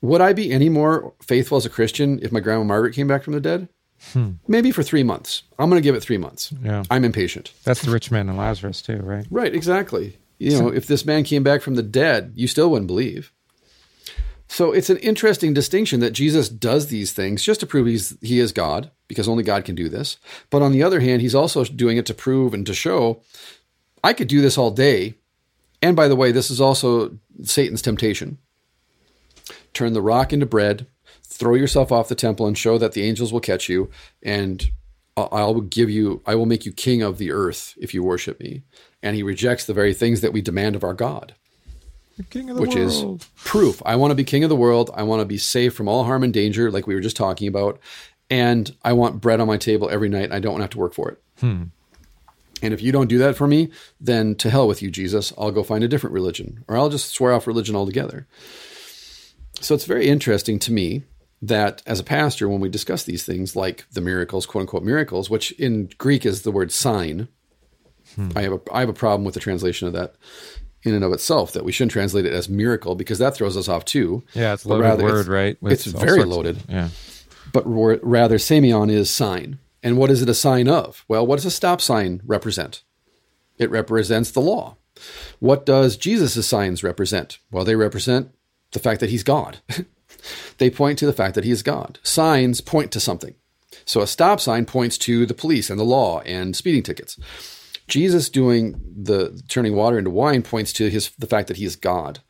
would 0.00 0.20
I 0.20 0.32
be 0.32 0.50
any 0.50 0.68
more 0.68 1.12
faithful 1.22 1.56
as 1.56 1.66
a 1.66 1.70
Christian 1.70 2.18
if 2.22 2.32
my 2.32 2.40
grandma 2.40 2.64
Margaret 2.64 2.94
came 2.94 3.06
back 3.06 3.22
from 3.22 3.34
the 3.34 3.40
dead? 3.40 3.68
Hmm. 4.12 4.32
Maybe 4.48 4.72
for 4.72 4.82
three 4.82 5.02
months. 5.02 5.42
I'm 5.58 5.68
going 5.68 5.80
to 5.80 5.86
give 5.86 5.94
it 5.94 6.00
three 6.00 6.16
months. 6.16 6.52
Yeah. 6.62 6.84
I'm 6.90 7.04
impatient. 7.04 7.52
That's 7.64 7.82
the 7.82 7.90
rich 7.90 8.10
man 8.10 8.28
and 8.28 8.38
Lazarus, 8.38 8.80
too, 8.80 8.96
right? 8.96 9.26
Right, 9.30 9.54
exactly. 9.54 10.16
You 10.38 10.58
know, 10.58 10.68
if 10.68 10.86
this 10.86 11.04
man 11.04 11.24
came 11.24 11.42
back 11.42 11.60
from 11.60 11.74
the 11.74 11.82
dead, 11.82 12.32
you 12.34 12.48
still 12.48 12.70
wouldn't 12.70 12.86
believe. 12.86 13.30
So 14.52 14.72
it's 14.72 14.90
an 14.90 14.96
interesting 14.96 15.54
distinction 15.54 16.00
that 16.00 16.10
Jesus 16.10 16.48
does 16.48 16.88
these 16.88 17.12
things 17.12 17.40
just 17.40 17.60
to 17.60 17.66
prove 17.66 17.86
he's 17.86 18.18
he 18.20 18.40
is 18.40 18.50
God, 18.50 18.90
because 19.06 19.28
only 19.28 19.44
God 19.44 19.64
can 19.64 19.76
do 19.76 19.88
this. 19.88 20.16
But 20.50 20.60
on 20.60 20.72
the 20.72 20.82
other 20.82 20.98
hand, 20.98 21.22
he's 21.22 21.36
also 21.36 21.62
doing 21.64 21.96
it 21.98 22.06
to 22.06 22.14
prove 22.14 22.52
and 22.52 22.66
to 22.66 22.74
show 22.74 23.22
I 24.02 24.12
could 24.12 24.26
do 24.26 24.42
this 24.42 24.58
all 24.58 24.72
day. 24.72 25.14
And 25.80 25.94
by 25.94 26.08
the 26.08 26.16
way, 26.16 26.32
this 26.32 26.50
is 26.50 26.60
also 26.60 27.16
Satan's 27.44 27.80
temptation. 27.80 28.38
turn 29.72 29.92
the 29.92 30.02
rock 30.02 30.32
into 30.32 30.46
bread, 30.46 30.86
throw 31.22 31.54
yourself 31.54 31.92
off 31.92 32.08
the 32.08 32.14
temple 32.14 32.46
and 32.46 32.56
show 32.56 32.78
that 32.78 32.92
the 32.92 33.02
angels 33.02 33.32
will 33.32 33.40
catch 33.40 33.68
you, 33.68 33.90
and 34.22 34.70
I 35.16 35.44
will 35.44 35.60
give 35.60 35.90
you, 35.90 36.22
I 36.26 36.34
will 36.34 36.46
make 36.46 36.64
you 36.64 36.72
king 36.72 37.02
of 37.02 37.18
the 37.18 37.30
earth 37.30 37.74
if 37.78 37.92
you 37.92 38.02
worship 38.02 38.40
me. 38.40 38.62
And 39.02 39.16
he 39.16 39.22
rejects 39.22 39.64
the 39.64 39.74
very 39.74 39.94
things 39.94 40.20
that 40.20 40.32
we 40.32 40.40
demand 40.40 40.76
of 40.76 40.84
our 40.84 40.94
God, 40.94 41.34
which 42.60 42.74
world. 42.74 43.20
is 43.20 43.28
proof. 43.36 43.82
I 43.84 43.96
want 43.96 44.10
to 44.10 44.14
be 44.14 44.24
king 44.24 44.44
of 44.44 44.50
the 44.50 44.56
world. 44.56 44.90
I 44.94 45.02
want 45.02 45.20
to 45.20 45.26
be 45.26 45.38
safe 45.38 45.74
from 45.74 45.88
all 45.88 46.04
harm 46.04 46.22
and 46.22 46.32
danger, 46.32 46.70
like 46.70 46.86
we 46.86 46.94
were 46.94 47.00
just 47.00 47.16
talking 47.16 47.48
about. 47.48 47.80
And 48.28 48.74
I 48.84 48.92
want 48.92 49.20
bread 49.20 49.40
on 49.40 49.48
my 49.48 49.56
table 49.56 49.90
every 49.90 50.08
night. 50.08 50.24
And 50.24 50.34
I 50.34 50.40
don't 50.40 50.60
have 50.60 50.70
to 50.70 50.78
work 50.78 50.94
for 50.94 51.10
it. 51.10 51.22
Hmm. 51.40 51.64
And 52.62 52.74
if 52.74 52.82
you 52.82 52.92
don't 52.92 53.08
do 53.08 53.18
that 53.18 53.36
for 53.36 53.46
me, 53.46 53.70
then 54.00 54.34
to 54.36 54.50
hell 54.50 54.68
with 54.68 54.82
you, 54.82 54.90
Jesus. 54.90 55.32
I'll 55.38 55.50
go 55.50 55.62
find 55.62 55.82
a 55.82 55.88
different 55.88 56.14
religion, 56.14 56.64
or 56.68 56.76
I'll 56.76 56.90
just 56.90 57.10
swear 57.10 57.32
off 57.32 57.46
religion 57.46 57.74
altogether. 57.74 58.26
So 59.60 59.74
it's 59.74 59.84
very 59.84 60.08
interesting 60.08 60.58
to 60.60 60.72
me 60.72 61.02
that 61.42 61.82
as 61.86 62.00
a 62.00 62.04
pastor, 62.04 62.48
when 62.48 62.60
we 62.60 62.68
discuss 62.68 63.02
these 63.02 63.24
things 63.24 63.56
like 63.56 63.86
the 63.92 64.00
miracles, 64.00 64.46
quote 64.46 64.62
unquote 64.62 64.82
miracles, 64.82 65.30
which 65.30 65.52
in 65.52 65.90
Greek 65.98 66.26
is 66.26 66.42
the 66.42 66.52
word 66.52 66.70
sign, 66.70 67.28
hmm. 68.14 68.30
I 68.36 68.42
have 68.42 68.52
a 68.52 68.60
I 68.72 68.80
have 68.80 68.88
a 68.88 68.94
problem 68.94 69.24
with 69.24 69.34
the 69.34 69.40
translation 69.40 69.86
of 69.86 69.94
that 69.94 70.16
in 70.82 70.94
and 70.94 71.04
of 71.04 71.12
itself. 71.12 71.52
That 71.52 71.64
we 71.64 71.72
shouldn't 71.72 71.92
translate 71.92 72.26
it 72.26 72.32
as 72.32 72.48
miracle 72.48 72.94
because 72.94 73.18
that 73.18 73.34
throws 73.34 73.56
us 73.56 73.68
off 73.68 73.84
too. 73.84 74.22
Yeah, 74.34 74.54
it's 74.54 74.66
loaded 74.66 74.84
rather 74.84 75.04
word, 75.04 75.26
right? 75.28 75.60
With 75.62 75.72
it's 75.72 75.84
very 75.84 76.20
sorts 76.20 76.22
of- 76.22 76.28
loaded 76.28 76.62
yeah. 76.68 76.88
but 77.52 77.64
rather 77.66 78.36
semeion 78.38 78.90
is 78.90 79.10
sign. 79.10 79.58
And 79.82 79.96
what 79.96 80.10
is 80.10 80.20
it 80.20 80.28
a 80.28 80.34
sign 80.34 80.68
of? 80.68 81.04
Well, 81.08 81.26
what 81.26 81.36
does 81.36 81.46
a 81.46 81.50
stop 81.50 81.80
sign 81.80 82.20
represent? 82.26 82.82
It 83.58 83.70
represents 83.70 84.30
the 84.30 84.40
law. 84.40 84.76
What 85.38 85.64
does 85.64 85.96
Jesus' 85.96 86.46
signs 86.46 86.82
represent? 86.82 87.38
Well, 87.50 87.64
they 87.64 87.76
represent 87.76 88.34
the 88.72 88.78
fact 88.78 89.00
that 89.00 89.10
he's 89.10 89.22
God. 89.22 89.58
they 90.58 90.70
point 90.70 90.98
to 90.98 91.06
the 91.06 91.12
fact 91.12 91.34
that 91.34 91.44
he 91.44 91.50
is 91.50 91.62
God. 91.62 91.98
Signs 92.02 92.60
point 92.60 92.92
to 92.92 93.00
something. 93.00 93.34
So 93.84 94.02
a 94.02 94.06
stop 94.06 94.40
sign 94.40 94.66
points 94.66 94.98
to 94.98 95.26
the 95.26 95.34
police 95.34 95.70
and 95.70 95.80
the 95.80 95.84
law 95.84 96.20
and 96.20 96.54
speeding 96.54 96.82
tickets. 96.82 97.18
Jesus 97.90 98.30
doing 98.30 98.80
the 98.96 99.42
turning 99.48 99.76
water 99.76 99.98
into 99.98 100.10
wine 100.10 100.42
points 100.42 100.72
to 100.74 100.88
his 100.88 101.10
the 101.18 101.26
fact 101.26 101.48
that 101.48 101.58
he 101.58 101.64
is 101.64 101.76
God. 101.76 102.20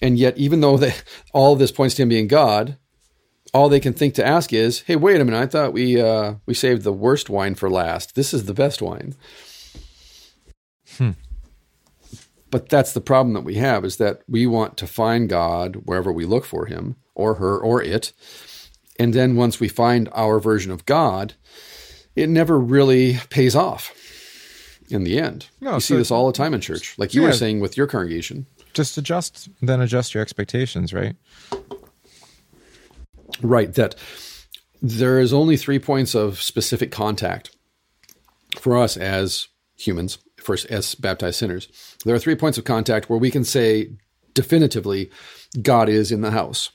And 0.00 0.18
yet, 0.18 0.36
even 0.36 0.60
though 0.60 0.76
they, 0.76 0.94
all 1.32 1.56
this 1.56 1.72
points 1.72 1.94
to 1.96 2.02
him 2.02 2.08
being 2.08 2.28
God, 2.28 2.76
all 3.54 3.68
they 3.68 3.80
can 3.80 3.94
think 3.94 4.14
to 4.14 4.26
ask 4.26 4.52
is, 4.52 4.80
"Hey, 4.82 4.96
wait 4.96 5.20
a 5.20 5.24
minute! 5.24 5.40
I 5.40 5.46
thought 5.46 5.72
we 5.72 6.00
uh, 6.00 6.34
we 6.44 6.54
saved 6.54 6.82
the 6.82 6.92
worst 6.92 7.30
wine 7.30 7.54
for 7.54 7.70
last. 7.70 8.14
This 8.14 8.34
is 8.34 8.44
the 8.44 8.54
best 8.54 8.82
wine." 8.82 9.14
But 12.50 12.68
that's 12.68 12.92
the 12.92 13.00
problem 13.00 13.34
that 13.34 13.44
we 13.44 13.54
have 13.56 13.84
is 13.84 13.96
that 13.96 14.22
we 14.26 14.46
want 14.46 14.76
to 14.78 14.86
find 14.86 15.28
God 15.28 15.82
wherever 15.84 16.10
we 16.10 16.24
look 16.24 16.44
for 16.44 16.66
Him, 16.66 16.96
or 17.14 17.34
her, 17.34 17.58
or 17.58 17.82
it, 17.82 18.12
and 18.98 19.14
then 19.14 19.36
once 19.36 19.60
we 19.60 19.68
find 19.68 20.08
our 20.12 20.40
version 20.40 20.72
of 20.72 20.86
God, 20.86 21.34
it 22.16 22.28
never 22.28 22.58
really 22.58 23.18
pays 23.30 23.54
off. 23.54 23.94
In 24.90 25.04
the 25.04 25.18
end, 25.18 25.48
No, 25.60 25.74
you 25.74 25.80
see 25.80 25.96
this 25.96 26.10
all 26.10 26.26
the 26.26 26.32
time 26.32 26.54
in 26.54 26.60
church, 26.60 26.94
like 26.98 27.12
you 27.12 27.22
Yeah. 27.22 27.28
were 27.28 27.34
saying 27.34 27.60
with 27.60 27.76
your 27.76 27.86
congregation. 27.86 28.46
Just 28.72 28.96
adjust, 28.96 29.48
then 29.60 29.80
adjust 29.80 30.14
your 30.14 30.22
expectations, 30.22 30.92
right? 30.92 31.14
Right. 33.42 33.74
That 33.74 33.94
there 34.80 35.20
is 35.20 35.32
only 35.32 35.56
three 35.56 35.78
points 35.78 36.14
of 36.14 36.40
specific 36.40 36.90
contact 36.90 37.50
for 38.58 38.76
us 38.76 38.96
as 38.96 39.48
humans, 39.76 40.18
first 40.38 40.66
as 40.66 40.94
baptized 40.94 41.36
sinners. 41.36 41.68
There 42.04 42.14
are 42.14 42.18
three 42.18 42.36
points 42.36 42.58
of 42.58 42.64
contact 42.64 43.10
where 43.10 43.18
we 43.18 43.30
can 43.30 43.44
say 43.44 43.90
definitively 44.34 45.10
God 45.62 45.88
is 45.88 46.12
in 46.12 46.20
the 46.20 46.30
house 46.30 46.70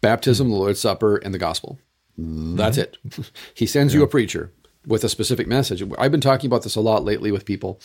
baptism, 0.00 0.50
the 0.50 0.56
Lord's 0.56 0.80
Supper, 0.80 1.16
and 1.16 1.32
the 1.32 1.38
gospel. 1.38 1.78
That's 2.18 2.78
mm-hmm. 2.78 3.20
it. 3.22 3.30
He 3.54 3.66
sends 3.66 3.94
you 3.94 4.02
a 4.02 4.06
preacher 4.06 4.52
with 4.86 5.04
a 5.04 5.08
specific 5.08 5.46
message. 5.46 5.82
I've 5.98 6.10
been 6.10 6.20
talking 6.20 6.48
about 6.48 6.62
this 6.62 6.76
a 6.76 6.80
lot 6.80 7.04
lately 7.04 7.32
with 7.32 7.44
people 7.44 7.80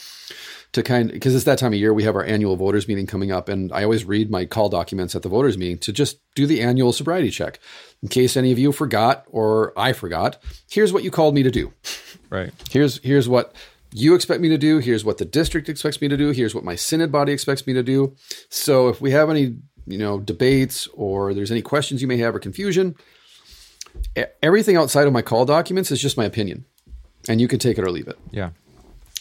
to 0.72 0.84
kind 0.84 1.12
because 1.12 1.34
it's 1.34 1.46
that 1.46 1.58
time 1.58 1.74
of 1.74 1.80
year 1.80 1.94
we 1.94 2.04
have 2.04 2.16
our 2.16 2.24
annual 2.24 2.56
voters 2.56 2.88
meeting 2.88 3.08
coming 3.08 3.32
up 3.32 3.50
and 3.50 3.72
I 3.72 3.84
always 3.84 4.06
read 4.06 4.30
my 4.30 4.46
call 4.46 4.70
documents 4.70 5.16
at 5.16 5.24
the 5.24 5.30
voters 5.30 5.58
meeting 5.58 5.80
to 5.80 5.92
just 5.92 6.20
do 6.36 6.46
the 6.46 6.62
annual 6.62 6.94
sobriety 6.94 7.32
check. 7.32 7.60
In 8.04 8.10
case 8.10 8.38
any 8.38 8.52
of 8.52 8.60
you 8.60 8.72
forgot 8.72 9.26
or 9.28 9.74
I 9.78 9.94
forgot, 9.94 10.38
here's 10.70 10.94
what 10.94 11.04
you 11.04 11.12
called 11.12 11.34
me 11.34 11.44
to 11.44 11.52
do. 11.52 11.74
Right. 12.30 12.52
Here's 12.70 13.00
here's 13.04 13.28
what 13.28 13.54
you 13.92 14.14
expect 14.14 14.42
me 14.42 14.50
to 14.50 14.58
do, 14.58 14.78
here's 14.78 15.04
what 15.04 15.18
the 15.18 15.26
district 15.26 15.68
expects 15.68 16.00
me 16.00 16.08
to 16.08 16.18
do, 16.18 16.30
here's 16.30 16.54
what 16.54 16.64
my 16.64 16.76
synod 16.76 17.12
body 17.12 17.32
expects 17.32 17.66
me 17.66 17.74
to 17.74 17.84
do. 17.84 18.16
So 18.50 18.90
if 18.90 19.02
we 19.02 19.12
have 19.12 19.30
any, 19.30 19.56
you 19.88 19.98
know, 19.98 20.20
debates 20.20 20.88
or 20.94 21.34
there's 21.34 21.52
any 21.52 21.64
questions 21.64 22.02
you 22.02 22.08
may 22.08 22.18
have 22.18 22.36
or 22.36 22.40
confusion, 22.40 22.96
everything 24.44 24.78
outside 24.78 25.08
of 25.08 25.14
my 25.14 25.24
call 25.24 25.46
documents 25.46 25.90
is 25.92 26.02
just 26.02 26.18
my 26.18 26.26
opinion. 26.26 26.66
And 27.28 27.42
you 27.42 27.48
can 27.48 27.60
take 27.60 27.78
it 27.78 27.84
or 27.84 27.92
leave 27.92 28.08
it. 28.08 28.18
Yeah. 28.32 28.52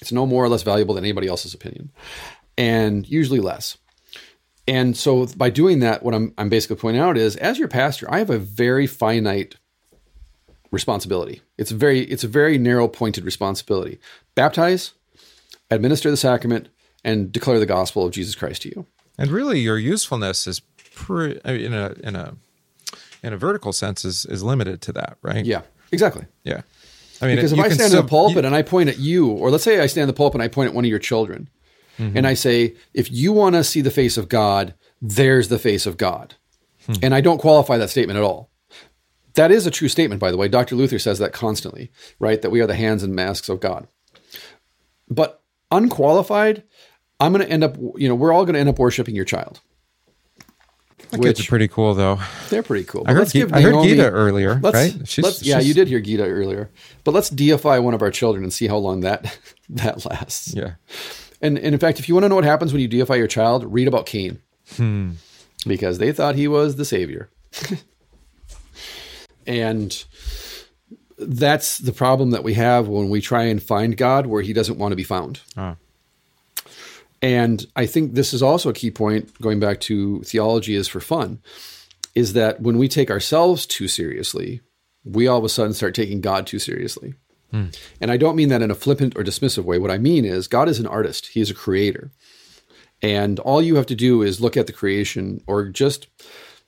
It's 0.00 0.12
no 0.12 0.26
more 0.26 0.44
or 0.44 0.48
less 0.48 0.62
valuable 0.62 0.94
than 0.94 1.04
anybody 1.04 1.26
else's 1.26 1.54
opinion, 1.54 1.90
and 2.56 3.08
usually 3.08 3.40
less. 3.40 3.76
And 4.68 4.96
so 4.96 5.26
by 5.26 5.50
doing 5.50 5.80
that, 5.80 6.02
what 6.02 6.14
I'm, 6.14 6.34
I'm 6.38 6.48
basically 6.48 6.76
pointing 6.76 7.02
out 7.02 7.16
is, 7.16 7.36
as 7.36 7.58
your 7.58 7.68
pastor, 7.68 8.06
I 8.10 8.18
have 8.18 8.30
a 8.30 8.38
very 8.38 8.86
finite 8.86 9.56
responsibility. 10.70 11.40
It's 11.56 11.70
very 11.70 12.00
it's 12.00 12.24
a 12.24 12.28
very 12.28 12.58
narrow 12.58 12.86
pointed 12.86 13.24
responsibility. 13.24 13.98
Baptize, 14.34 14.92
administer 15.70 16.10
the 16.10 16.16
sacrament, 16.16 16.68
and 17.02 17.32
declare 17.32 17.58
the 17.58 17.66
gospel 17.66 18.04
of 18.04 18.12
Jesus 18.12 18.34
Christ 18.34 18.62
to 18.62 18.68
you. 18.68 18.86
And 19.16 19.30
really, 19.30 19.58
your 19.58 19.78
usefulness 19.78 20.46
is 20.46 20.60
pre- 20.94 21.40
I 21.44 21.52
mean, 21.52 21.60
in 21.62 21.72
a 21.72 21.94
in 22.02 22.16
a 22.16 22.34
in 23.22 23.32
a 23.32 23.36
vertical 23.36 23.72
sense 23.72 24.04
is 24.04 24.26
is 24.26 24.42
limited 24.42 24.80
to 24.82 24.92
that, 24.92 25.18
right? 25.22 25.44
Yeah, 25.44 25.62
exactly. 25.90 26.26
Yeah. 26.44 26.62
I 27.20 27.26
mean, 27.26 27.36
Because 27.36 27.52
if 27.52 27.58
I 27.58 27.68
stand 27.68 27.88
still- 27.90 28.00
in 28.00 28.06
the 28.06 28.10
pulpit 28.10 28.36
you- 28.44 28.46
and 28.46 28.54
I 28.54 28.62
point 28.62 28.88
at 28.88 28.98
you, 28.98 29.28
or 29.28 29.50
let's 29.50 29.64
say 29.64 29.80
I 29.80 29.86
stand 29.86 30.02
in 30.02 30.06
the 30.08 30.12
pulpit 30.14 30.36
and 30.36 30.42
I 30.42 30.48
point 30.48 30.68
at 30.70 30.74
one 30.74 30.84
of 30.84 30.88
your 30.90 30.98
children, 31.00 31.48
Mm-hmm. 31.98 32.16
and 32.16 32.26
I 32.28 32.34
say, 32.34 32.74
if 32.94 33.10
you 33.10 33.32
want 33.32 33.56
to 33.56 33.64
see 33.64 33.80
the 33.80 33.90
face 33.90 34.16
of 34.16 34.28
God, 34.28 34.74
there's 35.02 35.48
the 35.48 35.58
face 35.58 35.84
of 35.84 35.96
God. 35.96 36.34
Hmm. 36.86 36.92
And 37.02 37.14
I 37.14 37.20
don't 37.20 37.38
qualify 37.38 37.76
that 37.78 37.90
statement 37.90 38.16
at 38.16 38.22
all. 38.22 38.50
That 39.34 39.50
is 39.50 39.66
a 39.66 39.70
true 39.72 39.88
statement, 39.88 40.20
by 40.20 40.30
the 40.30 40.36
way. 40.36 40.46
Dr. 40.46 40.76
Luther 40.76 41.00
says 41.00 41.18
that 41.18 41.32
constantly, 41.32 41.90
right? 42.20 42.40
That 42.40 42.50
we 42.50 42.60
are 42.60 42.68
the 42.68 42.76
hands 42.76 43.02
and 43.02 43.16
masks 43.16 43.48
of 43.48 43.58
God. 43.58 43.88
But 45.10 45.42
unqualified, 45.72 46.62
I'm 47.20 47.32
going 47.32 47.44
to 47.44 47.50
end 47.52 47.64
up, 47.64 47.76
you 47.96 48.08
know, 48.08 48.14
we're 48.14 48.32
all 48.32 48.44
going 48.44 48.54
to 48.54 48.60
end 48.60 48.68
up 48.68 48.78
worshiping 48.78 49.16
your 49.16 49.24
child. 49.24 49.60
My 51.12 51.18
kids 51.18 51.40
are 51.40 51.44
pretty 51.44 51.68
cool, 51.68 51.94
though. 51.94 52.18
They're 52.50 52.62
pretty 52.62 52.84
cool. 52.84 53.04
I 53.06 53.12
heard, 53.12 53.28
Ge- 53.28 53.32
give 53.32 53.52
I 53.52 53.60
heard 53.60 53.82
Gita 53.82 54.10
earlier, 54.10 54.60
Let's, 54.62 54.74
right? 54.74 55.22
let's, 55.22 55.42
yeah, 55.42 55.58
you 55.58 55.72
did 55.72 55.88
hear 55.88 56.00
Gita 56.00 56.24
earlier, 56.24 56.70
but 57.04 57.12
let's 57.12 57.30
deify 57.30 57.78
one 57.78 57.94
of 57.94 58.02
our 58.02 58.10
children 58.10 58.44
and 58.44 58.52
see 58.52 58.66
how 58.66 58.76
long 58.76 59.00
that 59.00 59.38
that 59.70 60.04
lasts. 60.04 60.54
Yeah. 60.54 60.74
And, 61.40 61.56
and 61.58 61.74
in 61.74 61.78
fact, 61.78 61.98
if 61.98 62.08
you 62.08 62.14
want 62.14 62.24
to 62.24 62.28
know 62.28 62.34
what 62.34 62.44
happens 62.44 62.72
when 62.72 62.82
you 62.82 62.88
deify 62.88 63.14
your 63.14 63.26
child, 63.26 63.64
read 63.72 63.88
about 63.88 64.06
Cain, 64.06 64.40
hmm. 64.76 65.12
because 65.66 65.98
they 65.98 66.12
thought 66.12 66.34
he 66.34 66.48
was 66.48 66.76
the 66.76 66.84
savior, 66.84 67.30
and 69.46 70.04
that's 71.18 71.78
the 71.78 71.92
problem 71.92 72.30
that 72.30 72.44
we 72.44 72.54
have 72.54 72.88
when 72.88 73.08
we 73.08 73.20
try 73.20 73.44
and 73.44 73.62
find 73.62 73.96
God 73.96 74.26
where 74.26 74.42
He 74.42 74.52
doesn't 74.52 74.78
want 74.78 74.92
to 74.92 74.96
be 74.96 75.04
found. 75.04 75.40
Oh. 75.56 75.76
And 77.20 77.66
I 77.74 77.86
think 77.86 78.14
this 78.14 78.32
is 78.32 78.42
also 78.42 78.70
a 78.70 78.74
key 78.74 78.90
point, 78.90 79.40
going 79.40 79.58
back 79.58 79.80
to 79.82 80.22
theology 80.22 80.74
is 80.74 80.88
for 80.88 81.00
fun, 81.00 81.40
is 82.14 82.32
that 82.34 82.60
when 82.60 82.78
we 82.78 82.88
take 82.88 83.10
ourselves 83.10 83.66
too 83.66 83.88
seriously, 83.88 84.60
we 85.04 85.26
all 85.26 85.38
of 85.38 85.44
a 85.44 85.48
sudden 85.48 85.72
start 85.72 85.94
taking 85.94 86.20
God 86.20 86.46
too 86.46 86.58
seriously. 86.58 87.14
Hmm. 87.50 87.66
And 88.00 88.10
I 88.10 88.16
don't 88.16 88.36
mean 88.36 88.50
that 88.50 88.62
in 88.62 88.70
a 88.70 88.74
flippant 88.74 89.16
or 89.16 89.24
dismissive 89.24 89.64
way. 89.64 89.78
What 89.78 89.90
I 89.90 89.98
mean 89.98 90.24
is, 90.24 90.48
God 90.48 90.68
is 90.68 90.78
an 90.78 90.86
artist, 90.86 91.28
He 91.28 91.40
is 91.40 91.50
a 91.50 91.54
creator. 91.54 92.10
And 93.00 93.38
all 93.40 93.62
you 93.62 93.76
have 93.76 93.86
to 93.86 93.94
do 93.94 94.22
is 94.22 94.40
look 94.40 94.56
at 94.56 94.66
the 94.66 94.72
creation 94.72 95.42
or 95.46 95.68
just 95.68 96.08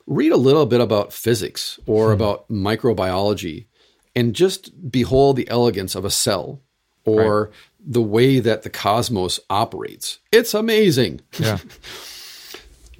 read 0.07 0.31
a 0.31 0.37
little 0.37 0.65
bit 0.65 0.81
about 0.81 1.13
physics 1.13 1.79
or 1.85 2.07
hmm. 2.07 2.13
about 2.13 2.49
microbiology 2.49 3.67
and 4.15 4.33
just 4.33 4.91
behold 4.91 5.35
the 5.35 5.49
elegance 5.49 5.95
of 5.95 6.03
a 6.03 6.09
cell 6.09 6.61
or 7.05 7.51
the 7.83 8.01
way 8.01 8.39
that 8.39 8.63
the 8.63 8.69
cosmos 8.69 9.39
operates. 9.49 10.19
It's 10.31 10.53
amazing. 10.53 11.21
Yeah. 11.39 11.57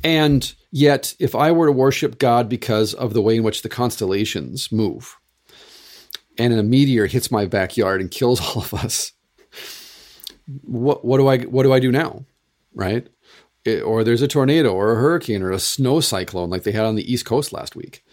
And 0.03 0.53
yet, 0.71 1.13
if 1.19 1.35
I 1.35 1.51
were 1.51 1.67
to 1.67 1.71
worship 1.71 2.17
God 2.17 2.49
because 2.49 2.95
of 2.95 3.13
the 3.13 3.21
way 3.21 3.35
in 3.37 3.43
which 3.43 3.61
the 3.61 3.69
constellations 3.69 4.71
move, 4.71 5.15
and 6.39 6.53
a 6.53 6.63
meteor 6.63 7.05
hits 7.05 7.29
my 7.29 7.45
backyard 7.45 8.01
and 8.01 8.09
kills 8.09 8.41
all 8.55 8.63
of 8.63 8.73
us, 8.73 9.11
what 10.63 11.05
what 11.05 11.17
do 11.17 11.27
I 11.27 11.37
what 11.39 11.63
do 11.63 11.73
I 11.73 11.79
do 11.79 11.91
now? 11.91 12.25
Right? 12.73 13.07
It- 13.63 13.83
or 13.83 14.03
there's 14.03 14.23
a 14.23 14.27
tornado 14.27 14.73
or 14.73 14.93
a 14.93 14.95
hurricane 14.95 15.43
or 15.43 15.51
a 15.51 15.59
snow 15.59 15.99
cyclone 15.99 16.49
like 16.49 16.63
they 16.63 16.71
had 16.71 16.85
on 16.85 16.95
the 16.95 17.11
East 17.13 17.25
Coast 17.25 17.53
last 17.53 17.75
week. 17.75 18.03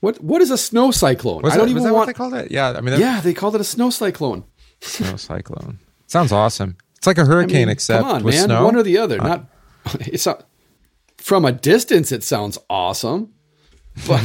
What 0.00 0.22
what 0.22 0.42
is 0.42 0.50
a 0.50 0.58
snow 0.58 0.90
cyclone? 0.90 1.42
Was 1.42 1.54
I 1.54 1.56
that, 1.56 1.62
don't 1.62 1.70
even 1.70 1.82
that 1.84 1.94
want. 1.94 2.00
what 2.00 2.06
they 2.08 2.12
called 2.12 2.34
it? 2.34 2.50
Yeah. 2.50 2.72
I 2.72 2.82
mean, 2.82 3.00
yeah, 3.00 3.20
they 3.22 3.32
called 3.32 3.54
it 3.54 3.60
a 3.62 3.64
snow 3.64 3.88
cyclone. 3.90 4.44
snow 4.82 5.16
cyclone. 5.16 5.78
Sounds 6.08 6.32
awesome. 6.32 6.76
It's 6.96 7.06
like 7.06 7.18
a 7.18 7.24
hurricane, 7.24 7.66
mean, 7.66 7.68
except 7.68 8.02
come 8.02 8.16
on, 8.16 8.24
with 8.24 8.34
man, 8.34 8.46
snow. 8.46 8.62
Uh, 8.62 8.64
one 8.64 8.76
or 8.76 8.82
the 8.82 8.98
other. 8.98 9.18
Not 9.18 9.44
it's 10.00 10.26
not 10.26 10.48
from 11.18 11.44
a 11.44 11.52
distance. 11.52 12.10
It 12.10 12.24
sounds 12.24 12.58
awesome. 12.68 13.34
but 14.08 14.22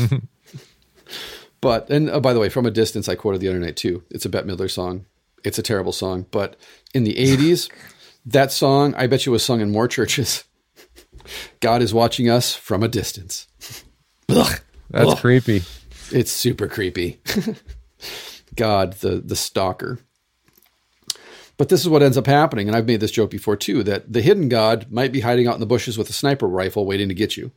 but 1.61 1.89
and 1.89 2.09
uh, 2.09 2.19
by 2.19 2.33
the 2.33 2.39
way, 2.39 2.49
from 2.49 2.65
a 2.65 2.71
distance, 2.71 3.07
I 3.07 3.15
quoted 3.15 3.41
the 3.41 3.49
other 3.49 3.59
night 3.59 3.75
too. 3.75 4.03
It's 4.09 4.25
a 4.25 4.29
Bette 4.29 4.47
Midler 4.47 4.71
song. 4.71 5.05
It's 5.43 5.59
a 5.59 5.63
terrible 5.63 5.91
song, 5.91 6.25
but 6.31 6.55
in 6.93 7.03
the 7.03 7.15
'80s, 7.15 7.69
that 8.25 8.51
song 8.51 8.95
I 8.95 9.05
bet 9.05 9.25
you 9.25 9.33
was 9.33 9.43
sung 9.43 9.59
in 9.59 9.69
more 9.69 9.87
churches. 9.87 10.45
God 11.59 11.81
is 11.81 11.93
watching 11.93 12.29
us 12.29 12.55
from 12.55 12.81
a 12.81 12.87
distance. 12.87 13.47
Ugh. 14.29 14.59
That's 14.89 15.11
Ugh. 15.11 15.17
creepy. 15.17 15.63
It's 16.11 16.31
super 16.31 16.67
creepy. 16.67 17.19
God, 18.55 18.93
the 18.93 19.21
the 19.23 19.35
stalker. 19.35 19.99
But 21.57 21.69
this 21.69 21.81
is 21.81 21.89
what 21.89 22.01
ends 22.01 22.17
up 22.17 22.25
happening, 22.25 22.67
and 22.67 22.75
I've 22.75 22.87
made 22.87 22.99
this 22.99 23.11
joke 23.11 23.29
before 23.29 23.55
too, 23.55 23.83
that 23.83 24.11
the 24.11 24.21
hidden 24.21 24.49
God 24.49 24.91
might 24.91 25.11
be 25.11 25.21
hiding 25.21 25.47
out 25.47 25.53
in 25.53 25.59
the 25.59 25.65
bushes 25.65 25.97
with 25.97 26.09
a 26.09 26.13
sniper 26.13 26.47
rifle 26.47 26.85
waiting 26.85 27.09
to 27.09 27.13
get 27.13 27.37
you. 27.37 27.51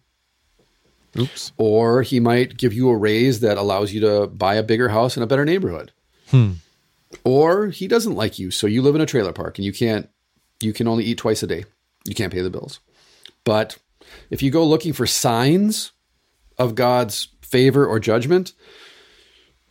Oops. 1.19 1.53
Or 1.57 2.03
he 2.03 2.21
might 2.21 2.59
give 2.59 2.75
you 2.75 2.91
a 2.91 2.97
raise 2.97 3.41
that 3.41 3.57
allows 3.57 3.93
you 3.93 4.01
to 4.01 4.27
buy 4.27 4.57
a 4.57 4.63
bigger 4.63 4.91
house 4.91 5.17
in 5.17 5.23
a 5.23 5.27
better 5.27 5.45
neighborhood. 5.45 5.93
Hmm. 6.31 6.53
Or 7.25 7.69
he 7.69 7.89
doesn't 7.89 8.15
like 8.15 8.39
you, 8.39 8.51
so 8.51 8.67
you 8.67 8.83
live 8.83 8.95
in 8.95 9.01
a 9.01 9.07
trailer 9.07 9.33
park 9.33 9.59
and 9.59 9.65
you 9.65 9.73
can't 9.73 10.09
you 10.61 10.73
can 10.73 10.89
only 10.89 11.05
eat 11.05 11.19
twice 11.19 11.43
a 11.43 11.47
day. 11.47 11.65
You 12.07 12.15
can't 12.15 12.33
pay 12.33 12.41
the 12.41 12.51
bills. 12.51 12.81
But 13.45 13.79
if 14.31 14.43
you 14.43 14.51
go 14.51 14.65
looking 14.65 14.93
for 14.93 15.07
signs 15.07 15.93
of 16.59 16.75
God's 16.75 17.29
favor 17.43 17.87
or 17.87 18.01
judgment, 18.01 18.53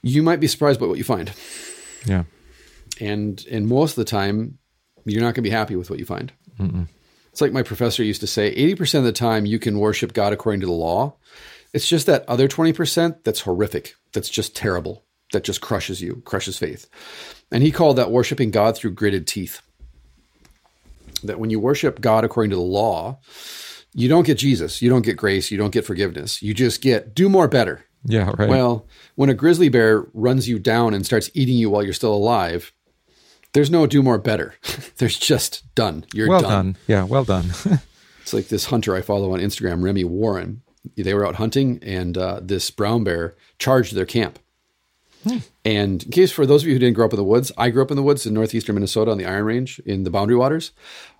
you 0.01 0.21
might 0.21 0.39
be 0.39 0.47
surprised 0.47 0.79
by 0.79 0.85
what 0.85 0.97
you 0.97 1.03
find. 1.03 1.31
Yeah. 2.05 2.23
And 2.99 3.45
and 3.51 3.67
most 3.67 3.91
of 3.91 3.95
the 3.97 4.09
time, 4.09 4.57
you're 5.05 5.21
not 5.21 5.35
going 5.35 5.35
to 5.35 5.41
be 5.41 5.49
happy 5.49 5.75
with 5.75 5.89
what 5.89 5.99
you 5.99 6.05
find. 6.05 6.31
It's 7.31 7.41
like 7.41 7.51
my 7.51 7.63
professor 7.63 8.03
used 8.03 8.21
to 8.21 8.27
say: 8.27 8.47
eighty 8.47 8.75
percent 8.75 9.01
of 9.01 9.05
the 9.05 9.19
time, 9.19 9.45
you 9.45 9.59
can 9.59 9.79
worship 9.79 10.13
God 10.13 10.31
according 10.31 10.61
to 10.61 10.67
the 10.67 10.71
law. 10.71 11.15
It's 11.73 11.87
just 11.87 12.05
that 12.05 12.23
other 12.29 12.47
twenty 12.47 12.71
percent 12.71 13.25
that's 13.25 13.41
horrific, 13.41 13.95
that's 14.13 14.29
just 14.29 14.55
terrible, 14.55 15.03
that 15.33 15.43
just 15.43 15.59
crushes 15.59 16.01
you, 16.01 16.21
crushes 16.23 16.57
faith. 16.57 16.87
And 17.51 17.61
he 17.61 17.71
called 17.71 17.97
that 17.97 18.11
worshiping 18.11 18.51
God 18.51 18.77
through 18.77 18.91
gritted 18.91 19.27
teeth. 19.27 19.61
That 21.23 21.39
when 21.39 21.49
you 21.49 21.59
worship 21.59 21.99
God 21.99 22.23
according 22.23 22.51
to 22.51 22.55
the 22.55 22.61
law, 22.61 23.19
you 23.93 24.07
don't 24.07 24.25
get 24.25 24.37
Jesus, 24.37 24.81
you 24.81 24.89
don't 24.89 25.05
get 25.05 25.17
grace, 25.17 25.51
you 25.51 25.57
don't 25.57 25.73
get 25.73 25.85
forgiveness. 25.85 26.41
You 26.41 26.53
just 26.53 26.81
get 26.81 27.13
do 27.13 27.27
more 27.27 27.49
better. 27.49 27.85
Yeah. 28.05 28.31
Right. 28.37 28.47
Well, 28.47 28.87
when 29.15 29.29
a 29.29 29.33
grizzly 29.33 29.67
bear 29.67 30.05
runs 30.13 30.47
you 30.47 30.59
down 30.59 30.93
and 30.93 31.05
starts 31.05 31.29
eating 31.33 31.57
you 31.57 31.69
while 31.69 31.83
you're 31.83 31.91
still 31.91 32.13
alive, 32.13 32.71
there's 33.55 33.71
no 33.71 33.87
do 33.87 34.03
more 34.03 34.17
better. 34.17 34.53
there's 34.97 35.17
just 35.17 35.73
done. 35.75 36.05
You're 36.13 36.27
well 36.27 36.41
done. 36.41 36.51
done. 36.51 36.77
Yeah. 36.87 37.03
Well 37.03 37.23
done. 37.23 37.45
It's 38.21 38.33
like 38.33 38.47
this 38.47 38.65
hunter 38.65 38.95
I 38.95 39.01
follow 39.01 39.33
on 39.33 39.39
Instagram, 39.39 39.83
Remy 39.83 40.03
Warren. 40.05 40.63
They 40.97 41.13
were 41.13 41.27
out 41.27 41.35
hunting, 41.35 41.77
and 41.83 42.17
uh, 42.17 42.39
this 42.41 42.71
brown 42.71 43.03
bear 43.03 43.35
charged 43.59 43.93
their 43.93 44.07
camp. 44.07 44.39
And 45.63 46.03
in 46.03 46.09
case 46.09 46.31
for 46.31 46.47
those 46.47 46.63
of 46.63 46.67
you 46.67 46.73
who 46.73 46.79
didn't 46.79 46.95
grow 46.95 47.05
up 47.05 47.13
in 47.13 47.17
the 47.17 47.23
woods, 47.23 47.51
I 47.55 47.69
grew 47.69 47.83
up 47.83 47.91
in 47.91 47.97
the 47.97 48.01
woods 48.01 48.25
in 48.25 48.33
northeastern 48.33 48.73
Minnesota 48.73 49.11
on 49.11 49.19
the 49.19 49.27
Iron 49.27 49.45
Range 49.45 49.77
in 49.85 50.05
the 50.05 50.09
Boundary 50.09 50.37
Waters. 50.37 50.71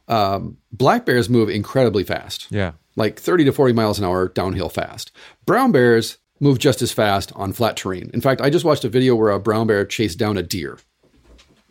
Um, 0.07 0.57
black 0.71 1.05
bears 1.05 1.29
move 1.29 1.47
incredibly 1.47 2.03
fast 2.03 2.47
yeah. 2.49 2.71
like 2.95 3.19
30 3.19 3.45
to 3.45 3.51
40 3.51 3.73
miles 3.73 3.99
an 3.99 4.05
hour 4.05 4.27
downhill 4.29 4.69
fast. 4.69 5.11
Brown 5.45 5.71
bears 5.71 6.17
move 6.39 6.57
just 6.57 6.81
as 6.81 6.91
fast 6.91 7.31
on 7.35 7.53
flat 7.53 7.77
terrain. 7.77 8.09
In 8.15 8.21
fact, 8.21 8.41
I 8.41 8.49
just 8.49 8.65
watched 8.65 8.83
a 8.83 8.89
video 8.89 9.15
where 9.15 9.29
a 9.29 9.39
brown 9.39 9.67
bear 9.67 9.85
chased 9.85 10.17
down 10.17 10.37
a 10.37 10.43
deer 10.43 10.79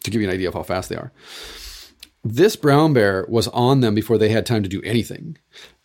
to 0.04 0.10
give 0.10 0.20
you 0.20 0.28
an 0.28 0.34
idea 0.34 0.48
of 0.48 0.54
how 0.54 0.62
fast 0.62 0.88
they 0.88 0.96
are. 0.96 1.12
This 2.22 2.56
brown 2.56 2.92
bear 2.92 3.26
was 3.28 3.48
on 3.48 3.80
them 3.80 3.94
before 3.94 4.16
they 4.16 4.30
had 4.30 4.46
time 4.46 4.62
to 4.62 4.68
do 4.68 4.80
anything. 4.82 5.36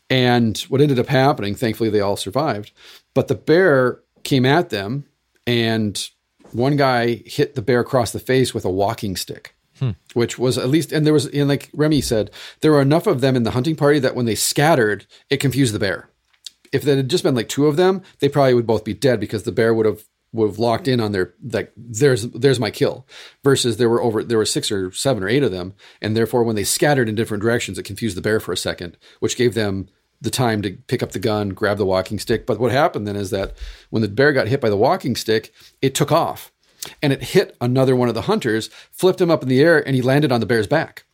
And 0.10 0.58
what 0.70 0.82
ended 0.82 1.00
up 1.00 1.08
happening, 1.08 1.56
thankfully, 1.56 1.90
they 1.90 2.00
all 2.00 2.16
survived. 2.16 2.72
But 3.14 3.28
the 3.28 3.36
bear 3.36 4.00
came 4.24 4.46
at 4.46 4.70
them, 4.70 5.06
and 5.46 6.10
one 6.52 6.78
guy 6.78 7.22
hit 7.26 7.56
the 7.56 7.62
bear 7.62 7.80
across 7.80 8.12
the 8.12 8.20
face 8.20 8.54
with 8.54 8.66
a 8.66 8.72
walking 8.72 9.16
stick 9.16 9.56
hmm. 9.80 9.92
which 10.14 10.38
was 10.38 10.58
at 10.58 10.70
least, 10.70 10.92
and 10.92 11.06
there 11.06 11.14
was, 11.14 11.26
and 11.28 11.48
like 11.48 11.70
Remy 11.74 12.02
said, 12.02 12.32
there 12.62 12.72
were 12.72 12.82
enough 12.82 13.08
of 13.08 13.22
them 13.22 13.36
in 13.36 13.44
the 13.44 13.52
hunting 13.52 13.76
party 13.76 14.00
that 14.00 14.16
when 14.16 14.26
they 14.26 14.36
scattered, 14.36 15.08
it 15.30 15.38
confused 15.38 15.74
the 15.74 15.80
bear. 15.80 16.10
If 16.72 16.84
there 16.84 16.98
had 16.98 17.10
just 17.10 17.24
been 17.24 17.36
like 17.36 17.50
two 17.50 17.66
of 17.66 17.78
them, 17.78 18.04
they 18.20 18.30
probably 18.30 18.54
would 18.54 18.68
both 18.68 18.84
be 18.84 18.94
dead 18.94 19.20
because 19.20 19.44
the 19.44 19.52
bear 19.52 19.74
would 19.74 19.88
have 19.88 20.04
would 20.32 20.48
have 20.48 20.60
locked 20.60 20.88
in 20.88 21.00
on 21.00 21.12
their 21.12 21.34
like 21.44 21.72
there's 21.76 22.24
there's 22.30 22.60
my 22.60 22.72
kill. 22.72 23.08
Versus 23.44 23.78
there 23.78 23.90
were 23.90 24.02
over 24.02 24.24
there 24.24 24.38
were 24.38 24.46
six 24.46 24.72
or 24.72 24.92
seven 24.92 25.24
or 25.24 25.30
eight 25.30 25.44
of 25.44 25.52
them, 25.52 25.74
and 26.02 26.16
therefore 26.16 26.44
when 26.44 26.56
they 26.56 26.64
scattered 26.64 27.10
in 27.10 27.16
different 27.16 27.42
directions, 27.42 27.78
it 27.78 27.84
confused 27.84 28.18
the 28.18 28.22
bear 28.22 28.40
for 28.40 28.52
a 28.52 28.58
second, 28.58 28.98
which 29.20 29.38
gave 29.38 29.54
them 29.54 29.90
the 30.22 30.30
time 30.30 30.62
to 30.62 30.72
pick 30.88 31.02
up 31.02 31.12
the 31.12 31.20
gun, 31.20 31.50
grab 31.50 31.78
the 31.78 31.86
walking 31.86 32.20
stick. 32.20 32.46
But 32.46 32.60
what 32.60 32.72
happened 32.72 33.08
then 33.08 33.16
is 33.16 33.30
that 33.30 33.54
when 33.90 34.02
the 34.02 34.08
bear 34.10 34.34
got 34.34 34.48
hit 34.48 34.62
by 34.62 34.70
the 34.70 34.78
walking 34.78 35.16
stick, 35.16 35.54
it 35.82 35.96
took 35.96 36.12
off 36.12 36.52
and 37.02 37.14
it 37.14 37.24
hit 37.24 37.56
another 37.62 37.96
one 37.96 38.10
of 38.10 38.16
the 38.16 38.24
hunters, 38.24 38.70
flipped 38.92 39.22
him 39.22 39.32
up 39.32 39.44
in 39.44 39.50
the 39.50 39.62
air, 39.62 39.86
and 39.86 39.96
he 39.96 40.02
landed 40.02 40.32
on 40.32 40.40
the 40.40 40.46
bear's 40.46 40.68
back. 40.68 41.06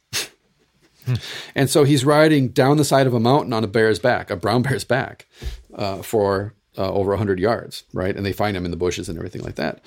and 1.56 1.70
so 1.70 1.84
he's 1.84 2.06
riding 2.06 2.50
down 2.50 2.78
the 2.78 2.86
side 2.86 3.08
of 3.08 3.14
a 3.14 3.20
mountain 3.20 3.54
on 3.54 3.64
a 3.64 3.68
bear's 3.68 4.00
back, 4.00 4.30
a 4.30 4.36
brown 4.36 4.62
bear's 4.62 4.84
back, 4.84 5.28
uh, 5.76 6.02
for 6.02 6.54
uh, 6.78 6.92
over 6.92 7.12
100 7.12 7.40
yards, 7.40 7.84
right? 7.94 8.16
And 8.16 8.26
they 8.26 8.34
find 8.34 8.56
him 8.56 8.66
in 8.66 8.72
the 8.72 8.78
bushes 8.78 9.10
and 9.10 9.18
everything 9.18 9.42
like 9.44 9.56
that. 9.56 9.82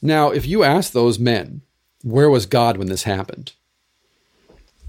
Now, 0.00 0.30
if 0.30 0.46
you 0.46 0.62
ask 0.64 0.92
those 0.92 1.18
men, 1.18 1.62
where 2.02 2.30
was 2.30 2.46
God 2.46 2.76
when 2.76 2.88
this 2.88 3.04
happened? 3.04 3.52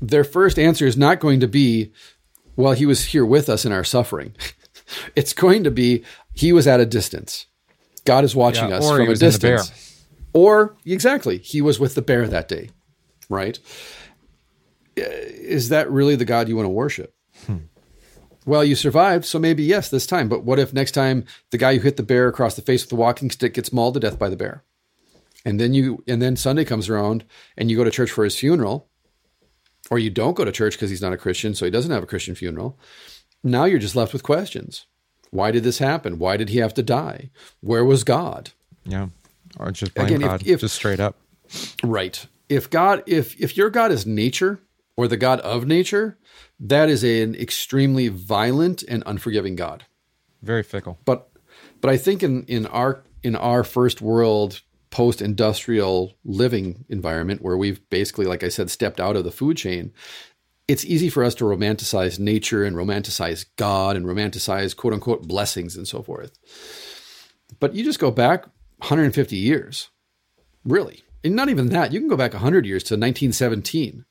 Their 0.02 0.24
first 0.24 0.58
answer 0.60 0.86
is 0.86 0.98
not 0.98 1.20
going 1.20 1.40
to 1.40 1.48
be, 1.48 1.92
well, 2.56 2.74
he 2.74 2.86
was 2.86 3.06
here 3.06 3.26
with 3.26 3.48
us 3.50 3.66
in 3.66 3.72
our 3.72 3.84
suffering. 3.84 4.34
it's 5.16 5.34
going 5.34 5.64
to 5.64 5.72
be, 5.72 6.04
he 6.34 6.52
was 6.52 6.68
at 6.68 6.80
a 6.80 6.86
distance. 6.86 7.46
God 8.06 8.24
is 8.24 8.36
watching 8.36 8.70
Yeah, 8.70 8.78
us 8.78 8.90
from 8.90 9.02
a 9.02 9.08
was 9.10 9.22
in 9.22 9.32
the 9.32 9.40
bear. 9.40 9.58
distance. 9.58 10.06
Or 10.34 10.76
exactly, 10.86 11.38
he 11.38 11.62
was 11.62 11.80
with 11.80 11.96
the 11.96 12.02
bear 12.02 12.28
that 12.28 12.48
day, 12.48 12.72
right? 13.30 13.60
Is 14.96 15.70
that 15.70 15.90
really 15.92 16.16
the 16.16 16.26
God 16.26 16.50
you 16.50 16.56
want 16.56 16.66
to 16.66 16.72
worship? 16.72 17.14
Well, 18.46 18.64
you 18.64 18.76
survived, 18.76 19.26
so 19.26 19.40
maybe 19.40 19.64
yes 19.64 19.90
this 19.90 20.06
time. 20.06 20.28
But 20.30 20.44
what 20.44 20.60
if 20.60 20.74
next 20.74 20.92
time 20.92 21.26
the 21.52 21.58
guy 21.58 21.76
who 21.76 21.82
hit 21.82 21.98
the 21.98 22.04
bear 22.04 22.28
across 22.28 22.56
the 22.56 22.62
face 22.62 22.84
with 22.84 22.90
the 22.90 22.96
walking 22.96 23.32
stick 23.32 23.54
gets 23.54 23.72
mauled 23.72 23.94
to 23.96 24.00
death 24.00 24.20
by 24.20 24.30
the 24.30 24.36
bear? 24.36 24.64
And 25.46 25.60
then 25.60 25.74
you 25.74 26.04
and 26.08 26.22
then 26.22 26.36
Sunday 26.36 26.66
comes 26.66 26.90
around 26.90 27.24
and 27.58 27.70
you 27.70 27.78
go 27.78 27.84
to 27.84 27.92
church 27.92 28.12
for 28.12 28.24
his 28.24 28.38
funeral, 28.38 28.88
or 29.92 30.00
you 30.00 30.10
don't 30.10 30.36
go 30.36 30.46
to 30.46 30.52
church 30.52 30.74
because 30.76 30.90
he's 30.90 31.02
not 31.02 31.14
a 31.14 31.18
Christian, 31.18 31.54
so 31.56 31.66
he 31.66 31.72
doesn't 31.72 31.92
have 31.92 32.04
a 32.04 32.08
Christian 32.08 32.36
funeral. 32.36 32.78
Now 33.44 33.66
you're 33.66 33.80
just 33.80 33.96
left 33.96 34.14
with 34.14 34.24
questions. 34.24 34.86
Why 35.32 35.52
did 35.52 35.64
this 35.64 35.80
happen? 35.80 36.20
Why 36.20 36.38
did 36.38 36.50
he 36.50 36.60
have 36.60 36.74
to 36.76 36.84
die? 36.84 37.30
Where 37.62 37.84
was 37.84 38.04
God? 38.04 38.52
Yeah. 38.86 39.08
Or 39.60 39.72
just 39.72 39.94
blame 39.94 40.08
Again, 40.08 40.22
if- 40.22 40.48
if- 40.48 40.62
just 40.62 40.76
straight 40.76 41.00
up. 41.00 41.18
Right. 41.84 42.26
If 42.50 42.70
God, 42.70 43.04
if 43.06 43.40
if 43.40 43.58
your 43.58 43.70
God 43.70 43.92
is 43.92 44.06
nature 44.06 44.60
or 44.96 45.08
the 45.08 45.18
God 45.18 45.40
of 45.42 45.66
nature, 45.66 46.18
that 46.60 46.90
is 46.90 47.04
an 47.04 47.36
extremely 47.36 48.08
violent 48.08 48.84
and 48.84 49.04
unforgiving 49.06 49.56
God. 49.56 49.86
Very 50.42 50.64
fickle. 50.64 51.00
But 51.06 51.30
but 51.82 51.90
I 51.90 51.98
think 51.98 52.24
in 52.24 52.44
in 52.46 52.66
our 52.68 53.04
in 53.24 53.36
our 53.36 53.64
first 53.64 54.02
world 54.02 54.62
post 54.92 55.22
industrial 55.22 56.14
living 56.24 56.86
environment 56.88 57.42
where 57.42 57.58
we've 57.58 57.90
basically, 57.90 58.28
like 58.28 58.44
I 58.44 58.50
said, 58.50 58.70
stepped 58.70 59.00
out 59.00 59.16
of 59.16 59.24
the 59.24 59.32
food 59.32 59.58
chain, 59.58 59.92
it's 60.68 60.86
easy 60.86 61.10
for 61.10 61.24
us 61.24 61.34
to 61.36 61.46
romanticize 61.46 62.20
nature 62.20 62.64
and 62.64 62.76
romanticize 62.76 63.46
God 63.56 63.96
and 63.96 64.06
romanticize 64.06 64.76
quote 64.76 64.94
unquote 64.94 65.28
blessings 65.28 65.76
and 65.76 65.88
so 65.88 66.04
forth. 66.04 66.38
But 67.60 67.74
you 67.74 67.84
just 67.84 68.00
go 68.00 68.12
back 68.12 68.44
150 68.78 69.36
years, 69.36 69.90
really. 70.64 71.04
And 71.24 71.36
not 71.36 71.50
even 71.50 71.70
that. 71.70 71.92
You 71.94 72.00
can 72.00 72.10
go 72.10 72.18
back 72.18 72.34
100 72.34 72.66
years 72.66 72.84
to 72.84 72.96
1917. 72.96 74.06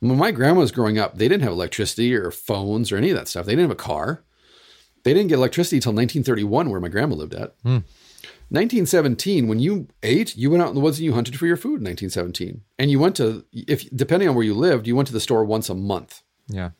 When 0.00 0.18
my 0.18 0.30
grandma 0.30 0.60
was 0.60 0.72
growing 0.72 0.98
up, 0.98 1.16
they 1.16 1.28
didn't 1.28 1.42
have 1.44 1.52
electricity 1.52 2.14
or 2.14 2.30
phones 2.30 2.92
or 2.92 2.96
any 2.96 3.10
of 3.10 3.16
that 3.16 3.28
stuff. 3.28 3.46
They 3.46 3.52
didn't 3.52 3.70
have 3.70 3.78
a 3.78 3.82
car. 3.82 4.24
They 5.04 5.14
didn't 5.14 5.28
get 5.28 5.36
electricity 5.36 5.76
until 5.76 5.92
1931, 5.92 6.68
where 6.70 6.80
my 6.80 6.88
grandma 6.88 7.14
lived 7.14 7.34
at. 7.34 7.54
Hmm. 7.62 7.78
1917, 8.48 9.48
when 9.48 9.58
you 9.58 9.88
ate, 10.02 10.36
you 10.36 10.50
went 10.50 10.62
out 10.62 10.68
in 10.68 10.74
the 10.74 10.80
woods 10.80 10.98
and 10.98 11.04
you 11.04 11.14
hunted 11.14 11.36
for 11.38 11.46
your 11.46 11.56
food 11.56 11.80
in 11.80 11.84
1917. 11.86 12.62
And 12.78 12.90
you 12.90 12.98
went 13.00 13.16
to, 13.16 13.44
if 13.52 13.88
depending 13.94 14.28
on 14.28 14.34
where 14.36 14.44
you 14.44 14.54
lived, 14.54 14.86
you 14.86 14.94
went 14.94 15.06
to 15.08 15.12
the 15.12 15.20
store 15.20 15.44
once 15.44 15.68
a 15.68 15.74
month 15.74 16.22
Yeah. 16.48 16.70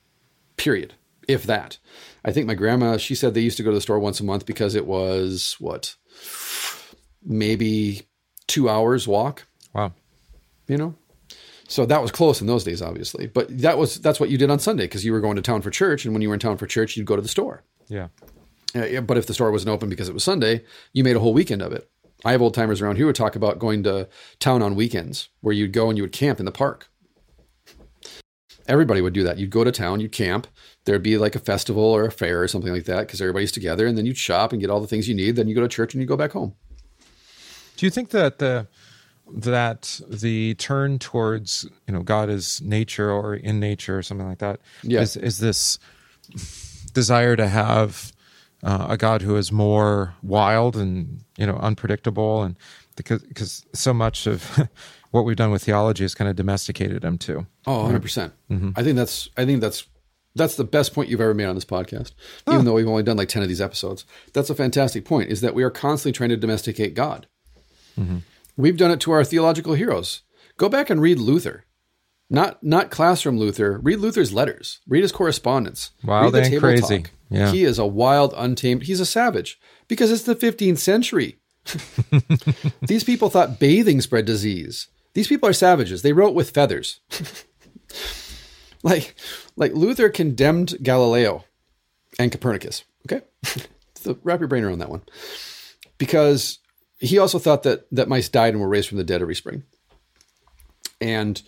period, 0.57 0.95
if 1.27 1.43
that. 1.45 1.79
I 2.25 2.33
think 2.33 2.47
my 2.47 2.55
grandma, 2.55 2.99
she 2.99 3.15
said 3.17 3.35
they 3.35 3.41
used 3.41 3.57
to 3.57 3.63
go 3.65 3.71
to 3.71 3.77
the 3.77 3.81
store 3.81 3.99
once 3.99 4.21
a 4.21 4.25
month 4.25 4.47
because 4.47 4.75
it 4.77 4.87
was 4.87 5.57
what, 5.59 5.97
maybe 7.25 8.03
two 8.47 8.69
hours 8.69 9.09
walk, 9.09 9.47
Wow. 9.75 9.93
you 10.69 10.77
know? 10.77 10.95
So 11.69 11.85
that 11.87 12.01
was 12.01 12.13
close 12.13 12.41
in 12.41 12.47
those 12.47 12.65
days, 12.65 12.81
obviously. 12.81 13.27
But 13.27 13.59
that 13.59 13.79
was 13.79 13.97
that's 14.01 14.21
what 14.21 14.31
you 14.31 14.39
did 14.39 14.51
on 14.51 14.59
Sunday 14.59 14.85
because 14.85 15.05
you 15.05 15.13
were 15.13 15.21
going 15.21 15.37
to 15.37 15.43
town 15.43 15.63
for 15.63 15.71
church, 15.71 16.05
and 16.05 16.15
when 16.15 16.23
you 16.23 16.29
were 16.29 16.35
in 16.35 16.41
town 16.41 16.57
for 16.57 16.67
church, 16.67 16.97
you'd 16.97 17.07
go 17.07 17.17
to 17.17 17.23
the 17.23 17.29
store. 17.29 17.65
Yeah. 17.89 18.09
Uh, 18.75 19.01
but 19.01 19.17
if 19.17 19.27
the 19.27 19.35
store 19.35 19.51
wasn't 19.51 19.71
open 19.71 19.89
because 19.89 20.09
it 20.09 20.15
was 20.15 20.25
Sunday, 20.25 20.65
you 20.93 21.03
made 21.03 21.17
a 21.17 21.21
whole 21.21 21.35
weekend 21.35 21.63
of 21.63 21.73
it. 21.73 21.89
I 22.25 22.33
have 22.33 22.43
old 22.43 22.55
timers 22.55 22.81
around 22.81 22.97
here 22.97 23.07
who 23.07 23.13
talk 23.13 23.37
about 23.37 23.59
going 23.59 23.83
to 23.85 24.09
town 24.39 24.63
on 24.63 24.75
weekends 24.75 25.29
where 25.41 25.55
you'd 25.55 25.73
go 25.73 25.89
and 25.89 25.97
you 25.97 26.03
would 26.03 26.13
camp 26.13 26.39
in 26.39 26.47
the 26.47 26.53
park. 26.53 26.89
Everybody 28.69 29.01
would 29.01 29.13
do 29.13 29.23
that. 29.23 29.39
You'd 29.39 29.51
go 29.51 29.63
to 29.63 29.71
town, 29.71 30.01
you'd 30.01 30.13
camp, 30.13 30.49
there'd 30.85 31.03
be 31.03 31.19
like 31.19 31.37
a 31.37 31.41
festival 31.41 31.85
or 31.85 32.05
a 32.05 32.11
fair 32.11 32.43
or 32.43 32.49
something 32.49 32.73
like 32.73 32.85
that 32.85 33.07
because 33.07 33.21
everybody's 33.21 33.53
together, 33.53 33.87
and 33.87 33.97
then 33.97 34.07
you'd 34.07 34.17
shop 34.17 34.53
and 34.53 34.61
get 34.61 34.71
all 34.71 34.81
the 34.81 34.87
things 34.87 35.09
you 35.09 35.15
need. 35.15 35.37
Then 35.37 35.47
you 35.47 35.55
go 35.55 35.61
to 35.61 35.69
church 35.69 35.95
and 35.95 36.01
you 36.01 36.07
go 36.07 36.17
back 36.17 36.33
home. 36.33 36.55
Do 37.77 37.87
you 37.87 37.91
think 37.91 38.11
that 38.11 38.39
the 38.39 38.67
that 39.35 40.01
the 40.09 40.55
turn 40.55 40.99
towards 40.99 41.67
you 41.87 41.93
know 41.95 42.03
God 42.03 42.29
is 42.31 42.61
nature 42.63 43.11
or 43.11 43.35
in 43.35 43.59
nature 43.61 43.99
or 43.99 44.03
something 44.03 44.29
like 44.29 44.39
that 44.39 44.61
Yeah. 44.83 45.01
is 45.01 45.17
is 45.17 45.39
this 45.39 45.79
desire 46.93 47.37
to 47.37 47.49
have 47.49 48.13
uh, 48.63 48.87
a 48.91 48.97
God 48.97 49.23
who 49.23 49.37
is 49.37 49.53
more 49.53 50.15
wild 50.23 50.77
and 50.77 51.21
you 51.37 51.47
know 51.47 51.57
unpredictable 51.57 52.43
and 52.43 52.57
because 52.97 53.23
because 53.25 53.65
so 53.75 53.93
much 53.93 54.27
of 54.27 54.69
what 55.11 55.25
we've 55.25 55.37
done 55.37 55.51
with 55.51 55.65
theology 55.65 56.05
has 56.05 56.15
kind 56.15 56.31
of 56.31 56.37
domesticated 56.37 57.05
him 57.05 57.19
too. 57.19 57.47
Oh, 57.67 57.79
100 57.83 58.01
percent. 58.03 58.33
Mm-hmm. 58.51 58.71
I 58.77 58.83
think 58.83 58.97
that's 58.97 59.29
I 59.37 59.45
think 59.45 59.61
that's 59.61 59.87
that's 60.35 60.57
the 60.57 60.65
best 60.65 60.95
point 60.95 61.09
you've 61.09 61.21
ever 61.21 61.35
made 61.35 61.47
on 61.47 61.55
this 61.55 61.65
podcast. 61.65 62.13
Ah. 62.47 62.53
Even 62.55 62.65
though 62.65 62.75
we've 62.75 62.87
only 62.89 63.03
done 63.03 63.17
like 63.17 63.29
ten 63.29 63.43
of 63.43 63.49
these 63.49 63.61
episodes, 63.61 64.05
that's 64.33 64.51
a 64.51 64.55
fantastic 64.55 65.05
point. 65.05 65.31
Is 65.31 65.41
that 65.43 65.55
we 65.55 65.63
are 65.63 65.71
constantly 65.71 66.13
trying 66.17 66.31
to 66.31 66.37
domesticate 66.37 66.95
God. 66.95 67.27
Mm-hmm. 67.99 68.19
We've 68.57 68.77
done 68.77 68.91
it 68.91 69.01
to 69.01 69.13
our 69.13 69.25
theological 69.25 69.75
heroes. 69.75 70.23
Go 70.57 70.69
back 70.69 70.89
and 70.89 71.01
read 71.01 71.19
Luther, 71.19 71.65
not 72.31 72.63
not 72.63 72.91
classroom 72.91 73.39
Luther. 73.39 73.79
Read 73.83 73.99
Luther's 73.99 74.33
letters. 74.33 74.81
Read 74.89 75.03
his 75.03 75.13
correspondence. 75.13 75.91
Wild 76.03 76.33
read 76.35 76.45
the 76.45 76.51
and 76.53 76.61
crazy. 76.61 76.99
talk. 77.03 77.11
Yeah. 77.29 77.51
He 77.51 77.65
is 77.65 77.79
a 77.79 77.87
wild, 77.87 78.33
untamed. 78.37 78.85
He's 78.85 79.01
a 79.01 79.07
savage 79.07 79.59
because 79.89 80.11
it's 80.11 80.23
the 80.23 80.37
15th 80.37 80.79
century. 80.79 81.39
These 82.83 83.05
people 83.05 83.31
thought 83.31 83.59
bathing 83.59 84.01
spread 84.01 84.25
disease. 84.25 84.89
These 85.15 85.29
people 85.29 85.49
are 85.49 85.55
savages. 85.55 86.03
They 86.03 86.13
wrote 86.13 86.35
with 86.35 86.51
feathers. 86.51 87.01
like, 88.83 89.15
like 89.57 89.73
Luther 89.73 90.09
condemned 90.09 90.77
Galileo 90.83 91.45
and 92.19 92.31
Copernicus. 92.31 92.85
Okay, 93.11 93.25
so 93.95 94.19
wrap 94.23 94.41
your 94.41 94.49
brain 94.49 94.65
around 94.65 94.79
that 94.79 94.91
one, 94.91 95.03
because 95.99 96.59
he 96.99 97.19
also 97.19 97.39
thought 97.39 97.63
that 97.65 97.87
that 97.93 98.09
mice 98.09 98.29
died 98.29 98.55
and 98.55 98.61
were 98.61 98.69
raised 98.69 98.89
from 98.89 98.99
the 98.99 99.05
dead 99.05 99.23
every 99.23 99.35
spring, 99.35 99.65
and 101.01 101.43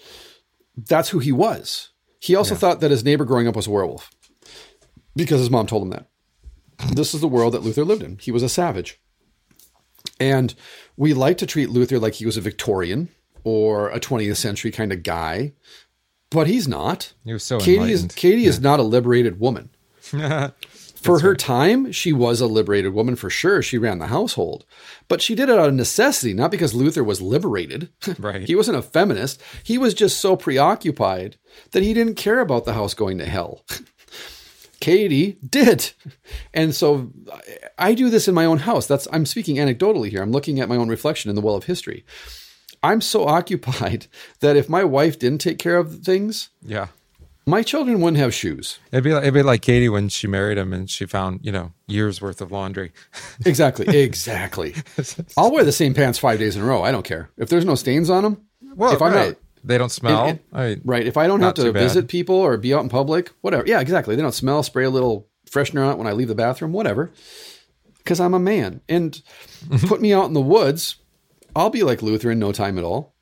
that's 0.77 1.11
who 1.11 1.19
he 1.19 1.33
was. 1.33 1.91
He 2.21 2.35
also 2.35 2.55
thought 2.55 2.81
that 2.81 2.91
his 2.91 3.05
neighbor 3.05 3.25
growing 3.25 3.47
up 3.47 3.57
was 3.57 3.67
a 3.67 3.71
werewolf 3.71 4.11
because 5.15 5.41
his 5.41 5.51
mom 5.51 5.67
told 5.67 5.83
him 5.85 5.91
that. 5.91 6.09
This 6.93 7.15
is 7.15 7.21
the 7.21 7.29
world 7.29 7.55
that 7.55 7.63
Luther 7.63 7.85
lived 7.85 8.03
in. 8.03 8.19
He 8.19 8.31
was 8.31 8.43
a 8.43 8.49
savage. 8.49 9.01
And 10.21 10.55
we 10.97 11.15
like 11.15 11.39
to 11.39 11.47
treat 11.47 11.71
Luther 11.71 11.99
like 11.99 12.15
he 12.15 12.27
was 12.27 12.37
a 12.37 12.41
Victorian 12.41 13.09
or 13.45 13.91
a 13.91 14.01
20th 14.01 14.37
century 14.37 14.71
kind 14.71 14.93
of 14.93 15.03
guy, 15.03 15.53
but 16.31 16.47
he's 16.47 16.69
not. 16.69 17.13
He 17.25 17.33
was 17.33 17.45
so 17.45 17.59
Katie 17.59 17.93
is. 17.93 18.07
Katie 18.15 18.47
is 18.47 18.61
not 18.61 18.81
a 18.81 18.85
liberated 18.85 19.41
woman. 19.41 19.71
For 21.01 21.21
her 21.21 21.35
time, 21.37 21.93
she 21.93 22.13
was 22.13 22.41
a 22.41 22.47
liberated 22.47 22.93
woman 22.93 23.15
for 23.17 23.31
sure. 23.31 23.63
She 23.63 23.79
ran 23.79 23.99
the 23.99 24.09
household, 24.09 24.65
but 25.07 25.23
she 25.23 25.35
did 25.35 25.49
it 25.49 25.59
out 25.59 25.69
of 25.69 25.75
necessity, 25.75 26.35
not 26.35 26.51
because 26.51 26.75
Luther 26.75 27.05
was 27.05 27.21
liberated. 27.23 27.89
Right. 28.19 28.43
he 28.43 28.55
wasn't 28.57 28.79
a 28.79 28.83
feminist. 28.83 29.41
He 29.63 29.79
was 29.79 29.95
just 29.95 30.19
so 30.19 30.37
preoccupied 30.37 31.37
that 31.71 31.83
he 31.83 31.95
didn't 31.95 32.17
care 32.17 32.41
about 32.41 32.65
the 32.65 32.73
house 32.75 32.95
going 32.95 33.19
to 33.19 33.25
hell. 33.27 33.65
Katie 34.81 35.39
did. 35.49 35.93
And 36.55 36.75
so 36.75 37.11
I- 37.33 37.89
I 37.91 37.95
do 37.95 38.11
this 38.11 38.29
in 38.29 38.35
my 38.35 38.45
own 38.45 38.59
house. 38.59 38.87
That's 38.87 39.09
I'm 39.13 39.27
speaking 39.27 39.57
anecdotally 39.57 40.09
here. 40.11 40.23
I'm 40.23 40.33
looking 40.33 40.61
at 40.61 40.69
my 40.69 40.77
own 40.77 40.89
reflection 40.89 41.29
in 41.31 41.37
the 41.37 41.43
well 41.43 41.55
of 41.57 41.65
history. 41.65 42.05
I'm 42.83 43.01
so 43.01 43.25
occupied 43.39 44.07
that 44.41 44.57
if 44.57 44.69
my 44.69 44.85
wife 44.85 45.19
didn't 45.19 45.41
take 45.41 45.59
care 45.59 45.77
of 45.79 46.01
things, 46.03 46.51
yeah. 46.63 46.89
My 47.49 47.63
children 47.63 48.01
wouldn't 48.01 48.19
have 48.19 48.35
shoes. 48.35 48.79
It'd 48.93 49.05
be 49.05 49.13
like, 49.15 49.23
it'd 49.23 49.35
be 49.35 49.43
like 49.43 49.63
Katie 49.63 49.89
when 49.89 50.09
she 50.09 50.27
married 50.27 50.59
him 50.59 50.73
and 50.73 50.89
she 50.89 51.07
found 51.07 51.41
you 51.43 51.51
know 51.53 51.73
years 51.87 52.21
worth 52.21 52.41
of 52.41 52.53
laundry. 52.53 52.93
Exactly. 53.47 53.87
Exactly. 53.99 54.75
I'll 55.37 55.53
wear 55.53 55.65
the 55.65 55.73
same 55.73 55.95
pants 55.95 56.19
five 56.19 56.39
days 56.39 56.57
in 56.57 56.63
a 56.63 56.65
row. 56.67 56.83
I 56.83 56.93
don't 56.93 57.05
care 57.05 57.31
if 57.37 57.49
there's 57.49 57.65
no 57.65 57.75
stains 57.75 58.11
on 58.11 58.23
them. 58.25 58.43
Well, 58.75 58.93
if 58.93 59.01
I'm 59.03 59.13
right. 59.13 59.29
not 59.29 59.37
they 59.65 59.79
don't 59.79 59.91
smell. 59.91 60.27
it- 60.27 60.31
it- 60.35 60.45
I 60.53 60.69
mean, 60.69 60.81
right, 60.85 61.07
if 61.07 61.17
I 61.17 61.27
don't 61.27 61.41
have 61.41 61.55
to 61.55 61.73
bad. 61.73 61.81
visit 61.81 62.09
people 62.09 62.37
or 62.37 62.57
be 62.57 62.73
out 62.75 62.83
in 62.83 62.89
public, 62.89 63.31
whatever. 63.41 63.65
Yeah, 63.67 63.81
exactly. 63.81 64.15
They 64.17 64.23
don't 64.23 64.33
smell. 64.33 64.63
Spray 64.63 64.85
a 64.85 64.91
little 64.91 65.29
freshener 65.51 65.85
on 65.85 65.93
it 65.93 65.99
when 65.99 66.07
I 66.07 66.13
leave 66.13 66.29
the 66.29 66.35
bathroom. 66.35 66.73
Whatever. 66.73 67.11
Because 67.99 68.21
I'm 68.21 68.35
a 68.35 68.39
man, 68.39 68.81
and 68.89 69.21
put 69.87 70.01
me 70.01 70.13
out 70.13 70.27
in 70.27 70.33
the 70.33 70.41
woods, 70.41 70.97
I'll 71.55 71.71
be 71.71 71.83
like 71.83 72.03
Luther 72.03 72.31
in 72.31 72.39
no 72.39 72.53
time 72.53 72.79
at 72.79 72.85
all. 72.85 73.15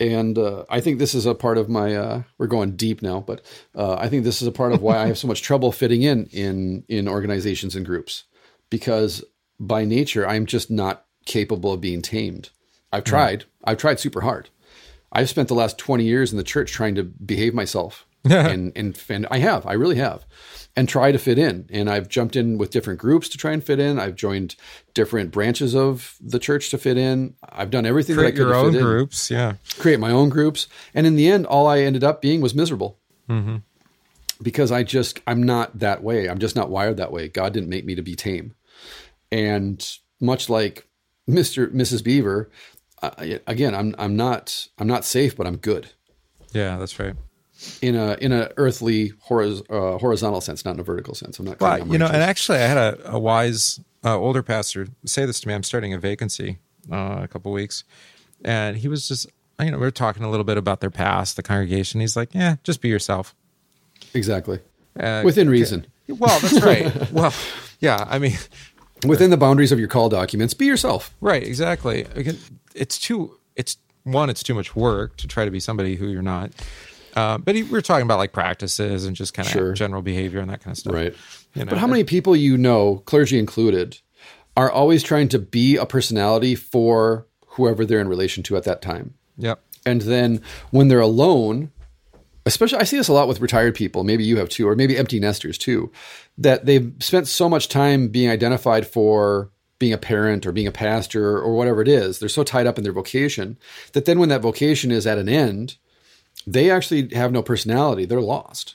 And 0.00 0.38
uh, 0.38 0.64
I 0.70 0.80
think 0.80 0.98
this 0.98 1.14
is 1.14 1.26
a 1.26 1.34
part 1.34 1.58
of 1.58 1.68
my. 1.68 1.94
Uh, 1.94 2.22
we're 2.38 2.46
going 2.46 2.74
deep 2.74 3.02
now, 3.02 3.20
but 3.20 3.42
uh, 3.74 3.96
I 3.96 4.08
think 4.08 4.24
this 4.24 4.40
is 4.40 4.48
a 4.48 4.52
part 4.52 4.72
of 4.72 4.80
why 4.80 4.98
I 4.98 5.06
have 5.06 5.18
so 5.18 5.28
much 5.28 5.42
trouble 5.42 5.70
fitting 5.72 6.02
in 6.02 6.24
in 6.32 6.84
in 6.88 7.06
organizations 7.06 7.76
and 7.76 7.84
groups, 7.84 8.24
because 8.70 9.22
by 9.60 9.84
nature 9.84 10.26
I'm 10.26 10.46
just 10.46 10.70
not 10.70 11.04
capable 11.26 11.74
of 11.74 11.82
being 11.82 12.00
tamed. 12.00 12.48
I've 12.90 13.04
tried. 13.04 13.44
I've 13.62 13.76
tried 13.76 14.00
super 14.00 14.22
hard. 14.22 14.48
I've 15.12 15.28
spent 15.28 15.48
the 15.48 15.54
last 15.54 15.76
20 15.76 16.04
years 16.04 16.32
in 16.32 16.38
the 16.38 16.44
church 16.44 16.72
trying 16.72 16.94
to 16.94 17.02
behave 17.04 17.52
myself. 17.52 18.06
and, 18.24 18.72
and 18.76 19.02
and 19.08 19.26
I 19.30 19.38
have, 19.38 19.66
I 19.66 19.72
really 19.74 19.96
have. 19.96 20.26
And 20.80 20.88
try 20.88 21.12
to 21.12 21.18
fit 21.18 21.38
in. 21.38 21.66
And 21.68 21.90
I've 21.90 22.08
jumped 22.08 22.36
in 22.36 22.56
with 22.56 22.70
different 22.70 22.98
groups 22.98 23.28
to 23.28 23.36
try 23.36 23.52
and 23.52 23.62
fit 23.62 23.78
in. 23.78 23.98
I've 23.98 24.14
joined 24.14 24.56
different 24.94 25.30
branches 25.30 25.74
of 25.74 26.16
the 26.22 26.38
church 26.38 26.70
to 26.70 26.78
fit 26.78 26.96
in. 26.96 27.34
I've 27.46 27.68
done 27.68 27.84
everything 27.84 28.16
create 28.16 28.34
that 28.34 28.42
I 28.42 28.44
could 28.44 28.48
your 28.48 28.54
own 28.54 28.74
in 28.74 28.82
groups. 28.82 29.30
Yeah. 29.30 29.56
create 29.78 30.00
my 30.00 30.10
own 30.10 30.30
groups. 30.30 30.68
And 30.94 31.06
in 31.06 31.16
the 31.16 31.28
end, 31.28 31.44
all 31.44 31.66
I 31.66 31.80
ended 31.80 32.02
up 32.02 32.22
being 32.22 32.40
was 32.40 32.54
miserable. 32.54 32.98
Mm-hmm. 33.28 33.56
Because 34.40 34.72
I 34.72 34.82
just, 34.82 35.20
I'm 35.26 35.42
not 35.42 35.78
that 35.80 36.02
way. 36.02 36.30
I'm 36.30 36.38
just 36.38 36.56
not 36.56 36.70
wired 36.70 36.96
that 36.96 37.12
way. 37.12 37.28
God 37.28 37.52
didn't 37.52 37.68
make 37.68 37.84
me 37.84 37.94
to 37.94 38.02
be 38.02 38.16
tame. 38.16 38.54
And 39.30 39.86
much 40.18 40.48
like 40.48 40.86
Mr. 41.28 41.70
Mrs. 41.74 42.02
Beaver, 42.02 42.50
uh, 43.02 43.10
again, 43.46 43.74
I'm, 43.74 43.94
I'm 43.98 44.16
not, 44.16 44.66
I'm 44.78 44.88
not 44.88 45.04
safe, 45.04 45.36
but 45.36 45.46
I'm 45.46 45.58
good 45.58 45.90
Yeah, 46.54 46.78
that's 46.78 46.98
right. 46.98 47.16
In 47.82 47.94
a, 47.96 48.14
in 48.20 48.32
a 48.32 48.50
earthly 48.56 49.12
horiz- 49.28 49.62
uh, 49.70 49.98
horizontal 49.98 50.40
sense, 50.40 50.64
not 50.64 50.74
in 50.74 50.80
a 50.80 50.82
vertical 50.82 51.14
sense. 51.14 51.38
I'm 51.38 51.46
not, 51.46 51.60
Well, 51.60 51.86
you 51.86 51.98
know, 51.98 52.06
and 52.06 52.16
actually, 52.16 52.58
I 52.58 52.62
had 52.66 52.76
a, 52.78 53.12
a 53.12 53.18
wise 53.18 53.80
uh, 54.04 54.16
older 54.16 54.42
pastor 54.42 54.88
say 55.04 55.26
this 55.26 55.40
to 55.40 55.48
me. 55.48 55.54
I'm 55.54 55.62
starting 55.62 55.92
a 55.92 55.98
vacancy 55.98 56.58
uh, 56.90 57.20
a 57.22 57.28
couple 57.28 57.52
weeks, 57.52 57.84
and 58.44 58.76
he 58.76 58.88
was 58.88 59.06
just, 59.08 59.26
you 59.60 59.70
know, 59.70 59.76
we 59.78 59.82
were 59.84 59.90
talking 59.90 60.22
a 60.24 60.30
little 60.30 60.44
bit 60.44 60.56
about 60.56 60.80
their 60.80 60.90
past, 60.90 61.36
the 61.36 61.42
congregation. 61.42 62.00
He's 62.00 62.16
like, 62.16 62.34
"Yeah, 62.34 62.56
just 62.64 62.80
be 62.80 62.88
yourself." 62.88 63.34
exactly. 64.14 64.60
Uh, 64.98 65.22
Within 65.24 65.48
reason. 65.48 65.86
Well, 66.08 66.40
that's 66.40 66.60
right. 66.64 67.12
well, 67.12 67.32
yeah, 67.78 68.06
I 68.08 68.18
mean, 68.18 68.36
Within 69.06 69.30
the 69.30 69.36
boundaries 69.36 69.70
of 69.72 69.78
your 69.78 69.88
call 69.88 70.08
documents, 70.08 70.52
be 70.54 70.66
yourself. 70.66 71.14
right, 71.20 71.42
exactly. 71.42 72.06
It's 72.74 72.98
too. 72.98 73.38
It's 73.56 73.76
one. 74.04 74.28
It's 74.30 74.42
too 74.42 74.54
much 74.54 74.74
work 74.74 75.16
to 75.18 75.26
try 75.26 75.44
to 75.44 75.50
be 75.50 75.60
somebody 75.60 75.96
who 75.96 76.08
you're 76.08 76.22
not. 76.22 76.50
Uh, 77.14 77.38
but 77.38 77.54
he, 77.54 77.62
we 77.62 77.78
are 77.78 77.82
talking 77.82 78.04
about 78.04 78.18
like 78.18 78.32
practices 78.32 79.04
and 79.04 79.16
just 79.16 79.34
kind 79.34 79.46
of 79.46 79.52
Sure. 79.52 79.72
general 79.72 80.02
behavior 80.02 80.40
and 80.40 80.50
that 80.50 80.62
kind 80.62 80.72
of 80.72 80.78
stuff. 80.78 80.94
Right. 80.94 81.14
You 81.54 81.64
know, 81.64 81.70
but 81.70 81.78
how 81.78 81.86
many 81.86 82.04
people 82.04 82.36
you 82.36 82.56
know, 82.56 83.02
clergy 83.06 83.38
included, 83.38 83.98
are 84.56 84.70
always 84.70 85.02
trying 85.02 85.28
to 85.28 85.38
be 85.38 85.76
a 85.76 85.86
personality 85.86 86.54
for 86.54 87.26
whoever 87.46 87.84
they're 87.84 88.00
in 88.00 88.08
relation 88.08 88.42
to 88.44 88.56
at 88.56 88.64
that 88.64 88.82
time? 88.82 89.14
Yep. 89.38 89.60
And 89.86 90.02
then 90.02 90.42
when 90.70 90.88
they're 90.88 91.00
alone, 91.00 91.70
especially 92.46 92.78
I 92.78 92.84
see 92.84 92.96
this 92.96 93.08
a 93.08 93.12
lot 93.12 93.28
with 93.28 93.40
retired 93.40 93.74
people, 93.74 94.04
maybe 94.04 94.24
you 94.24 94.36
have 94.38 94.48
too, 94.48 94.68
or 94.68 94.76
maybe 94.76 94.96
empty 94.96 95.18
nesters 95.18 95.58
too, 95.58 95.90
that 96.38 96.66
they've 96.66 96.92
spent 97.00 97.28
so 97.28 97.48
much 97.48 97.68
time 97.68 98.08
being 98.08 98.30
identified 98.30 98.86
for 98.86 99.50
being 99.78 99.92
a 99.92 99.98
parent 99.98 100.46
or 100.46 100.52
being 100.52 100.66
a 100.66 100.72
pastor 100.72 101.38
or 101.38 101.56
whatever 101.56 101.80
it 101.80 101.88
is. 101.88 102.18
They're 102.18 102.28
so 102.28 102.44
tied 102.44 102.66
up 102.66 102.76
in 102.76 102.84
their 102.84 102.92
vocation 102.92 103.56
that 103.92 104.04
then 104.04 104.18
when 104.18 104.28
that 104.28 104.42
vocation 104.42 104.90
is 104.90 105.06
at 105.06 105.18
an 105.18 105.28
end, 105.28 105.78
they 106.52 106.70
actually 106.70 107.14
have 107.14 107.32
no 107.32 107.42
personality. 107.42 108.04
They're 108.04 108.20
lost. 108.20 108.74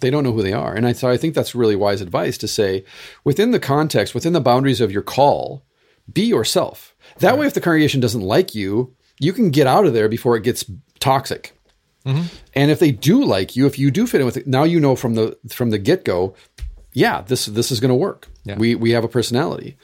They 0.00 0.10
don't 0.10 0.24
know 0.24 0.32
who 0.32 0.42
they 0.42 0.52
are. 0.52 0.74
And 0.74 0.86
I, 0.86 0.92
so 0.92 1.08
I 1.08 1.16
think 1.16 1.34
that's 1.34 1.54
really 1.54 1.76
wise 1.76 2.00
advice 2.00 2.36
to 2.38 2.48
say 2.48 2.84
within 3.22 3.52
the 3.52 3.60
context, 3.60 4.14
within 4.14 4.32
the 4.32 4.40
boundaries 4.40 4.80
of 4.80 4.90
your 4.90 5.02
call, 5.02 5.64
be 6.12 6.22
yourself. 6.22 6.94
That 7.18 7.38
way, 7.38 7.46
if 7.46 7.54
the 7.54 7.60
congregation 7.60 8.00
doesn't 8.00 8.20
like 8.20 8.54
you, 8.54 8.94
you 9.20 9.32
can 9.32 9.50
get 9.50 9.68
out 9.68 9.86
of 9.86 9.94
there 9.94 10.08
before 10.08 10.36
it 10.36 10.42
gets 10.42 10.64
toxic. 10.98 11.52
And 12.54 12.70
if 12.70 12.80
they 12.80 12.90
do 12.90 13.24
like 13.24 13.54
you, 13.54 13.66
if 13.66 13.78
you 13.78 13.92
do 13.92 14.08
fit 14.08 14.20
in 14.20 14.26
with 14.26 14.36
it, 14.36 14.46
now 14.48 14.64
you 14.64 14.80
know 14.80 14.96
from 14.96 15.14
the 15.14 15.38
from 15.48 15.70
the 15.70 15.78
get 15.78 16.04
go, 16.04 16.34
yeah, 16.92 17.22
this 17.22 17.46
this 17.46 17.70
is 17.70 17.78
going 17.78 17.90
to 17.90 17.94
work. 17.94 18.28
Yeah. 18.44 18.58
We 18.58 18.74
we 18.74 18.90
have 18.90 19.04
a 19.04 19.08
personality. 19.08 19.76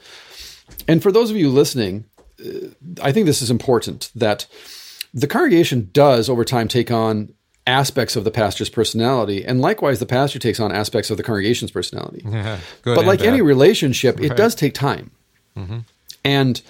And 0.85 1.01
for 1.01 1.13
those 1.13 1.31
of 1.31 1.37
you 1.37 1.49
listening, 1.49 2.05
uh, 2.45 2.67
I 3.01 3.13
think 3.13 3.25
this 3.25 3.41
is 3.41 3.49
important 3.49 4.11
that 4.15 4.47
the 5.13 5.27
congregation 5.27 5.89
does 5.93 6.29
over 6.29 6.43
time 6.43 6.67
take 6.67 6.91
on 6.91 7.33
aspects 7.67 8.15
of 8.15 8.23
the 8.23 8.31
pastor's 8.31 8.69
personality, 8.69 9.45
and 9.45 9.61
likewise, 9.61 9.99
the 9.99 10.05
pastor 10.05 10.39
takes 10.39 10.59
on 10.59 10.71
aspects 10.71 11.09
of 11.09 11.17
the 11.17 11.23
congregation's 11.23 11.71
personality. 11.71 12.21
Good 12.81 12.95
but 12.95 13.05
like 13.05 13.19
bad. 13.19 13.27
any 13.29 13.41
relationship, 13.41 14.19
it 14.19 14.35
does 14.35 14.55
take 14.55 14.73
time. 14.73 15.11
Mm-hmm. 15.55 15.79
And 16.23 16.61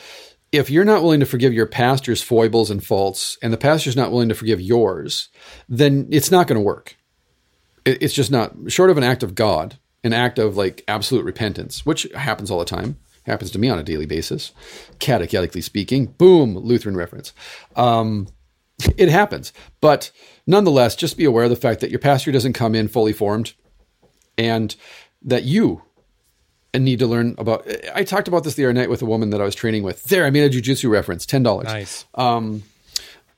if 0.51 0.69
you're 0.69 0.85
not 0.85 1.01
willing 1.01 1.19
to 1.19 1.25
forgive 1.25 1.53
your 1.53 1.65
pastor's 1.65 2.21
foibles 2.21 2.69
and 2.69 2.83
faults, 2.83 3.37
and 3.41 3.53
the 3.53 3.57
pastor's 3.57 3.95
not 3.95 4.11
willing 4.11 4.29
to 4.29 4.35
forgive 4.35 4.59
yours, 4.59 5.29
then 5.67 6.07
it's 6.11 6.31
not 6.31 6.47
going 6.47 6.59
to 6.59 6.63
work. 6.65 6.95
It's 7.85 8.13
just 8.13 8.31
not 8.31 8.53
short 8.67 8.89
of 8.89 8.97
an 8.97 9.03
act 9.03 9.23
of 9.23 9.35
God, 9.35 9.77
an 10.03 10.13
act 10.13 10.37
of 10.37 10.57
like 10.57 10.83
absolute 10.87 11.23
repentance, 11.23 11.85
which 11.85 12.03
happens 12.15 12.51
all 12.51 12.59
the 12.59 12.65
time. 12.65 12.97
Happens 13.25 13.51
to 13.51 13.59
me 13.59 13.69
on 13.69 13.79
a 13.79 13.83
daily 13.83 14.05
basis, 14.05 14.51
catechetically 14.99 15.61
speaking. 15.61 16.07
Boom, 16.07 16.57
Lutheran 16.57 16.95
reference. 16.95 17.33
Um, 17.75 18.27
it 18.97 19.09
happens, 19.09 19.53
but 19.81 20.11
nonetheless, 20.47 20.95
just 20.95 21.17
be 21.17 21.25
aware 21.25 21.43
of 21.43 21.49
the 21.49 21.55
fact 21.55 21.81
that 21.81 21.89
your 21.89 21.99
pastor 21.99 22.31
doesn't 22.31 22.53
come 22.53 22.75
in 22.75 22.87
fully 22.87 23.13
formed, 23.13 23.53
and 24.37 24.75
that 25.21 25.43
you 25.43 25.83
need 26.73 26.99
to 26.99 27.07
learn 27.07 27.35
about. 27.37 27.67
I 27.93 28.03
talked 28.03 28.27
about 28.27 28.43
this 28.43 28.55
the 28.55 28.65
other 28.65 28.73
night 28.73 28.89
with 28.89 29.01
a 29.01 29.05
woman 29.05 29.31
that 29.31 29.41
I 29.41 29.43
was 29.43 29.55
training 29.55 29.83
with. 29.83 30.03
There, 30.05 30.25
I 30.25 30.29
made 30.29 30.43
a 30.43 30.55
jujitsu 30.55 30.89
reference. 30.89 31.25
Ten 31.25 31.43
dollars. 31.43 31.65
Nice. 31.65 32.05
Um, 32.15 32.63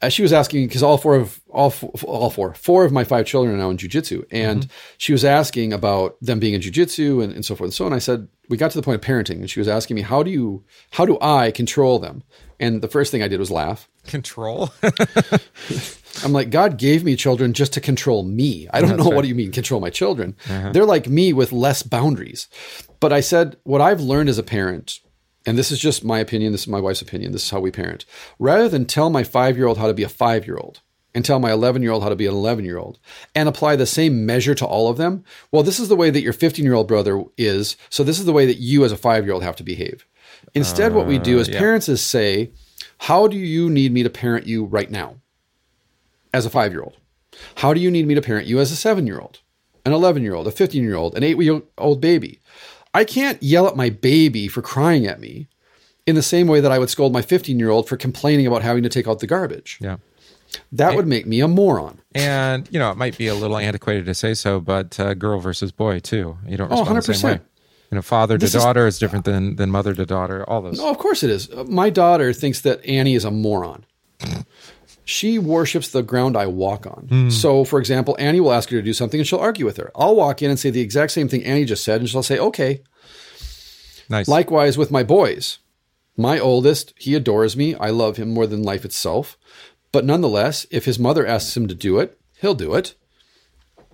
Uh, 0.02 0.10
she 0.10 0.22
was 0.22 0.34
asking 0.34 0.68
because 0.68 0.82
all 0.82 0.98
four 0.98 1.16
of 1.16 1.40
all 1.50 1.70
four, 1.70 1.92
all 2.06 2.30
four 2.30 2.54
four 2.56 2.86
of 2.86 2.92
my 2.92 3.04
five 3.04 3.26
children 3.26 3.54
are 3.56 3.58
now 3.58 3.70
in 3.70 3.78
jujitsu, 3.78 4.26
and 4.32 4.62
mm-hmm. 4.62 4.72
she 4.98 5.12
was 5.12 5.24
asking 5.24 5.74
about 5.74 6.18
them 6.22 6.40
being 6.40 6.54
in 6.54 6.62
jujitsu 6.62 7.24
and, 7.24 7.32
and 7.34 7.46
so 7.46 7.56
forth 7.56 7.68
and 7.68 7.74
so 7.74 7.86
on. 7.86 7.94
I 7.94 8.00
said 8.00 8.28
we 8.50 8.58
got 8.58 8.72
to 8.72 8.78
the 8.78 8.84
point 8.84 8.96
of 8.96 9.08
parenting, 9.08 9.40
and 9.40 9.50
she 9.50 9.60
was 9.60 9.68
asking 9.68 9.96
me 9.96 10.02
how 10.02 10.24
do 10.24 10.32
you 10.32 10.64
how 10.92 11.06
do 11.06 11.18
I 11.22 11.52
control 11.52 12.00
them? 12.00 12.24
And 12.60 12.82
the 12.82 12.88
first 12.88 13.12
thing 13.12 13.24
I 13.24 13.28
did 13.28 13.40
was 13.40 13.50
laugh. 13.50 13.90
Control. 14.06 14.72
I'm 16.24 16.32
like, 16.32 16.52
God 16.52 16.78
gave 16.78 17.04
me 17.04 17.16
children 17.16 17.54
just 17.54 17.74
to 17.74 17.82
control 17.82 18.24
me. 18.24 18.68
I 18.72 18.82
don't 18.82 18.98
know 18.98 19.10
what 19.10 19.24
do 19.24 19.28
you 19.28 19.36
mean 19.36 19.52
control 19.52 19.82
my 19.82 19.90
children. 19.90 20.36
Uh-huh. 20.48 20.72
They're 20.72 20.86
like 20.86 21.08
me 21.08 21.34
with 21.34 21.52
less 21.52 21.82
boundaries. 21.84 22.48
But 23.00 23.12
I 23.12 23.22
said, 23.22 23.58
what 23.64 23.82
I've 23.82 24.02
learned 24.02 24.30
as 24.30 24.38
a 24.38 24.44
parent, 24.44 25.00
and 25.46 25.58
this 25.58 25.72
is 25.72 25.80
just 25.80 26.04
my 26.04 26.20
opinion, 26.20 26.52
this 26.52 26.62
is 26.62 26.68
my 26.68 26.80
wife's 26.80 27.02
opinion, 27.02 27.32
this 27.32 27.44
is 27.44 27.50
how 27.50 27.60
we 27.60 27.72
parent. 27.72 28.06
Rather 28.40 28.70
than 28.70 28.86
tell 28.86 29.10
my 29.10 29.24
five 29.24 29.58
year 29.58 29.68
old 29.68 29.78
how 29.78 29.88
to 29.88 29.94
be 29.94 30.04
a 30.04 30.10
five 30.10 30.46
year 30.46 30.58
old 30.58 30.82
and 31.14 31.26
tell 31.26 31.40
my 31.40 31.52
11 31.52 31.82
year 31.82 31.92
old 31.92 32.04
how 32.04 32.10
to 32.10 32.16
be 32.16 32.26
an 32.26 32.34
11 32.34 32.64
year 32.64 32.78
old 32.78 33.00
and 33.36 33.50
apply 33.50 33.76
the 33.76 33.86
same 33.86 34.26
measure 34.26 34.56
to 34.56 34.66
all 34.66 34.90
of 34.90 34.98
them, 34.98 35.24
well, 35.52 35.64
this 35.64 35.80
is 35.80 35.90
the 35.90 35.96
way 35.96 36.10
that 36.10 36.22
your 36.22 36.34
15 36.34 36.64
year 36.64 36.74
old 36.74 36.88
brother 36.88 37.24
is. 37.38 37.76
So 37.90 38.04
this 38.04 38.20
is 38.20 38.26
the 38.26 38.34
way 38.34 38.46
that 38.46 38.58
you 38.58 38.86
as 38.86 38.92
a 38.92 38.98
five 38.98 39.26
year 39.26 39.34
old 39.34 39.44
have 39.44 39.58
to 39.58 39.64
behave. 39.64 40.06
Instead, 40.54 40.94
what 40.94 41.08
we 41.08 41.18
do 41.18 41.38
uh, 41.38 41.42
as 41.42 41.50
yeah. 41.50 41.60
parents 41.60 41.90
is 41.90 42.02
say, 42.02 42.52
how 43.00 43.28
do 43.28 43.38
you 43.38 43.70
need 43.70 43.92
me 43.92 44.04
to 44.04 44.10
parent 44.10 44.48
you 44.48 44.66
right 44.66 44.90
now? 44.90 45.16
as 46.34 46.46
a 46.46 46.50
five 46.50 46.72
year 46.72 46.82
old? 46.82 46.98
How 47.56 47.74
do 47.74 47.80
you 47.80 47.92
need 47.92 48.08
me 48.08 48.16
to 48.16 48.22
parent 48.22 48.48
you 48.48 48.60
as 48.60 48.72
a 48.72 48.76
seven 48.76 49.08
year 49.08 49.20
old, 49.20 49.40
an 49.86 49.94
11 49.94 50.24
year 50.24 50.36
old, 50.36 50.48
a 50.48 50.52
15 50.52 50.84
year 50.84 50.96
old, 50.96 51.16
an 51.16 51.24
eight 51.24 51.38
year 51.38 51.62
old 51.78 52.02
baby? 52.02 52.41
I 52.94 53.04
can't 53.06 53.42
yell 53.42 53.68
at 53.68 53.76
my 53.76 53.90
baby 53.90 54.48
for 54.48 54.62
crying 54.62 55.08
at 55.08 55.20
me 55.20 55.48
in 56.06 56.16
the 56.16 56.22
same 56.24 56.48
way 56.48 56.60
that 56.60 56.72
I 56.72 56.80
would 56.80 56.90
scold 56.90 57.14
my 57.14 57.22
15 57.22 57.58
year 57.60 57.70
old 57.70 57.88
for 57.88 57.96
complaining 57.98 58.48
about 58.48 58.62
having 58.64 58.84
to 58.84 58.90
take 58.90 59.08
out 59.08 59.20
the 59.20 59.28
garbage. 59.28 59.78
yeah. 59.82 59.98
That 60.74 60.96
would 60.96 61.08
make 61.08 61.26
me 61.26 61.40
a 61.40 61.48
moron. 61.48 62.00
And 62.14 62.68
you 62.72 62.78
know, 62.78 62.92
it 62.92 62.98
might 62.98 63.18
be 63.18 63.28
a 63.28 63.36
little 63.36 63.58
antiquated 63.58 64.06
to 64.08 64.14
say 64.14 64.34
so, 64.34 64.60
but 64.60 65.00
uh, 65.00 65.14
girl 65.14 65.40
versus 65.40 65.72
boy 65.72 66.00
too. 66.00 66.38
You 66.46 66.58
don't 66.58 66.70
Oh, 66.70 66.80
respond 66.80 66.98
the 66.98 67.02
same 67.14 67.16
100%. 67.16 67.24
way. 67.36 67.40
You 67.92 67.96
know, 67.96 68.02
father 68.02 68.38
to 68.38 68.46
This 68.46 68.52
daughter 68.54 68.86
is, 68.86 69.00
different 69.00 69.24
than 69.24 69.56
than 69.56 69.72
mother 69.72 69.94
to 69.94 70.06
daughter. 70.06 70.44
All 70.50 70.62
those. 70.62 70.78
No, 70.78 70.90
of 70.90 70.98
course 70.98 71.24
it 71.24 71.30
is. 71.30 71.50
My 71.68 71.90
daughter 71.90 72.34
thinks 72.34 72.60
that 72.62 72.84
Annie 72.86 73.16
is 73.16 73.24
a 73.24 73.32
moron. 73.32 73.86
She 75.04 75.40
worships 75.40 75.90
the 75.90 76.04
ground 76.04 76.38
I 76.38 76.46
walk 76.46 76.86
on. 76.86 77.08
Hmm. 77.10 77.30
So, 77.30 77.64
for 77.64 77.80
example, 77.80 78.16
Annie 78.20 78.40
will 78.40 78.54
ask 78.54 78.70
her 78.70 78.78
to 78.78 78.84
do 78.84 78.94
something 78.94 79.20
and 79.20 79.28
she'll 79.28 79.40
argue 79.40 79.66
with 79.66 79.78
her. 79.78 79.92
I'll 79.96 80.16
walk 80.16 80.42
in 80.42 80.50
and 80.50 80.60
say 80.60 80.70
the 80.70 80.82
exact 80.82 81.12
same 81.12 81.28
thing 81.28 81.44
Annie 81.44 81.66
just 81.66 81.84
said, 81.84 82.02
and 82.02 82.10
she'll 82.10 82.24
say, 82.24 82.38
okay. 82.38 82.82
Nice. 84.10 84.28
Likewise 84.28 84.78
with 84.78 84.92
my 84.92 85.04
boys. 85.04 85.60
My 86.18 86.40
oldest, 86.40 86.94
he 86.98 87.16
adores 87.16 87.58
me. 87.58 87.74
I 87.76 87.90
love 87.90 88.18
him 88.18 88.30
more 88.30 88.46
than 88.46 88.64
life 88.64 88.86
itself. 88.86 89.38
But 89.92 90.06
nonetheless, 90.06 90.66
if 90.70 90.86
his 90.86 91.00
mother 91.00 91.26
asks 91.26 91.56
him 91.56 91.68
to 91.68 91.76
do 91.76 92.00
it, 92.00 92.20
he'll 92.40 92.54
do 92.54 92.76
it. 92.76 92.96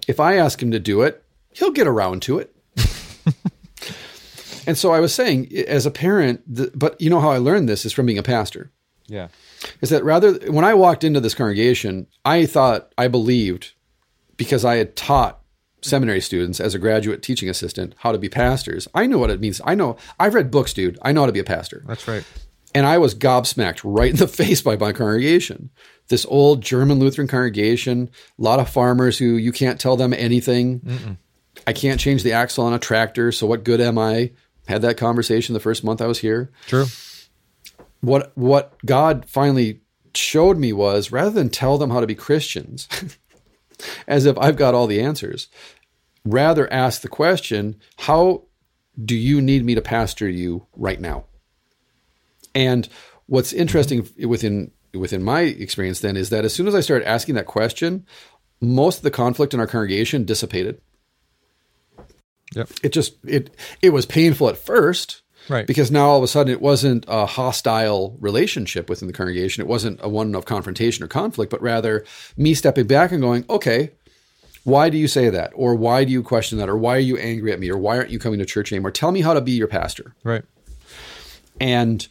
If 0.07 0.19
I 0.19 0.35
ask 0.35 0.61
him 0.61 0.71
to 0.71 0.79
do 0.79 1.01
it, 1.01 1.23
he'll 1.53 1.71
get 1.71 1.87
around 1.87 2.21
to 2.23 2.39
it. 2.39 2.55
and 4.67 4.77
so 4.77 4.91
I 4.91 4.99
was 4.99 5.13
saying, 5.13 5.51
as 5.67 5.85
a 5.85 5.91
parent, 5.91 6.41
the, 6.47 6.71
but 6.75 6.99
you 6.99 7.09
know 7.09 7.19
how 7.19 7.31
I 7.31 7.37
learned 7.37 7.67
this 7.67 7.85
is 7.85 7.93
from 7.93 8.05
being 8.05 8.17
a 8.17 8.23
pastor. 8.23 8.71
yeah. 9.07 9.29
Is 9.81 9.89
that 9.89 10.03
rather, 10.03 10.33
when 10.51 10.65
I 10.65 10.73
walked 10.73 11.03
into 11.03 11.19
this 11.19 11.33
congregation, 11.33 12.07
I 12.25 12.45
thought, 12.45 12.93
I 12.97 13.07
believed, 13.07 13.73
because 14.37 14.65
I 14.65 14.75
had 14.75 14.95
taught 14.95 15.41
seminary 15.81 16.21
students 16.21 16.59
as 16.59 16.73
a 16.73 16.79
graduate 16.79 17.21
teaching 17.21 17.49
assistant 17.49 17.95
how 17.99 18.11
to 18.11 18.17
be 18.17 18.29
pastors. 18.29 18.87
I 18.93 19.05
know 19.05 19.17
what 19.17 19.29
it 19.29 19.39
means. 19.39 19.61
I 19.63 19.75
know, 19.75 19.97
I've 20.19 20.33
read 20.33 20.51
books, 20.51 20.73
dude. 20.73 20.97
I 21.01 21.11
know 21.11 21.21
how 21.21 21.27
to 21.27 21.31
be 21.31 21.39
a 21.39 21.43
pastor. 21.43 21.83
That's 21.87 22.07
right. 22.07 22.23
And 22.73 22.85
I 22.85 22.97
was 22.97 23.15
gobsmacked 23.15 23.81
right 23.83 24.11
in 24.11 24.17
the 24.17 24.27
face 24.27 24.61
by 24.61 24.75
my 24.75 24.91
congregation. 24.91 25.69
This 26.09 26.25
old 26.29 26.61
German 26.61 26.99
Lutheran 26.99 27.27
congregation, 27.27 28.09
a 28.37 28.41
lot 28.41 28.59
of 28.59 28.69
farmers 28.69 29.17
who 29.17 29.35
you 29.35 29.51
can't 29.51 29.79
tell 29.79 29.97
them 29.97 30.13
anything. 30.13 31.17
I 31.65 31.73
can't 31.73 31.99
change 31.99 32.23
the 32.23 32.33
axle 32.33 32.65
on 32.65 32.73
a 32.73 32.79
tractor, 32.79 33.31
so 33.31 33.47
what 33.47 33.63
good 33.63 33.81
am 33.81 33.97
I? 33.97 34.31
Had 34.67 34.81
that 34.83 34.97
conversation 34.97 35.53
the 35.53 35.59
first 35.59 35.83
month 35.83 36.01
I 36.01 36.07
was 36.07 36.19
here. 36.19 36.51
True. 36.67 36.85
What 38.01 38.31
what 38.35 38.73
God 38.85 39.25
finally 39.27 39.81
showed 40.13 40.57
me 40.57 40.73
was 40.73 41.11
rather 41.11 41.29
than 41.29 41.49
tell 41.49 41.77
them 41.77 41.89
how 41.89 41.99
to 41.99 42.07
be 42.07 42.15
Christians, 42.15 42.87
as 44.07 44.25
if 44.25 44.37
I've 44.37 44.57
got 44.57 44.73
all 44.73 44.87
the 44.87 45.01
answers, 45.01 45.47
rather 46.25 46.71
ask 46.71 47.01
the 47.01 47.07
question, 47.07 47.79
how 47.99 48.43
do 49.03 49.15
you 49.15 49.41
need 49.41 49.63
me 49.63 49.75
to 49.75 49.81
pastor 49.81 50.27
you 50.27 50.65
right 50.75 50.99
now? 50.99 51.25
And 52.55 52.89
what's 53.27 53.53
interesting 53.53 54.07
within 54.25 54.71
within 54.93 55.23
my 55.23 55.41
experience 55.41 55.99
then 55.99 56.17
is 56.17 56.29
that 56.29 56.45
as 56.45 56.53
soon 56.53 56.67
as 56.67 56.73
I 56.73 56.79
started 56.79 57.07
asking 57.07 57.35
that 57.35 57.45
question, 57.45 58.05
most 58.59 58.97
of 58.97 59.03
the 59.03 59.11
conflict 59.11 59.53
in 59.53 59.59
our 59.59 59.67
congregation 59.67 60.23
dissipated. 60.23 60.81
Yep. 62.55 62.69
It 62.83 62.89
just 62.89 63.17
it 63.25 63.55
it 63.81 63.91
was 63.91 64.05
painful 64.05 64.49
at 64.49 64.57
first, 64.57 65.21
Right. 65.49 65.65
Because 65.65 65.89
now 65.91 66.07
all 66.09 66.17
of 66.17 66.23
a 66.23 66.27
sudden 66.27 66.51
it 66.51 66.61
wasn't 66.61 67.05
a 67.07 67.25
hostile 67.25 68.17
relationship 68.19 68.89
within 68.89 69.07
the 69.07 69.13
congregation. 69.13 69.61
It 69.61 69.67
wasn't 69.67 69.99
a 70.01 70.09
one 70.09 70.35
of 70.35 70.45
confrontation 70.45 71.03
or 71.03 71.07
conflict, 71.07 71.49
but 71.51 71.61
rather 71.61 72.03
me 72.35 72.53
stepping 72.53 72.87
back 72.87 73.11
and 73.11 73.21
going, 73.21 73.45
okay, 73.49 73.91
why 74.63 74.89
do 74.89 74.97
you 74.97 75.07
say 75.07 75.29
that? 75.29 75.51
Or 75.55 75.75
why 75.75 76.03
do 76.03 76.11
you 76.11 76.21
question 76.21 76.57
that? 76.57 76.67
Or 76.67 76.75
why 76.77 76.95
are 76.97 76.99
you 76.99 77.17
angry 77.17 77.53
at 77.53 77.59
me? 77.59 77.69
Or 77.69 77.77
why 77.77 77.97
aren't 77.97 78.09
you 78.09 78.19
coming 78.19 78.39
to 78.39 78.45
church 78.45 78.71
anymore? 78.73 78.91
Tell 78.91 79.11
me 79.11 79.21
how 79.21 79.33
to 79.33 79.39
be 79.41 79.51
your 79.53 79.67
pastor. 79.67 80.13
Right. 80.25 80.43
And 81.61 82.05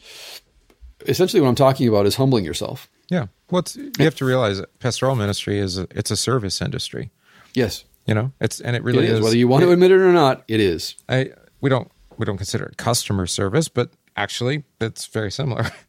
essentially 1.05 1.41
what 1.41 1.49
I'm 1.49 1.55
talking 1.55 1.87
about 1.87 2.05
is 2.05 2.15
humbling 2.15 2.43
yourself. 2.45 2.89
Yeah. 3.09 3.27
Well, 3.49 3.59
it's, 3.59 3.75
you 3.75 3.91
have 3.99 4.15
to 4.15 4.25
realize 4.25 4.57
that 4.57 4.77
pastoral 4.79 5.15
ministry 5.15 5.59
is 5.59 5.77
a, 5.77 5.87
it's 5.91 6.11
a 6.11 6.17
service 6.17 6.61
industry. 6.61 7.11
Yes, 7.53 7.85
You 8.05 8.13
know, 8.13 8.33
it's 8.41 8.59
and 8.59 8.75
it 8.75 8.79
it 8.79 8.83
really 8.83 9.05
is. 9.05 9.13
is. 9.13 9.21
Whether 9.21 9.37
you 9.37 9.47
want 9.47 9.63
to 9.63 9.71
admit 9.71 9.91
it 9.91 9.95
or 9.99 10.11
not, 10.11 10.43
it 10.47 10.59
is. 10.59 10.95
I 11.07 11.31
we 11.61 11.69
don't 11.69 11.89
we 12.17 12.25
don't 12.25 12.37
consider 12.37 12.65
it 12.65 12.77
customer 12.77 13.25
service, 13.27 13.67
but 13.69 13.91
actually 14.15 14.63
it's 14.81 15.05
very 15.07 15.31
similar. 15.31 15.65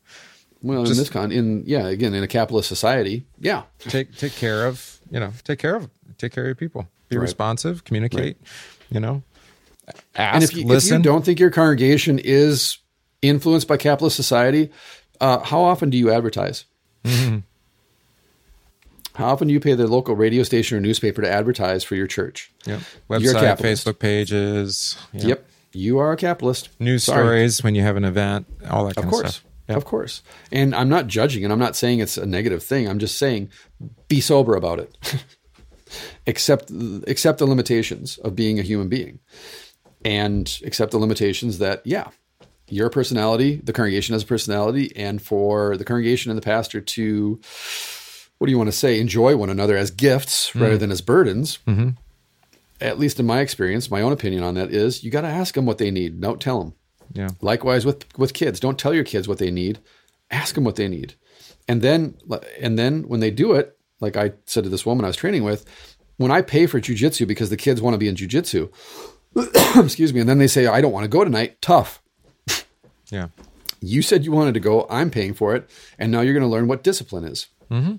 Well, 0.60 0.80
in 0.82 0.96
this 0.96 1.08
con, 1.08 1.30
in 1.30 1.62
yeah, 1.66 1.86
again, 1.86 2.14
in 2.14 2.24
a 2.24 2.26
capitalist 2.26 2.68
society, 2.68 3.24
yeah, 3.38 3.62
take 3.78 4.16
take 4.16 4.32
care 4.32 4.66
of 4.66 4.98
you 5.08 5.20
know 5.20 5.30
take 5.44 5.60
care 5.60 5.76
of 5.76 5.88
take 6.18 6.32
care 6.32 6.42
of 6.42 6.48
your 6.48 6.56
people. 6.56 6.88
Be 7.08 7.16
Right. 7.16 7.22
responsive. 7.22 7.84
Communicate. 7.84 8.38
You 8.90 8.98
know, 8.98 9.22
ask. 10.16 10.34
and 10.34 10.42
if 10.42 10.54
you, 10.56 10.62
if 10.62 10.66
listen. 10.68 10.96
you 10.96 11.04
don't 11.04 11.24
think 11.24 11.38
your 11.38 11.50
congregation 11.52 12.18
is 12.18 12.78
influenced 13.22 13.68
by 13.68 13.76
capitalist 13.76 14.16
society, 14.16 14.72
uh, 15.20 15.38
how 15.44 15.60
often 15.60 15.90
do 15.90 15.96
you 15.96 16.10
advertise? 16.10 16.64
Mm-hmm. 17.04 17.38
How 19.14 19.26
often 19.28 19.48
do 19.48 19.54
you 19.54 19.60
pay 19.60 19.74
the 19.74 19.86
local 19.86 20.14
radio 20.16 20.42
station 20.42 20.76
or 20.78 20.80
newspaper 20.80 21.22
to 21.22 21.30
advertise 21.30 21.82
for 21.82 21.94
your 21.96 22.06
church? 22.06 22.52
Yep. 22.66 22.80
You're 23.20 23.34
Website. 23.34 23.58
Facebook 23.60 23.98
pages. 24.00 24.96
yeah. 25.12 25.26
Yep, 25.28 25.47
you 25.72 25.98
are 25.98 26.12
a 26.12 26.16
capitalist. 26.16 26.68
News 26.78 27.04
Sorry. 27.04 27.24
stories 27.24 27.62
when 27.62 27.74
you 27.74 27.82
have 27.82 27.96
an 27.96 28.04
event, 28.04 28.46
all 28.70 28.86
that 28.86 28.96
kind 28.96 28.98
Of 28.98 29.04
of, 29.04 29.10
course. 29.10 29.34
stuff. 29.34 29.44
Yep. 29.68 29.76
Of 29.76 29.84
course. 29.84 30.22
And 30.50 30.74
I'm 30.74 30.88
not 30.88 31.06
judging 31.08 31.44
and 31.44 31.52
I'm 31.52 31.58
not 31.58 31.76
saying 31.76 31.98
it's 31.98 32.16
a 32.16 32.24
negative 32.24 32.62
thing. 32.62 32.88
I'm 32.88 32.98
just 32.98 33.18
saying 33.18 33.50
be 34.08 34.20
sober 34.20 34.54
about 34.54 34.78
it. 34.80 34.96
accept 36.26 36.70
accept 37.06 37.38
the 37.38 37.46
limitations 37.46 38.18
of 38.18 38.34
being 38.34 38.58
a 38.58 38.62
human 38.62 38.88
being. 38.88 39.18
And 40.04 40.60
accept 40.64 40.92
the 40.92 40.98
limitations 40.98 41.58
that, 41.58 41.82
yeah, 41.84 42.08
you're 42.68 42.88
personality, 42.88 43.56
the 43.56 43.72
congregation 43.72 44.12
has 44.12 44.22
a 44.22 44.26
personality, 44.26 44.92
and 44.94 45.20
for 45.20 45.76
the 45.76 45.84
congregation 45.84 46.30
and 46.30 46.38
the 46.38 46.42
pastor 46.42 46.80
to 46.80 47.40
what 48.38 48.46
do 48.46 48.52
you 48.52 48.58
want 48.58 48.68
to 48.68 48.76
say, 48.76 49.00
enjoy 49.00 49.36
one 49.36 49.50
another 49.50 49.76
as 49.76 49.90
gifts 49.90 50.50
mm-hmm. 50.50 50.62
rather 50.62 50.78
than 50.78 50.92
as 50.92 51.00
burdens. 51.00 51.58
Mm-hmm. 51.66 51.90
At 52.80 52.98
least 52.98 53.18
in 53.18 53.26
my 53.26 53.40
experience, 53.40 53.90
my 53.90 54.02
own 54.02 54.12
opinion 54.12 54.42
on 54.42 54.54
that 54.54 54.72
is 54.72 55.02
you 55.02 55.10
got 55.10 55.22
to 55.22 55.28
ask 55.28 55.54
them 55.54 55.66
what 55.66 55.78
they 55.78 55.90
need. 55.90 56.20
Don't 56.20 56.40
tell 56.40 56.60
them. 56.60 56.74
Yeah. 57.12 57.30
Likewise 57.40 57.84
with 57.84 58.04
with 58.18 58.34
kids, 58.34 58.60
don't 58.60 58.78
tell 58.78 58.94
your 58.94 59.04
kids 59.04 59.26
what 59.26 59.38
they 59.38 59.50
need. 59.50 59.80
Ask 60.30 60.54
them 60.54 60.64
what 60.64 60.76
they 60.76 60.88
need, 60.88 61.14
and 61.66 61.80
then 61.80 62.18
and 62.60 62.78
then 62.78 63.08
when 63.08 63.20
they 63.20 63.30
do 63.30 63.54
it, 63.54 63.78
like 64.00 64.16
I 64.16 64.32
said 64.44 64.64
to 64.64 64.70
this 64.70 64.84
woman 64.84 65.04
I 65.04 65.08
was 65.08 65.16
training 65.16 65.42
with, 65.42 65.64
when 66.18 66.30
I 66.30 66.42
pay 66.42 66.66
for 66.66 66.80
jujitsu 66.80 67.26
because 67.26 67.48
the 67.48 67.56
kids 67.56 67.80
want 67.80 67.94
to 67.94 67.98
be 67.98 68.08
in 68.08 68.14
jujitsu, 68.14 68.70
excuse 69.82 70.12
me, 70.12 70.20
and 70.20 70.28
then 70.28 70.38
they 70.38 70.46
say 70.46 70.66
I 70.66 70.80
don't 70.80 70.92
want 70.92 71.04
to 71.04 71.08
go 71.08 71.24
tonight. 71.24 71.62
Tough. 71.62 72.02
Yeah. 73.10 73.28
You 73.80 74.02
said 74.02 74.24
you 74.24 74.32
wanted 74.32 74.54
to 74.54 74.60
go. 74.60 74.86
I'm 74.90 75.10
paying 75.10 75.34
for 75.34 75.54
it, 75.54 75.68
and 75.98 76.12
now 76.12 76.20
you're 76.20 76.34
going 76.34 76.42
to 76.42 76.48
learn 76.48 76.68
what 76.68 76.82
discipline 76.82 77.24
is. 77.24 77.46
Mm-hmm. 77.70 77.96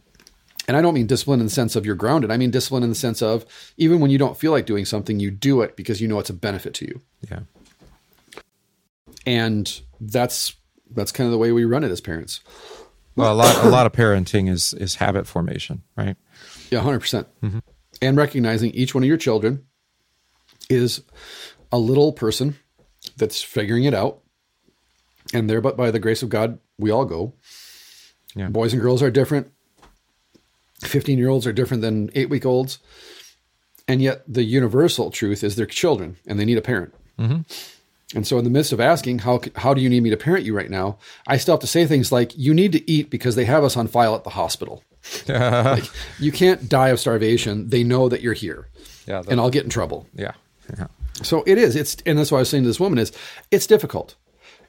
And 0.70 0.78
I 0.78 0.84
don't 0.84 0.94
mean 0.94 1.08
discipline 1.08 1.40
in 1.40 1.48
the 1.48 1.52
sense 1.52 1.76
of 1.76 1.84
you're 1.84 1.96
grounded. 1.96 2.30
I 2.30 2.38
mean 2.38 2.52
discipline 2.52 2.84
in 2.84 2.90
the 2.90 2.96
sense 2.96 3.24
of 3.24 3.44
even 3.78 4.00
when 4.00 4.12
you 4.12 4.20
don't 4.20 4.38
feel 4.38 4.52
like 4.52 4.68
doing 4.68 4.86
something, 4.86 5.20
you 5.20 5.32
do 5.32 5.62
it 5.64 5.76
because 5.76 6.00
you 6.00 6.08
know 6.08 6.20
it's 6.20 6.30
a 6.30 6.34
benefit 6.34 6.76
to 6.76 6.86
you. 6.86 7.02
Yeah. 7.28 7.40
And 9.26 9.82
that's 10.00 10.56
that's 10.92 11.12
kind 11.12 11.26
of 11.26 11.32
the 11.32 11.40
way 11.40 11.52
we 11.52 11.66
run 11.66 11.84
it 11.84 11.90
as 11.90 12.02
parents. 12.02 12.42
Well, 13.16 13.34
a 13.34 13.36
lot 13.36 13.66
a 13.66 13.70
lot 13.70 13.88
of 13.88 13.94
parenting 13.94 14.48
is 14.48 14.76
is 14.76 14.94
habit 14.94 15.26
formation, 15.26 15.82
right? 15.98 16.16
Yeah, 16.70 16.82
100%. 16.82 17.00
percent 17.00 17.28
mm-hmm. 17.42 17.60
And 18.04 18.16
recognizing 18.16 18.70
each 18.70 18.94
one 18.94 19.04
of 19.04 19.08
your 19.08 19.18
children 19.18 19.66
is 20.70 21.02
a 21.72 21.80
little 21.80 22.14
person 22.14 22.60
that's 23.18 23.42
figuring 23.42 23.86
it 23.86 23.96
out. 23.96 24.20
And 25.34 25.50
there, 25.50 25.62
but 25.62 25.78
by 25.78 25.90
the 25.90 26.00
grace 26.00 26.22
of 26.22 26.30
God, 26.30 26.60
we 26.78 26.92
all 26.92 27.06
go. 27.06 27.34
Yeah. 28.36 28.50
Boys 28.50 28.72
and 28.72 28.82
girls 28.84 29.02
are 29.02 29.10
different. 29.10 29.52
15 30.82 31.18
year 31.18 31.30
olds 31.30 31.46
are 31.48 31.54
different 31.54 31.82
than 31.82 32.10
eight 32.16 32.30
week 32.30 32.46
olds. 32.46 32.80
And 33.88 34.02
yet, 34.02 34.22
the 34.28 34.44
universal 34.44 35.10
truth 35.10 35.44
is 35.44 35.56
they're 35.56 35.66
children 35.66 36.18
and 36.28 36.40
they 36.40 36.46
need 36.46 36.60
a 36.60 36.62
parent. 36.62 36.94
Mm-hmm. 37.18 37.42
And 38.16 38.26
so, 38.26 38.38
in 38.38 38.44
the 38.44 38.50
midst 38.50 38.72
of 38.72 38.80
asking, 38.80 39.20
how, 39.20 39.42
how 39.56 39.74
do 39.74 39.82
you 39.82 39.90
need 39.90 40.04
me 40.04 40.12
to 40.12 40.18
parent 40.18 40.46
you 40.46 40.56
right 40.56 40.70
now? 40.70 41.00
I 41.28 41.38
still 41.38 41.56
have 41.56 41.62
to 41.62 41.68
say 41.68 41.86
things 41.86 42.12
like, 42.12 42.38
you 42.38 42.54
need 42.54 42.72
to 42.74 42.90
eat 42.90 43.10
because 43.10 43.36
they 43.36 43.46
have 43.46 43.64
us 43.64 43.76
on 43.76 43.88
file 43.88 44.16
at 44.16 44.24
the 44.24 44.32
hospital. 44.32 44.84
like, 45.28 45.90
you 46.20 46.32
can't 46.32 46.70
die 46.70 46.90
of 46.90 47.00
starvation. 47.00 47.70
They 47.70 47.84
know 47.84 48.10
that 48.10 48.22
you're 48.22 48.34
here. 48.34 48.68
Yeah, 49.08 49.24
and 49.28 49.40
I'll 49.40 49.50
get 49.50 49.64
in 49.64 49.70
trouble. 49.70 50.08
Yeah. 50.14 50.34
Yeah. 50.78 50.88
So 51.24 51.44
it 51.46 51.58
is. 51.58 51.76
It's 51.76 51.98
and 52.06 52.18
that's 52.18 52.32
why 52.32 52.38
I 52.38 52.42
was 52.42 52.50
saying 52.50 52.64
to 52.64 52.70
this 52.70 52.80
woman 52.80 53.00
is 53.00 53.12
it's 53.52 53.68
difficult. 53.68 54.16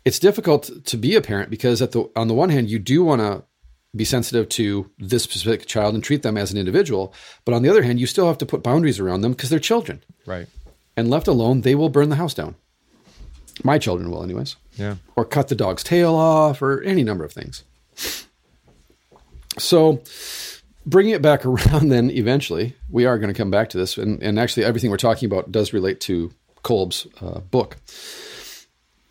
It's 0.05 0.19
difficult 0.19 0.71
to 0.87 0.97
be 0.97 1.15
a 1.15 1.21
parent 1.21 1.51
because 1.51 1.83
at 1.83 1.93
the 1.93 2.11
on 2.17 2.29
the 2.29 2.35
one 2.35 2.49
hand 2.49 2.71
you 2.71 2.79
do 2.79 3.05
want 3.05 3.21
to 3.21 3.45
be 3.95 4.05
sensitive 4.05 4.49
to 4.51 4.89
this 4.99 5.23
specific 5.25 5.67
child 5.67 5.95
and 5.95 6.05
treat 6.05 6.23
them 6.23 6.37
as 6.37 6.53
an 6.53 6.59
individual, 6.59 7.13
but 7.45 7.55
on 7.55 7.63
the 7.63 7.69
other 7.69 7.83
hand 7.83 7.99
you 7.99 8.07
still 8.07 8.27
have 8.29 8.39
to 8.39 8.47
put 8.47 8.63
boundaries 8.63 9.01
around 9.01 9.21
them 9.23 9.33
because 9.33 9.51
they're 9.51 9.59
children. 9.59 10.03
Right. 10.27 10.47
And 10.97 11.09
left 11.11 11.27
alone, 11.29 11.63
they 11.63 11.75
will 11.75 11.89
burn 11.89 12.09
the 12.09 12.17
house 12.17 12.35
down. 12.35 12.55
My 13.65 13.79
children 13.79 14.11
will, 14.11 14.23
anyways, 14.23 14.57
Yeah. 14.77 14.97
or 15.17 15.25
cut 15.25 15.49
the 15.49 15.55
dog's 15.55 15.83
tail 15.83 16.15
off, 16.15 16.63
or 16.63 16.83
any 16.83 17.03
number 17.03 17.25
of 17.25 17.33
things. 17.33 17.65
So, 19.59 20.03
bringing 20.87 21.15
it 21.15 21.23
back 21.23 21.45
around, 21.47 21.89
then 21.89 22.11
eventually, 22.11 22.77
we 22.89 23.07
are 23.07 23.19
going 23.19 23.33
to 23.33 23.37
come 23.37 23.51
back 23.51 23.69
to 23.71 23.79
this. 23.79 23.97
And, 23.99 24.23
and 24.23 24.39
actually, 24.39 24.65
everything 24.65 24.91
we're 24.91 24.97
talking 24.97 25.27
about 25.27 25.53
does 25.53 25.73
relate 25.73 26.01
to 26.03 26.33
Kolb's 26.63 27.07
uh, 27.21 27.41
book. 27.41 27.77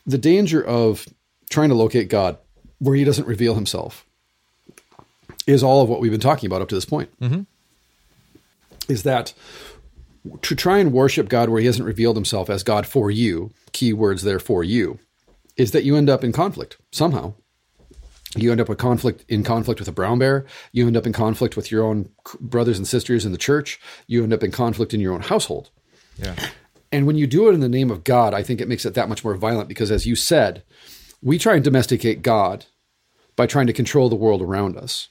The 0.05 0.17
danger 0.17 0.63
of 0.63 1.05
trying 1.49 1.69
to 1.69 1.75
locate 1.75 2.09
God 2.09 2.37
where 2.79 2.95
he 2.95 3.03
doesn't 3.03 3.27
reveal 3.27 3.55
himself 3.55 4.05
is 5.49 5.63
all 5.63 5.81
of 5.81 5.89
what 5.89 5.99
we've 5.99 6.11
been 6.11 6.19
talking 6.19 6.47
about 6.47 6.61
up 6.61 6.69
to 6.69 6.75
this 6.75 6.85
point. 6.85 7.09
Mm-hmm. 7.19 7.41
Is 8.87 9.03
that 9.03 9.33
to 10.41 10.55
try 10.55 10.77
and 10.77 10.91
worship 10.91 11.29
God 11.29 11.49
where 11.49 11.59
he 11.59 11.65
hasn't 11.65 11.85
revealed 11.85 12.15
himself 12.15 12.49
as 12.49 12.63
God 12.63 12.85
for 12.85 13.09
you, 13.09 13.51
key 13.71 13.93
words 13.93 14.23
there 14.23 14.39
for 14.39 14.63
you, 14.63 14.99
is 15.57 15.71
that 15.71 15.83
you 15.83 15.95
end 15.95 16.09
up 16.09 16.23
in 16.23 16.31
conflict 16.31 16.77
somehow. 16.91 17.33
You 18.35 18.51
end 18.51 18.61
up 18.61 18.69
with 18.69 18.77
conflict 18.77 19.25
in 19.27 19.43
conflict 19.43 19.79
with 19.79 19.89
a 19.89 19.91
brown 19.91 20.19
bear. 20.19 20.45
You 20.71 20.85
end 20.85 20.95
up 20.95 21.07
in 21.07 21.13
conflict 21.13 21.55
with 21.55 21.71
your 21.71 21.83
own 21.83 22.09
brothers 22.39 22.77
and 22.77 22.87
sisters 22.87 23.25
in 23.25 23.31
the 23.31 23.39
church. 23.39 23.79
You 24.05 24.23
end 24.23 24.33
up 24.33 24.43
in 24.43 24.51
conflict 24.51 24.93
in 24.93 24.99
your 24.99 25.13
own 25.13 25.21
household. 25.21 25.71
Yeah. 26.17 26.35
And 26.91 27.07
when 27.07 27.15
you 27.15 27.25
do 27.25 27.49
it 27.49 27.53
in 27.53 27.59
the 27.59 27.69
name 27.69 27.89
of 27.89 28.03
God, 28.03 28.33
I 28.33 28.43
think 28.43 28.61
it 28.61 28.67
makes 28.67 28.85
it 28.85 28.93
that 28.93 29.09
much 29.09 29.23
more 29.23 29.35
violent 29.35 29.67
because, 29.67 29.89
as 29.89 30.05
you 30.05 30.15
said, 30.15 30.63
we 31.21 31.39
try 31.39 31.55
and 31.55 31.63
domesticate 31.63 32.21
God 32.21 32.65
by 33.35 33.47
trying 33.47 33.67
to 33.67 33.73
control 33.73 34.09
the 34.09 34.15
world 34.15 34.41
around 34.41 34.77
us. 34.77 35.09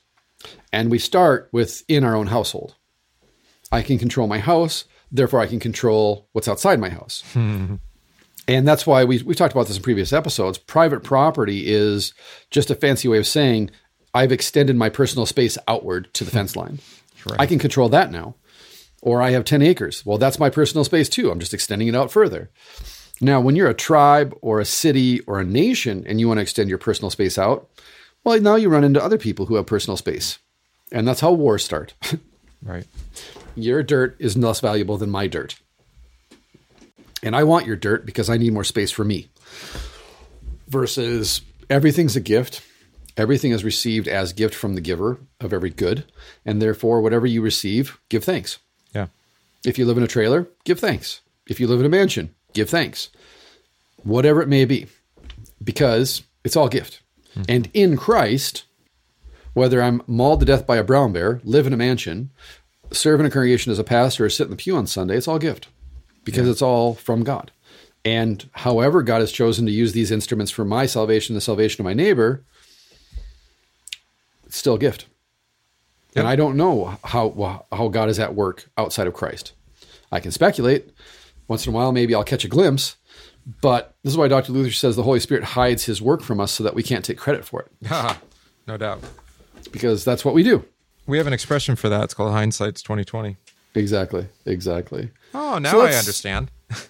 And 0.73 0.91
we 0.91 0.99
start 0.99 1.49
within 1.53 2.05
our 2.05 2.15
own 2.15 2.29
household. 2.29 2.75
I 3.71 3.83
can 3.83 3.99
control 3.99 4.27
my 4.27 4.39
house, 4.39 4.85
therefore, 5.13 5.41
I 5.41 5.47
can 5.47 5.61
control 5.61 6.29
what's 6.33 6.49
outside 6.49 6.81
my 6.81 6.89
house. 6.89 7.23
And 8.49 8.67
that's 8.67 8.87
why 8.87 9.05
we, 9.05 9.23
we've 9.23 9.37
talked 9.37 9.53
about 9.53 9.67
this 9.67 9.77
in 9.77 9.83
previous 9.83 10.13
episodes. 10.13 10.57
Private 10.57 11.05
property 11.05 11.71
is 11.71 12.15
just 12.51 12.71
a 12.71 12.75
fancy 12.75 13.07
way 13.07 13.19
of 13.19 13.27
saying 13.27 13.71
I've 14.15 14.33
extended 14.33 14.75
my 14.75 14.89
personal 14.89 15.27
space 15.27 15.59
outward 15.69 16.13
to 16.15 16.25
the 16.25 16.31
fence 16.37 16.57
line. 16.57 16.79
Right. 17.29 17.39
I 17.39 17.47
can 17.47 17.59
control 17.59 17.91
that 17.91 18.11
now. 18.11 18.35
Or 19.03 19.23
I 19.23 19.31
have 19.31 19.45
10 19.45 19.63
acres. 19.63 20.05
Well, 20.05 20.19
that's 20.19 20.41
my 20.41 20.51
personal 20.51 20.83
space 20.83 21.09
too. 21.09 21.31
I'm 21.31 21.39
just 21.39 21.55
extending 21.55 21.89
it 21.89 21.95
out 21.95 22.11
further. 22.11 22.51
Now, 23.21 23.41
when 23.41 23.55
you're 23.55 23.69
a 23.69 23.75
tribe 23.75 24.35
or 24.41 24.61
a 24.61 24.65
city 24.65 25.21
or 25.21 25.39
a 25.39 25.45
nation 25.45 26.05
and 26.07 26.19
you 26.19 26.27
want 26.27 26.39
to 26.39 26.43
extend 26.43 26.69
your 26.69 26.79
personal 26.79 27.11
space 27.11 27.37
out, 27.37 27.69
well, 28.29 28.41
now 28.43 28.57
you 28.57 28.69
run 28.69 28.85
into 28.85 29.03
other 29.03 29.17
people 29.17 29.47
who 29.47 29.55
have 29.55 29.65
personal 29.65 29.97
space. 29.97 30.39
And 30.93 31.09
that's 31.09 31.21
how 31.21 31.33
wars 31.33 31.65
start. 31.65 31.95
Right. 32.61 32.89
your 33.55 33.85
dirt 33.85 34.17
is 34.19 34.37
less 34.37 34.59
valuable 34.59 34.99
than 34.99 35.11
my 35.11 35.29
dirt. 35.29 35.61
And 37.23 37.37
I 37.37 37.45
want 37.45 37.67
your 37.67 37.77
dirt 37.77 38.05
because 38.05 38.29
I 38.29 38.37
need 38.37 38.53
more 38.53 38.65
space 38.65 38.91
for 38.91 39.05
me. 39.05 39.29
Versus 40.69 41.41
everything's 41.71 42.17
a 42.17 42.21
gift. 42.21 42.63
Everything 43.17 43.53
is 43.53 43.63
received 43.63 44.09
as 44.09 44.33
gift 44.33 44.57
from 44.57 44.75
the 44.75 44.81
giver 44.81 45.21
of 45.41 45.53
every 45.53 45.71
good. 45.71 46.05
And 46.45 46.61
therefore, 46.61 47.01
whatever 47.01 47.27
you 47.27 47.41
receive, 47.41 47.97
give 48.09 48.25
thanks. 48.25 48.59
Yeah. 48.93 49.07
If 49.65 49.79
you 49.79 49.87
live 49.87 49.97
in 49.99 50.03
a 50.03 50.09
trailer, 50.09 50.49
give 50.65 50.81
thanks. 50.81 51.21
If 51.49 51.61
you 51.61 51.69
live 51.69 51.79
in 51.79 51.87
a 51.87 51.89
mansion, 51.89 52.35
give 52.55 52.69
thanks. 52.69 53.09
Whatever 54.03 54.43
it 54.43 54.49
may 54.49 54.65
be, 54.65 54.89
because 55.63 56.23
it's 56.43 56.57
all 56.57 56.69
gift. 56.69 57.03
Mm-hmm. 57.35 57.43
And 57.49 57.71
in 57.75 57.97
Christ, 57.97 58.65
whether 59.55 59.83
I'm 59.83 60.03
mauled 60.07 60.41
to 60.41 60.47
death 60.47 60.67
by 60.67 60.77
a 60.77 60.85
brown 60.85 61.13
bear, 61.13 61.41
live 61.45 61.67
in 61.67 61.73
a 61.73 61.77
mansion, 61.77 62.31
serve 62.91 63.21
in 63.21 63.27
a 63.27 63.31
congregation 63.31 63.73
as 63.73 63.79
a 63.79 63.85
pastor, 63.85 64.25
or 64.25 64.31
sit 64.31 64.45
in 64.45 64.51
the 64.51 64.57
pew 64.57 64.77
on 64.77 64.87
Sunday, 64.87 65.17
it's 65.17 65.29
all 65.29 65.39
gift 65.39 65.69
because 66.25 66.49
it's 66.49 66.63
all 66.63 66.95
from 66.95 67.25
God. 67.25 67.51
And 68.05 68.49
however 68.53 69.03
God 69.03 69.21
has 69.21 69.33
chosen 69.33 69.67
to 69.67 69.73
use 69.73 69.93
these 69.93 70.11
instruments 70.11 70.53
for 70.53 70.65
my 70.65 70.87
salvation, 70.87 71.35
the 71.35 71.41
salvation 71.41 71.81
of 71.81 71.85
my 71.85 71.95
neighbor, 71.95 72.45
it's 74.47 74.57
still 74.57 74.75
a 74.75 74.79
gift. 74.79 75.07
And 76.15 76.27
I 76.27 76.37
don't 76.37 76.57
know 76.57 76.99
how 77.05 77.67
how 77.73 77.89
God 77.89 78.09
is 78.09 78.19
at 78.19 78.35
work 78.35 78.69
outside 78.77 79.07
of 79.07 79.15
Christ. 79.15 79.53
I 80.11 80.21
can 80.21 80.33
speculate. 80.33 80.91
Once 81.47 81.67
in 81.67 81.73
a 81.73 81.77
while, 81.77 81.93
maybe 81.93 82.15
I'll 82.15 82.25
catch 82.25 82.45
a 82.45 82.49
glimpse. 82.49 82.97
But 83.61 83.95
this 84.03 84.13
is 84.13 84.17
why 84.19 84.29
Dr. 84.29 84.53
Luther 84.53 84.71
says 84.73 84.95
the 84.97 85.03
Holy 85.03 85.21
Spirit 85.21 85.43
hides 85.45 85.85
his 85.85 86.03
work 86.03 86.23
from 86.23 86.39
us 86.41 86.53
so 86.53 86.65
that 86.65 86.75
we 86.75 86.83
can't 86.83 87.05
take 87.05 87.17
credit 87.19 87.45
for 87.45 87.63
it, 87.63 87.91
no 88.67 88.77
doubt. 88.77 89.03
because 89.73 90.05
that's 90.05 90.25
what 90.25 90.35
we 90.35 90.43
do. 90.43 90.65
We 91.07 91.17
have 91.19 91.27
an 91.27 91.33
expression 91.33 91.75
for 91.77 91.89
that. 91.89 92.05
It's 92.05 92.15
called 92.15 92.33
hindsight's 92.33 92.83
2020. 92.83 93.37
Exactly. 93.75 94.27
Exactly. 94.45 95.11
Oh, 95.35 95.59
now 95.59 95.71
So 95.73 95.81
I 95.81 95.93
understand. 95.95 96.51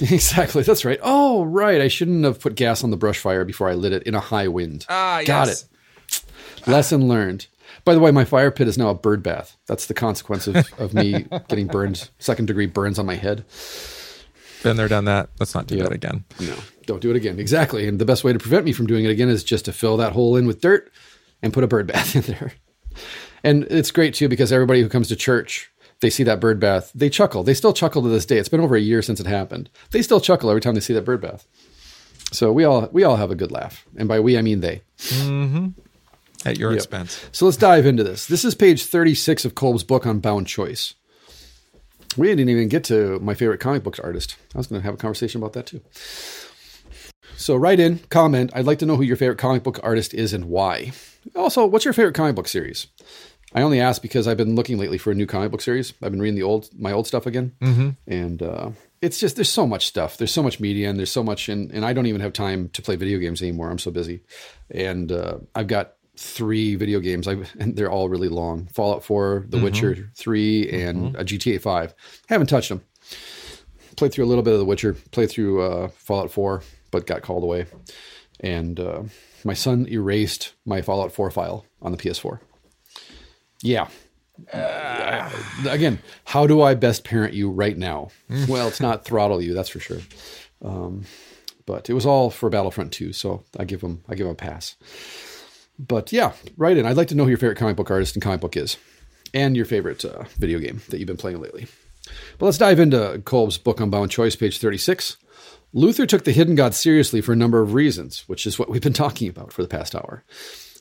Exactly. 0.00 0.62
That's 0.62 0.84
right. 0.84 0.98
Oh, 1.02 1.44
right. 1.44 1.80
I 1.80 1.88
shouldn't 1.88 2.24
have 2.24 2.40
put 2.40 2.54
gas 2.56 2.82
on 2.84 2.90
the 2.90 2.96
brush 2.96 3.18
fire 3.18 3.44
before 3.44 3.68
I 3.68 3.74
lit 3.74 3.92
it 3.92 4.02
in 4.02 4.14
a 4.14 4.20
high 4.20 4.48
wind. 4.48 4.84
Ah, 4.88 5.22
Got 5.24 5.46
yes. 5.48 5.68
it. 6.10 6.68
Lesson 6.68 7.08
learned. 7.08 7.46
By 7.84 7.94
the 7.94 8.00
way, 8.00 8.10
my 8.10 8.24
fire 8.24 8.50
pit 8.50 8.68
is 8.68 8.76
now 8.76 8.90
a 8.90 8.94
bird 8.94 9.22
bath. 9.22 9.56
That's 9.66 9.86
the 9.86 9.94
consequence 9.94 10.46
of, 10.46 10.68
of 10.78 10.92
me 10.94 11.22
getting 11.48 11.66
burned, 11.68 12.10
second 12.18 12.46
degree 12.46 12.66
burns 12.66 12.98
on 12.98 13.06
my 13.06 13.14
head. 13.14 13.44
Been 14.62 14.76
there, 14.76 14.88
done 14.88 15.04
that. 15.06 15.30
Let's 15.40 15.54
not 15.54 15.66
do 15.66 15.76
Yep. 15.76 15.84
that 15.88 15.92
again. 15.94 16.24
No, 16.40 16.54
don't 16.86 17.00
do 17.00 17.10
it 17.10 17.16
again. 17.16 17.38
Exactly. 17.38 17.86
And 17.88 17.98
the 17.98 18.04
best 18.04 18.24
way 18.24 18.32
to 18.32 18.38
prevent 18.38 18.64
me 18.64 18.72
from 18.72 18.86
doing 18.86 19.04
it 19.04 19.10
again 19.10 19.28
is 19.28 19.42
just 19.44 19.64
to 19.66 19.72
fill 19.72 19.96
that 19.98 20.12
hole 20.12 20.36
in 20.36 20.46
with 20.46 20.60
dirt 20.60 20.90
and 21.42 21.52
put 21.52 21.64
a 21.64 21.66
bird 21.66 21.86
bath 21.92 22.14
in 22.16 22.22
there. 22.22 22.52
And 23.44 23.64
it's 23.70 23.90
great 23.90 24.14
too 24.14 24.28
because 24.28 24.52
everybody 24.52 24.82
who 24.82 24.88
comes 24.88 25.08
to 25.08 25.16
church, 25.16 25.70
they 26.00 26.10
see 26.10 26.22
that 26.24 26.40
bird 26.40 26.60
bath, 26.60 26.92
they 26.94 27.10
chuckle. 27.10 27.42
They 27.42 27.54
still 27.54 27.72
chuckle 27.72 28.02
to 28.02 28.08
this 28.08 28.26
day. 28.26 28.38
It's 28.38 28.48
been 28.48 28.60
over 28.60 28.76
a 28.76 28.80
year 28.80 29.02
since 29.02 29.18
it 29.20 29.26
happened. 29.26 29.68
They 29.90 30.02
still 30.02 30.20
chuckle 30.20 30.48
every 30.50 30.60
time 30.60 30.74
they 30.74 30.80
see 30.80 30.94
that 30.94 31.04
bird 31.04 31.20
bath. 31.20 31.46
So 32.30 32.52
we 32.52 32.64
all 32.64 32.88
we 32.92 33.04
all 33.04 33.16
have 33.16 33.30
a 33.30 33.34
good 33.34 33.50
laugh. 33.52 33.84
And 33.96 34.08
by 34.08 34.20
we 34.20 34.38
I 34.38 34.42
mean 34.42 34.60
they. 34.60 34.82
Mm-hmm. 34.98 35.68
At 36.44 36.58
your 36.58 36.72
expense. 36.72 37.24
So 37.30 37.44
let's 37.44 37.56
dive 37.56 37.86
into 37.86 38.02
this. 38.02 38.26
This 38.26 38.44
is 38.44 38.54
page 38.56 38.84
36 38.84 39.44
of 39.44 39.54
Kolb's 39.54 39.84
book 39.84 40.06
on 40.06 40.18
bound 40.18 40.48
choice. 40.48 40.94
We 42.16 42.28
didn't 42.28 42.48
even 42.48 42.68
get 42.68 42.84
to 42.84 43.18
my 43.20 43.34
favorite 43.34 43.60
comic 43.60 43.82
book 43.82 43.98
artist. 44.02 44.36
I 44.54 44.58
was 44.58 44.66
going 44.66 44.80
to 44.80 44.84
have 44.84 44.94
a 44.94 44.98
conversation 44.98 45.40
about 45.40 45.52
that 45.54 45.66
too. 45.66 45.80
So 47.36 47.56
write 47.56 47.80
in, 47.80 47.98
comment. 48.10 48.50
I'd 48.54 48.66
like 48.66 48.78
to 48.80 48.86
know 48.86 48.96
who 48.96 49.02
your 49.02 49.16
favorite 49.16 49.38
comic 49.38 49.62
book 49.62 49.80
artist 49.82 50.14
is 50.14 50.32
and 50.32 50.46
why. 50.46 50.92
Also, 51.34 51.66
what's 51.66 51.84
your 51.84 51.94
favorite 51.94 52.14
comic 52.14 52.36
book 52.36 52.48
series? 52.48 52.86
I 53.54 53.62
only 53.62 53.80
ask 53.80 54.00
because 54.00 54.26
I've 54.26 54.36
been 54.36 54.54
looking 54.54 54.78
lately 54.78 54.98
for 54.98 55.10
a 55.10 55.14
new 55.14 55.26
comic 55.26 55.50
book 55.50 55.60
series. 55.60 55.92
I've 56.02 56.10
been 56.10 56.22
reading 56.22 56.36
the 56.36 56.42
old, 56.42 56.68
my 56.78 56.92
old 56.92 57.06
stuff 57.06 57.26
again, 57.26 57.52
mm-hmm. 57.60 57.90
and 58.06 58.42
uh, 58.42 58.70
it's 59.00 59.18
just 59.18 59.36
there's 59.36 59.50
so 59.50 59.66
much 59.66 59.86
stuff. 59.86 60.16
There's 60.16 60.32
so 60.32 60.42
much 60.42 60.60
media, 60.60 60.88
and 60.88 60.98
there's 60.98 61.10
so 61.10 61.22
much, 61.22 61.48
and, 61.48 61.70
and 61.70 61.84
I 61.84 61.92
don't 61.92 62.06
even 62.06 62.20
have 62.22 62.32
time 62.32 62.70
to 62.70 62.82
play 62.82 62.96
video 62.96 63.18
games 63.18 63.42
anymore. 63.42 63.70
I'm 63.70 63.78
so 63.78 63.90
busy, 63.90 64.22
and 64.70 65.12
uh, 65.12 65.38
I've 65.54 65.66
got 65.66 65.94
three 66.22 66.76
video 66.76 67.00
games. 67.00 67.28
I 67.28 67.32
and 67.58 67.76
they're 67.76 67.90
all 67.90 68.08
really 68.08 68.28
long. 68.28 68.66
Fallout 68.72 69.04
4, 69.04 69.46
The 69.48 69.60
Witcher 69.60 70.10
3, 70.14 70.70
and 70.70 71.16
a 71.16 71.24
GTA 71.24 71.60
5. 71.60 71.94
Haven't 72.28 72.46
touched 72.46 72.68
them. 72.68 72.82
Played 73.96 74.12
through 74.12 74.24
a 74.24 74.26
little 74.26 74.44
bit 74.44 74.54
of 74.54 74.58
The 74.58 74.64
Witcher. 74.64 74.94
Played 75.10 75.30
through 75.30 75.62
uh, 75.62 75.88
Fallout 75.88 76.30
4, 76.30 76.62
but 76.90 77.06
got 77.06 77.22
called 77.22 77.42
away. 77.42 77.66
And 78.40 78.80
uh, 78.80 79.02
my 79.44 79.54
son 79.54 79.86
erased 79.88 80.54
my 80.64 80.82
Fallout 80.82 81.12
4 81.12 81.30
file 81.30 81.66
on 81.80 81.92
the 81.92 81.98
PS4. 81.98 82.40
Yeah, 83.62 83.88
uh, 84.52 85.30
again, 85.68 86.00
how 86.24 86.46
do 86.46 86.62
I 86.62 86.74
best 86.74 87.04
parent 87.04 87.34
you 87.34 87.50
right 87.50 87.76
now? 87.76 88.08
well, 88.48 88.66
it's 88.68 88.80
not 88.80 89.04
throttle 89.04 89.40
you, 89.40 89.54
that's 89.54 89.68
for 89.68 89.78
sure. 89.78 90.00
Um, 90.62 91.04
but 91.66 91.88
it 91.88 91.92
was 91.92 92.06
all 92.06 92.30
for 92.30 92.50
Battlefront 92.50 92.92
2, 92.92 93.12
so 93.12 93.44
I 93.58 93.64
give 93.64 93.80
them 93.80 94.02
I 94.08 94.14
give 94.14 94.26
them 94.26 94.32
a 94.32 94.36
pass. 94.36 94.76
But 95.86 96.12
yeah, 96.12 96.32
write 96.56 96.76
in. 96.76 96.86
I'd 96.86 96.96
like 96.96 97.08
to 97.08 97.14
know 97.14 97.24
who 97.24 97.30
your 97.30 97.38
favorite 97.38 97.58
comic 97.58 97.76
book 97.76 97.90
artist 97.90 98.14
and 98.14 98.22
comic 98.22 98.40
book 98.40 98.56
is, 98.56 98.76
and 99.34 99.56
your 99.56 99.66
favorite 99.66 100.04
uh, 100.04 100.24
video 100.38 100.58
game 100.58 100.80
that 100.88 100.98
you've 100.98 101.08
been 101.08 101.16
playing 101.16 101.40
lately. 101.40 101.66
But 102.38 102.46
let's 102.46 102.58
dive 102.58 102.80
into 102.80 103.20
Kolb's 103.24 103.58
book 103.58 103.80
Unbound 103.80 104.10
Choice, 104.10 104.36
page 104.36 104.58
36. 104.58 105.16
Luther 105.72 106.06
took 106.06 106.24
the 106.24 106.32
hidden 106.32 106.54
God 106.54 106.74
seriously 106.74 107.20
for 107.20 107.32
a 107.32 107.36
number 107.36 107.62
of 107.62 107.74
reasons, 107.74 108.24
which 108.28 108.46
is 108.46 108.58
what 108.58 108.68
we've 108.68 108.82
been 108.82 108.92
talking 108.92 109.28
about 109.28 109.52
for 109.52 109.62
the 109.62 109.68
past 109.68 109.94
hour. 109.94 110.24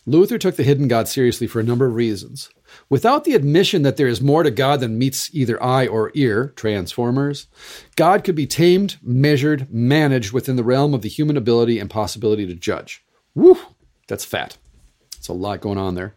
Luther 0.06 0.38
took 0.40 0.56
the 0.56 0.64
hidden 0.64 0.88
God 0.88 1.08
seriously 1.08 1.46
for 1.46 1.60
a 1.60 1.64
number 1.64 1.86
of 1.86 1.94
reasons. 1.94 2.50
Without 2.90 3.24
the 3.24 3.36
admission 3.36 3.84
that 3.84 3.98
there 3.98 4.08
is 4.08 4.20
more 4.20 4.42
to 4.42 4.50
God 4.50 4.80
than 4.80 4.98
meets 4.98 5.34
either 5.34 5.62
eye 5.62 5.86
or 5.86 6.12
ear, 6.16 6.54
transformers, 6.56 7.48
God 7.96 8.24
could 8.24 8.36
be 8.36 8.48
tamed, 8.48 8.98
measured, 9.04 9.72
managed 9.72 10.34
within 10.34 10.56
the 10.56 10.64
realm 10.64 10.94
of 10.94 11.04
the 11.04 11.10
human 11.10 11.38
ability 11.38 11.78
and 11.78 11.90
possibility 11.90 12.48
to 12.48 12.56
judge. 12.56 13.06
Woo! 13.36 13.58
That's 14.08 14.26
fat. 14.26 14.58
It's 15.22 15.28
a 15.28 15.34
lot 15.34 15.62
going 15.62 15.78
on 15.78 15.94
there. 15.94 16.16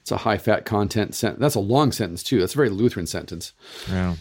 It's 0.00 0.10
a 0.10 0.16
high 0.16 0.38
fat 0.38 0.64
content 0.64 1.14
sentence. 1.14 1.40
That's 1.40 1.54
a 1.54 1.60
long 1.60 1.92
sentence 1.92 2.24
too. 2.24 2.40
That's 2.40 2.54
a 2.54 2.56
very 2.56 2.68
Lutheran 2.68 3.06
sentence. 3.06 3.52
Yeah. 3.88 4.16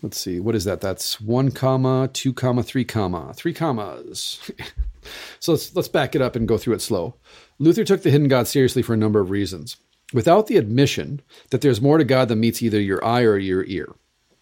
Let's 0.00 0.18
see. 0.18 0.40
What 0.40 0.54
is 0.54 0.64
that? 0.64 0.80
That's 0.80 1.20
one 1.20 1.50
comma, 1.50 2.08
two 2.10 2.32
comma, 2.32 2.62
three 2.62 2.86
comma, 2.86 3.34
three 3.34 3.52
commas. 3.52 4.40
so 5.40 5.52
let's 5.52 5.76
let's 5.76 5.88
back 5.88 6.14
it 6.14 6.22
up 6.22 6.36
and 6.36 6.48
go 6.48 6.56
through 6.56 6.72
it 6.72 6.80
slow. 6.80 7.16
Luther 7.58 7.84
took 7.84 8.02
the 8.02 8.10
hidden 8.10 8.28
God 8.28 8.48
seriously 8.48 8.80
for 8.80 8.94
a 8.94 8.96
number 8.96 9.20
of 9.20 9.28
reasons. 9.28 9.76
Without 10.14 10.46
the 10.46 10.56
admission 10.56 11.20
that 11.50 11.60
there's 11.60 11.82
more 11.82 11.98
to 11.98 12.04
God 12.04 12.28
than 12.28 12.40
meets 12.40 12.62
either 12.62 12.80
your 12.80 13.04
eye 13.04 13.24
or 13.24 13.36
your 13.36 13.66
ear. 13.66 13.94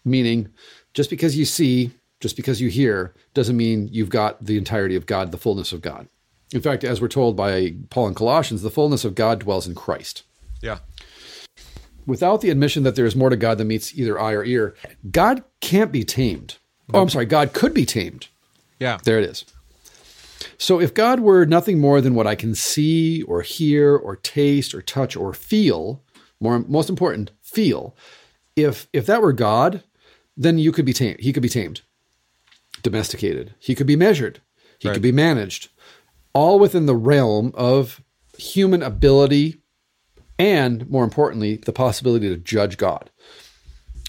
Meaning, 0.05 0.47
just 0.93 1.09
because 1.09 1.37
you 1.37 1.43
see, 1.43 1.91
just 2.21 2.37
because 2.37 2.61
you 2.61 2.69
hear, 2.69 3.13
doesn't 3.33 3.57
mean 3.57 3.89
you've 3.91 4.09
got 4.09 4.45
the 4.45 4.57
entirety 4.57 4.95
of 4.95 5.05
God, 5.05 5.33
the 5.33 5.37
fullness 5.37 5.73
of 5.73 5.81
God. 5.81 6.07
In 6.53 6.61
fact, 6.61 6.83
as 6.83 6.99
we're 6.99 7.07
told 7.07 7.35
by 7.35 7.75
Paul 7.89 8.07
in 8.07 8.15
Colossians, 8.15 8.61
the 8.61 8.71
fullness 8.71 9.05
of 9.05 9.15
God 9.15 9.39
dwells 9.39 9.67
in 9.67 9.75
Christ. 9.75 10.23
Yeah. 10.61 10.79
Without 12.05 12.41
the 12.41 12.49
admission 12.49 12.83
that 12.83 12.95
there 12.95 13.05
is 13.05 13.15
more 13.15 13.29
to 13.29 13.35
God 13.35 13.57
than 13.59 13.67
meets 13.67 13.95
either 13.97 14.19
eye 14.19 14.33
or 14.33 14.43
ear, 14.43 14.75
God 15.11 15.43
can't 15.61 15.91
be 15.91 16.03
tamed. 16.03 16.57
Oh, 16.91 17.01
I'm 17.01 17.09
sorry, 17.09 17.25
God 17.27 17.53
could 17.53 17.73
be 17.73 17.85
tamed. 17.85 18.27
Yeah. 18.79 18.97
There 19.03 19.19
it 19.19 19.29
is. 19.29 19.45
So 20.57 20.79
if 20.79 20.93
God 20.93 21.19
were 21.19 21.45
nothing 21.45 21.79
more 21.79 22.01
than 22.01 22.15
what 22.15 22.25
I 22.25 22.33
can 22.35 22.55
see 22.55 23.21
or 23.23 23.41
hear 23.41 23.95
or 23.95 24.15
taste 24.15 24.73
or 24.73 24.81
touch 24.81 25.15
or 25.15 25.33
feel, 25.33 26.01
more 26.39 26.59
most 26.59 26.89
important, 26.89 27.31
feel, 27.41 27.95
if 28.55 28.87
if 28.91 29.05
that 29.05 29.21
were 29.21 29.33
God, 29.33 29.83
then 30.35 30.57
you 30.57 30.71
could 30.71 30.85
be 30.85 30.93
tamed. 30.93 31.19
He 31.19 31.31
could 31.31 31.43
be 31.43 31.49
tamed, 31.49 31.81
domesticated. 32.81 33.53
He 33.59 33.75
could 33.75 33.87
be 33.87 33.95
measured. 33.95 34.41
He 34.79 34.87
Right. 34.87 34.93
could 34.93 35.03
be 35.03 35.11
managed, 35.11 35.67
all 36.33 36.59
within 36.59 36.85
the 36.85 36.95
realm 36.95 37.51
of 37.55 38.01
human 38.37 38.81
ability 38.81 39.61
and 40.39 40.89
more 40.89 41.03
importantly, 41.03 41.57
the 41.57 41.73
possibility 41.73 42.29
to 42.29 42.37
judge 42.37 42.77
God. 42.77 43.11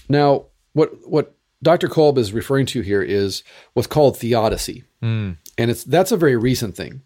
Now, 0.07 0.45
what 0.73 1.07
what 1.07 1.35
Dr. 1.61 1.89
Kolb 1.89 2.17
is 2.17 2.33
referring 2.33 2.65
to 2.67 2.81
here 2.81 3.03
is 3.03 3.43
what's 3.73 3.87
called 3.87 4.17
theodicy. 4.17 4.83
Hmm. 5.01 5.31
And 5.57 5.69
it's 5.69 5.83
that's 5.83 6.11
a 6.11 6.17
very 6.17 6.37
recent 6.37 6.75
thing 6.75 7.01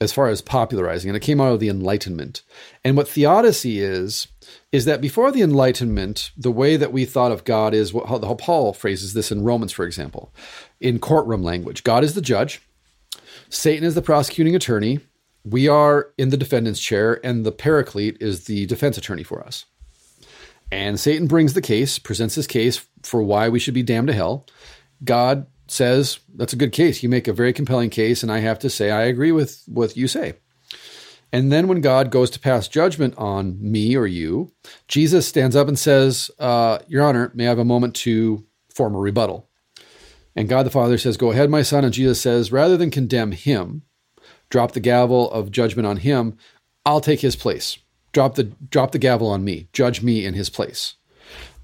as 0.00 0.12
far 0.12 0.28
as 0.28 0.40
popularizing, 0.40 1.10
and 1.10 1.16
it 1.16 1.20
came 1.20 1.40
out 1.40 1.52
of 1.52 1.58
the 1.58 1.68
Enlightenment. 1.68 2.42
And 2.84 2.96
what 2.96 3.08
theodicy 3.08 3.80
is, 3.80 4.28
is 4.70 4.84
that 4.84 5.00
before 5.00 5.32
the 5.32 5.42
Enlightenment, 5.42 6.30
the 6.36 6.52
way 6.52 6.76
that 6.76 6.92
we 6.92 7.04
thought 7.04 7.32
of 7.32 7.44
God 7.44 7.74
is 7.74 7.92
what, 7.92 8.06
how 8.06 8.34
Paul 8.34 8.72
phrases 8.72 9.12
this 9.12 9.32
in 9.32 9.42
Romans, 9.42 9.72
for 9.72 9.84
example, 9.84 10.32
in 10.80 11.00
courtroom 11.00 11.42
language. 11.42 11.82
God 11.82 12.04
is 12.04 12.14
the 12.14 12.20
judge, 12.20 12.62
Satan 13.50 13.84
is 13.84 13.94
the 13.94 14.02
prosecuting 14.02 14.54
attorney, 14.54 15.00
we 15.44 15.68
are 15.68 16.12
in 16.18 16.28
the 16.28 16.36
defendant's 16.36 16.80
chair, 16.80 17.24
and 17.24 17.44
the 17.44 17.52
paraclete 17.52 18.18
is 18.20 18.44
the 18.44 18.66
defense 18.66 18.98
attorney 18.98 19.22
for 19.22 19.42
us. 19.42 19.64
And 20.70 21.00
Satan 21.00 21.26
brings 21.26 21.54
the 21.54 21.62
case, 21.62 21.98
presents 21.98 22.34
his 22.34 22.46
case 22.46 22.86
for 23.02 23.22
why 23.22 23.48
we 23.48 23.58
should 23.58 23.74
be 23.74 23.82
damned 23.82 24.08
to 24.08 24.14
hell. 24.14 24.46
God 25.02 25.46
says, 25.66 26.18
That's 26.34 26.52
a 26.52 26.56
good 26.56 26.72
case. 26.72 27.02
You 27.02 27.08
make 27.08 27.28
a 27.28 27.32
very 27.32 27.52
compelling 27.52 27.90
case, 27.90 28.22
and 28.22 28.30
I 28.30 28.40
have 28.40 28.58
to 28.60 28.70
say, 28.70 28.90
I 28.90 29.02
agree 29.02 29.32
with 29.32 29.62
what 29.66 29.96
you 29.96 30.08
say. 30.08 30.34
And 31.32 31.52
then 31.52 31.68
when 31.68 31.80
God 31.80 32.10
goes 32.10 32.30
to 32.30 32.40
pass 32.40 32.68
judgment 32.68 33.14
on 33.16 33.58
me 33.60 33.96
or 33.96 34.06
you, 34.06 34.52
Jesus 34.88 35.28
stands 35.28 35.56
up 35.56 35.68
and 35.68 35.78
says, 35.78 36.30
uh, 36.38 36.78
Your 36.88 37.04
Honor, 37.04 37.30
may 37.34 37.46
I 37.46 37.50
have 37.50 37.58
a 37.58 37.64
moment 37.64 37.94
to 37.96 38.44
form 38.74 38.94
a 38.94 38.98
rebuttal? 38.98 39.47
And 40.38 40.48
God 40.48 40.64
the 40.64 40.70
Father 40.70 40.98
says, 40.98 41.16
Go 41.16 41.32
ahead, 41.32 41.50
my 41.50 41.62
son. 41.62 41.84
And 41.84 41.92
Jesus 41.92 42.20
says, 42.20 42.52
Rather 42.52 42.76
than 42.76 42.92
condemn 42.92 43.32
him, 43.32 43.82
drop 44.50 44.70
the 44.70 44.78
gavel 44.78 45.28
of 45.32 45.50
judgment 45.50 45.84
on 45.84 45.96
him, 45.96 46.38
I'll 46.86 47.00
take 47.00 47.22
his 47.22 47.34
place. 47.34 47.78
Drop 48.12 48.36
the 48.36 48.44
drop 48.44 48.92
the 48.92 49.00
gavel 49.00 49.26
on 49.26 49.42
me. 49.42 49.66
Judge 49.72 50.00
me 50.00 50.24
in 50.24 50.34
his 50.34 50.48
place. 50.48 50.94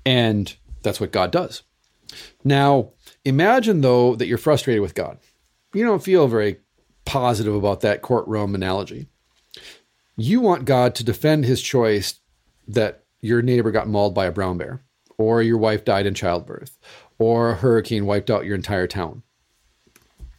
And 0.05 0.57
that's 0.83 0.99
what 0.99 1.13
God 1.13 1.31
does. 1.31 1.63
Now, 2.43 2.91
imagine 3.25 3.81
though 3.81 4.17
that 4.17 4.27
you're 4.27 4.39
frustrated 4.39 4.83
with 4.83 4.97
God. 4.97 5.19
You 5.73 5.85
don't 5.85 6.03
feel 6.03 6.27
very 6.27 6.57
positive 7.05 7.55
about 7.55 7.81
that 7.83 8.03
courtroom 8.03 8.57
analogy. 8.57 9.07
You 10.17 10.41
want 10.41 10.65
God 10.65 10.97
to 10.97 11.05
defend 11.05 11.45
his 11.45 11.63
choice 11.63 12.19
that 12.67 13.05
your 13.21 13.41
neighbor 13.41 13.71
got 13.71 13.87
mauled 13.87 14.17
by 14.17 14.27
a 14.27 14.33
brown 14.33 14.59
bear, 14.59 14.83
or 15.17 15.43
your 15.43 15.59
wife 15.59 15.85
died 15.85 16.07
in 16.07 16.15
childbirth, 16.15 16.77
or 17.19 17.51
a 17.51 17.55
hurricane 17.57 18.07
wiped 18.07 18.31
out 18.31 18.45
your 18.45 18.55
entire 18.55 18.87
town. 18.87 19.23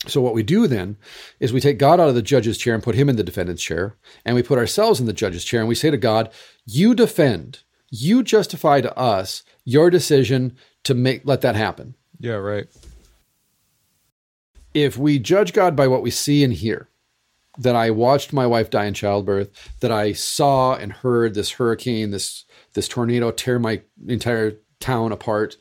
So, 0.07 0.21
what 0.21 0.33
we 0.33 0.43
do 0.43 0.67
then 0.67 0.97
is 1.39 1.51
we 1.51 1.61
take 1.61 1.79
God 1.79 1.99
out 1.99 2.09
of 2.09 2.15
the 2.15 2.21
judge's 2.21 2.57
chair 2.57 2.73
and 2.73 2.83
put 2.83 2.95
him 2.95 3.09
in 3.09 3.15
the 3.15 3.23
defendant's 3.23 3.63
chair, 3.63 3.95
and 4.23 4.35
we 4.35 4.43
put 4.43 4.59
ourselves 4.59 4.99
in 4.99 5.05
the 5.05 5.13
judge's 5.13 5.43
chair, 5.43 5.61
and 5.61 5.69
we 5.69 5.75
say 5.75 5.89
to 5.89 5.97
God, 5.97 6.31
You 6.65 6.93
defend, 6.93 7.63
you 7.89 8.21
justify 8.21 8.81
to 8.81 8.95
us 8.97 9.43
your 9.63 9.89
decision 9.89 10.55
to 10.83 10.93
make 10.93 11.25
let 11.25 11.41
that 11.41 11.55
happen. 11.55 11.95
Yeah, 12.19 12.33
right. 12.33 12.67
If 14.73 14.97
we 14.97 15.19
judge 15.19 15.53
God 15.53 15.75
by 15.75 15.87
what 15.87 16.03
we 16.03 16.11
see 16.11 16.43
and 16.43 16.53
hear, 16.53 16.89
that 17.57 17.75
I 17.75 17.89
watched 17.89 18.33
my 18.33 18.45
wife 18.45 18.69
die 18.69 18.85
in 18.85 18.93
childbirth, 18.93 19.49
that 19.79 19.91
I 19.91 20.13
saw 20.13 20.75
and 20.75 20.91
heard 20.91 21.33
this 21.33 21.51
hurricane, 21.51 22.11
this 22.11 22.45
this 22.73 22.87
tornado 22.87 23.31
tear 23.31 23.57
my 23.57 23.81
entire 24.07 24.59
town 24.79 25.11
apart. 25.11 25.57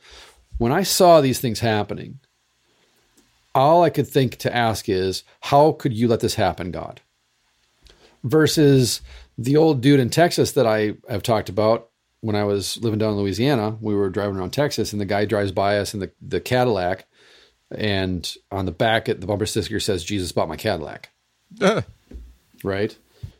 When 0.58 0.72
I 0.72 0.82
saw 0.82 1.20
these 1.20 1.40
things 1.40 1.60
happening, 1.60 2.20
all 3.54 3.82
I 3.82 3.90
could 3.90 4.08
think 4.08 4.36
to 4.38 4.54
ask 4.54 4.88
is, 4.88 5.22
how 5.40 5.72
could 5.72 5.92
you 5.92 6.08
let 6.08 6.20
this 6.20 6.34
happen, 6.34 6.70
God? 6.70 7.00
Versus 8.22 9.00
the 9.36 9.56
old 9.56 9.80
dude 9.80 10.00
in 10.00 10.10
Texas 10.10 10.52
that 10.52 10.66
I 10.66 10.94
have 11.08 11.22
talked 11.22 11.48
about 11.48 11.90
when 12.20 12.36
I 12.36 12.44
was 12.44 12.78
living 12.78 12.98
down 12.98 13.12
in 13.12 13.18
Louisiana. 13.18 13.76
We 13.80 13.94
were 13.94 14.10
driving 14.10 14.36
around 14.36 14.52
Texas, 14.52 14.92
and 14.92 15.00
the 15.00 15.06
guy 15.06 15.24
drives 15.24 15.52
by 15.52 15.78
us 15.78 15.94
in 15.94 16.00
the, 16.00 16.10
the 16.20 16.40
Cadillac, 16.40 17.06
and 17.70 18.32
on 18.50 18.66
the 18.66 18.72
back 18.72 19.08
at 19.08 19.20
the 19.20 19.26
bumper 19.26 19.46
sticker 19.46 19.80
says, 19.80 20.04
Jesus 20.04 20.32
bought 20.32 20.48
my 20.48 20.56
Cadillac 20.56 21.10
Uh, 21.60 21.82
right? 22.64 22.96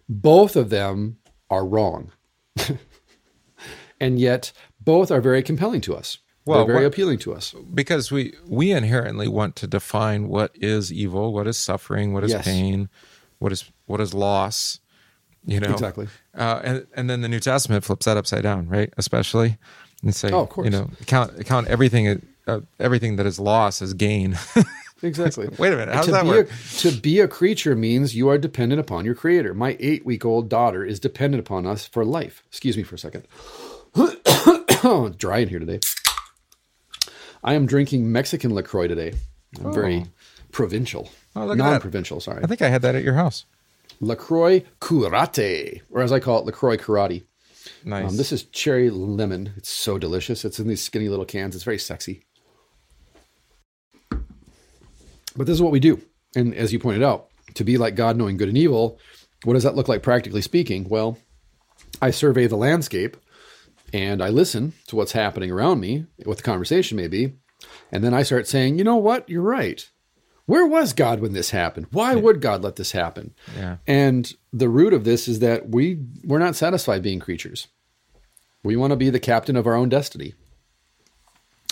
Both 0.09 0.55
of 0.57 0.71
them 0.71 1.19
are 1.51 1.65
wrong. 1.65 2.13
and 4.01 4.19
yet 4.19 4.53
both 4.81 5.11
are 5.11 5.21
very 5.21 5.43
compelling 5.43 5.81
to 5.83 5.95
us. 5.95 6.19
Well, 6.47 6.59
They're 6.67 6.75
very 6.75 6.85
what- 6.87 6.93
appealing 6.93 7.19
to 7.21 7.35
us. 7.35 7.55
because 7.73 8.11
we 8.13 8.35
we 8.47 8.71
inherently 8.73 9.29
want 9.29 9.57
to 9.57 9.67
define 9.67 10.29
what 10.29 10.51
is 10.55 10.93
evil, 10.93 11.33
what 11.33 11.47
is 11.47 11.57
suffering, 11.57 12.13
what 12.13 12.23
is 12.25 12.33
Yes. 12.33 12.45
pain, 12.45 12.89
what 13.39 13.51
is 13.53 13.65
what 13.87 14.01
is 14.01 14.13
loss. 14.15 14.81
You 15.47 15.61
know 15.61 15.73
Exactly. 15.73 16.09
Uh, 16.37 16.61
and 16.65 16.87
and 16.95 17.09
then 17.11 17.21
the 17.23 17.29
New 17.29 17.41
Testament 17.41 17.85
flips 17.85 18.07
that 18.07 18.17
upside 18.17 18.43
down, 18.43 18.69
right? 18.69 18.93
Especially 18.99 19.57
and 20.03 20.15
say, 20.15 20.31
Oh, 20.31 20.41
of 20.41 20.49
course. 20.51 20.65
you 20.67 20.71
know, 20.71 20.91
count 21.07 21.45
count 21.47 21.69
everything 21.69 22.21
uh, 22.47 22.61
everything 22.79 23.17
that 23.17 23.27
is 23.27 23.39
loss 23.39 23.81
as 23.83 23.95
gain. 23.95 24.37
Exactly. 25.03 25.49
Wait 25.59 25.71
a 25.71 25.77
minute, 25.77 25.95
how 25.95 26.01
does 26.03 26.13
that 26.13 26.25
work? 26.25 26.49
A, 26.51 26.79
to 26.79 26.91
be 26.93 27.21
a 27.21 27.29
creature 27.29 27.77
means 27.77 28.17
you 28.17 28.31
are 28.31 28.39
dependent 28.39 28.81
upon 28.81 29.05
your 29.05 29.15
creator. 29.15 29.53
My 29.53 29.77
eight 29.79 30.07
week 30.07 30.25
old 30.25 30.49
daughter 30.49 30.83
is 30.83 30.99
dependent 30.99 31.41
upon 31.43 31.67
us 31.67 31.87
for 31.87 32.07
life. 32.07 32.43
Excuse 32.49 32.75
me 32.79 32.85
for 32.85 32.95
a 32.95 32.99
second. 32.99 33.27
dry 35.19 35.39
in 35.41 35.49
here 35.49 35.59
today. 35.59 35.81
I 37.45 37.55
am 37.55 37.67
drinking 37.67 38.11
Mexican 38.11 38.55
LaCroix 38.55 38.89
today. 38.89 39.13
I'm 39.63 39.73
very 39.73 40.07
provincial. 40.51 41.11
Oh, 41.37 41.45
look 41.45 41.59
at 41.59 41.65
that. 41.65 41.71
Non 41.73 41.81
provincial, 41.81 42.19
sorry. 42.19 42.43
I 42.43 42.47
think 42.47 42.63
I 42.63 42.71
had 42.71 42.83
that 42.83 42.95
at 42.95 43.05
your 43.05 43.15
house. 43.15 43.45
LaCroix 44.01 44.65
Curate, 44.81 45.83
or 45.91 46.03
as 46.03 46.11
I 46.11 46.21
call 46.21 46.41
it, 46.41 46.47
LaCroix 46.47 46.79
Karate. 46.79 47.25
Nice. 47.85 48.11
Um, 48.11 48.17
this 48.17 48.33
is 48.33 48.45
cherry 48.45 48.89
lemon. 48.91 49.53
It's 49.57 49.69
so 49.69 49.99
delicious. 49.99 50.45
It's 50.45 50.59
in 50.59 50.69
these 50.69 50.83
skinny 50.83 51.09
little 51.09 51.25
cans. 51.27 51.55
It's 51.55 51.65
very 51.65 51.79
sexy. 51.79 52.25
But 54.11 55.47
this 55.47 55.55
is 55.55 55.63
what 55.63 55.73
we 55.73 55.81
do. 55.81 56.01
And 56.35 56.55
as 56.55 56.73
you 56.73 56.79
pointed 56.79 57.03
out, 57.03 57.29
to 57.55 57.65
be 57.65 57.77
like 57.77 57.95
God 57.95 58.17
knowing 58.17 58.37
good 58.37 58.49
and 58.49 58.59
evil, 58.59 58.99
what 59.45 59.53
does 59.53 59.63
that 59.65 59.77
look 59.77 59.89
like 59.89 60.03
practically 60.03 60.43
speaking? 60.43 60.89
Well, 60.89 61.19
I 62.01 62.11
survey 62.11 62.47
the 62.47 62.57
landscape 62.57 63.17
and 63.95 64.21
I 64.21 64.29
listen 64.29 64.73
to 64.89 64.97
what's 64.97 65.13
happening 65.13 65.53
around 65.53 65.79
me, 65.79 66.07
what 66.25 66.37
the 66.37 66.43
conversation 66.43 66.97
may 66.97 67.07
be, 67.07 67.35
and 67.93 68.03
then 68.03 68.13
I 68.13 68.25
start 68.25 68.49
saying, 68.49 68.77
you 68.77 68.83
know 68.83 68.97
what, 68.97 69.29
you're 69.31 69.41
right. 69.41 69.89
Where 70.47 70.67
was 70.67 70.93
God 70.93 71.21
when 71.21 71.33
this 71.33 71.51
happened? 71.51 71.87
Why 71.93 72.17
would 72.17 72.43
God 72.43 72.63
let 72.63 72.75
this 72.75 72.91
happen? 72.91 73.35
Yeah. 73.57 73.77
And 73.87 74.31
the 74.53 74.69
root 74.69 74.93
of 74.93 75.05
this 75.05 75.29
is 75.29 75.39
that 75.39 75.71
we 75.71 76.01
we're 76.25 76.41
not 76.41 76.57
satisfied 76.57 77.03
being 77.03 77.21
creatures. 77.21 77.69
We 78.65 78.77
want 78.77 78.91
to 78.91 78.97
be 78.97 79.11
the 79.11 79.21
captain 79.21 79.57
of 79.57 79.67
our 79.67 79.75
own 79.75 79.89
destiny. 79.89 80.35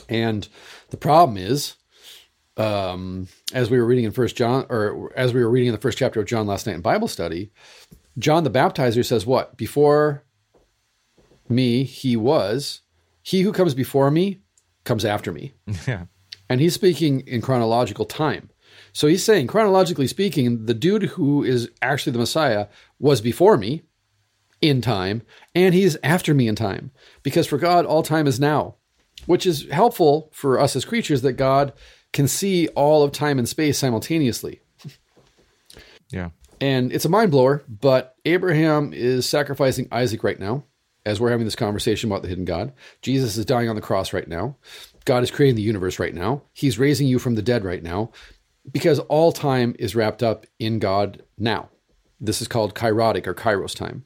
And 0.08 0.48
the 0.90 0.96
problem 0.96 1.36
is, 1.36 1.74
um, 2.56 3.28
as 3.52 3.68
we 3.68 3.78
were 3.78 3.84
reading 3.84 4.04
in 4.04 4.12
First 4.12 4.36
John, 4.36 4.64
or 4.70 5.12
as 5.16 5.34
we 5.34 5.42
were 5.42 5.50
reading 5.50 5.68
in 5.68 5.74
the 5.74 5.80
first 5.80 5.98
chapter 5.98 6.20
of 6.20 6.26
John 6.26 6.46
last 6.46 6.66
night 6.66 6.76
in 6.76 6.82
Bible 6.82 7.08
study, 7.08 7.50
John 8.16 8.44
the 8.44 8.50
Baptizer 8.50 9.04
says, 9.04 9.26
"What 9.26 9.56
before 9.56 10.24
me 11.52 11.84
he 11.84 12.16
was, 12.16 12.80
he 13.22 13.42
who 13.42 13.52
comes 13.52 13.74
before 13.74 14.10
me 14.10 14.42
comes 14.84 15.04
after 15.04 15.32
me." 15.32 15.52
Yeah. 15.86 16.06
And 16.48 16.60
he's 16.60 16.74
speaking 16.74 17.20
in 17.20 17.40
chronological 17.40 18.04
time. 18.04 18.50
So 18.92 19.06
he's 19.06 19.24
saying, 19.24 19.46
chronologically 19.46 20.06
speaking, 20.06 20.66
the 20.66 20.74
dude 20.74 21.04
who 21.04 21.42
is 21.42 21.70
actually 21.80 22.12
the 22.12 22.18
Messiah 22.18 22.66
was 22.98 23.22
before 23.22 23.56
me 23.56 23.82
in 24.60 24.80
time, 24.80 25.22
and 25.54 25.74
he's 25.74 25.96
after 26.02 26.34
me 26.34 26.48
in 26.48 26.54
time. 26.54 26.90
Because 27.22 27.46
for 27.46 27.58
God, 27.58 27.86
all 27.86 28.02
time 28.02 28.26
is 28.26 28.38
now, 28.38 28.76
which 29.26 29.46
is 29.46 29.66
helpful 29.70 30.30
for 30.32 30.60
us 30.60 30.76
as 30.76 30.84
creatures 30.84 31.22
that 31.22 31.34
God 31.34 31.72
can 32.12 32.28
see 32.28 32.68
all 32.68 33.02
of 33.02 33.12
time 33.12 33.38
and 33.38 33.48
space 33.48 33.78
simultaneously. 33.78 34.60
Yeah. 36.10 36.28
And 36.60 36.92
it's 36.92 37.06
a 37.06 37.08
mind 37.08 37.30
blower, 37.30 37.64
but 37.66 38.16
Abraham 38.26 38.92
is 38.92 39.26
sacrificing 39.26 39.88
Isaac 39.90 40.22
right 40.22 40.38
now 40.38 40.64
as 41.04 41.20
we're 41.20 41.30
having 41.30 41.46
this 41.46 41.56
conversation 41.56 42.10
about 42.10 42.22
the 42.22 42.28
hidden 42.28 42.44
God. 42.44 42.72
Jesus 43.00 43.36
is 43.36 43.44
dying 43.44 43.68
on 43.68 43.76
the 43.76 43.82
cross 43.82 44.12
right 44.12 44.28
now. 44.28 44.56
God 45.04 45.22
is 45.22 45.30
creating 45.30 45.56
the 45.56 45.62
universe 45.62 45.98
right 45.98 46.14
now. 46.14 46.42
He's 46.52 46.78
raising 46.78 47.08
you 47.08 47.18
from 47.18 47.34
the 47.34 47.42
dead 47.42 47.64
right 47.64 47.82
now 47.82 48.12
because 48.70 48.98
all 49.00 49.32
time 49.32 49.74
is 49.78 49.96
wrapped 49.96 50.22
up 50.22 50.46
in 50.58 50.78
God 50.78 51.22
now. 51.36 51.70
This 52.20 52.40
is 52.40 52.48
called 52.48 52.74
kairotic 52.74 53.26
or 53.26 53.34
kairos 53.34 53.74
time. 53.74 54.04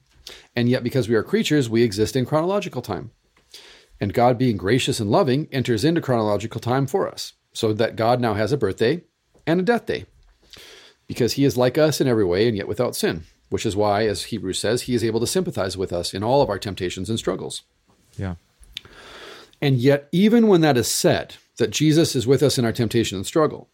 And 0.55 0.67
yet, 0.67 0.83
because 0.83 1.07
we 1.07 1.15
are 1.15 1.23
creatures, 1.23 1.69
we 1.69 1.83
exist 1.83 2.15
in 2.15 2.25
chronological 2.25 2.81
time. 2.81 3.11
And 3.99 4.13
God, 4.13 4.37
being 4.37 4.57
gracious 4.57 4.99
and 4.99 5.09
loving, 5.09 5.47
enters 5.51 5.85
into 5.85 6.01
chronological 6.01 6.59
time 6.59 6.87
for 6.87 7.07
us, 7.07 7.33
so 7.53 7.73
that 7.73 7.95
God 7.95 8.19
now 8.19 8.33
has 8.33 8.51
a 8.51 8.57
birthday 8.57 9.03
and 9.45 9.59
a 9.59 9.63
death 9.63 9.85
day 9.85 10.05
because 11.07 11.33
he 11.33 11.45
is 11.45 11.57
like 11.57 11.77
us 11.77 12.01
in 12.01 12.07
every 12.07 12.25
way 12.25 12.47
and 12.47 12.57
yet 12.57 12.67
without 12.67 12.95
sin, 12.95 13.23
which 13.49 13.65
is 13.65 13.75
why, 13.75 14.05
as 14.05 14.25
Hebrews 14.25 14.59
says, 14.59 14.83
he 14.83 14.95
is 14.95 15.03
able 15.03 15.19
to 15.19 15.27
sympathize 15.27 15.77
with 15.77 15.93
us 15.93 16.13
in 16.13 16.23
all 16.23 16.41
of 16.41 16.49
our 16.49 16.59
temptations 16.59 17.09
and 17.09 17.17
struggles. 17.17 17.63
Yeah. 18.17 18.35
And 19.61 19.77
yet, 19.77 20.07
even 20.11 20.47
when 20.47 20.61
that 20.61 20.77
is 20.77 20.87
said, 20.87 21.35
that 21.57 21.71
Jesus 21.71 22.15
is 22.15 22.27
with 22.27 22.43
us 22.43 22.57
in 22.57 22.65
our 22.65 22.71
temptation 22.71 23.17
and 23.17 23.25
struggle, 23.25 23.69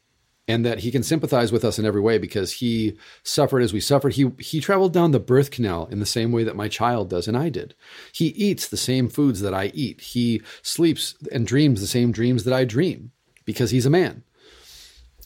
and 0.47 0.65
that 0.65 0.79
he 0.79 0.91
can 0.91 1.03
sympathize 1.03 1.51
with 1.51 1.63
us 1.63 1.79
in 1.79 1.85
every 1.85 2.01
way 2.01 2.17
because 2.17 2.53
he 2.53 2.97
suffered 3.23 3.61
as 3.61 3.71
we 3.71 3.79
suffered. 3.79 4.13
He, 4.13 4.31
he 4.39 4.59
traveled 4.59 4.93
down 4.93 5.11
the 5.11 5.19
birth 5.19 5.51
canal 5.51 5.85
in 5.87 5.99
the 5.99 6.05
same 6.05 6.31
way 6.31 6.43
that 6.43 6.55
my 6.55 6.67
child 6.67 7.09
does 7.09 7.27
and 7.27 7.37
I 7.37 7.49
did. 7.49 7.75
He 8.11 8.27
eats 8.27 8.67
the 8.67 8.77
same 8.77 9.07
foods 9.07 9.39
that 9.41 9.53
I 9.53 9.71
eat. 9.73 10.01
He 10.01 10.41
sleeps 10.61 11.15
and 11.31 11.47
dreams 11.47 11.79
the 11.79 11.87
same 11.87 12.11
dreams 12.11 12.43
that 12.43 12.53
I 12.53 12.65
dream 12.65 13.11
because 13.45 13.71
he's 13.71 13.85
a 13.85 13.89
man. 13.89 14.23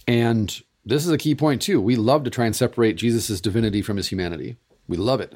And 0.07 0.61
this 0.87 1.05
is 1.05 1.11
a 1.11 1.17
key 1.17 1.35
point 1.35 1.61
too. 1.61 1.81
We 1.81 1.95
love 1.95 2.23
to 2.23 2.29
try 2.29 2.45
and 2.45 2.55
separate 2.55 2.95
Jesus' 2.95 3.41
divinity 3.41 3.81
from 3.81 3.97
his 3.97 4.07
humanity. 4.07 4.57
We 4.87 4.97
love 4.97 5.21
it. 5.21 5.35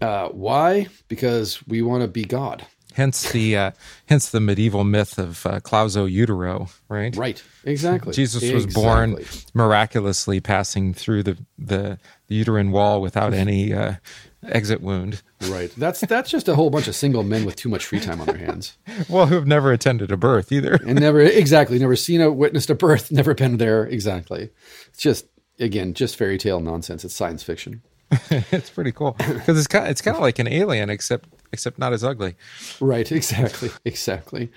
Uh, 0.00 0.28
why? 0.28 0.88
Because 1.08 1.66
we 1.66 1.82
want 1.82 2.02
to 2.02 2.08
be 2.08 2.24
God. 2.24 2.66
Hence 2.94 3.30
the 3.30 3.56
uh, 3.56 3.70
hence 4.06 4.30
the 4.30 4.40
medieval 4.40 4.82
myth 4.82 5.18
of 5.18 5.46
uh, 5.46 5.60
clauso 5.60 6.06
utero, 6.06 6.68
right? 6.88 7.14
Right. 7.14 7.42
Exactly. 7.64 8.12
Jesus 8.12 8.50
was 8.52 8.66
born 8.66 9.16
miraculously 9.54 10.40
passing 10.40 10.92
through 10.92 11.22
the, 11.22 11.38
the, 11.56 11.98
the 12.26 12.34
uterine 12.34 12.72
wall 12.72 13.00
without 13.00 13.32
any 13.32 13.72
uh, 13.72 13.94
exit 14.42 14.80
wound. 14.80 15.22
Right. 15.48 15.70
That's 15.76 16.00
that's 16.00 16.30
just 16.30 16.48
a 16.48 16.54
whole 16.54 16.70
bunch 16.70 16.88
of 16.88 16.94
single 16.94 17.22
men 17.22 17.44
with 17.44 17.56
too 17.56 17.68
much 17.68 17.84
free 17.84 18.00
time 18.00 18.20
on 18.20 18.26
their 18.26 18.36
hands. 18.38 18.76
Well, 19.08 19.26
who 19.26 19.34
have 19.34 19.46
never 19.46 19.72
attended 19.72 20.10
a 20.12 20.16
birth 20.16 20.52
either. 20.52 20.74
and 20.86 21.00
never 21.00 21.20
exactly 21.20 21.78
never 21.78 21.96
seen 21.96 22.20
a 22.20 22.30
witnessed 22.30 22.70
a 22.70 22.74
birth 22.74 23.10
never 23.12 23.34
been 23.34 23.56
there 23.56 23.84
exactly 23.86 24.50
it's 24.88 24.98
just 25.00 25.26
again 25.58 25.94
just 25.94 26.16
fairy 26.16 26.38
tale 26.38 26.60
nonsense 26.60 27.04
it's 27.04 27.14
science 27.14 27.42
fiction 27.42 27.82
it's 28.30 28.70
pretty 28.70 28.92
cool 28.92 29.12
because 29.18 29.56
it's 29.58 29.66
kind 29.66 29.88
it's 29.88 30.02
kind 30.02 30.16
of 30.16 30.20
like 30.22 30.38
an 30.38 30.48
alien, 30.48 30.90
except 30.90 31.28
except 31.52 31.78
not 31.78 31.92
as 31.92 32.02
ugly. 32.04 32.34
right 32.80 33.10
exactly 33.12 33.70
exactly 33.84 34.50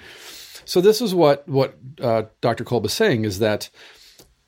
so 0.66 0.82
this 0.82 1.02
is 1.02 1.14
what 1.16 1.48
what 1.48 1.78
uh, 2.02 2.24
dr 2.42 2.64
kolb 2.66 2.86
is 2.86 2.94
saying 2.94 3.26
is 3.26 3.40
that 3.40 3.70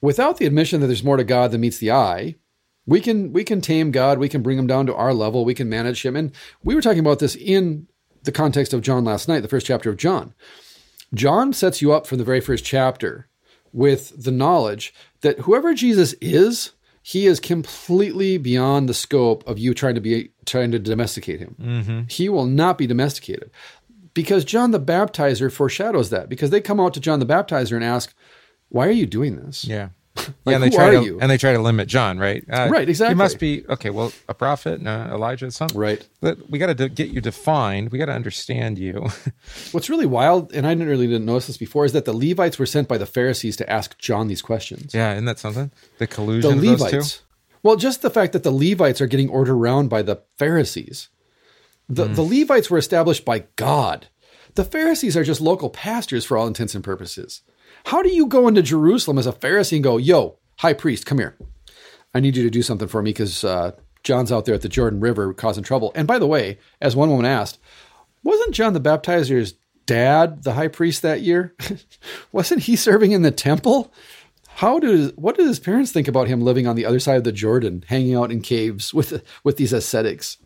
without 0.01 0.37
the 0.37 0.45
admission 0.45 0.81
that 0.81 0.87
there's 0.87 1.03
more 1.03 1.17
to 1.17 1.23
god 1.23 1.51
than 1.51 1.61
meets 1.61 1.77
the 1.79 1.91
eye 1.91 2.35
we 2.85 3.01
can 3.01 3.33
we 3.33 3.43
can 3.43 3.61
tame 3.61 3.91
god 3.91 4.19
we 4.19 4.29
can 4.29 4.41
bring 4.41 4.57
him 4.57 4.67
down 4.67 4.85
to 4.85 4.95
our 4.95 5.13
level 5.13 5.45
we 5.45 5.53
can 5.53 5.69
manage 5.69 6.05
him 6.05 6.15
and 6.15 6.31
we 6.63 6.75
were 6.75 6.81
talking 6.81 6.99
about 6.99 7.19
this 7.19 7.35
in 7.35 7.87
the 8.23 8.31
context 8.31 8.73
of 8.73 8.81
john 8.81 9.03
last 9.03 9.27
night 9.27 9.41
the 9.41 9.47
first 9.47 9.65
chapter 9.65 9.89
of 9.89 9.97
john 9.97 10.33
John 11.13 11.53
sets 11.53 11.81
you 11.81 11.93
up 11.93 12.05
from 12.07 12.17
the 12.17 12.23
very 12.23 12.41
first 12.41 12.65
chapter 12.65 13.27
with 13.71 14.23
the 14.23 14.31
knowledge 14.31 14.93
that 15.21 15.39
whoever 15.39 15.73
Jesus 15.73 16.13
is, 16.21 16.71
he 17.01 17.25
is 17.25 17.39
completely 17.39 18.37
beyond 18.37 18.89
the 18.89 18.93
scope 18.93 19.47
of 19.47 19.59
you 19.59 19.73
trying 19.73 19.95
to 19.95 20.01
be 20.01 20.31
trying 20.45 20.71
to 20.71 20.79
domesticate 20.79 21.39
him. 21.39 21.55
Mm-hmm. 21.59 22.01
He 22.07 22.29
will 22.29 22.45
not 22.45 22.77
be 22.77 22.87
domesticated. 22.87 23.51
Because 24.13 24.45
John 24.45 24.71
the 24.71 24.79
Baptizer 24.79 25.51
foreshadows 25.51 26.09
that 26.09 26.29
because 26.29 26.49
they 26.49 26.61
come 26.61 26.79
out 26.79 26.93
to 26.93 26.99
John 26.99 27.19
the 27.19 27.25
Baptizer 27.25 27.75
and 27.75 27.83
ask, 27.83 28.15
"Why 28.69 28.87
are 28.87 28.91
you 28.91 29.05
doing 29.05 29.35
this?" 29.35 29.65
Yeah. 29.65 29.89
Like, 30.15 30.27
yeah, 30.45 30.53
and 30.53 30.63
they 30.63 30.67
who 30.69 30.75
try 30.75 30.87
are 30.87 30.91
to 30.93 31.03
you? 31.03 31.19
and 31.19 31.29
they 31.29 31.37
try 31.37 31.53
to 31.53 31.59
limit 31.59 31.87
John, 31.87 32.17
right? 32.17 32.43
Uh, 32.49 32.69
Right, 32.71 32.87
exactly. 32.87 33.15
He 33.15 33.17
must 33.17 33.37
be 33.39 33.65
okay. 33.67 33.89
Well, 33.89 34.13
a 34.29 34.33
prophet, 34.33 34.81
no, 34.81 35.09
Elijah, 35.11 35.51
something. 35.51 35.77
Right. 35.77 36.07
But 36.21 36.49
we 36.49 36.57
got 36.57 36.75
to 36.77 36.89
get 36.89 37.09
you 37.09 37.19
defined. 37.21 37.91
We 37.91 37.97
got 37.99 38.05
to 38.05 38.13
understand 38.13 38.79
you. 38.79 39.07
What's 39.71 39.89
really 39.89 40.05
wild, 40.05 40.53
and 40.53 40.65
I 40.65 40.73
didn't 40.73 40.87
really 40.87 41.07
didn't 41.07 41.25
notice 41.25 41.47
this 41.47 41.57
before, 41.57 41.83
is 41.85 41.91
that 41.93 42.05
the 42.05 42.13
Levites 42.13 42.57
were 42.57 42.65
sent 42.65 42.87
by 42.87 42.97
the 42.97 43.05
Pharisees 43.05 43.57
to 43.57 43.69
ask 43.69 43.97
John 43.97 44.27
these 44.27 44.41
questions. 44.41 44.93
yeah, 44.93 45.11
isn't 45.13 45.25
that 45.25 45.39
something? 45.39 45.71
The 45.97 46.05
the 46.05 46.07
collusion 46.07 46.53
of 46.53 46.61
those 46.61 46.77
two. 46.79 46.85
Levites. 46.97 47.21
Well, 47.61 47.75
just 47.75 48.01
the 48.01 48.09
fact 48.11 48.33
that 48.33 48.43
the 48.43 48.51
Levites 48.51 49.01
are 49.01 49.07
getting 49.07 49.29
ordered 49.29 49.53
around 49.55 49.89
by 49.89 50.01
the 50.01 50.21
Pharisees. 50.37 51.09
The, 51.89 52.05
the 52.05 52.21
Levites 52.23 52.69
were 52.69 52.77
established 52.77 53.25
by 53.25 53.45
God. 53.57 54.07
The 54.55 54.63
Pharisees 54.63 55.17
are 55.17 55.23
just 55.23 55.41
local 55.41 55.69
pastors 55.69 56.25
for 56.25 56.37
all 56.37 56.47
intents 56.47 56.73
and 56.75 56.83
purposes. 56.83 57.41
How 57.85 58.01
do 58.01 58.09
you 58.09 58.25
go 58.25 58.47
into 58.47 58.63
Jerusalem 58.63 59.19
as 59.19 59.27
a 59.27 59.31
Pharisee 59.31 59.75
and 59.75 59.83
go, 59.83 59.97
yo, 59.97 60.39
high 60.57 60.73
priest, 60.73 61.05
come 61.05 61.19
here. 61.19 61.37
I 62.15 62.19
need 62.19 62.35
you 62.35 62.43
to 62.43 62.49
do 62.49 62.63
something 62.63 62.87
for 62.87 63.01
me 63.01 63.11
because 63.11 63.43
uh, 63.43 63.73
John's 64.03 64.31
out 64.31 64.45
there 64.45 64.55
at 64.55 64.61
the 64.61 64.69
Jordan 64.69 64.99
River 64.99 65.33
causing 65.33 65.63
trouble. 65.63 65.91
And 65.93 66.07
by 66.07 66.17
the 66.17 66.25
way, 66.25 66.57
as 66.81 66.95
one 66.95 67.11
woman 67.11 67.25
asked, 67.25 67.59
wasn't 68.23 68.55
John 68.55 68.73
the 68.73 68.79
Baptizer's 68.79 69.53
dad 69.85 70.43
the 70.43 70.53
high 70.53 70.67
priest 70.67 71.03
that 71.03 71.21
year? 71.21 71.55
wasn't 72.31 72.63
he 72.63 72.75
serving 72.75 73.11
in 73.11 73.21
the 73.21 73.31
temple? 73.31 73.93
How 74.47 74.79
do 74.79 75.11
what 75.15 75.37
did 75.37 75.45
his 75.45 75.59
parents 75.59 75.91
think 75.91 76.07
about 76.07 76.27
him 76.27 76.41
living 76.41 76.65
on 76.65 76.75
the 76.75 76.85
other 76.85 76.99
side 76.99 77.17
of 77.17 77.23
the 77.23 77.31
Jordan, 77.31 77.83
hanging 77.87 78.15
out 78.15 78.31
in 78.31 78.41
caves 78.41 78.93
with 78.93 79.21
with 79.43 79.57
these 79.57 79.73
ascetics? 79.73 80.37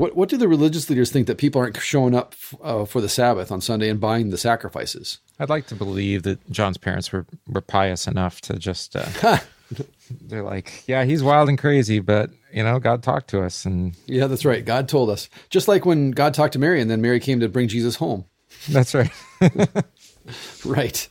What 0.00 0.16
what 0.16 0.30
do 0.30 0.38
the 0.38 0.48
religious 0.48 0.88
leaders 0.88 1.10
think 1.10 1.26
that 1.26 1.36
people 1.36 1.60
aren't 1.60 1.76
showing 1.76 2.14
up 2.14 2.34
uh, 2.62 2.86
for 2.86 3.02
the 3.02 3.08
Sabbath 3.08 3.52
on 3.52 3.60
Sunday 3.60 3.90
and 3.90 4.00
buying 4.00 4.30
the 4.30 4.38
sacrifices? 4.38 5.18
I'd 5.38 5.50
like 5.50 5.66
to 5.66 5.74
believe 5.74 6.22
that 6.22 6.50
John's 6.50 6.78
parents 6.78 7.12
were, 7.12 7.26
were 7.46 7.60
pious 7.60 8.06
enough 8.06 8.40
to 8.42 8.58
just. 8.58 8.96
Uh, 8.96 9.38
they're 10.22 10.42
like, 10.42 10.84
yeah, 10.86 11.04
he's 11.04 11.22
wild 11.22 11.50
and 11.50 11.58
crazy, 11.58 12.00
but 12.00 12.30
you 12.50 12.62
know, 12.62 12.78
God 12.78 13.02
talked 13.02 13.28
to 13.28 13.42
us, 13.42 13.66
and 13.66 13.94
Yeah, 14.06 14.26
that's 14.26 14.46
right. 14.46 14.64
God 14.64 14.88
told 14.88 15.10
us. 15.10 15.28
Just 15.50 15.68
like 15.68 15.84
when 15.84 16.12
God 16.12 16.32
talked 16.32 16.54
to 16.54 16.58
Mary 16.58 16.80
and 16.80 16.90
then 16.90 17.02
Mary 17.02 17.20
came 17.20 17.40
to 17.40 17.48
bring 17.50 17.68
Jesus 17.68 17.96
home. 17.96 18.24
that's 18.70 18.94
right. 18.94 19.12
Right. 20.64 21.08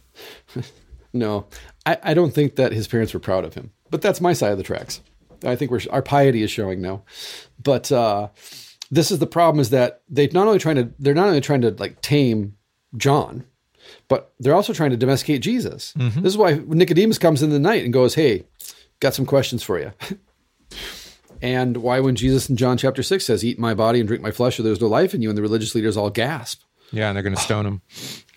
no, 1.13 1.45
I, 1.85 1.97
I 2.01 2.13
don't 2.15 2.33
think 2.33 2.55
that 2.55 2.71
his 2.71 2.87
parents 2.87 3.13
were 3.13 3.19
proud 3.19 3.45
of 3.45 3.53
him, 3.53 3.71
but 3.91 4.01
that's 4.01 4.19
my 4.21 4.33
side 4.33 4.51
of 4.51 4.57
the 4.57 4.63
tracks. 4.63 5.01
I 5.43 5.55
think 5.55 5.69
we're, 5.69 5.81
our 5.91 6.01
piety 6.01 6.41
is 6.41 6.49
showing 6.51 6.81
now. 6.81 7.03
But 7.61 7.91
uh, 7.91 8.29
this 8.91 9.11
is 9.11 9.19
the 9.19 9.27
problem 9.27 9.59
is 9.59 9.69
that 9.69 10.01
they 10.09 10.27
not 10.27 10.47
only 10.47 10.59
trying 10.59 10.75
to, 10.75 10.89
they're 10.99 11.13
not 11.13 11.27
only 11.27 11.41
trying 11.41 11.61
to 11.61 11.71
like 11.71 12.01
tame 12.01 12.55
John, 12.97 13.45
but 14.07 14.33
they're 14.39 14.55
also 14.55 14.73
trying 14.73 14.91
to 14.91 14.97
domesticate 14.97 15.41
Jesus. 15.41 15.93
Mm-hmm. 15.97 16.21
This 16.21 16.33
is 16.33 16.37
why 16.37 16.53
Nicodemus 16.65 17.17
comes 17.17 17.43
in 17.43 17.49
the 17.49 17.59
night 17.59 17.83
and 17.83 17.93
goes, 17.93 18.15
Hey, 18.15 18.45
got 18.99 19.13
some 19.13 19.25
questions 19.25 19.63
for 19.63 19.79
you. 19.79 19.91
and 21.41 21.77
why 21.77 21.99
when 21.99 22.15
Jesus 22.15 22.49
in 22.49 22.57
John 22.57 22.77
chapter 22.77 23.03
6 23.03 23.25
says, 23.25 23.45
Eat 23.45 23.59
my 23.59 23.73
body 23.73 23.99
and 23.99 24.07
drink 24.07 24.23
my 24.23 24.31
flesh, 24.31 24.59
or 24.59 24.63
there's 24.63 24.81
no 24.81 24.87
life 24.87 25.13
in 25.13 25.21
you, 25.21 25.29
and 25.29 25.37
the 25.37 25.41
religious 25.41 25.75
leaders 25.75 25.97
all 25.97 26.09
gasp. 26.09 26.61
yeah, 26.91 27.07
and 27.07 27.15
they're 27.15 27.23
going 27.23 27.35
to 27.35 27.41
stone 27.41 27.65
him. 27.65 27.81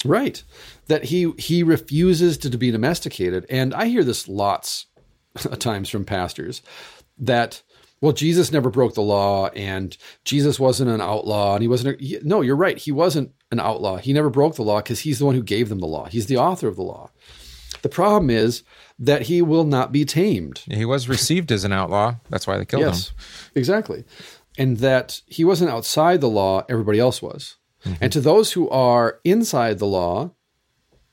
Right. 0.04 0.42
That 0.88 1.04
he 1.04 1.30
he 1.38 1.62
refuses 1.62 2.36
to, 2.38 2.50
to 2.50 2.58
be 2.58 2.72
domesticated. 2.72 3.46
And 3.48 3.72
I 3.72 3.86
hear 3.86 4.02
this 4.02 4.26
lots 4.26 4.86
of 5.44 5.60
times 5.60 5.88
from 5.88 6.04
pastors 6.04 6.60
that 7.18 7.62
well, 8.02 8.12
Jesus 8.12 8.52
never 8.52 8.68
broke 8.68 8.94
the 8.94 9.00
law, 9.00 9.48
and 9.50 9.96
Jesus 10.24 10.60
wasn't 10.60 10.90
an 10.90 11.00
outlaw, 11.00 11.54
and 11.54 11.62
he 11.62 11.68
wasn't. 11.68 11.98
A, 11.98 12.04
he, 12.04 12.18
no, 12.22 12.42
you're 12.42 12.56
right. 12.56 12.76
He 12.76 12.92
wasn't 12.92 13.32
an 13.50 13.60
outlaw. 13.60 13.96
He 13.96 14.12
never 14.12 14.28
broke 14.28 14.56
the 14.56 14.62
law 14.62 14.80
because 14.80 15.00
he's 15.00 15.18
the 15.20 15.24
one 15.24 15.34
who 15.36 15.42
gave 15.42 15.68
them 15.70 15.78
the 15.78 15.86
law. 15.86 16.06
He's 16.06 16.26
the 16.26 16.36
author 16.36 16.68
of 16.68 16.76
the 16.76 16.82
law. 16.82 17.10
The 17.82 17.88
problem 17.88 18.28
is 18.28 18.62
that 18.98 19.22
he 19.22 19.40
will 19.40 19.64
not 19.64 19.92
be 19.92 20.04
tamed. 20.04 20.62
He 20.66 20.84
was 20.84 21.08
received 21.08 21.50
as 21.50 21.64
an 21.64 21.72
outlaw. 21.72 22.16
That's 22.28 22.46
why 22.46 22.58
they 22.58 22.64
killed 22.64 22.82
Yes, 22.82 23.08
him. 23.08 23.14
exactly. 23.54 24.04
And 24.58 24.76
that 24.78 25.22
he 25.26 25.44
wasn't 25.44 25.70
outside 25.70 26.20
the 26.20 26.28
law, 26.28 26.64
everybody 26.68 26.98
else 27.00 27.22
was. 27.22 27.56
Mm-hmm. 27.84 28.04
And 28.04 28.12
to 28.12 28.20
those 28.20 28.52
who 28.52 28.68
are 28.68 29.18
inside 29.24 29.78
the 29.78 29.86
law, 29.86 30.32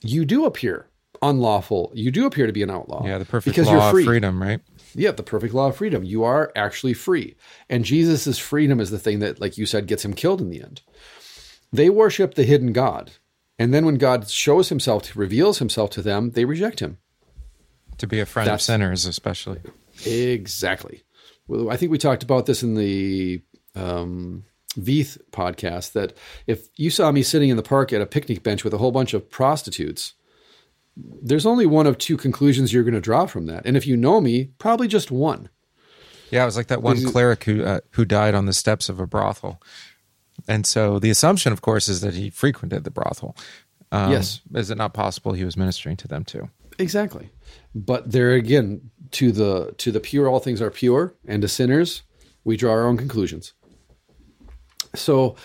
you 0.02 0.26
do 0.26 0.45
appear 0.45 0.88
unlawful. 1.22 1.91
You 1.94 2.11
do 2.11 2.26
appear 2.26 2.48
to 2.48 2.53
be 2.53 2.64
an 2.64 2.70
outlaw. 2.70 3.06
Yeah, 3.06 3.18
the 3.18 3.26
perfect 3.26 3.53
because 3.56 3.68
law 3.68 3.74
you're 3.84 3.91
free. 3.91 4.03
of 4.03 4.07
freedom, 4.07 4.41
right? 4.41 4.60
Yeah, 4.95 5.11
the 5.11 5.24
perfect 5.24 5.53
law 5.53 5.68
of 5.68 5.78
freedom. 5.78 6.03
You 6.03 6.24
are 6.24 6.52
actually 6.56 6.94
free. 6.94 7.36
And 7.70 7.86
Jesus' 7.86 8.38
freedom 8.38 8.80
is 8.80 8.91
the 8.91 8.99
thing 8.99 9.20
that, 9.20 9.40
like 9.40 9.57
you 9.57 9.66
said, 9.66 9.88
gets 9.88 10.03
him 10.06 10.14
killed 10.14 10.41
in 10.41 10.49
the 10.49 10.61
end. 10.61 10.82
They 11.72 11.90
worship 11.90 12.36
the 12.36 12.44
hidden 12.44 12.74
God. 12.74 13.11
And 13.57 13.74
then 13.74 13.86
when 13.86 13.95
God 13.95 14.30
shows 14.30 14.70
himself, 14.70 15.16
reveals 15.16 15.60
himself 15.60 15.90
to 15.91 16.02
them, 16.02 16.32
they 16.32 16.45
reject 16.45 16.80
him. 16.80 16.98
To 17.98 18.07
be 18.07 18.22
a 18.22 18.26
friend 18.26 18.49
of 18.49 18.61
sinners, 18.61 19.06
especially. 19.06 19.60
Exactly. 20.06 21.03
Well, 21.48 21.70
I 21.70 21.76
think 21.76 21.91
we 21.91 21.98
talked 21.98 22.24
about 22.24 22.45
this 22.45 22.64
in 22.64 22.76
the 22.76 23.41
um, 23.76 24.45
Veith 24.78 25.18
podcast 25.32 25.91
that 25.91 26.14
if 26.48 26.70
you 26.78 26.90
saw 26.90 27.11
me 27.11 27.24
sitting 27.24 27.49
in 27.49 27.57
the 27.57 27.64
park 27.64 27.91
at 27.91 28.02
a 28.02 28.06
picnic 28.06 28.41
bench 28.44 28.64
with 28.64 28.74
a 28.74 28.78
whole 28.78 28.91
bunch 28.91 29.14
of 29.14 29.30
prostitutes, 29.30 30.14
there's 31.21 31.45
only 31.45 31.65
one 31.65 31.88
of 31.88 31.97
two 31.97 32.17
conclusions 32.17 32.73
you're 32.73 32.84
going 32.84 32.93
to 32.93 33.01
draw 33.01 33.26
from 33.26 33.45
that. 33.47 33.65
And 33.65 33.77
if 33.77 33.85
you 33.88 33.95
know 33.97 34.19
me, 34.21 34.51
probably 34.57 34.88
just 34.88 35.11
one. 35.11 35.49
Yeah, 36.31 36.43
it 36.43 36.45
was 36.45 36.57
like 36.57 36.67
that 36.67 36.84
one 36.84 37.03
cleric 37.05 37.43
who 37.45 37.63
uh, 37.63 37.80
who 37.91 38.05
died 38.05 38.35
on 38.35 38.45
the 38.45 38.53
steps 38.53 38.88
of 38.89 38.99
a 38.99 39.07
brothel, 39.07 39.59
and 40.47 40.65
so 40.65 40.99
the 40.99 41.09
assumption, 41.09 41.51
of 41.51 41.61
course, 41.61 41.89
is 41.89 42.01
that 42.01 42.13
he 42.13 42.30
frequented 42.30 42.84
the 42.84 42.91
brothel. 42.91 43.35
Um, 43.91 44.11
Yes. 44.11 44.41
is 44.53 44.69
it 44.69 44.77
not 44.77 44.93
possible 44.93 45.34
he 45.34 45.43
was 45.43 45.57
ministering 45.57 45.97
to 45.97 46.07
them 46.07 46.23
too? 46.23 46.49
Exactly. 46.77 47.31
But 47.73 48.11
there 48.11 48.31
again, 48.34 48.91
to 49.11 49.31
the 49.31 49.73
to 49.80 49.91
the 49.91 49.99
pure, 49.99 50.27
all 50.30 50.39
things 50.39 50.61
are 50.61 50.69
pure, 50.69 51.15
and 51.27 51.41
to 51.41 51.47
sinners, 51.47 52.03
we 52.43 52.55
draw 52.57 52.73
our 52.73 52.85
own 52.85 52.97
conclusions. 52.97 53.53
So 54.95 55.35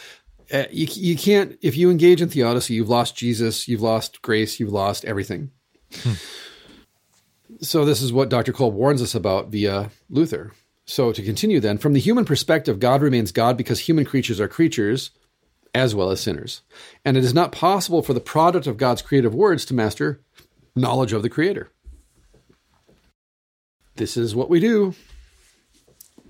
uh, 0.54 0.64
you 0.70 0.86
you 0.92 1.16
can't 1.16 1.58
if 1.60 1.76
you 1.76 1.90
engage 1.90 2.22
in 2.22 2.28
theodicy, 2.28 2.74
you've 2.74 2.88
lost 2.88 3.16
Jesus, 3.16 3.68
you've 3.68 3.82
lost 3.82 4.22
grace, 4.22 4.60
you've 4.60 4.72
lost 4.72 5.04
everything. 5.04 5.50
So 7.60 7.84
this 7.84 8.02
is 8.02 8.12
what 8.12 8.28
Dr. 8.28 8.52
Kolb 8.52 8.74
warns 8.74 9.02
us 9.02 9.14
about 9.14 9.48
via 9.48 9.90
Luther. 10.10 10.52
So 10.86 11.12
to 11.12 11.22
continue 11.22 11.60
then, 11.60 11.78
from 11.78 11.92
the 11.92 12.00
human 12.00 12.24
perspective, 12.24 12.78
God 12.78 13.00
remains 13.00 13.32
God 13.32 13.56
because 13.56 13.80
human 13.80 14.04
creatures 14.04 14.40
are 14.40 14.48
creatures 14.48 15.10
as 15.74 15.94
well 15.94 16.10
as 16.10 16.20
sinners. 16.20 16.62
And 17.04 17.16
it 17.16 17.24
is 17.24 17.34
not 17.34 17.52
possible 17.52 18.02
for 18.02 18.12
the 18.12 18.20
product 18.20 18.66
of 18.66 18.76
God's 18.76 19.02
creative 19.02 19.34
words 19.34 19.64
to 19.66 19.74
master 19.74 20.20
knowledge 20.76 21.12
of 21.12 21.22
the 21.22 21.30
Creator. 21.30 21.70
This 23.96 24.16
is 24.16 24.34
what 24.34 24.50
we 24.50 24.60
do. 24.60 24.94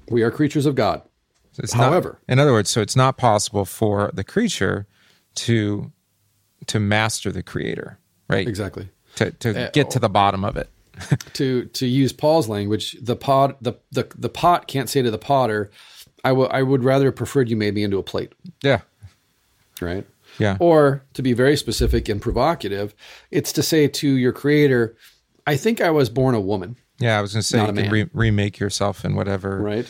We 0.09 0.23
are 0.23 0.31
creatures 0.31 0.67
of 0.67 0.75
God. 0.75 1.03
It's 1.59 1.73
However- 1.73 2.19
not, 2.29 2.33
in 2.33 2.39
other 2.39 2.53
words, 2.53 2.71
so 2.71 2.81
it's 2.81 2.97
not 2.97 3.17
possible 3.17 3.65
for 3.65 4.11
the 4.15 4.25
creature 4.25 4.87
to 5.37 5.91
to 6.67 6.81
master 6.81 7.31
the 7.31 7.43
creator, 7.43 7.99
right? 8.29 8.49
Exactly. 8.49 8.89
To 9.17 9.31
to 9.31 9.67
Uh, 9.67 9.71
get 9.73 9.91
to 9.91 9.99
the 9.99 10.09
bottom 10.09 10.45
of 10.45 10.57
it. 10.57 10.69
To 11.35 11.65
to 11.67 11.87
use 11.87 12.13
Paul's 12.13 12.49
language, 12.49 12.97
the 13.03 13.17
pot 13.17 13.63
the, 13.63 13.75
the 13.93 14.07
the 14.17 14.29
pot 14.29 14.67
can't 14.69 14.89
say 14.89 15.03
to 15.03 15.11
the 15.11 15.19
potter, 15.19 15.71
I 16.25 16.33
would 16.33 16.51
I 16.53 16.63
would 16.63 16.85
rather 16.85 17.07
have 17.07 17.17
preferred 17.17 17.49
you 17.51 17.57
made 17.57 17.75
me 17.75 17.83
into 17.83 17.99
a 17.99 18.03
plate. 18.03 18.33
Yeah, 18.63 18.81
Right? 19.81 20.07
yeah, 20.39 20.57
Or 20.61 21.03
to 21.15 21.23
be 21.23 21.33
very 21.33 21.57
specific 21.57 22.09
and 22.09 22.21
provocative, 22.23 22.95
it's 23.31 23.53
to 23.53 23.63
say 23.63 23.89
to 23.89 24.09
your 24.09 24.33
creator, 24.33 24.97
I 25.47 25.57
think 25.57 25.81
I 25.81 25.91
was 25.91 26.09
born 26.09 26.35
a 26.35 26.41
woman. 26.41 26.77
yeah. 27.01 27.19
I 27.19 27.23
was 27.23 27.33
going 27.35 27.43
to 27.43 27.47
say 27.49 27.59
Not 27.59 27.65
you 27.67 27.71
a 27.71 27.75
can 27.75 27.83
man. 27.83 27.91
re- 27.93 28.11
remake 28.13 28.59
yourself 28.61 29.05
in 29.05 29.15
whatever. 29.17 29.61
Right. 29.61 29.87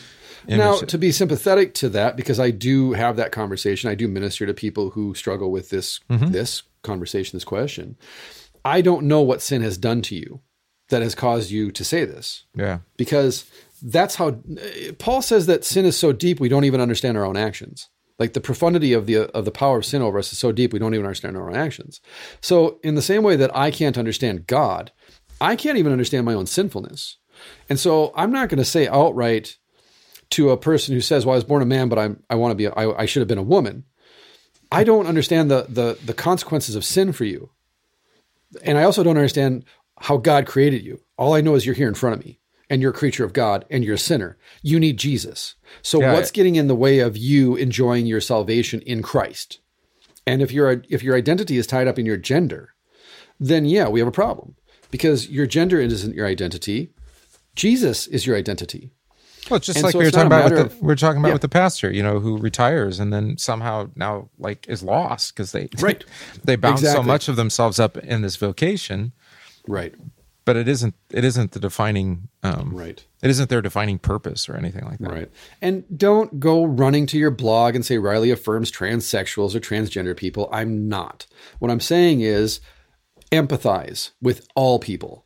Now, 0.47 0.77
to 0.79 0.97
be 0.97 1.11
sympathetic 1.11 1.73
to 1.75 1.89
that, 1.89 2.15
because 2.15 2.39
I 2.39 2.51
do 2.51 2.93
have 2.93 3.15
that 3.17 3.31
conversation, 3.31 3.89
I 3.89 3.95
do 3.95 4.07
minister 4.07 4.45
to 4.45 4.53
people 4.53 4.91
who 4.91 5.13
struggle 5.15 5.51
with 5.51 5.69
this 5.69 5.99
Mm-hmm. 6.09 6.31
this 6.31 6.63
conversation, 6.83 7.35
this 7.35 7.43
question. 7.43 7.97
I 8.63 8.81
don't 8.81 9.05
know 9.05 9.21
what 9.21 9.41
sin 9.41 9.61
has 9.61 9.77
done 9.77 10.01
to 10.03 10.15
you 10.15 10.41
that 10.89 11.01
has 11.01 11.15
caused 11.15 11.49
you 11.51 11.71
to 11.71 11.83
say 11.83 12.05
this, 12.05 12.45
Yeah, 12.55 12.79
because 12.97 13.45
that's 13.81 14.15
how 14.15 14.37
Paul 14.99 15.21
says 15.21 15.45
that 15.47 15.65
sin 15.65 15.85
is 15.85 15.97
so 15.97 16.11
deep 16.11 16.39
we 16.39 16.49
don't 16.49 16.63
even 16.63 16.81
understand 16.81 17.17
our 17.17 17.25
own 17.25 17.37
actions. 17.37 17.89
Like 18.17 18.33
the 18.33 18.41
profundity 18.41 18.93
of 18.93 19.07
the 19.07 19.29
of 19.35 19.45
the 19.45 19.51
power 19.51 19.77
of 19.77 19.85
sin 19.85 20.01
over 20.01 20.17
us 20.19 20.31
is 20.31 20.39
so 20.39 20.51
deep 20.51 20.71
we 20.73 20.79
don't 20.79 20.93
even 20.93 21.05
understand 21.05 21.35
our 21.35 21.49
own 21.49 21.55
actions. 21.55 22.01
So, 22.41 22.79
in 22.83 22.95
the 22.95 23.01
same 23.01 23.23
way 23.23 23.35
that 23.35 23.55
I 23.55 23.71
can't 23.71 23.97
understand 23.97 24.47
God, 24.47 24.91
I 25.41 25.55
can't 25.55 25.77
even 25.77 25.91
understand 25.91 26.25
my 26.25 26.33
own 26.33 26.45
sinfulness. 26.45 27.17
And 27.69 27.77
so, 27.79 28.13
I'm 28.15 28.31
not 28.31 28.47
going 28.49 28.59
to 28.59 28.65
say 28.65 28.87
outright 28.87 29.57
to 30.31 30.49
a 30.49 30.57
person 30.57 30.93
who 30.93 31.01
says, 31.01 31.25
"Well, 31.25 31.33
I 31.33 31.37
was 31.37 31.43
born 31.43 31.61
a 31.61 31.65
man, 31.65 31.89
but 31.89 31.99
I'm 31.99 32.23
I 32.29 32.35
want 32.35 32.51
to 32.51 32.55
be 32.55 32.67
I, 32.67 33.01
I 33.01 33.05
should 33.05 33.21
have 33.21 33.27
been 33.27 33.37
a 33.37 33.43
woman." 33.43 33.85
I 34.71 34.83
don't 34.83 35.07
understand 35.07 35.49
the 35.49 35.65
the 35.69 35.97
the 36.03 36.13
consequences 36.13 36.75
of 36.75 36.83
sin 36.85 37.11
for 37.11 37.25
you, 37.25 37.51
and 38.63 38.77
I 38.77 38.83
also 38.83 39.03
don't 39.03 39.17
understand 39.17 39.65
how 39.99 40.17
God 40.17 40.45
created 40.45 40.83
you. 40.83 41.01
All 41.17 41.33
I 41.33 41.41
know 41.41 41.55
is 41.55 41.65
you're 41.65 41.75
here 41.75 41.87
in 41.87 41.93
front 41.93 42.17
of 42.19 42.25
me, 42.25 42.39
and 42.69 42.81
you're 42.81 42.91
a 42.91 42.95
creature 42.95 43.23
of 43.23 43.33
God, 43.33 43.65
and 43.69 43.83
you're 43.83 43.95
a 43.95 43.99
sinner. 43.99 44.37
You 44.61 44.79
need 44.79 44.97
Jesus. 44.97 45.55
So 45.81 46.01
Yeah. 46.01 46.13
what's 46.13 46.31
getting 46.31 46.55
in 46.55 46.67
the 46.67 46.75
way 46.75 46.99
of 46.99 47.15
you 47.15 47.55
enjoying 47.55 48.05
your 48.05 48.21
salvation 48.21 48.81
in 48.81 49.01
Christ? 49.01 49.59
And 50.27 50.41
if 50.41 50.51
your 50.51 50.83
if 50.89 51.03
your 51.03 51.15
identity 51.15 51.57
is 51.57 51.67
tied 51.67 51.87
up 51.87 51.99
in 51.99 52.05
your 52.05 52.17
gender, 52.17 52.73
then 53.39 53.65
yeah, 53.65 53.87
we 53.87 53.99
have 53.99 54.07
a 54.07 54.11
problem 54.11 54.55
because 54.91 55.29
your 55.29 55.45
gender 55.45 55.79
isn't 55.79 56.15
your 56.15 56.25
identity. 56.25 56.91
Jesus 57.55 58.07
is 58.07 58.25
your 58.25 58.35
identity. 58.35 58.91
Well, 59.49 59.57
it's 59.57 59.65
just 59.67 59.77
And 59.77 59.83
like 59.85 59.93
so 59.93 59.99
we 59.99 60.05
were 60.05 60.11
talking 60.11 60.27
about 60.27 60.45
with 60.45 60.53
the, 60.59 60.65
of- 60.65 60.81
we 60.81 60.87
were 60.87 60.95
talking 60.95 61.19
about 61.19 61.29
Yeah. 61.29 61.33
with 61.35 61.41
the 61.41 61.49
pastor, 61.49 61.91
you 61.91 62.01
know, 62.03 62.19
who 62.19 62.37
retires 62.37 62.99
and 62.99 63.11
then 63.13 63.37
somehow 63.37 63.89
now 63.95 64.29
like 64.39 64.67
is 64.67 64.81
lost 64.83 65.35
because 65.35 65.51
they 65.51 65.69
Right. 65.79 66.03
they 66.43 66.55
bound 66.55 66.79
so 66.79 67.03
much 67.03 67.27
of 67.27 67.35
themselves 67.35 67.79
up 67.79 67.97
in 67.97 68.21
this 68.21 68.35
vocation, 68.37 69.11
Right. 69.67 69.93
but 70.45 70.55
it 70.55 70.67
isn't 70.67 70.95
it 71.11 71.23
isn't 71.23 71.51
the 71.51 71.59
defining 71.59 72.29
um, 72.43 72.71
Right. 72.73 73.03
It 73.23 73.29
isn't 73.31 73.49
their 73.49 73.61
defining 73.61 73.97
purpose 73.97 74.47
or 74.47 74.55
anything 74.55 74.85
like 74.85 74.99
that. 74.99 75.09
Right. 75.11 75.31
And 75.61 75.83
don't 75.97 76.39
go 76.39 76.63
running 76.63 77.07
to 77.07 77.17
your 77.17 77.31
blog 77.31 77.73
and 77.75 77.83
say 77.83 77.97
Riley 77.97 78.29
affirms 78.29 78.71
transsexuals 78.71 79.55
or 79.55 79.59
transgender 79.59 80.15
people. 80.15 80.47
I'm 80.51 80.87
not. 80.87 81.25
What 81.57 81.71
I'm 81.71 81.79
saying 81.79 82.21
is 82.21 82.59
empathize 83.31 84.11
with 84.21 84.47
all 84.55 84.79
people. 84.79 85.25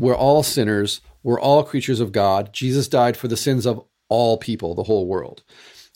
We're 0.00 0.16
all 0.16 0.42
sinners. 0.42 1.00
We're 1.22 1.40
all 1.40 1.62
creatures 1.64 2.00
of 2.00 2.12
God. 2.12 2.52
Jesus 2.52 2.88
died 2.88 3.16
for 3.16 3.28
the 3.28 3.36
sins 3.36 3.66
of 3.66 3.84
all 4.08 4.38
people, 4.38 4.74
the 4.74 4.84
whole 4.84 5.06
world. 5.06 5.42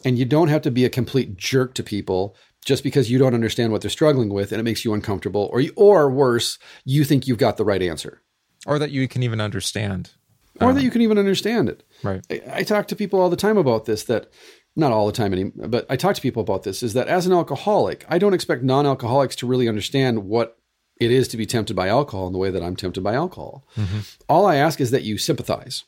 And 0.04 0.18
you 0.18 0.24
don't 0.24 0.48
have 0.48 0.62
to 0.62 0.70
be 0.70 0.84
a 0.84 0.90
complete 0.90 1.36
jerk 1.36 1.74
to 1.74 1.82
people 1.82 2.36
just 2.64 2.82
because 2.82 3.10
you 3.10 3.18
don't 3.18 3.34
understand 3.34 3.72
what 3.72 3.80
they're 3.82 3.90
struggling 3.90 4.28
with 4.28 4.52
and 4.52 4.60
it 4.60 4.64
makes 4.64 4.84
you 4.84 4.94
uncomfortable 4.94 5.48
or 5.52 5.60
you, 5.60 5.72
or 5.76 6.10
worse, 6.10 6.58
you 6.84 7.04
think 7.04 7.26
you've 7.26 7.38
got 7.38 7.56
the 7.56 7.64
right 7.64 7.82
answer 7.82 8.22
Or 8.66 8.78
that 8.78 8.90
you 8.90 9.08
can 9.08 9.22
even 9.22 9.40
understand. 9.40 10.12
or 10.60 10.68
um, 10.68 10.74
that 10.76 10.82
you 10.82 10.90
can 10.90 11.02
even 11.02 11.18
understand 11.18 11.68
it. 11.68 11.82
Right. 12.02 12.24
I, 12.30 12.42
I 12.56 12.62
talk 12.62 12.88
to 12.88 12.96
people 12.96 13.20
all 13.20 13.30
the 13.30 13.36
time 13.36 13.56
about 13.56 13.84
this 13.86 14.04
that 14.04 14.28
not 14.74 14.92
all 14.92 15.06
the 15.06 15.12
time 15.12 15.32
anymore, 15.32 15.68
but 15.68 15.86
I 15.90 15.96
talk 15.96 16.14
to 16.16 16.22
people 16.22 16.42
about 16.42 16.62
this 16.62 16.82
is 16.82 16.94
that 16.94 17.08
as 17.08 17.26
an 17.26 17.32
alcoholic, 17.32 18.04
I 18.08 18.18
don't 18.18 18.34
expect 18.34 18.62
non-alcoholics 18.62 19.36
to 19.36 19.46
really 19.46 19.68
understand 19.68 20.24
what 20.24 20.56
it 21.04 21.10
is 21.10 21.28
to 21.28 21.36
be 21.36 21.46
tempted 21.46 21.74
by 21.74 21.88
alcohol 21.88 22.26
in 22.26 22.32
the 22.32 22.38
way 22.38 22.50
that 22.50 22.62
I'm 22.62 22.76
tempted 22.76 23.02
by 23.02 23.14
alcohol. 23.14 23.64
Mm-hmm. 23.76 24.00
All 24.28 24.46
I 24.46 24.56
ask 24.56 24.80
is 24.80 24.90
that 24.90 25.02
you 25.02 25.18
sympathize 25.18 25.84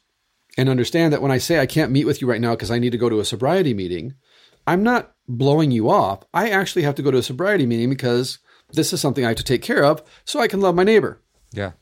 and 0.57 0.69
understand 0.69 1.13
that 1.13 1.23
when 1.23 1.31
I 1.31 1.39
say 1.39 1.59
I 1.61 1.67
can't 1.67 1.91
meet 1.93 2.05
with 2.07 2.21
you 2.21 2.29
right 2.29 2.41
now 2.41 2.55
because 2.55 2.71
I 2.71 2.79
need 2.79 2.91
to 2.93 2.99
go 2.99 3.09
to 3.09 3.21
a 3.21 3.25
sobriety 3.25 3.75
meeting, 3.75 4.15
I'm 4.67 4.83
not 4.83 5.13
blowing 5.29 5.71
you 5.71 5.91
off. 5.91 6.21
I 6.33 6.51
actually 6.51 6.83
have 6.83 6.95
to 6.97 7.03
go 7.03 7.11
to 7.11 7.19
a 7.19 7.23
sobriety 7.23 7.67
meeting 7.67 7.91
because 7.91 8.39
this 8.73 8.93
is 8.93 9.01
something 9.01 9.25
I 9.25 9.29
have 9.29 9.37
to 9.39 9.45
take 9.45 9.63
care 9.63 9.85
of 9.85 10.03
so 10.25 10.41
I 10.41 10.49
can 10.49 10.61
love 10.61 10.75
my 10.75 10.85
neighbor 10.85 11.21
Yeah. 11.53 11.73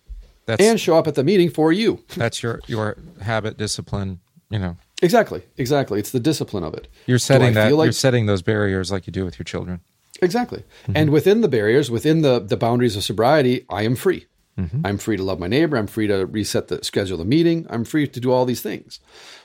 That's 0.46 0.62
and 0.62 0.80
show 0.80 0.96
up 0.98 1.06
at 1.06 1.14
the 1.14 1.22
meeting 1.22 1.50
for 1.50 1.72
you. 1.72 2.04
that's 2.16 2.42
your 2.42 2.60
your 2.66 2.96
habit 3.20 3.56
discipline, 3.56 4.18
you 4.50 4.58
know. 4.58 4.76
Exactly, 5.00 5.42
exactly. 5.56 6.00
It's 6.00 6.10
the 6.10 6.18
discipline 6.20 6.64
of 6.64 6.74
it. 6.74 6.88
You're 7.06 7.18
setting 7.20 7.54
that 7.54 7.72
like- 7.74 7.86
you're 7.86 7.92
setting 7.92 8.26
those 8.26 8.42
barriers 8.42 8.90
like 8.90 9.06
you 9.06 9.12
do 9.12 9.24
with 9.24 9.38
your 9.38 9.44
children. 9.44 9.80
Exactly. 10.22 10.60
Mm-hmm. 10.84 10.92
And 10.94 11.10
within 11.10 11.40
the 11.40 11.48
barriers, 11.48 11.90
within 11.90 12.22
the, 12.22 12.38
the 12.38 12.56
boundaries 12.56 12.96
of 12.96 13.04
sobriety, 13.04 13.66
I 13.68 13.82
am 13.82 13.96
free. 13.96 14.26
Mm-hmm. 14.58 14.86
I'm 14.86 14.98
free 14.98 15.16
to 15.16 15.22
love 15.22 15.40
my 15.40 15.48
neighbor. 15.48 15.76
I'm 15.76 15.86
free 15.86 16.06
to 16.06 16.26
reset 16.26 16.68
the 16.68 16.84
schedule 16.84 17.18
the 17.18 17.24
meeting. 17.24 17.66
I'm 17.68 17.84
free 17.84 18.06
to 18.06 18.20
do 18.20 18.30
all 18.30 18.44
these 18.44 18.62
things. 18.62 19.00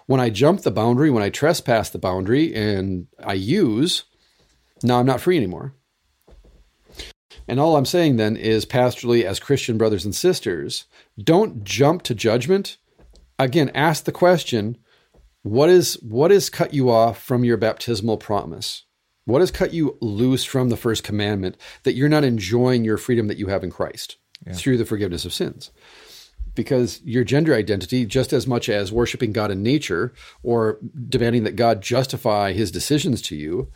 When 0.05 0.19
I 0.19 0.29
jump 0.29 0.61
the 0.61 0.71
boundary, 0.71 1.09
when 1.09 1.23
I 1.23 1.29
trespass 1.29 1.89
the 1.89 1.97
boundary 1.97 2.53
and 2.53 3.07
I 3.23 3.33
use, 3.33 4.03
now 4.83 4.99
I'm 4.99 5.05
not 5.05 5.21
free 5.21 5.37
anymore. 5.37 5.73
And 7.47 7.59
all 7.59 7.77
I'm 7.77 7.85
saying 7.85 8.17
then 8.17 8.35
is 8.35 8.65
pastorally, 8.65 9.23
as 9.23 9.39
Christian 9.39 9.77
brothers 9.77 10.03
and 10.05 10.13
sisters, 10.13 10.85
don't 11.21 11.63
jump 11.63 12.03
to 12.03 12.13
judgment. 12.13 12.77
Again, 13.39 13.71
ask 13.73 14.03
the 14.03 14.11
question 14.11 14.77
what 15.43 15.69
is 15.69 15.93
what 16.03 16.31
has 16.31 16.49
cut 16.49 16.73
you 16.73 16.91
off 16.91 17.21
from 17.21 17.45
your 17.45 17.55
baptismal 17.55 18.17
promise? 18.17 18.83
What 19.27 19.41
has 19.41 19.51
cut 19.51 19.73
you 19.73 19.97
loose 20.01 20.45
from 20.45 20.69
the 20.69 20.77
first 20.77 21.03
commandment 21.03 21.57
that 21.83 21.95
you're 21.95 22.07
not 22.07 22.23
enjoying 22.23 22.85
your 22.85 22.97
freedom 22.97 23.27
that 23.27 23.37
you 23.37 23.47
have 23.47 23.61
in 23.63 23.69
Christ 23.69 24.15
through 24.53 24.77
the 24.77 24.85
forgiveness 24.85 25.25
of 25.25 25.33
sins? 25.33 25.69
Because 26.55 27.01
your 27.03 27.23
gender 27.25 27.53
identity, 27.53 28.05
just 28.05 28.31
as 28.31 28.47
much 28.47 28.69
as 28.69 28.91
worshiping 28.91 29.33
God 29.33 29.51
in 29.51 29.61
nature 29.61 30.13
or 30.43 30.79
demanding 31.09 31.43
that 31.43 31.57
God 31.57 31.81
justify 31.81 32.53
his 32.53 32.71
decisions 32.71 33.21
to 33.23 33.35
you, 33.35 33.69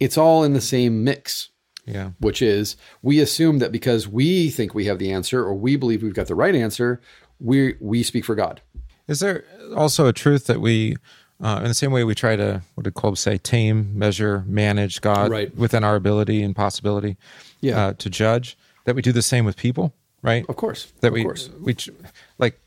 it's 0.00 0.16
all 0.16 0.44
in 0.44 0.52
the 0.54 0.60
same 0.60 1.02
mix 1.04 1.50
Yeah. 1.86 2.10
which 2.20 2.40
is 2.40 2.76
we 3.02 3.18
assume 3.20 3.58
that 3.58 3.72
because 3.72 4.06
we 4.08 4.48
think 4.48 4.74
we 4.74 4.86
have 4.86 4.98
the 5.00 5.12
answer 5.12 5.42
or 5.44 5.54
we 5.54 5.76
believe 5.76 6.02
we've 6.04 6.14
got 6.14 6.28
the 6.28 6.34
right 6.36 6.54
answer, 6.54 7.00
we 7.40 7.74
we 7.80 8.02
speak 8.04 8.24
for 8.24 8.34
God. 8.36 8.62
Is 9.08 9.18
there 9.20 9.44
also 9.76 10.06
a 10.06 10.12
truth 10.14 10.46
that 10.46 10.60
we, 10.62 10.96
uh, 11.44 11.58
in 11.62 11.68
the 11.68 11.74
same 11.74 11.92
way 11.92 12.02
we 12.02 12.14
try 12.14 12.34
to, 12.34 12.62
what 12.74 12.82
did 12.84 12.94
Kolb 12.94 13.16
say, 13.18 13.38
tame, 13.38 13.96
measure, 13.96 14.42
manage 14.48 15.00
God 15.00 15.30
Right. 15.30 15.54
within 15.56 15.84
our 15.84 15.94
ability 15.94 16.42
and 16.42 16.56
possibility 16.56 17.16
Yeah. 17.60 17.78
uh, 17.86 17.92
to 17.94 18.10
judge, 18.10 18.56
that 18.84 18.96
we 18.96 19.02
do 19.02 19.12
the 19.12 19.22
same 19.22 19.44
with 19.44 19.56
people, 19.56 19.92
right? 20.22 20.44
Of 20.48 20.56
course, 20.56 20.92
that 21.00 21.08
of 21.08 21.12
we 21.14 21.22
course. 21.22 21.50
we 21.60 21.76
like 22.38 22.58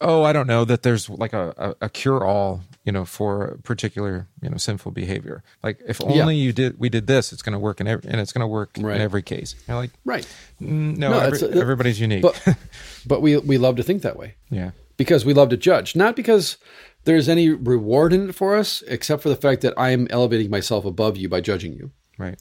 oh 0.00 0.22
i 0.24 0.32
don't 0.32 0.46
know 0.48 0.64
that 0.64 0.82
there's 0.82 1.08
like 1.10 1.32
a, 1.34 1.54
a, 1.58 1.86
a 1.86 1.88
cure 1.88 2.24
all 2.24 2.62
you 2.84 2.90
know 2.90 3.04
for 3.04 3.44
a 3.44 3.58
particular 3.58 4.26
you 4.40 4.48
know 4.48 4.56
sinful 4.56 4.90
behavior 4.90 5.44
like 5.62 5.78
if 5.86 6.00
only 6.02 6.34
you 6.34 6.50
did 6.52 6.76
we 6.80 6.88
did 6.88 7.06
this 7.06 7.30
it's 7.32 7.42
going 7.42 7.52
to 7.52 7.58
work 7.58 7.78
in 7.80 7.86
every 7.86 8.10
and 8.10 8.18
it's 8.20 8.32
going 8.32 8.40
to 8.40 8.46
work 8.48 8.70
Right. 8.80 8.96
in 8.96 9.02
every 9.02 9.22
case 9.22 9.54
like 9.68 9.90
right. 10.04 10.26
no, 10.58 11.10
No, 11.10 11.18
every- 11.20 11.38
a- 11.46 11.60
everybody's 11.60 12.00
unique 12.00 12.22
But 12.22 12.56
but 13.06 13.20
we 13.22 13.36
we 13.36 13.58
love 13.58 13.76
to 13.76 13.82
think 13.84 14.00
that 14.02 14.16
way 14.16 14.34
yeah 14.50 14.70
because 14.96 15.24
we 15.24 15.34
love 15.34 15.48
to 15.50 15.56
judge, 15.56 15.94
not 15.94 16.16
because 16.16 16.56
there's 17.04 17.28
any 17.28 17.48
reward 17.50 18.12
in 18.12 18.28
it 18.28 18.34
for 18.34 18.56
us, 18.56 18.82
except 18.86 19.22
for 19.22 19.28
the 19.28 19.36
fact 19.36 19.62
that 19.62 19.74
I 19.76 19.90
am 19.90 20.06
elevating 20.10 20.50
myself 20.50 20.84
above 20.84 21.16
you 21.16 21.28
by 21.28 21.40
judging 21.40 21.72
you. 21.72 21.90
right 22.18 22.40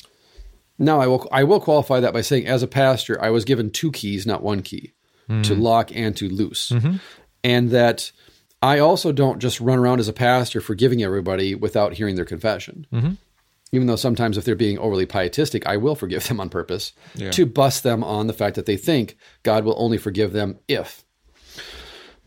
Now 0.78 1.00
I 1.02 1.08
will 1.08 1.28
I 1.32 1.44
will 1.44 1.60
qualify 1.60 2.00
that 2.00 2.14
by 2.14 2.22
saying 2.22 2.48
as 2.48 2.64
a 2.64 2.68
pastor 2.68 3.22
I 3.22 3.30
was 3.30 3.46
given 3.46 3.72
two 3.72 3.92
keys, 3.92 4.26
not 4.26 4.44
one 4.44 4.62
key, 4.62 4.94
to 5.28 5.34
mm-hmm. 5.34 5.62
lock 5.62 5.96
and 5.96 6.16
to 6.18 6.30
loose. 6.30 6.70
Mm-hmm. 6.70 6.98
And 7.44 7.72
that 7.72 8.12
I 8.62 8.80
also 8.80 9.12
don't 9.12 9.40
just 9.40 9.60
run 9.60 9.80
around 9.80 10.00
as 10.00 10.08
a 10.08 10.14
pastor 10.14 10.62
forgiving 10.62 11.02
everybody 11.02 11.56
without 11.56 11.94
hearing 11.94 12.16
their 12.16 12.26
confession. 12.26 12.86
Mm-hmm. 12.94 13.14
Even 13.72 13.88
though 13.88 13.96
sometimes 13.96 14.38
if 14.38 14.44
they're 14.44 14.56
being 14.56 14.78
overly 14.78 15.06
pietistic, 15.06 15.66
I 15.66 15.78
will 15.78 15.96
forgive 15.96 16.28
them 16.28 16.40
on 16.40 16.50
purpose 16.50 16.92
Yeah. 17.16 17.32
to 17.32 17.46
bust 17.46 17.84
them 17.84 18.04
on 18.04 18.28
the 18.28 18.34
fact 18.34 18.56
that 18.58 18.66
they 18.66 18.78
think 18.78 19.18
God 19.44 19.64
will 19.64 19.76
only 19.78 19.98
forgive 19.98 20.34
them 20.34 20.60
if. 20.68 21.04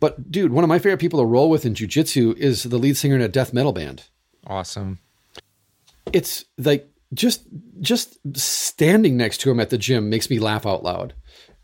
But 0.04 0.30
dude, 0.30 0.52
one 0.52 0.64
of 0.64 0.68
my 0.68 0.78
favorite 0.78 1.00
people 1.00 1.20
to 1.20 1.26
roll 1.26 1.48
with 1.48 1.64
in 1.64 1.74
jujitsu 1.74 2.36
is 2.36 2.64
the 2.64 2.78
lead 2.78 2.96
singer 2.98 3.14
in 3.14 3.22
a 3.22 3.28
death 3.28 3.54
metal 3.54 3.72
band 3.72 4.04
awesome 4.46 4.98
it's 6.12 6.44
like 6.58 6.88
just 7.12 7.46
just 7.80 8.18
standing 8.36 9.16
next 9.16 9.38
to 9.38 9.50
him 9.50 9.60
at 9.60 9.70
the 9.70 9.78
gym 9.78 10.10
makes 10.10 10.28
me 10.28 10.38
laugh 10.38 10.66
out 10.66 10.82
loud 10.82 11.14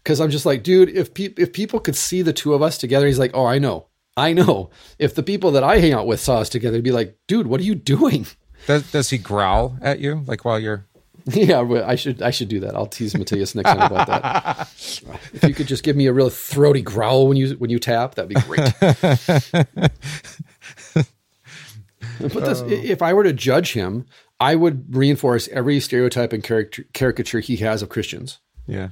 because 0.03 0.21
I'm 0.21 0.31
just 0.31 0.47
like, 0.47 0.63
dude, 0.63 0.89
if 0.89 1.13
pe- 1.13 1.35
if 1.37 1.53
people 1.53 1.81
could 1.81 1.97
see 1.97 2.23
the 2.23 2.33
two 2.33 2.55
of 2.55 2.63
us 2.63 2.79
together, 2.79 3.07
he's 3.07 3.19
like, 3.19 3.33
oh, 3.35 3.45
I 3.45 3.59
know, 3.59 3.89
I 4.17 4.33
know. 4.33 4.71
If 4.99 5.15
the 5.15 5.23
people 5.23 5.51
that 5.53 5.65
I 5.65 5.79
hang 5.79 5.93
out 5.93 6.07
with 6.07 6.21
saw 6.21 6.39
us 6.39 6.49
together, 6.49 6.79
they'd 6.79 6.85
be 6.85 6.93
like, 6.93 7.19
dude, 7.29 7.47
what 7.47 7.61
are 7.61 7.65
you 7.65 7.75
doing? 7.75 8.27
does, 8.67 8.91
does 8.91 9.11
he 9.11 9.19
growl 9.19 9.77
at 9.83 10.01
you 10.01 10.23
like 10.27 10.45
while 10.45 10.59
you're 10.59 10.87
yeah, 11.33 11.61
I 11.61 11.95
should 11.95 12.23
I 12.23 12.31
should 12.31 12.49
do 12.49 12.61
that. 12.61 12.75
I'll 12.75 12.87
tease 12.87 13.17
Matthias 13.17 13.55
next 13.55 13.71
time 13.71 13.93
about 13.93 14.07
that. 14.07 14.69
if 15.33 15.43
you 15.43 15.55
could 15.55 15.67
just 15.67 15.83
give 15.83 15.97
me 15.97 16.07
a 16.07 16.13
real 16.13 16.31
throaty 16.31 16.83
growl 16.83 17.29
when 17.29 17.37
you 17.37 17.55
when 17.55 17.71
you 17.71 17.79
tap, 17.79 18.15
that'd 18.15 18.29
be 18.29 18.35
great. 18.41 18.73
but 22.21 22.33
this, 22.33 22.61
oh. 22.61 22.69
if 22.69 23.03
I 23.03 23.13
were 23.13 23.25
to 23.25 23.33
judge 23.33 23.73
him, 23.73 24.07
I 24.39 24.55
would 24.55 24.95
reinforce 24.95 25.49
every 25.49 25.81
stereotype 25.81 26.33
and 26.33 26.43
caricature, 26.43 26.85
caricature 26.93 27.41
he 27.41 27.57
has 27.57 27.83
of 27.83 27.89
Christians 27.89 28.39
yeah 28.67 28.91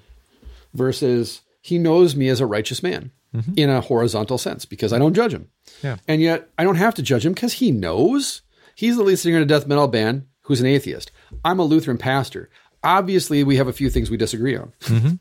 versus 0.74 1.42
he 1.60 1.78
knows 1.78 2.16
me 2.16 2.28
as 2.28 2.40
a 2.40 2.46
righteous 2.46 2.82
man 2.82 3.10
mm-hmm. 3.34 3.52
in 3.56 3.70
a 3.70 3.80
horizontal 3.80 4.38
sense 4.38 4.64
because 4.64 4.92
I 4.92 4.98
don't 4.98 5.14
judge 5.14 5.34
him. 5.34 5.48
Yeah. 5.82 5.96
And 6.06 6.22
yet 6.22 6.50
I 6.58 6.64
don't 6.64 6.76
have 6.76 6.94
to 6.94 7.02
judge 7.02 7.26
him 7.26 7.32
because 7.32 7.54
he 7.54 7.70
knows 7.70 8.42
he's 8.74 8.96
the 8.96 9.02
lead 9.02 9.18
singer 9.18 9.36
in 9.36 9.42
a 9.42 9.46
death 9.46 9.66
metal 9.66 9.88
band 9.88 10.26
who's 10.48 10.60
an 10.60 10.66
atheist. 10.66 11.12
I'm 11.44 11.58
a 11.58 11.62
Lutheran 11.64 11.98
pastor. 11.98 12.48
Obviously, 12.82 13.44
we 13.44 13.56
have 13.56 13.68
a 13.68 13.72
few 13.72 13.90
things 13.90 14.10
we 14.10 14.16
disagree 14.16 14.56
on. 14.56 14.72
Mm-hmm. 14.80 15.14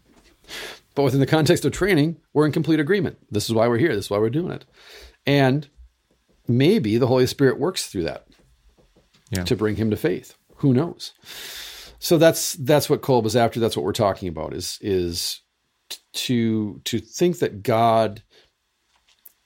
But 0.96 1.04
within 1.04 1.20
the 1.20 1.26
context 1.28 1.66
of 1.66 1.74
training, 1.74 2.18
we're 2.34 2.46
in 2.46 2.52
complete 2.54 2.80
agreement. 2.80 3.18
This 3.30 3.46
is 3.50 3.54
why 3.54 3.68
we're 3.68 3.78
here. 3.78 3.94
This 3.94 4.06
is 4.06 4.10
why 4.10 4.20
we're 4.20 4.30
doing 4.30 4.52
it. 4.54 4.64
And 5.26 5.68
maybe 6.48 6.98
the 6.98 7.08
Holy 7.08 7.28
Spirit 7.28 7.60
works 7.60 7.88
through 7.88 8.04
that 8.06 8.26
Yeah. 9.30 9.44
to 9.44 9.56
bring 9.58 9.76
him 9.76 9.90
to 9.92 9.98
faith. 9.98 10.36
Who 10.58 10.74
knows? 10.74 11.14
So 12.00 12.18
that's 12.18 12.54
that's 12.54 12.90
what 12.90 13.02
Kolb 13.02 13.26
is 13.26 13.36
after. 13.36 13.60
That's 13.60 13.76
what 13.76 13.84
we're 13.84 13.92
talking 13.92 14.30
about. 14.30 14.54
Is 14.54 14.80
is 14.82 15.42
to 16.14 16.80
to 16.86 17.00
think 17.00 17.40
that 17.40 17.64
God 17.64 18.24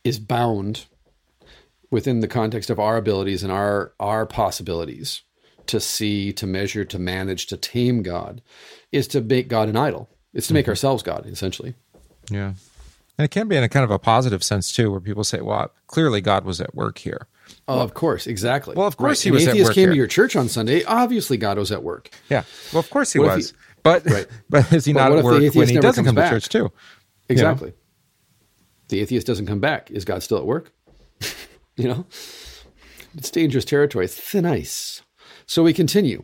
is 0.03 0.19
bound 0.19 0.85
within 1.89 2.19
the 2.19 2.27
context 2.27 2.69
of 2.69 2.79
our 2.79 2.97
abilities 2.97 3.41
and 3.41 3.51
our 3.51 3.93
our 3.99 4.25
possibilities 4.27 5.23
to 5.71 5.79
see, 5.79 6.31
to 6.33 6.45
measure, 6.45 6.85
to 6.85 6.99
manage, 6.99 7.47
to 7.47 7.57
tame 7.57 8.03
God, 8.03 8.41
is 8.91 9.07
to 9.09 9.21
make 9.21 9.47
God 9.47 9.69
an 9.69 9.75
idol. 9.75 10.09
It's 10.33 10.47
to 10.47 10.53
make 10.53 10.65
mm-hmm. 10.65 10.71
ourselves 10.71 11.03
God, 11.03 11.25
essentially. 11.25 11.75
Yeah. 12.29 12.53
And 13.17 13.25
it 13.25 13.31
can 13.31 13.47
be 13.47 13.55
in 13.55 13.63
a 13.63 13.69
kind 13.69 13.83
of 13.83 13.91
a 13.91 13.99
positive 13.99 14.43
sense 14.43 14.71
too, 14.71 14.91
where 14.91 14.99
people 14.99 15.23
say, 15.23 15.41
well, 15.41 15.71
clearly 15.87 16.21
God 16.21 16.45
was 16.45 16.61
at 16.61 16.73
work 16.73 16.97
here. 16.99 17.27
Oh, 17.67 17.79
of 17.79 17.93
course, 17.93 18.27
exactly. 18.27 18.75
Well, 18.75 18.87
of 18.87 18.97
course 18.97 19.21
he 19.21 19.29
An 19.29 19.35
was 19.35 19.47
at 19.47 19.55
atheist 19.55 19.73
came 19.73 19.83
here. 19.83 19.91
to 19.91 19.97
your 19.97 20.07
church 20.07 20.35
on 20.35 20.47
Sunday. 20.47 20.83
Obviously, 20.85 21.37
God 21.37 21.57
was 21.57 21.71
at 21.71 21.83
work. 21.83 22.09
Yeah. 22.29 22.43
Well, 22.71 22.79
of 22.79 22.89
course 22.89 23.13
he 23.13 23.19
What 23.19 23.35
was. 23.35 23.51
he- 23.51 23.55
but, 23.83 24.05
Right. 24.05 24.27
but 24.49 24.71
is 24.71 24.85
he 24.85 24.93
But 24.93 25.09
not 25.09 25.17
at 25.17 25.23
work 25.23 25.53
when 25.55 25.67
he 25.67 25.79
doesn't 25.79 26.05
come 26.05 26.15
to 26.15 26.29
church 26.29 26.49
too? 26.49 26.71
Exactly. 27.29 27.73
The 28.89 28.99
atheist 28.99 29.25
doesn't 29.25 29.45
come 29.45 29.59
back. 29.59 29.89
Is 29.91 30.05
God 30.05 30.21
still 30.21 30.37
at 30.37 30.45
work? 30.45 30.71
you 31.77 31.87
know, 31.87 32.05
it's 33.15 33.31
dangerous 33.31 33.65
territory. 33.65 34.05
It's 34.05 34.15
thin 34.15 34.45
ice. 34.45 35.01
So 35.51 35.63
we 35.63 35.73
continue. 35.73 36.23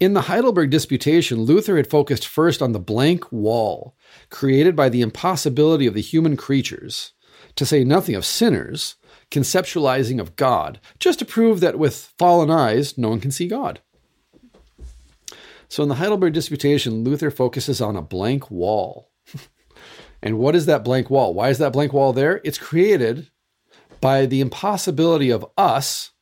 In 0.00 0.14
the 0.14 0.22
Heidelberg 0.22 0.70
Disputation, 0.70 1.42
Luther 1.42 1.76
had 1.76 1.90
focused 1.90 2.26
first 2.26 2.62
on 2.62 2.72
the 2.72 2.78
blank 2.78 3.30
wall 3.30 3.94
created 4.30 4.74
by 4.74 4.88
the 4.88 5.02
impossibility 5.02 5.86
of 5.86 5.92
the 5.92 6.00
human 6.00 6.38
creatures, 6.38 7.12
to 7.56 7.66
say 7.66 7.84
nothing 7.84 8.14
of 8.14 8.24
sinners, 8.24 8.94
conceptualizing 9.30 10.18
of 10.18 10.36
God, 10.36 10.80
just 10.98 11.18
to 11.18 11.26
prove 11.26 11.60
that 11.60 11.78
with 11.78 12.14
fallen 12.18 12.50
eyes, 12.50 12.96
no 12.96 13.10
one 13.10 13.20
can 13.20 13.30
see 13.30 13.46
God. 13.46 13.82
So 15.68 15.82
in 15.82 15.90
the 15.90 15.96
Heidelberg 15.96 16.32
Disputation, 16.32 17.04
Luther 17.04 17.30
focuses 17.30 17.82
on 17.82 17.94
a 17.94 18.00
blank 18.00 18.50
wall. 18.50 19.10
And 20.24 20.38
what 20.38 20.54
is 20.54 20.64
that 20.64 20.84
blank 20.84 21.10
wall? 21.10 21.34
Why 21.34 21.48
is 21.48 21.58
that 21.58 21.72
blank 21.72 21.92
wall 21.92 22.12
there? 22.12 22.40
It's 22.44 22.56
created 22.56 23.28
by 24.00 24.24
the 24.24 24.40
impossibility 24.40 25.30
of 25.30 25.44
us 25.58 26.12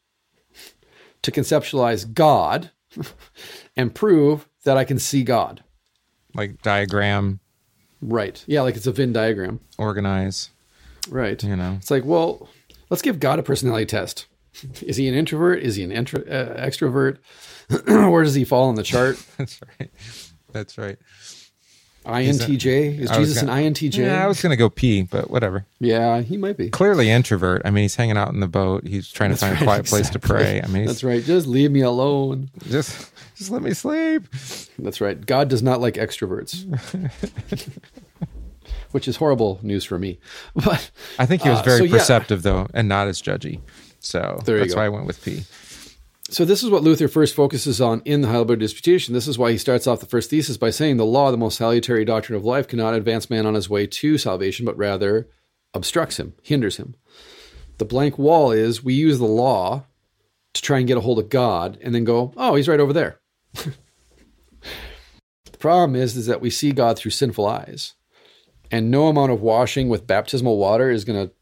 to 1.22 1.30
conceptualize 1.30 2.12
God 2.12 2.70
and 3.76 3.94
prove 3.94 4.48
that 4.64 4.76
I 4.76 4.84
can 4.84 4.98
see 4.98 5.22
God. 5.22 5.62
Like 6.34 6.62
diagram, 6.62 7.40
Right. 8.02 8.42
Yeah, 8.46 8.62
like 8.62 8.76
it's 8.76 8.86
a 8.86 8.92
Venn 8.92 9.12
diagram. 9.12 9.60
organize, 9.76 10.48
Right. 11.10 11.42
you 11.42 11.54
know. 11.56 11.74
It's 11.78 11.90
like, 11.90 12.04
well, 12.04 12.48
let's 12.88 13.02
give 13.02 13.20
God 13.20 13.38
a 13.38 13.42
personality 13.42 13.84
test. 13.86 14.26
Is 14.82 14.96
he 14.96 15.06
an 15.06 15.14
introvert? 15.14 15.62
Is 15.62 15.76
he 15.76 15.82
an 15.84 15.92
intro, 15.92 16.22
uh, 16.22 16.58
extrovert? 16.64 17.18
Where 18.10 18.24
does 18.24 18.34
he 18.34 18.44
fall 18.44 18.68
on 18.68 18.74
the 18.74 18.82
chart? 18.82 19.22
That's 19.38 19.60
right. 19.78 19.90
That's 20.52 20.78
right. 20.78 20.98
INTJ? 22.06 22.98
Is 22.98 23.10
Jesus 23.10 23.42
an 23.42 23.48
gonna- 23.48 23.60
INTJ? 23.62 23.98
Yeah, 23.98 24.24
I 24.24 24.26
was 24.26 24.40
going 24.40 24.50
to 24.50 24.56
go 24.56 24.70
pee, 24.70 25.02
but 25.02 25.30
whatever. 25.30 25.66
Yeah, 25.80 26.22
he 26.22 26.36
might 26.36 26.56
be. 26.56 26.70
Clearly 26.70 27.10
introvert. 27.10 27.62
I 27.64 27.70
mean, 27.70 27.82
he's 27.82 27.94
hanging 27.96 28.16
out 28.16 28.32
in 28.32 28.40
the 28.40 28.48
boat. 28.48 28.86
He's 28.86 29.10
trying 29.10 29.30
to 29.30 29.36
find 29.36 29.52
right, 29.54 29.60
a 29.62 29.64
quiet 29.64 29.86
place 29.86 30.08
to 30.10 30.18
pray. 30.18 30.62
I 30.62 30.66
mean, 30.68 30.86
That's 30.86 31.04
right. 31.04 31.22
Just 31.22 31.46
leave 31.46 31.70
me 31.70 31.82
alone. 31.82 32.48
just 32.68 33.10
just 33.36 33.50
let 33.50 33.62
me 33.62 33.72
sleep. 33.74 34.24
That's 34.78 35.00
right. 35.00 35.24
God 35.24 35.48
does 35.48 35.62
not 35.62 35.80
like 35.80 35.94
extroverts, 35.94 36.64
which 38.92 39.06
is 39.08 39.16
horrible 39.16 39.58
news 39.62 39.84
for 39.84 39.98
me. 39.98 40.18
But 40.54 40.90
I 41.18 41.26
think 41.26 41.42
he 41.42 41.48
was 41.48 41.60
Uh, 41.60 41.62
very 41.64 41.78
so 41.78 41.84
yeah. 41.84 41.92
perceptive 41.98 42.42
though, 42.42 42.66
and 42.74 42.88
not 42.88 43.08
as 43.08 43.20
judgy. 43.22 43.60
So 44.00 44.40
There 44.44 44.58
that's 44.58 44.74
why 44.74 44.86
I 44.86 44.88
went 44.88 45.06
with 45.06 45.22
P. 45.24 45.44
so 46.30 46.44
this 46.44 46.62
is 46.62 46.70
what 46.70 46.82
Luther 46.82 47.08
first 47.08 47.34
focuses 47.34 47.80
on 47.80 48.02
in 48.04 48.20
the 48.20 48.28
Heidelberg 48.28 48.60
Disputation. 48.60 49.14
This 49.14 49.26
is 49.26 49.36
why 49.36 49.50
he 49.50 49.58
starts 49.58 49.86
off 49.86 50.00
the 50.00 50.06
first 50.06 50.30
thesis 50.30 50.56
by 50.56 50.70
saying 50.70 50.96
the 50.96 51.04
law, 51.04 51.30
the 51.30 51.36
most 51.36 51.58
salutary 51.58 52.04
doctrine 52.04 52.36
of 52.36 52.44
life, 52.44 52.68
cannot 52.68 52.94
advance 52.94 53.28
man 53.28 53.46
on 53.46 53.54
his 53.54 53.68
way 53.68 53.86
to 53.86 54.16
salvation, 54.16 54.64
but 54.64 54.76
rather 54.76 55.28
obstructs 55.74 56.18
him, 56.18 56.34
hinders 56.42 56.76
him. 56.76 56.94
The 57.78 57.84
blank 57.84 58.18
wall 58.18 58.52
is 58.52 58.84
we 58.84 58.94
use 58.94 59.18
the 59.18 59.24
law 59.24 59.86
to 60.54 60.62
try 60.62 60.78
and 60.78 60.86
get 60.86 60.96
a 60.96 61.00
hold 61.00 61.18
of 61.18 61.28
God 61.30 61.78
and 61.82 61.94
then 61.94 62.04
go, 62.04 62.32
oh, 62.36 62.54
he's 62.54 62.68
right 62.68 62.80
over 62.80 62.92
there. 62.92 63.20
the 63.54 63.74
problem 65.58 65.96
is, 65.96 66.16
is 66.16 66.26
that 66.26 66.40
we 66.40 66.50
see 66.50 66.72
God 66.72 66.96
through 66.96 67.12
sinful 67.12 67.46
eyes. 67.46 67.94
And 68.70 68.90
no 68.90 69.08
amount 69.08 69.32
of 69.32 69.40
washing 69.40 69.88
with 69.88 70.06
baptismal 70.06 70.56
water 70.56 70.90
is 70.90 71.04
going 71.04 71.26
to 71.28 71.34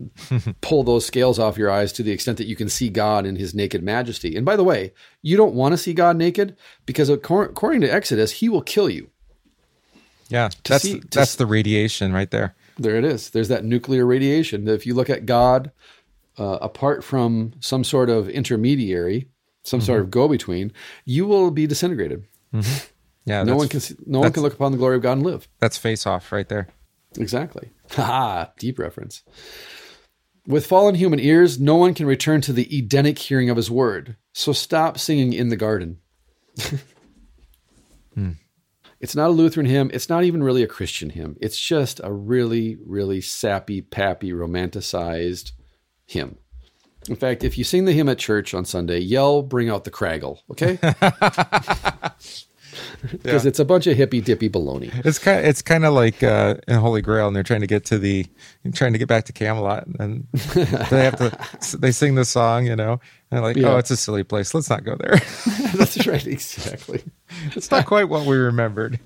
pull 0.60 0.82
those 0.82 1.06
scales 1.06 1.38
off 1.38 1.58
your 1.58 1.70
eyes 1.70 1.92
to 1.92 2.02
the 2.02 2.12
extent 2.12 2.38
that 2.38 2.46
you 2.46 2.56
can 2.56 2.68
see 2.68 2.88
God 2.88 3.26
in 3.26 3.36
his 3.36 3.54
naked 3.54 3.82
majesty. 3.82 4.36
And 4.36 4.44
by 4.44 4.56
the 4.56 4.64
way, 4.64 4.92
you 5.20 5.36
don't 5.36 5.54
want 5.54 5.72
to 5.72 5.78
see 5.78 5.94
God 5.94 6.16
naked 6.16 6.56
because 6.86 7.08
according 7.08 7.80
to 7.82 7.92
Exodus, 7.92 8.32
he 8.32 8.48
will 8.48 8.62
kill 8.62 8.88
you. 8.88 9.10
Yeah, 10.28 10.48
that's 10.64 10.84
see, 10.84 11.02
that's 11.10 11.36
the 11.36 11.46
radiation 11.46 12.12
right 12.12 12.30
there. 12.30 12.54
There 12.78 12.96
it 12.96 13.04
is. 13.04 13.30
There's 13.30 13.48
that 13.48 13.64
nuclear 13.64 14.06
radiation. 14.06 14.66
If 14.66 14.86
you 14.86 14.94
look 14.94 15.10
at 15.10 15.26
God 15.26 15.72
uh, 16.38 16.58
apart 16.62 17.04
from 17.04 17.52
some 17.60 17.84
sort 17.84 18.08
of 18.08 18.28
intermediary, 18.28 19.28
some 19.62 19.80
mm-hmm. 19.80 19.86
sort 19.86 20.00
of 20.00 20.10
go-between, 20.10 20.72
you 21.04 21.26
will 21.26 21.50
be 21.50 21.66
disintegrated. 21.66 22.24
Mm-hmm. 22.54 22.88
Yeah, 23.24 23.42
no 23.44 23.56
one 23.56 23.68
can 23.68 23.80
see, 23.80 23.94
no 24.06 24.20
one 24.20 24.32
can 24.32 24.42
look 24.42 24.54
upon 24.54 24.72
the 24.72 24.78
glory 24.78 24.96
of 24.96 25.02
God 25.02 25.12
and 25.12 25.22
live. 25.22 25.48
That's 25.60 25.76
face 25.76 26.06
off 26.06 26.32
right 26.32 26.48
there. 26.48 26.68
Exactly. 27.18 27.70
Ha! 27.92 28.50
Deep 28.58 28.78
reference. 28.78 29.22
With 30.46 30.66
fallen 30.66 30.96
human 30.96 31.20
ears, 31.20 31.60
no 31.60 31.76
one 31.76 31.94
can 31.94 32.06
return 32.06 32.40
to 32.42 32.52
the 32.52 32.68
Edenic 32.76 33.18
hearing 33.18 33.48
of 33.48 33.56
his 33.56 33.70
word. 33.70 34.16
So 34.32 34.52
stop 34.52 34.98
singing 34.98 35.32
in 35.32 35.50
the 35.50 35.56
garden. 35.56 35.98
hmm. 38.14 38.32
It's 39.00 39.16
not 39.16 39.30
a 39.30 39.32
Lutheran 39.32 39.66
hymn. 39.66 39.90
It's 39.92 40.08
not 40.08 40.24
even 40.24 40.42
really 40.42 40.62
a 40.62 40.68
Christian 40.68 41.10
hymn. 41.10 41.36
It's 41.40 41.58
just 41.58 42.00
a 42.02 42.12
really, 42.12 42.78
really 42.84 43.20
sappy, 43.20 43.82
pappy, 43.82 44.32
romanticized 44.32 45.52
hymn. 46.06 46.38
In 47.08 47.16
fact, 47.16 47.42
if 47.42 47.58
you 47.58 47.64
sing 47.64 47.84
the 47.84 47.92
hymn 47.92 48.08
at 48.08 48.18
church 48.18 48.54
on 48.54 48.64
Sunday, 48.64 49.00
yell, 49.00 49.42
bring 49.42 49.68
out 49.68 49.82
the 49.82 49.90
craggle, 49.90 50.38
okay? 50.50 50.78
because 53.10 53.44
yeah. 53.44 53.48
it's 53.48 53.58
a 53.58 53.64
bunch 53.64 53.86
of 53.86 53.96
hippy 53.96 54.20
dippy 54.20 54.48
baloney. 54.48 54.92
It's 55.04 55.18
kind 55.18 55.38
of, 55.38 55.44
it's 55.44 55.62
kind 55.62 55.84
of 55.84 55.94
like 55.94 56.22
uh, 56.22 56.56
in 56.68 56.76
Holy 56.76 57.02
Grail, 57.02 57.26
and 57.26 57.36
they're 57.36 57.42
trying 57.42 57.60
to 57.60 57.66
get 57.66 57.84
to 57.86 57.98
the 57.98 58.26
trying 58.74 58.92
to 58.92 58.98
get 58.98 59.08
back 59.08 59.24
to 59.24 59.32
Camelot, 59.32 59.86
and 59.98 60.26
they 60.32 61.04
have 61.04 61.16
to 61.16 61.76
they 61.78 61.92
sing 61.92 62.14
the 62.14 62.24
song, 62.24 62.66
you 62.66 62.76
know, 62.76 62.92
and 62.92 63.00
they're 63.30 63.40
like, 63.40 63.56
yeah. 63.56 63.68
oh, 63.68 63.76
it's 63.78 63.90
a 63.90 63.96
silly 63.96 64.24
place. 64.24 64.54
Let's 64.54 64.70
not 64.70 64.84
go 64.84 64.96
there. 64.96 65.16
That's 65.74 66.06
right, 66.06 66.26
exactly. 66.26 67.02
It's 67.54 67.70
not 67.70 67.86
quite 67.86 68.08
what 68.08 68.26
we 68.26 68.36
remembered. 68.36 68.98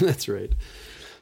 That's 0.00 0.28
right. 0.28 0.52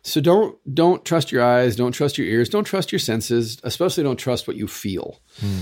So 0.02 0.20
don't 0.20 0.59
don't 0.74 1.05
trust 1.05 1.30
your 1.30 1.44
eyes, 1.44 1.76
don't 1.76 1.93
trust 1.93 2.18
your 2.18 2.26
ears, 2.26 2.48
don't 2.48 2.64
trust 2.64 2.90
your 2.90 2.98
senses, 2.98 3.60
especially 3.62 4.02
don't 4.02 4.16
trust 4.16 4.48
what 4.48 4.56
you 4.56 4.66
feel. 4.66 5.20
Hmm. 5.40 5.60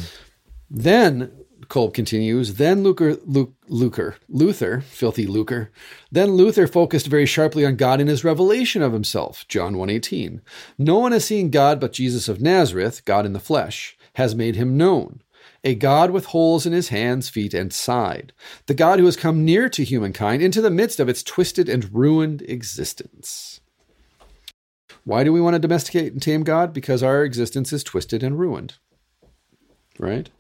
Then 0.71 1.33
Kolb 1.71 1.95
continues, 1.95 2.55
then 2.55 2.83
Luther, 2.83 3.17
Luther, 3.25 4.17
Luther, 4.29 4.81
filthy 4.83 5.27
Luther, 5.27 5.71
then 6.13 6.33
Luther 6.33 6.67
focused 6.67 7.07
very 7.07 7.25
sharply 7.25 7.65
on 7.65 7.77
God 7.77 8.01
in 8.01 8.09
his 8.09 8.25
revelation 8.25 8.83
of 8.83 8.93
himself, 8.93 9.47
John 9.49 9.75
1.18. 9.77 10.41
No 10.77 10.99
one 10.99 11.13
has 11.13 11.25
seen 11.25 11.49
God 11.49 11.81
but 11.81 11.93
Jesus 11.93 12.29
of 12.29 12.43
Nazareth, 12.43 13.05
God 13.05 13.25
in 13.25 13.33
the 13.33 13.41
flesh, 13.41 13.97
has 14.15 14.35
made 14.35 14.57
him 14.57 14.77
known. 14.77 15.23
A 15.63 15.75
God 15.75 16.11
with 16.11 16.27
holes 16.27 16.67
in 16.67 16.73
his 16.73 16.89
hands, 16.89 17.29
feet, 17.29 17.55
and 17.55 17.73
side. 17.73 18.33
The 18.67 18.75
God 18.75 18.99
who 18.99 19.05
has 19.05 19.17
come 19.17 19.45
near 19.45 19.69
to 19.69 19.85
humankind 19.85 20.43
into 20.43 20.61
the 20.61 20.71
midst 20.71 21.01
of 21.01 21.09
its 21.09 21.23
twisted 21.23 21.69
and 21.69 21.95
ruined 21.95 22.43
existence. 22.43 23.61
Why 25.05 25.23
do 25.23 25.33
we 25.33 25.41
want 25.41 25.55
to 25.55 25.61
domesticate 25.61 26.13
and 26.13 26.21
tame 26.21 26.43
God? 26.43 26.73
Because 26.73 27.03
our 27.03 27.25
existence 27.25 27.73
is 27.73 27.85
twisted 27.85 28.23
and 28.23 28.39
ruined. 28.39 28.75
Right? 29.99 30.31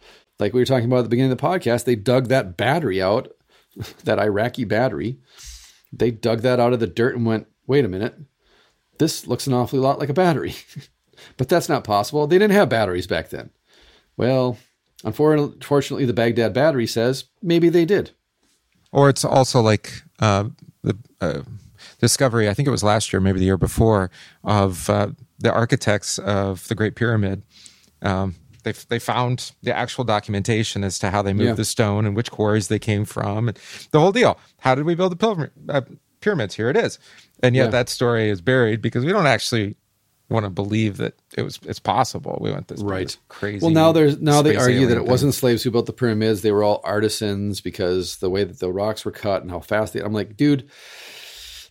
Like 0.40 0.52
we 0.52 0.60
were 0.60 0.66
talking 0.66 0.86
about 0.86 0.98
at 0.98 1.02
the 1.02 1.08
beginning 1.08 1.32
of 1.32 1.38
the 1.38 1.46
podcast, 1.46 1.84
they 1.84 1.96
dug 1.96 2.28
that 2.28 2.56
battery 2.56 3.02
out, 3.02 3.28
that 4.04 4.18
Iraqi 4.18 4.64
battery. 4.64 5.18
They 5.92 6.10
dug 6.10 6.40
that 6.42 6.60
out 6.60 6.72
of 6.72 6.80
the 6.80 6.86
dirt 6.86 7.16
and 7.16 7.26
went, 7.26 7.46
wait 7.66 7.84
a 7.84 7.88
minute, 7.88 8.14
this 8.98 9.26
looks 9.26 9.46
an 9.46 9.54
awfully 9.54 9.80
lot 9.80 9.98
like 9.98 10.08
a 10.08 10.14
battery. 10.14 10.54
but 11.36 11.48
that's 11.48 11.68
not 11.68 11.84
possible. 11.84 12.26
They 12.26 12.38
didn't 12.38 12.54
have 12.54 12.68
batteries 12.68 13.06
back 13.06 13.30
then. 13.30 13.50
Well, 14.16 14.58
unfortunately, 15.04 16.04
the 16.04 16.12
Baghdad 16.12 16.52
battery 16.52 16.86
says 16.86 17.24
maybe 17.42 17.68
they 17.68 17.84
did. 17.84 18.10
Or 18.92 19.08
it's 19.08 19.24
also 19.24 19.60
like 19.60 20.02
uh, 20.18 20.50
the 20.82 20.96
uh, 21.20 21.42
discovery, 22.00 22.48
I 22.48 22.54
think 22.54 22.68
it 22.68 22.72
was 22.72 22.82
last 22.82 23.12
year, 23.12 23.20
maybe 23.20 23.38
the 23.38 23.46
year 23.46 23.56
before, 23.56 24.10
of 24.44 24.90
uh, 24.90 25.10
the 25.38 25.52
architects 25.52 26.18
of 26.18 26.66
the 26.68 26.74
Great 26.74 26.96
Pyramid. 26.96 27.42
Um, 28.02 28.34
they 28.60 28.72
they 28.72 28.98
found 28.98 29.52
the 29.62 29.76
actual 29.76 30.04
documentation 30.04 30.84
as 30.84 30.98
to 31.00 31.10
how 31.10 31.22
they 31.22 31.32
moved 31.32 31.48
yeah. 31.48 31.54
the 31.54 31.64
stone 31.64 32.06
and 32.06 32.16
which 32.16 32.30
quarries 32.30 32.68
they 32.68 32.78
came 32.78 33.04
from 33.04 33.48
and 33.48 33.58
the 33.90 34.00
whole 34.00 34.12
deal. 34.12 34.38
How 34.58 34.74
did 34.74 34.84
we 34.84 34.94
build 34.94 35.18
the 35.18 35.50
uh, 35.68 35.80
pyramids? 36.20 36.54
Here 36.54 36.70
it 36.70 36.76
is. 36.76 36.98
And 37.42 37.54
yet 37.54 37.64
yeah. 37.64 37.70
that 37.70 37.88
story 37.88 38.28
is 38.28 38.40
buried 38.40 38.82
because 38.82 39.04
we 39.04 39.12
don't 39.12 39.26
actually 39.26 39.76
want 40.30 40.44
to 40.44 40.50
believe 40.50 40.96
that 40.98 41.14
it 41.36 41.42
was 41.42 41.58
it's 41.66 41.80
possible. 41.80 42.38
We 42.40 42.52
went 42.52 42.68
this 42.68 42.80
right 42.80 43.14
crazy. 43.28 43.64
Well, 43.64 43.74
now 43.74 43.92
there's 43.92 44.20
now 44.20 44.42
they 44.42 44.56
argue 44.56 44.86
that 44.86 44.96
it 44.96 45.00
thing. 45.00 45.10
wasn't 45.10 45.34
slaves 45.34 45.62
who 45.62 45.70
built 45.70 45.86
the 45.86 45.92
pyramids; 45.92 46.42
they 46.42 46.52
were 46.52 46.62
all 46.62 46.80
artisans 46.84 47.60
because 47.60 48.18
the 48.18 48.30
way 48.30 48.44
that 48.44 48.60
the 48.60 48.72
rocks 48.72 49.04
were 49.04 49.10
cut 49.10 49.42
and 49.42 49.50
how 49.50 49.60
fast 49.60 49.92
they. 49.92 50.00
I'm 50.00 50.12
like, 50.12 50.36
dude, 50.36 50.70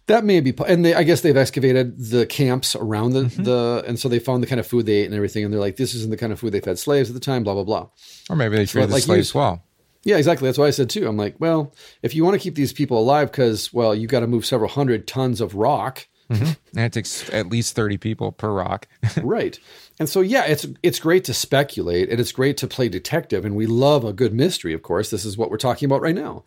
that 0.10 0.26
may 0.26 0.42
be, 0.42 0.54
and 0.68 0.84
they, 0.84 0.96
I 0.96 1.04
guess 1.04 1.22
they've 1.22 1.38
excavated 1.38 1.98
the 1.98 2.26
camps 2.26 2.76
around 2.76 3.12
the, 3.12 3.26
mm-hmm. 3.26 3.44
the, 3.44 3.84
and 3.88 4.00
so 4.00 4.10
they 4.10 4.18
found 4.18 4.42
the 4.42 4.48
kind 4.48 4.60
of 4.60 4.66
food 4.66 4.88
they 4.88 4.98
ate 4.98 5.06
and 5.06 5.14
everything, 5.14 5.46
and 5.46 5.54
they're 5.54 5.60
like, 5.60 5.76
this 5.76 5.94
isn't 5.94 6.10
the 6.10 6.18
kind 6.18 6.34
of 6.34 6.40
food 6.40 6.52
they 6.52 6.60
fed 6.60 6.80
slaves 6.80 7.10
at 7.10 7.14
the 7.14 7.20
time, 7.20 7.44
blah 7.44 7.54
blah 7.54 7.64
blah. 7.64 7.88
Or 8.30 8.36
maybe 8.36 8.58
they 8.58 8.66
treated 8.66 8.90
like 8.90 9.04
slaves 9.04 9.34
well. 9.34 9.64
Yeah, 10.04 10.18
exactly. 10.18 10.48
That's 10.48 10.58
what 10.58 10.66
I 10.66 10.72
said 10.72 10.90
too. 10.90 11.08
I'm 11.08 11.18
like, 11.18 11.36
well, 11.40 11.74
if 12.02 12.16
you 12.16 12.24
want 12.24 12.34
to 12.34 12.40
keep 12.40 12.56
these 12.56 12.74
people 12.74 12.98
alive, 12.98 13.32
because 13.32 13.72
well, 13.72 13.94
you 13.94 14.08
got 14.08 14.22
to 14.22 14.28
move 14.28 14.46
several 14.46 14.70
hundred 14.70 15.08
tons 15.08 15.42
of 15.42 15.56
rock. 15.56 16.08
Mm-hmm. 16.32 16.78
And 16.78 16.86
it 16.86 16.94
takes 16.94 17.30
at 17.30 17.48
least 17.48 17.76
thirty 17.76 17.98
people 17.98 18.32
per 18.32 18.52
rock. 18.52 18.88
right. 19.24 19.60
And 20.00 20.10
so 20.10 20.22
yeah, 20.22 20.46
it's 20.46 20.66
it's 20.82 21.00
great 21.00 21.24
to 21.26 21.34
speculate 21.34 22.10
and 22.10 22.20
it's 22.20 22.32
great 22.32 22.58
to 22.58 22.68
play 22.68 22.90
detective, 22.90 23.46
and 23.46 23.56
we 23.56 23.68
love 23.68 24.04
a 24.04 24.14
good 24.14 24.34
mystery. 24.34 24.74
Of 24.74 24.82
course, 24.82 25.12
this 25.12 25.26
is 25.26 25.38
what 25.38 25.52
we're 25.52 25.58
talking 25.58 25.86
about 25.86 26.02
right 26.02 26.16
now. 26.16 26.44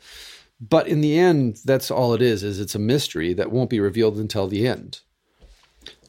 But 0.69 0.87
in 0.87 1.01
the 1.01 1.19
end, 1.19 1.59
that's 1.65 1.91
all 1.91 2.15
it 2.15 2.23
is, 2.23 2.45
is 2.45 2.61
it's 2.61 2.77
a 2.77 2.79
mystery 2.79 3.35
that 3.35 3.51
won't 3.51 3.69
be 3.69 3.81
revealed 3.81 4.17
until 4.17 4.47
the 4.47 4.69
end. 4.69 5.01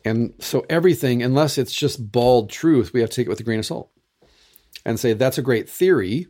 And 0.05 0.33
so 0.39 0.63
everything, 0.69 1.23
unless 1.23 1.57
it's 1.57 1.73
just 1.73 2.11
bald 2.11 2.51
truth, 2.51 2.93
we 2.93 3.01
have 3.01 3.09
to 3.09 3.15
take 3.15 3.25
it 3.25 3.29
with 3.29 3.39
a 3.39 3.43
grain 3.43 3.59
of 3.59 3.65
salt 3.65 3.89
and 4.85 4.99
say 4.99 5.13
that's 5.13 5.39
a 5.39 5.43
great 5.43 5.67
theory. 5.67 6.27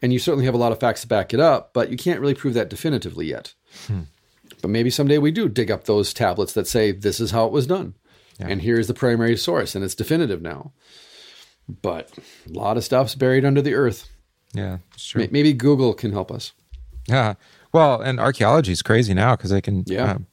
And 0.00 0.10
you 0.10 0.18
certainly 0.18 0.46
have 0.46 0.54
a 0.54 0.58
lot 0.58 0.72
of 0.72 0.80
facts 0.80 1.02
to 1.02 1.06
back 1.06 1.34
it 1.34 1.40
up, 1.40 1.74
but 1.74 1.90
you 1.90 1.98
can't 1.98 2.20
really 2.20 2.34
prove 2.34 2.54
that 2.54 2.70
definitively 2.70 3.26
yet. 3.26 3.52
Hmm. 3.86 4.02
But 4.62 4.70
maybe 4.70 4.88
someday 4.88 5.18
we 5.18 5.30
do 5.30 5.48
dig 5.48 5.70
up 5.70 5.84
those 5.84 6.14
tablets 6.14 6.54
that 6.54 6.66
say 6.66 6.92
this 6.92 7.20
is 7.20 7.30
how 7.30 7.44
it 7.44 7.52
was 7.52 7.66
done. 7.66 7.94
Yeah. 8.38 8.48
And 8.48 8.62
here's 8.62 8.86
the 8.86 8.94
primary 8.94 9.36
source, 9.36 9.74
and 9.74 9.84
it's 9.84 9.94
definitive 9.94 10.40
now. 10.40 10.72
But 11.82 12.10
a 12.48 12.52
lot 12.52 12.76
of 12.76 12.84
stuff's 12.84 13.14
buried 13.14 13.44
under 13.44 13.60
the 13.60 13.74
earth. 13.74 14.08
Yeah, 14.54 14.78
true. 14.96 15.26
Maybe 15.30 15.52
Google 15.52 15.94
can 15.94 16.12
help 16.12 16.30
us. 16.30 16.52
Yeah. 17.06 17.34
Well, 17.72 18.00
and 18.00 18.20
archaeology 18.20 18.72
is 18.72 18.82
crazy 18.82 19.14
now 19.14 19.36
because 19.36 19.50
they 19.50 19.60
can 19.60 19.84
yeah. 19.86 20.12
Um, 20.12 20.26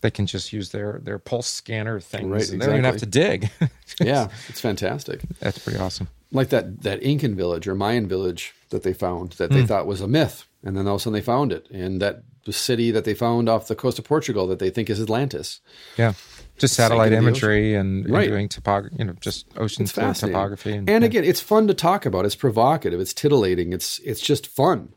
they 0.00 0.10
can 0.10 0.26
just 0.26 0.52
use 0.52 0.70
their 0.70 1.00
their 1.02 1.18
pulse 1.18 1.48
scanner 1.48 2.00
things. 2.00 2.28
Right, 2.28 2.40
exactly. 2.40 2.58
They 2.58 2.66
don't 2.66 2.74
even 2.76 2.84
have 2.84 2.98
to 2.98 3.06
dig. 3.06 3.50
yeah, 4.00 4.28
it's 4.48 4.60
fantastic. 4.60 5.22
That's 5.40 5.58
pretty 5.58 5.78
awesome. 5.78 6.08
Like 6.30 6.50
that 6.50 6.82
that 6.82 7.02
Incan 7.02 7.34
village 7.34 7.66
or 7.66 7.74
Mayan 7.74 8.06
village 8.06 8.54
that 8.70 8.82
they 8.82 8.92
found 8.92 9.32
that 9.32 9.50
they 9.50 9.62
mm. 9.62 9.68
thought 9.68 9.86
was 9.86 10.00
a 10.00 10.08
myth, 10.08 10.46
and 10.62 10.76
then 10.76 10.86
all 10.86 10.96
of 10.96 11.00
a 11.00 11.02
sudden 11.02 11.14
they 11.14 11.20
found 11.20 11.52
it, 11.52 11.68
and 11.70 12.00
that 12.00 12.22
the 12.44 12.52
city 12.52 12.90
that 12.90 13.04
they 13.04 13.14
found 13.14 13.48
off 13.48 13.68
the 13.68 13.74
coast 13.74 13.98
of 13.98 14.04
Portugal 14.04 14.46
that 14.46 14.58
they 14.58 14.70
think 14.70 14.88
is 14.88 15.00
Atlantis. 15.00 15.60
Yeah, 15.96 16.12
just 16.58 16.74
satellite 16.74 17.12
imagery 17.12 17.74
and, 17.74 18.06
and 18.06 18.26
doing 18.26 18.48
topography, 18.48 18.96
you 18.98 19.04
know, 19.04 19.14
just 19.20 19.46
ocean 19.56 19.86
topography. 19.86 20.72
And, 20.72 20.88
and 20.88 21.02
yeah. 21.02 21.06
again, 21.06 21.24
it's 21.24 21.40
fun 21.40 21.66
to 21.68 21.74
talk 21.74 22.06
about. 22.06 22.24
It's 22.24 22.36
provocative. 22.36 23.00
It's 23.00 23.14
titillating. 23.14 23.72
It's 23.72 23.98
it's 24.00 24.20
just 24.20 24.46
fun, 24.46 24.94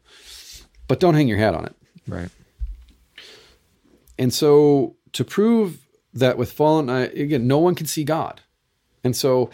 but 0.88 1.00
don't 1.00 1.14
hang 1.14 1.28
your 1.28 1.40
hat 1.40 1.56
on 1.56 1.66
it. 1.66 1.76
Right. 2.12 2.30
And 4.20 4.34
so 4.34 4.96
to 5.14 5.24
prove 5.24 5.80
that 6.14 6.38
with 6.38 6.52
fallen, 6.52 6.90
again, 6.90 7.48
no 7.48 7.58
one 7.58 7.74
can 7.74 7.88
see 7.88 8.04
God. 8.04 8.42
And 9.04 9.16
so 9.16 9.50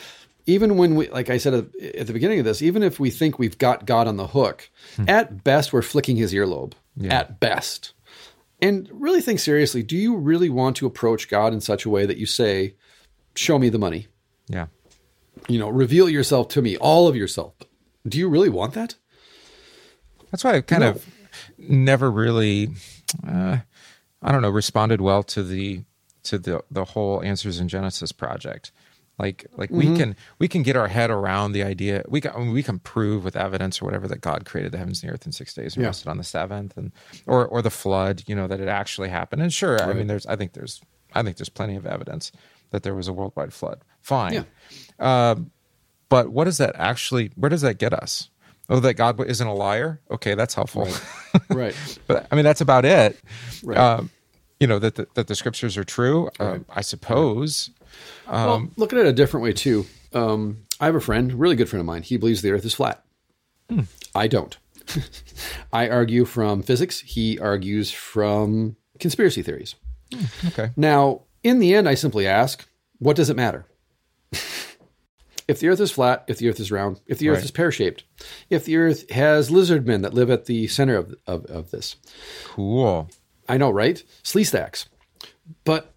even 0.45 0.77
when 0.77 0.95
we, 0.95 1.07
like 1.09 1.29
I 1.29 1.37
said 1.37 1.53
at 1.53 2.07
the 2.07 2.13
beginning 2.13 2.39
of 2.39 2.45
this, 2.45 2.61
even 2.61 2.81
if 2.81 2.99
we 2.99 3.09
think 3.09 3.37
we've 3.37 3.57
got 3.57 3.85
God 3.85 4.07
on 4.07 4.17
the 4.17 4.27
hook, 4.27 4.69
hmm. 4.95 5.05
at 5.07 5.43
best 5.43 5.71
we're 5.71 5.81
flicking 5.81 6.17
his 6.17 6.33
earlobe. 6.33 6.73
Yeah. 6.95 7.19
At 7.19 7.39
best. 7.39 7.93
And 8.59 8.89
really 8.91 9.21
think 9.21 9.39
seriously, 9.39 9.83
do 9.83 9.95
you 9.95 10.15
really 10.15 10.49
want 10.49 10.77
to 10.77 10.87
approach 10.87 11.29
God 11.29 11.53
in 11.53 11.61
such 11.61 11.85
a 11.85 11.89
way 11.89 12.07
that 12.07 12.17
you 12.17 12.25
say, 12.25 12.73
show 13.35 13.59
me 13.59 13.69
the 13.69 13.77
money? 13.77 14.07
Yeah. 14.47 14.67
You 15.47 15.59
know, 15.59 15.69
reveal 15.69 16.09
yourself 16.09 16.47
to 16.49 16.61
me, 16.61 16.75
all 16.77 17.07
of 17.07 17.15
yourself. 17.15 17.53
Do 18.07 18.17
you 18.17 18.27
really 18.27 18.49
want 18.49 18.73
that? 18.73 18.95
That's 20.31 20.43
why 20.43 20.55
I 20.55 20.61
kind 20.61 20.81
no. 20.81 20.89
of 20.91 21.05
never 21.69 22.09
really, 22.09 22.69
uh, 23.27 23.57
I 24.21 24.31
don't 24.31 24.41
know, 24.41 24.49
responded 24.49 25.01
well 25.01 25.23
to 25.23 25.43
the 25.43 25.83
to 26.23 26.37
the 26.37 26.63
the 26.69 26.85
whole 26.85 27.23
Answers 27.23 27.59
in 27.59 27.67
Genesis 27.67 28.11
project. 28.11 28.71
Like 29.19 29.47
like 29.55 29.69
mm-hmm. 29.69 29.93
we 29.93 29.97
can 29.97 30.15
we 30.37 30.47
can 30.47 30.63
get 30.63 30.75
our 30.75 30.87
head 30.87 31.09
around 31.09 31.53
the 31.53 31.63
idea. 31.63 32.03
We 32.07 32.21
can 32.21 32.31
I 32.33 32.39
mean, 32.39 32.51
we 32.51 32.61
can 32.61 32.79
prove 32.79 33.23
with 33.23 33.35
evidence 33.35 33.81
or 33.81 33.85
whatever 33.85 34.07
that 34.07 34.21
God 34.21 34.45
created 34.45 34.71
the 34.71 34.77
heavens 34.77 35.01
and 35.01 35.09
the 35.09 35.13
earth 35.13 35.25
in 35.25 35.31
six 35.31 35.53
days 35.53 35.75
and 35.75 35.81
yeah. 35.81 35.87
rested 35.87 36.07
on 36.07 36.17
the 36.17 36.23
seventh, 36.23 36.77
and 36.77 36.91
or 37.25 37.47
or 37.47 37.61
the 37.61 37.71
flood. 37.71 38.23
You 38.27 38.35
know 38.35 38.47
that 38.47 38.59
it 38.59 38.67
actually 38.67 39.09
happened. 39.09 39.41
And 39.41 39.51
sure, 39.51 39.77
right. 39.77 39.89
I 39.89 39.93
mean, 39.93 40.07
there's 40.07 40.27
I 40.27 40.35
think 40.35 40.53
there's 40.53 40.81
I 41.13 41.23
think 41.23 41.37
there's 41.37 41.49
plenty 41.49 41.75
of 41.75 41.87
evidence 41.87 42.31
that 42.69 42.83
there 42.83 42.93
was 42.93 43.07
a 43.07 43.13
worldwide 43.13 43.53
flood. 43.53 43.81
Fine. 44.01 44.33
Yeah. 44.33 44.43
Uh, 44.99 45.35
but 46.09 46.29
what 46.29 46.43
does 46.45 46.59
that 46.59 46.75
actually? 46.75 47.31
Where 47.35 47.49
does 47.49 47.61
that 47.61 47.79
get 47.79 47.93
us? 47.93 48.29
Oh, 48.69 48.79
that 48.81 48.95
God 48.95 49.19
isn't 49.25 49.47
a 49.47 49.53
liar. 49.53 50.01
Okay, 50.11 50.35
that's 50.35 50.53
helpful. 50.53 50.83
Right. 50.83 51.41
right. 51.49 51.99
but 52.07 52.27
I 52.31 52.35
mean, 52.35 52.43
that's 52.43 52.61
about 52.61 52.83
it. 52.85 53.17
Right. 53.63 53.77
Um, 53.77 54.09
you 54.59 54.67
know 54.67 54.79
that 54.79 54.95
the, 54.95 55.07
that 55.13 55.27
the 55.27 55.35
scriptures 55.35 55.77
are 55.77 55.83
true. 55.83 56.29
Uh, 56.39 56.59
I 56.69 56.81
suppose. 56.81 57.69
well, 58.27 58.53
Um, 58.53 58.71
look 58.75 58.91
at 58.91 58.99
it 58.99 59.05
a 59.05 59.13
different 59.13 59.43
way 59.43 59.53
too. 59.53 59.85
Um, 60.13 60.63
I 60.79 60.85
have 60.85 60.95
a 60.95 60.99
friend, 61.01 61.33
really 61.33 61.55
good 61.55 61.69
friend 61.69 61.79
of 61.79 61.85
mine. 61.85 62.01
He 62.03 62.17
believes 62.17 62.41
the 62.41 62.51
Earth 62.51 62.65
is 62.65 62.73
flat. 62.73 63.03
Hmm. 63.69 63.81
I 64.15 64.27
don't. 64.27 64.57
I 65.73 65.89
argue 65.89 66.25
from 66.25 66.63
physics. 66.63 66.99
He 67.01 67.37
argues 67.39 67.91
from 67.91 68.75
conspiracy 68.99 69.41
theories. 69.43 69.75
Okay. 70.47 70.71
Now, 70.75 71.21
in 71.43 71.59
the 71.59 71.73
end, 71.75 71.87
I 71.87 71.93
simply 71.95 72.25
ask, 72.27 72.67
what 72.99 73.15
does 73.15 73.29
it 73.29 73.35
matter? 73.35 73.65
If 75.47 75.59
the 75.61 75.69
Earth 75.69 75.79
is 75.79 75.91
flat, 75.91 76.25
if 76.27 76.37
the 76.39 76.49
Earth 76.49 76.59
is 76.59 76.71
round, 76.71 76.99
if 77.07 77.19
the 77.19 77.29
Earth 77.29 77.37
Right. 77.37 77.45
is 77.45 77.51
pear 77.51 77.71
shaped, 77.71 78.03
if 78.49 78.65
the 78.65 78.75
Earth 78.77 79.09
has 79.11 79.49
lizard 79.49 79.87
men 79.87 80.01
that 80.01 80.13
live 80.13 80.29
at 80.29 80.45
the 80.45 80.67
center 80.67 80.95
of, 80.97 81.15
of, 81.25 81.45
of 81.45 81.71
this, 81.71 81.95
Cool. 82.45 83.09
I 83.47 83.57
know, 83.57 83.69
right? 83.71 84.03
Sleestaks. 84.23 84.87
But 85.63 85.93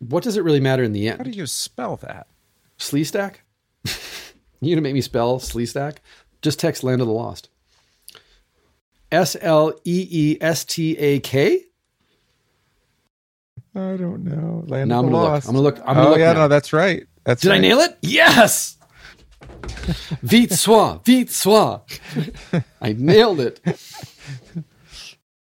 what 0.00 0.24
does 0.24 0.36
it 0.36 0.42
really 0.42 0.58
matter 0.60 0.82
in 0.82 0.92
the 0.92 1.08
end? 1.08 1.18
How 1.18 1.24
do 1.24 1.30
you 1.30 1.46
spell 1.46 1.96
that? 1.98 2.26
Sleestak? 2.78 3.36
you 4.60 4.74
gonna 4.74 4.80
make 4.82 4.94
me 4.94 5.00
spell 5.00 5.38
sleestak? 5.38 5.98
Just 6.42 6.58
text 6.58 6.82
Land 6.82 7.00
of 7.00 7.06
the 7.06 7.12
Lost. 7.14 7.48
S 9.12 9.36
L 9.40 9.72
E 9.84 10.06
E 10.10 10.38
S 10.40 10.64
T 10.64 10.98
A 10.98 11.20
K? 11.20 11.62
I 13.74 13.96
don't 13.96 14.24
know. 14.24 14.64
Land 14.66 14.88
Now 14.90 15.00
of 15.00 15.04
I'm 15.06 15.10
the 15.10 15.12
gonna 15.12 15.22
look. 15.22 15.32
Lost. 15.32 15.48
I'm 15.48 15.54
gonna 15.54 15.62
look. 15.62 15.78
I'm 15.80 15.94
gonna 15.94 16.06
oh 16.06 16.10
look 16.10 16.18
yeah, 16.18 16.32
now. 16.32 16.40
no, 16.40 16.48
that's 16.48 16.72
right. 16.72 17.06
That's 17.26 17.42
Did 17.42 17.50
I 17.50 17.58
nail 17.58 17.80
it? 17.80 17.98
Yes. 18.02 18.76
Victoire, 20.22 21.00
vite 21.04 21.28
soit. 21.30 22.00
I 22.80 22.92
nailed 22.92 23.40
it. 23.40 23.60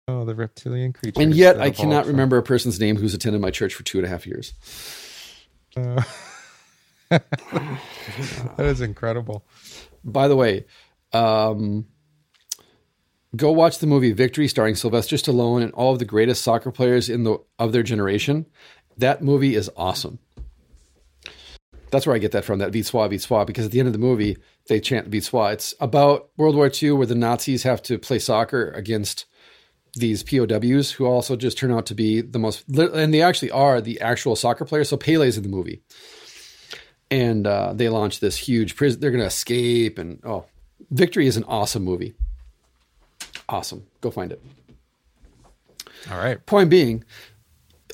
Oh, 0.06 0.24
the 0.24 0.34
reptilian 0.34 0.92
creature. 0.92 1.20
And 1.20 1.34
yet 1.34 1.60
I 1.60 1.70
cannot 1.70 2.06
remember 2.06 2.36
a 2.38 2.42
person's 2.42 2.78
name 2.78 2.96
who's 2.96 3.12
attended 3.12 3.40
my 3.40 3.50
church 3.50 3.74
for 3.74 3.82
two 3.82 3.98
and 3.98 4.06
a 4.06 4.08
half 4.08 4.26
years. 4.26 4.54
That 7.10 8.66
is 8.66 8.80
incredible. 8.80 9.44
By 10.02 10.26
the 10.26 10.34
way, 10.34 10.64
um, 11.12 11.86
go 13.36 13.52
watch 13.52 13.78
the 13.78 13.86
movie 13.86 14.12
Victory, 14.12 14.48
starring 14.48 14.74
Sylvester 14.74 15.16
Stallone 15.16 15.62
and 15.62 15.72
all 15.74 15.92
of 15.92 15.98
the 16.00 16.04
greatest 16.04 16.42
soccer 16.42 16.72
players 16.72 17.08
in 17.08 17.22
the 17.24 17.38
of 17.58 17.72
their 17.72 17.82
generation. 17.84 18.46
That 18.96 19.22
movie 19.22 19.54
is 19.54 19.70
awesome. 19.76 20.18
That's 21.94 22.06
where 22.06 22.16
I 22.16 22.18
get 22.18 22.32
that 22.32 22.44
from. 22.44 22.58
That 22.58 22.72
Vite 22.72 22.86
soit, 23.20 23.46
because 23.46 23.64
at 23.64 23.70
the 23.70 23.78
end 23.78 23.86
of 23.86 23.92
the 23.92 23.98
movie 23.98 24.36
they 24.68 24.80
chant 24.80 25.08
Vite. 25.08 25.52
It's 25.52 25.74
about 25.80 26.28
World 26.36 26.56
War 26.56 26.70
II, 26.70 26.92
where 26.92 27.06
the 27.06 27.14
Nazis 27.14 27.62
have 27.62 27.82
to 27.84 27.98
play 27.98 28.18
soccer 28.18 28.70
against 28.70 29.26
these 29.94 30.22
POWs, 30.24 30.90
who 30.92 31.06
also 31.06 31.36
just 31.36 31.56
turn 31.56 31.70
out 31.70 31.86
to 31.86 31.94
be 31.94 32.20
the 32.20 32.38
most, 32.38 32.64
and 32.68 33.14
they 33.14 33.22
actually 33.22 33.52
are 33.52 33.80
the 33.80 34.00
actual 34.00 34.34
soccer 34.34 34.64
players. 34.64 34.88
So 34.88 34.96
Pele's 34.96 35.36
in 35.36 35.44
the 35.44 35.48
movie 35.48 35.82
and 37.10 37.46
uh, 37.46 37.72
they 37.72 37.88
launch 37.88 38.20
this 38.20 38.36
huge 38.36 38.76
prison. 38.76 39.00
They're 39.00 39.10
going 39.10 39.20
to 39.20 39.26
escape, 39.26 39.98
and 39.98 40.20
oh, 40.24 40.46
Victory 40.90 41.26
is 41.26 41.36
an 41.36 41.44
awesome 41.44 41.84
movie. 41.84 42.14
Awesome, 43.48 43.86
go 44.00 44.10
find 44.10 44.32
it. 44.32 44.42
All 46.10 46.18
right. 46.18 46.44
Point 46.44 46.70
being, 46.70 47.04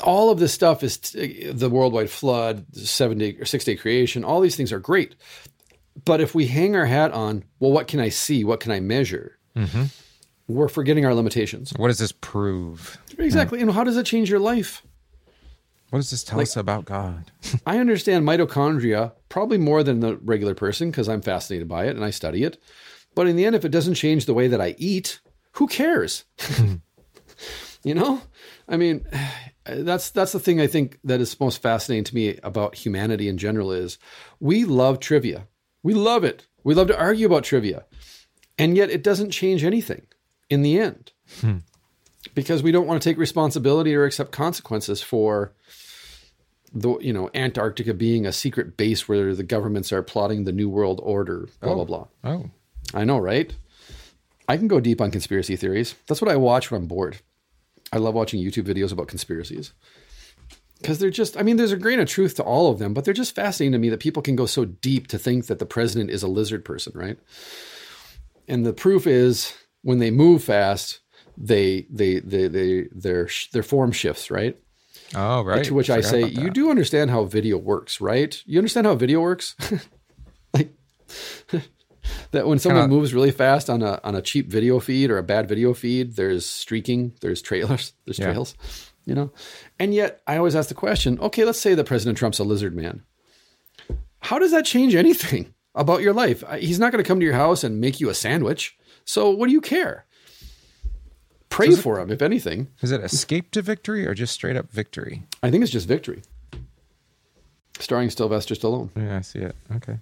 all 0.00 0.30
of 0.30 0.38
this 0.38 0.52
stuff 0.52 0.82
is 0.82 0.98
t- 0.98 1.50
the 1.50 1.70
worldwide 1.70 2.10
flood, 2.10 2.64
seven 2.74 3.18
day 3.18 3.36
or 3.38 3.44
six 3.44 3.64
day 3.64 3.76
creation. 3.76 4.24
All 4.24 4.40
these 4.40 4.56
things 4.56 4.72
are 4.72 4.80
great, 4.80 5.16
but 6.04 6.20
if 6.20 6.34
we 6.34 6.46
hang 6.46 6.76
our 6.76 6.86
hat 6.86 7.12
on, 7.12 7.44
well, 7.58 7.72
what 7.72 7.88
can 7.88 8.00
I 8.00 8.08
see? 8.08 8.44
What 8.44 8.60
can 8.60 8.72
I 8.72 8.80
measure? 8.80 9.38
Mm-hmm. 9.56 9.84
We're 10.48 10.68
forgetting 10.68 11.04
our 11.06 11.14
limitations. 11.14 11.72
What 11.76 11.88
does 11.88 11.98
this 11.98 12.12
prove? 12.12 12.98
Exactly, 13.18 13.60
and 13.60 13.70
how 13.70 13.84
does 13.84 13.96
it 13.96 14.06
change 14.06 14.30
your 14.30 14.40
life? 14.40 14.82
What 15.90 15.98
does 15.98 16.10
this 16.10 16.22
tell 16.22 16.40
us 16.40 16.56
about 16.56 16.84
God? 16.84 17.32
I 17.66 17.78
understand 17.78 18.26
mitochondria 18.26 19.12
probably 19.28 19.58
more 19.58 19.82
than 19.82 20.00
the 20.00 20.16
regular 20.18 20.54
person 20.54 20.90
because 20.90 21.08
I'm 21.08 21.20
fascinated 21.20 21.68
by 21.68 21.86
it 21.86 21.96
and 21.96 22.04
I 22.04 22.10
study 22.10 22.44
it. 22.44 22.62
But 23.16 23.26
in 23.26 23.34
the 23.34 23.44
end, 23.44 23.56
if 23.56 23.64
it 23.64 23.72
doesn't 23.72 23.94
change 23.94 24.26
the 24.26 24.34
way 24.34 24.46
that 24.46 24.60
I 24.60 24.76
eat, 24.78 25.20
who 25.52 25.66
cares? 25.66 26.24
you 27.84 27.94
know, 27.94 28.22
I 28.68 28.76
mean, 28.76 29.04
that's 29.76 30.10
that's 30.10 30.32
the 30.32 30.40
thing 30.40 30.60
I 30.60 30.66
think 30.66 30.98
that 31.04 31.20
is 31.20 31.38
most 31.40 31.62
fascinating 31.62 32.04
to 32.04 32.14
me 32.14 32.38
about 32.42 32.74
humanity 32.74 33.28
in 33.28 33.38
general 33.38 33.72
is 33.72 33.98
we 34.38 34.64
love 34.64 35.00
trivia. 35.00 35.46
We 35.82 35.94
love 35.94 36.24
it. 36.24 36.46
We 36.62 36.74
love 36.74 36.88
to 36.88 36.98
argue 36.98 37.26
about 37.26 37.44
trivia, 37.44 37.84
and 38.58 38.76
yet 38.76 38.90
it 38.90 39.02
doesn't 39.02 39.30
change 39.30 39.64
anything 39.64 40.02
in 40.50 40.62
the 40.62 40.78
end 40.78 41.12
hmm. 41.40 41.58
because 42.34 42.62
we 42.62 42.72
don't 42.72 42.86
want 42.86 43.00
to 43.02 43.08
take 43.08 43.16
responsibility 43.16 43.94
or 43.94 44.04
accept 44.04 44.32
consequences 44.32 45.02
for 45.02 45.54
the 46.72 46.98
you 46.98 47.12
know 47.12 47.30
Antarctica 47.34 47.94
being 47.94 48.26
a 48.26 48.32
secret 48.32 48.76
base 48.76 49.08
where 49.08 49.34
the 49.34 49.42
governments 49.42 49.92
are 49.92 50.02
plotting 50.02 50.44
the 50.44 50.52
new 50.52 50.68
world 50.68 51.00
order. 51.02 51.48
Blah 51.60 51.74
blah 51.74 51.82
oh. 51.82 51.86
blah. 51.86 52.06
Oh, 52.24 52.50
I 52.94 53.04
know, 53.04 53.18
right? 53.18 53.54
I 54.48 54.56
can 54.56 54.68
go 54.68 54.80
deep 54.80 55.00
on 55.00 55.10
conspiracy 55.10 55.56
theories. 55.56 55.94
That's 56.06 56.20
what 56.20 56.30
I 56.30 56.36
watch 56.36 56.70
when 56.70 56.82
I'm 56.82 56.88
bored. 56.88 57.20
I 57.92 57.98
love 57.98 58.14
watching 58.14 58.42
YouTube 58.42 58.64
videos 58.64 58.92
about 58.92 59.08
conspiracies 59.08 59.72
because 60.80 60.98
they're 60.98 61.10
just. 61.10 61.36
I 61.36 61.42
mean, 61.42 61.56
there's 61.56 61.72
a 61.72 61.76
grain 61.76 62.00
of 62.00 62.08
truth 62.08 62.36
to 62.36 62.42
all 62.42 62.70
of 62.70 62.78
them, 62.78 62.94
but 62.94 63.04
they're 63.04 63.14
just 63.14 63.34
fascinating 63.34 63.72
to 63.72 63.78
me 63.78 63.88
that 63.88 64.00
people 64.00 64.22
can 64.22 64.36
go 64.36 64.46
so 64.46 64.64
deep 64.64 65.08
to 65.08 65.18
think 65.18 65.46
that 65.46 65.58
the 65.58 65.66
president 65.66 66.10
is 66.10 66.22
a 66.22 66.28
lizard 66.28 66.64
person, 66.64 66.92
right? 66.94 67.18
And 68.48 68.64
the 68.64 68.72
proof 68.72 69.06
is 69.06 69.54
when 69.82 69.98
they 69.98 70.10
move 70.10 70.44
fast, 70.44 71.00
they 71.36 71.86
they 71.90 72.20
they 72.20 72.48
they 72.48 72.88
their 72.92 73.28
their 73.52 73.62
form 73.62 73.92
shifts, 73.92 74.30
right? 74.30 74.56
oh, 75.14 75.42
right. 75.42 75.64
To 75.64 75.74
which 75.74 75.90
I 75.90 76.02
Forgot 76.02 76.10
say, 76.10 76.24
you 76.28 76.50
do 76.50 76.70
understand 76.70 77.10
how 77.10 77.24
video 77.24 77.56
works, 77.58 78.00
right? 78.00 78.42
You 78.46 78.58
understand 78.58 78.86
how 78.86 78.94
video 78.94 79.20
works? 79.20 79.56
like 80.54 80.72
that 82.32 82.46
when 82.46 82.58
someone 82.58 82.82
Kinda- 82.84 82.94
moves 82.96 83.12
really 83.14 83.30
fast 83.30 83.68
on 83.70 83.82
a 83.82 84.00
on 84.04 84.14
a 84.14 84.22
cheap 84.22 84.48
video 84.48 84.80
feed 84.80 85.10
or 85.10 85.18
a 85.18 85.22
bad 85.22 85.48
video 85.48 85.74
feed, 85.74 86.16
there's 86.16 86.46
streaking, 86.46 87.14
there's 87.20 87.42
trailers, 87.42 87.92
there's 88.04 88.18
Yeah. 88.18 88.26
trails, 88.32 88.54
you 89.04 89.14
know. 89.14 89.32
And 89.78 89.94
yet 89.94 90.20
I 90.26 90.36
always 90.36 90.54
ask 90.56 90.68
the 90.68 90.74
question, 90.74 91.18
okay, 91.20 91.44
let's 91.44 91.60
say 91.60 91.74
that 91.74 91.84
President 91.84 92.18
Trump's 92.18 92.38
a 92.38 92.44
lizard 92.44 92.74
man. 92.74 93.02
How 94.20 94.38
does 94.38 94.50
that 94.52 94.64
change 94.64 94.94
anything 94.94 95.54
about 95.74 96.02
your 96.02 96.12
life? 96.12 96.44
He's 96.58 96.78
not 96.78 96.92
going 96.92 97.02
to 97.02 97.08
come 97.08 97.20
to 97.20 97.24
your 97.26 97.34
house 97.34 97.64
and 97.64 97.80
make 97.80 98.00
you 98.00 98.10
a 98.10 98.14
sandwich. 98.14 98.76
So 99.04 99.30
what 99.30 99.46
do 99.46 99.52
you 99.52 99.60
care? 99.62 100.04
Pray 101.48 101.74
for 101.74 101.98
him, 101.98 102.10
if 102.12 102.22
anything. 102.22 102.68
Is 102.80 102.92
it 102.92 103.00
escape 103.00 103.50
to 103.52 103.62
victory 103.62 104.06
or 104.06 104.14
just 104.14 104.32
straight 104.32 104.56
up 104.56 104.70
victory? 104.70 105.26
I 105.42 105.50
think 105.50 105.62
it's 105.64 105.72
just 105.72 105.88
victory. 105.88 106.22
Starring 107.80 108.10
Sylvester 108.10 108.54
Stallone. 108.54 108.90
Yeah, 108.94 109.16
I 109.16 109.20
see 109.22 109.40
it. 109.40 109.56
Okay. 109.76 109.98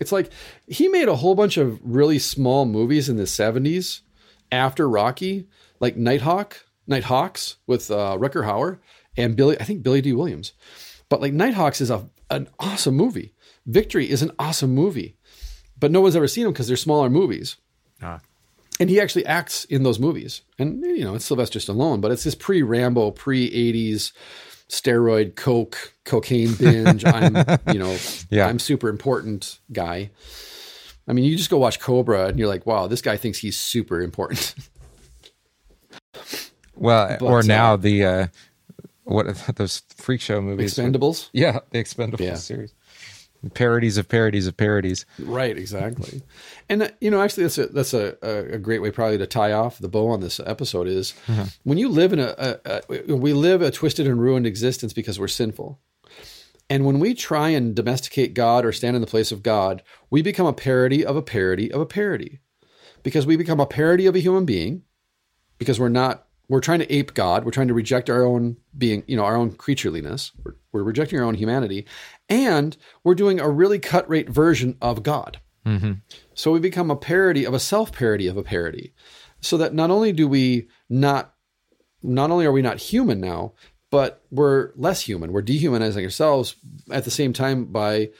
It's 0.00 0.12
like 0.12 0.30
he 0.66 0.88
made 0.88 1.08
a 1.08 1.16
whole 1.16 1.34
bunch 1.34 1.56
of 1.56 1.78
really 1.82 2.18
small 2.18 2.64
movies 2.64 3.08
in 3.08 3.16
the 3.16 3.24
70s 3.24 4.00
after 4.50 4.88
Rocky, 4.88 5.46
like 5.80 5.96
Nighthawk, 5.96 6.64
Nighthawks 6.86 7.56
with 7.66 7.90
uh, 7.90 8.16
Rutger 8.18 8.44
Hauer 8.44 8.78
and 9.16 9.36
Billy, 9.36 9.58
I 9.60 9.64
think 9.64 9.82
Billy 9.82 10.00
Dee 10.00 10.12
Williams. 10.12 10.52
But 11.08 11.20
like 11.20 11.32
Nighthawks 11.32 11.80
is 11.80 11.90
a, 11.90 12.08
an 12.30 12.48
awesome 12.58 12.96
movie. 12.96 13.34
Victory 13.66 14.10
is 14.10 14.22
an 14.22 14.32
awesome 14.38 14.74
movie. 14.74 15.16
But 15.78 15.90
no 15.90 16.00
one's 16.00 16.16
ever 16.16 16.28
seen 16.28 16.44
them 16.44 16.52
because 16.52 16.68
they're 16.68 16.76
smaller 16.76 17.10
movies. 17.10 17.56
Ah. 18.02 18.20
And 18.80 18.90
he 18.90 19.00
actually 19.00 19.26
acts 19.26 19.64
in 19.64 19.82
those 19.82 19.98
movies. 19.98 20.42
And, 20.58 20.82
you 20.82 21.04
know, 21.04 21.14
it's 21.14 21.24
Sylvester 21.24 21.58
Stallone, 21.58 22.00
but 22.00 22.10
it's 22.10 22.24
this 22.24 22.34
pre 22.34 22.62
Rambo, 22.62 23.12
pre 23.12 23.50
80s 23.50 24.12
steroid, 24.68 25.36
coke, 25.36 25.94
cocaine 26.04 26.54
binge. 26.54 27.04
I'm, 27.04 27.36
you 27.72 27.78
know, 27.78 27.96
Yeah. 28.30 28.46
I'm 28.46 28.58
super 28.58 28.88
important 28.88 29.58
guy. 29.72 30.10
I 31.06 31.12
mean, 31.12 31.24
you 31.24 31.36
just 31.36 31.50
go 31.50 31.58
watch 31.58 31.80
Cobra 31.80 32.26
and 32.28 32.38
you're 32.38 32.48
like, 32.48 32.64
wow, 32.66 32.86
this 32.86 33.02
guy 33.02 33.16
thinks 33.16 33.38
he's 33.38 33.56
super 33.58 34.00
important. 34.00 34.54
Well, 36.76 37.16
But, 37.20 37.22
or 37.26 37.38
uh, 37.38 37.42
now 37.42 37.76
the 37.76 38.04
uh, 38.04 38.26
what 39.04 39.26
are 39.26 39.52
those 39.54 39.82
freak 39.96 40.20
show 40.20 40.40
movies? 40.40 40.74
Expendables. 40.74 41.28
Yeah, 41.32 41.60
the 41.70 41.78
Expendables 41.82 42.20
Yeah. 42.20 42.34
series. 42.34 42.74
Parodies 43.50 43.98
of 43.98 44.08
parodies 44.08 44.46
of 44.46 44.56
parodies. 44.56 45.06
Right, 45.18 45.56
exactly. 45.56 46.22
And 46.68 46.84
uh, 46.84 46.88
you 47.00 47.10
know, 47.10 47.20
actually, 47.20 47.44
that's 47.44 47.58
a 47.58 47.66
that's 47.66 47.94
a, 47.94 48.16
a, 48.22 48.58
great 48.58 48.80
way 48.80 48.90
probably 48.90 49.18
to 49.18 49.26
tie 49.26 49.52
off 49.52 49.78
the 49.78 49.88
bow 49.88 50.08
on 50.08 50.20
this 50.20 50.40
episode 50.40 50.88
is 50.88 51.14
when 51.64 51.78
you 51.78 51.88
live 51.88 52.12
in 52.12 52.20
a, 52.20 52.34
a, 52.38 52.82
a 52.88 53.16
we 53.16 53.32
live 53.32 53.62
a 53.62 53.70
twisted 53.70 54.06
and 54.06 54.20
ruined 54.20 54.46
existence 54.46 54.92
because 54.92 55.18
we're 55.18 55.28
sinful, 55.28 55.78
and 56.70 56.84
when 56.84 56.98
we 56.98 57.14
try 57.14 57.50
and 57.50 57.74
domesticate 57.74 58.34
God 58.34 58.64
or 58.64 58.72
stand 58.72 58.96
in 58.96 59.00
the 59.00 59.06
place 59.06 59.32
of 59.32 59.42
God, 59.42 59.82
we 60.10 60.22
become 60.22 60.46
a 60.46 60.52
parody 60.52 61.04
of 61.04 61.16
a 61.16 61.22
parody 61.22 61.70
of 61.70 61.80
a 61.80 61.86
parody, 61.86 62.40
because 63.02 63.26
we 63.26 63.36
become 63.36 63.60
a 63.60 63.66
parody 63.66 64.06
of 64.06 64.14
a 64.14 64.20
human 64.20 64.44
being, 64.44 64.82
because 65.58 65.78
we're 65.78 65.88
not 65.88 66.26
we're 66.48 66.60
trying 66.60 66.80
to 66.80 66.92
ape 66.92 67.14
God, 67.14 67.44
we're 67.44 67.50
trying 67.50 67.68
to 67.68 67.74
reject 67.74 68.10
our 68.10 68.22
own 68.22 68.56
being, 68.76 69.02
you 69.06 69.16
know, 69.16 69.24
our 69.24 69.36
own 69.36 69.52
creatureliness, 69.52 70.32
we're, 70.44 70.54
We're 70.72 70.82
rejecting 70.82 71.18
our 71.18 71.24
own 71.24 71.34
humanity, 71.34 71.86
and 72.28 72.76
we're 73.02 73.14
doing 73.14 73.40
a 73.40 73.48
really 73.50 73.78
cut 73.78 74.08
rate 74.08 74.28
version 74.28 74.76
of 74.80 75.02
God. 75.02 75.40
Mm-hmm. 75.66 75.92
So 76.34 76.52
we 76.52 76.60
become 76.60 76.90
a 76.90 76.96
parody 76.96 77.44
of 77.44 77.54
a 77.54 77.60
self 77.60 77.92
parody 77.92 78.26
of 78.26 78.36
a 78.36 78.42
parody. 78.42 78.92
So 79.40 79.56
that 79.58 79.74
not 79.74 79.90
only 79.90 80.12
do 80.12 80.26
we 80.26 80.68
not, 80.88 81.34
not 82.02 82.30
only 82.30 82.46
are 82.46 82.52
we 82.52 82.62
not 82.62 82.78
human 82.78 83.20
now, 83.20 83.52
but 83.90 84.22
we're 84.30 84.72
less 84.76 85.02
human. 85.02 85.32
We're 85.32 85.42
dehumanizing 85.42 86.04
ourselves 86.04 86.56
at 86.90 87.04
the 87.04 87.10
same 87.10 87.32
time 87.32 87.66
by 87.66 88.10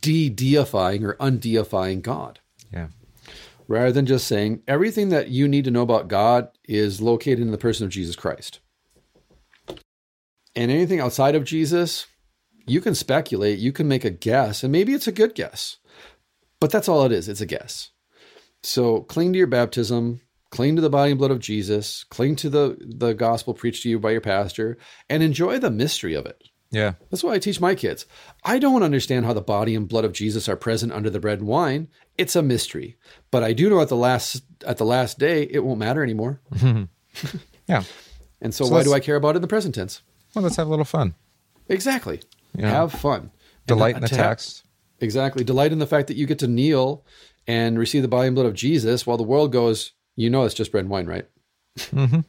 de 0.00 0.28
deifying 0.28 1.04
or 1.04 1.14
undeifying 1.14 2.02
God 2.02 2.40
Yeah. 2.72 2.88
rather 3.66 3.92
than 3.92 4.06
just 4.06 4.26
saying 4.26 4.62
everything 4.68 5.08
that 5.10 5.28
you 5.28 5.48
need 5.48 5.64
to 5.64 5.70
know 5.70 5.82
about 5.82 6.08
God 6.08 6.48
is 6.64 7.00
located 7.00 7.40
in 7.40 7.50
the 7.52 7.58
person 7.58 7.84
of 7.84 7.90
Jesus 7.90 8.16
Christ. 8.16 8.60
And 10.54 10.70
anything 10.70 11.00
outside 11.00 11.34
of 11.34 11.44
Jesus, 11.44 12.06
you 12.68 12.80
can 12.80 12.94
speculate, 12.94 13.58
you 13.58 13.72
can 13.72 13.88
make 13.88 14.04
a 14.04 14.10
guess, 14.10 14.62
and 14.62 14.72
maybe 14.72 14.92
it's 14.92 15.06
a 15.06 15.12
good 15.12 15.34
guess. 15.34 15.76
But 16.60 16.70
that's 16.70 16.88
all 16.88 17.04
it 17.04 17.12
is, 17.12 17.28
it's 17.28 17.40
a 17.40 17.46
guess. 17.46 17.90
So 18.62 19.02
cling 19.02 19.32
to 19.32 19.38
your 19.38 19.46
baptism, 19.46 20.20
cling 20.50 20.76
to 20.76 20.82
the 20.82 20.90
body 20.90 21.12
and 21.12 21.18
blood 21.18 21.30
of 21.30 21.38
Jesus, 21.38 22.04
cling 22.04 22.36
to 22.36 22.50
the, 22.50 22.76
the 22.80 23.12
gospel 23.12 23.54
preached 23.54 23.84
to 23.84 23.88
you 23.88 23.98
by 23.98 24.10
your 24.10 24.20
pastor, 24.20 24.78
and 25.08 25.22
enjoy 25.22 25.58
the 25.58 25.70
mystery 25.70 26.14
of 26.14 26.26
it. 26.26 26.42
Yeah. 26.70 26.94
That's 27.10 27.24
why 27.24 27.32
I 27.32 27.38
teach 27.38 27.60
my 27.60 27.74
kids. 27.74 28.04
I 28.44 28.58
don't 28.58 28.82
understand 28.82 29.24
how 29.24 29.32
the 29.32 29.40
body 29.40 29.74
and 29.74 29.88
blood 29.88 30.04
of 30.04 30.12
Jesus 30.12 30.48
are 30.48 30.56
present 30.56 30.92
under 30.92 31.08
the 31.08 31.20
bread 31.20 31.38
and 31.38 31.48
wine. 31.48 31.88
It's 32.18 32.36
a 32.36 32.42
mystery. 32.42 32.96
But 33.30 33.42
I 33.42 33.54
do 33.54 33.70
know 33.70 33.80
at 33.80 33.88
the 33.88 33.96
last 33.96 34.42
at 34.66 34.76
the 34.76 34.84
last 34.84 35.18
day 35.18 35.44
it 35.50 35.64
won't 35.64 35.78
matter 35.78 36.02
anymore. 36.02 36.40
Yeah. 37.68 37.84
And 38.40 38.54
so, 38.54 38.64
So 38.64 38.72
why 38.72 38.82
do 38.82 38.94
I 38.94 39.00
care 39.00 39.16
about 39.16 39.34
it 39.34 39.36
in 39.36 39.42
the 39.42 39.48
present 39.48 39.74
tense? 39.74 40.00
Well, 40.34 40.42
let's 40.42 40.56
have 40.56 40.68
a 40.68 40.70
little 40.70 40.84
fun. 40.84 41.14
Exactly. 41.68 42.22
Yeah. 42.58 42.70
Have 42.70 42.92
fun. 42.92 43.30
Delight 43.66 43.96
in 43.96 44.02
the 44.02 44.08
text. 44.08 44.64
Exactly. 45.00 45.44
Delight 45.44 45.72
in 45.72 45.78
the 45.78 45.86
fact 45.86 46.08
that 46.08 46.16
you 46.16 46.26
get 46.26 46.38
to 46.40 46.48
kneel 46.48 47.04
and 47.46 47.78
receive 47.78 48.02
the 48.02 48.08
body 48.08 48.26
and 48.26 48.34
blood 48.34 48.46
of 48.46 48.54
Jesus 48.54 49.06
while 49.06 49.16
the 49.16 49.22
world 49.22 49.52
goes, 49.52 49.92
you 50.16 50.28
know, 50.28 50.44
it's 50.44 50.54
just 50.54 50.72
bread 50.72 50.84
and 50.84 50.90
wine, 50.90 51.06
right? 51.06 51.26
Mm-hmm. 51.78 52.20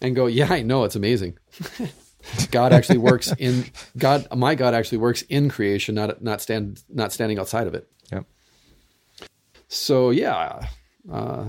And 0.00 0.16
go, 0.16 0.26
yeah, 0.26 0.52
I 0.52 0.62
know, 0.62 0.84
it's 0.84 0.96
amazing. 0.96 1.38
God 2.50 2.72
actually 2.72 2.98
works 2.98 3.32
in 3.38 3.66
God. 3.98 4.26
My 4.34 4.54
God 4.54 4.74
actually 4.74 4.98
works 4.98 5.22
in 5.22 5.48
creation, 5.48 5.94
not 5.94 6.22
not 6.22 6.40
stand 6.40 6.82
not 6.88 7.12
standing 7.12 7.38
outside 7.38 7.66
of 7.66 7.74
it. 7.74 7.88
Yep. 8.12 8.26
So 9.68 10.10
yeah, 10.10 10.66
uh, 11.10 11.46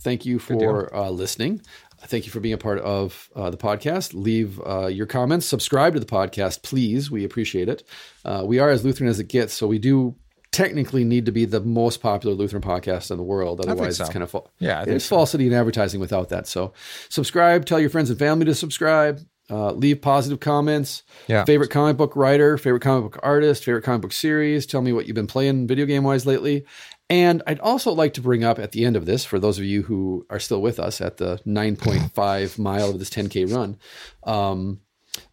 thank 0.00 0.26
you 0.26 0.38
for 0.38 0.94
uh, 0.94 1.10
listening. 1.10 1.62
Thank 2.02 2.26
you 2.26 2.32
for 2.32 2.40
being 2.40 2.54
a 2.54 2.58
part 2.58 2.78
of 2.80 3.28
uh, 3.36 3.50
the 3.50 3.56
podcast. 3.56 4.14
Leave 4.14 4.60
uh, 4.66 4.86
your 4.86 5.06
comments. 5.06 5.46
Subscribe 5.46 5.94
to 5.94 6.00
the 6.00 6.06
podcast, 6.06 6.62
please. 6.62 7.10
We 7.10 7.24
appreciate 7.24 7.68
it. 7.68 7.82
Uh, 8.24 8.42
we 8.46 8.58
are 8.58 8.70
as 8.70 8.84
Lutheran 8.84 9.08
as 9.08 9.20
it 9.20 9.28
gets, 9.28 9.52
so 9.52 9.66
we 9.66 9.78
do 9.78 10.16
technically 10.52 11.04
need 11.04 11.26
to 11.26 11.32
be 11.32 11.44
the 11.44 11.60
most 11.60 12.00
popular 12.00 12.34
Lutheran 12.34 12.62
podcast 12.62 13.10
in 13.10 13.16
the 13.16 13.22
world. 13.22 13.60
Otherwise, 13.60 13.98
so. 13.98 14.04
it's 14.04 14.12
kind 14.12 14.22
of 14.22 14.30
fa- 14.30 14.42
Yeah, 14.58 14.84
it's 14.86 15.06
falsity 15.06 15.46
in 15.46 15.52
advertising 15.52 16.00
without 16.00 16.30
that. 16.30 16.46
So, 16.46 16.72
subscribe. 17.08 17.66
Tell 17.66 17.78
your 17.78 17.90
friends 17.90 18.10
and 18.10 18.18
family 18.18 18.46
to 18.46 18.54
subscribe. 18.54 19.20
Uh, 19.50 19.72
leave 19.72 20.00
positive 20.00 20.38
comments. 20.38 21.02
Yeah. 21.26 21.44
Favorite 21.44 21.70
comic 21.70 21.96
book 21.96 22.14
writer, 22.14 22.56
favorite 22.56 22.82
comic 22.82 23.10
book 23.10 23.20
artist, 23.22 23.64
favorite 23.64 23.82
comic 23.82 24.02
book 24.02 24.12
series. 24.12 24.64
Tell 24.64 24.80
me 24.80 24.92
what 24.92 25.06
you've 25.06 25.16
been 25.16 25.26
playing 25.26 25.66
video 25.66 25.86
game 25.86 26.04
wise 26.04 26.24
lately. 26.24 26.64
And 27.10 27.42
I'd 27.46 27.58
also 27.60 27.92
like 27.92 28.14
to 28.14 28.22
bring 28.22 28.44
up 28.44 28.58
at 28.58 28.70
the 28.72 28.84
end 28.86 28.94
of 28.96 29.04
this, 29.04 29.24
for 29.24 29.38
those 29.38 29.58
of 29.58 29.64
you 29.64 29.82
who 29.82 30.24
are 30.30 30.38
still 30.38 30.62
with 30.62 30.78
us 30.80 31.00
at 31.00 31.16
the 31.18 31.38
9.5 31.46 32.58
mile 32.58 32.88
of 32.90 32.98
this 32.98 33.10
10K 33.10 33.52
run, 33.52 33.76
um, 34.22 34.80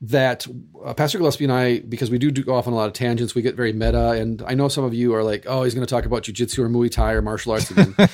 that 0.01 0.47
uh, 0.83 0.95
Pastor 0.95 1.19
Gillespie 1.19 1.43
and 1.43 1.53
I, 1.53 1.79
because 1.79 2.09
we 2.09 2.17
do, 2.17 2.31
do 2.31 2.43
go 2.43 2.55
off 2.55 2.65
on 2.65 2.73
a 2.73 2.75
lot 2.75 2.87
of 2.87 2.93
tangents, 2.93 3.35
we 3.35 3.43
get 3.43 3.55
very 3.55 3.73
meta. 3.73 4.09
And 4.13 4.41
I 4.47 4.55
know 4.55 4.69
some 4.69 4.83
of 4.83 4.93
you 4.95 5.13
are 5.13 5.23
like, 5.23 5.45
oh, 5.47 5.63
he's 5.63 5.75
going 5.75 5.85
to 5.85 5.89
talk 5.89 6.05
about 6.05 6.23
jujitsu 6.23 6.59
or 6.59 6.67
Muay 6.69 6.89
Thai 6.89 7.13
or 7.13 7.21
martial 7.21 7.51
arts 7.53 7.69
again. 7.71 7.95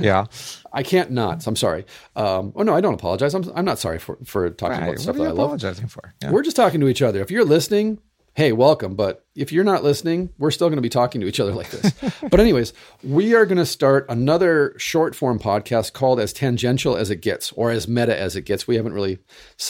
Yeah. 0.00 0.26
I 0.72 0.82
can't 0.82 1.10
not. 1.10 1.46
I'm 1.46 1.56
sorry. 1.56 1.84
Um, 2.14 2.52
oh, 2.54 2.62
no, 2.62 2.74
I 2.74 2.80
don't 2.80 2.94
apologize. 2.94 3.34
I'm, 3.34 3.44
I'm 3.54 3.64
not 3.64 3.78
sorry 3.78 3.98
for, 3.98 4.16
for 4.24 4.48
talking 4.50 4.78
Right. 4.78 4.88
about 4.90 4.98
stuff 5.00 5.16
What 5.16 5.24
are 5.24 5.28
that 5.28 5.34
you 5.34 5.40
I 5.40 5.42
love. 5.42 5.46
apologizing 5.46 5.88
for? 5.88 6.14
Yeah. 6.22 6.30
We're 6.30 6.42
just 6.42 6.56
talking 6.56 6.80
to 6.80 6.88
each 6.88 7.02
other. 7.02 7.20
If 7.20 7.30
you're 7.30 7.44
listening, 7.44 7.98
hey, 8.36 8.52
welcome. 8.52 8.94
But 8.94 9.24
if 9.34 9.50
you're 9.50 9.64
not 9.64 9.82
listening, 9.82 10.28
we're 10.36 10.50
still 10.50 10.68
going 10.68 10.76
to 10.76 10.82
be 10.82 10.90
talking 10.90 11.22
to 11.22 11.26
each 11.26 11.40
other 11.40 11.54
like 11.54 11.70
this. 11.70 11.90
but, 12.30 12.38
anyways, 12.38 12.74
we 13.02 13.34
are 13.34 13.46
going 13.46 13.56
to 13.56 13.64
start 13.64 14.04
another 14.10 14.74
short 14.76 15.14
form 15.14 15.38
podcast 15.38 15.94
called 15.94 16.20
As 16.20 16.34
Tangential 16.34 16.96
as 16.96 17.08
It 17.08 17.22
Gets 17.22 17.52
or 17.52 17.70
As 17.70 17.88
Meta 17.88 18.16
as 18.16 18.36
It 18.36 18.42
Gets. 18.42 18.68
We 18.68 18.76
haven't 18.76 18.92
really 18.92 19.18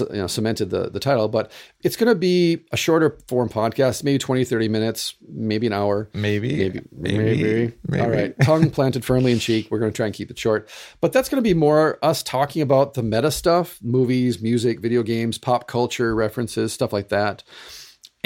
you 0.01 0.07
know, 0.11 0.27
cemented 0.27 0.71
the, 0.71 0.91
the 0.91 0.99
title, 0.99 1.29
but 1.29 1.53
it's 1.85 1.95
going 1.95 2.09
to 2.09 2.17
be 2.17 2.65
a 2.73 2.77
shorter 2.77 3.17
form 3.29 3.49
podcast, 3.49 4.03
maybe 4.03 4.19
20, 4.19 4.45
30 4.45 4.69
minutes, 4.69 5.15
maybe 5.29 5.69
an 5.69 5.73
hour. 5.73 6.11
Maybe. 6.13 6.57
Maybe, 6.57 6.81
Maybe. 6.91 7.19
maybe, 7.19 7.73
Maybe. 7.87 8.03
All 8.03 8.11
right. 8.11 8.35
Tongue 8.41 8.71
planted 8.71 9.05
firmly 9.05 9.31
in 9.31 9.39
cheek. 9.39 9.69
We're 9.71 9.79
going 9.79 9.93
to 9.93 9.97
try 9.97 10.07
and 10.07 10.15
keep 10.15 10.29
it 10.29 10.39
short. 10.39 10.69
But 11.01 11.13
that's 11.13 11.29
going 11.29 11.43
to 11.43 11.49
be 11.49 11.55
more 11.55 12.01
us 12.03 12.25
talking 12.25 12.63
about 12.63 12.95
the 12.95 13.05
meta 13.05 13.31
stuff 13.31 13.79
movies, 13.81 14.43
music, 14.43 14.81
video 14.81 15.05
games, 15.05 15.39
pop 15.39 15.69
culture 15.69 16.17
references, 16.17 16.73
stuff 16.73 16.93
like 16.93 17.11
that. 17.11 17.45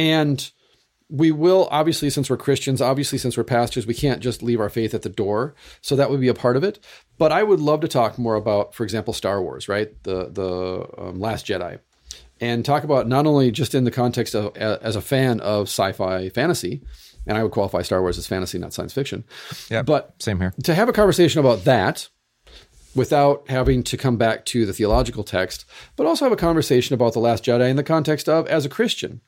And 0.00 0.50
we 1.08 1.30
will, 1.32 1.68
obviously, 1.70 2.08
since 2.10 2.30
we're 2.30 2.36
Christians, 2.36 2.80
obviously, 2.80 3.18
since 3.18 3.36
we're 3.36 3.44
pastors, 3.44 3.86
we 3.86 3.94
can't 3.94 4.20
just 4.20 4.42
leave 4.42 4.60
our 4.60 4.68
faith 4.68 4.94
at 4.94 5.02
the 5.02 5.08
door. 5.08 5.54
So 5.80 5.96
that 5.96 6.08
would 6.10 6.20
be 6.20 6.28
a 6.28 6.34
part 6.34 6.56
of 6.56 6.64
it. 6.64 6.78
But 7.18 7.32
I 7.32 7.42
would 7.42 7.60
love 7.60 7.80
to 7.80 7.88
talk 7.88 8.16
more 8.18 8.36
about, 8.36 8.74
for 8.74 8.84
example, 8.84 9.12
Star 9.12 9.42
Wars, 9.42 9.68
right? 9.68 9.90
The, 10.04 10.30
the 10.30 10.86
um, 11.02 11.20
Last 11.20 11.46
Jedi 11.46 11.80
and 12.40 12.64
talk 12.64 12.84
about 12.84 13.06
not 13.06 13.26
only 13.26 13.50
just 13.50 13.74
in 13.74 13.84
the 13.84 13.90
context 13.90 14.34
of 14.34 14.56
as 14.56 14.96
a 14.96 15.02
fan 15.02 15.40
of 15.40 15.64
sci-fi 15.68 16.30
fantasy, 16.30 16.80
and 17.26 17.36
I 17.36 17.42
would 17.42 17.52
qualify 17.52 17.82
Star 17.82 18.00
Wars 18.00 18.16
as 18.16 18.26
fantasy, 18.26 18.56
not 18.58 18.72
science 18.72 18.94
fiction, 18.94 19.24
Yeah. 19.68 19.82
but 19.82 20.14
Same 20.22 20.40
here. 20.40 20.54
to 20.64 20.74
have 20.74 20.88
a 20.88 20.92
conversation 20.92 21.38
about 21.40 21.64
that 21.64 22.08
without 22.94 23.48
having 23.50 23.82
to 23.84 23.96
come 23.96 24.16
back 24.16 24.44
to 24.46 24.64
the 24.64 24.72
theological 24.72 25.22
text, 25.22 25.64
but 25.96 26.06
also 26.06 26.24
have 26.24 26.32
a 26.32 26.36
conversation 26.36 26.94
about 26.94 27.12
the 27.12 27.20
Last 27.20 27.44
Jedi 27.44 27.68
in 27.68 27.76
the 27.76 27.82
context 27.84 28.28
of 28.28 28.46
as 28.48 28.64
a 28.64 28.68
Christian. 28.70 29.20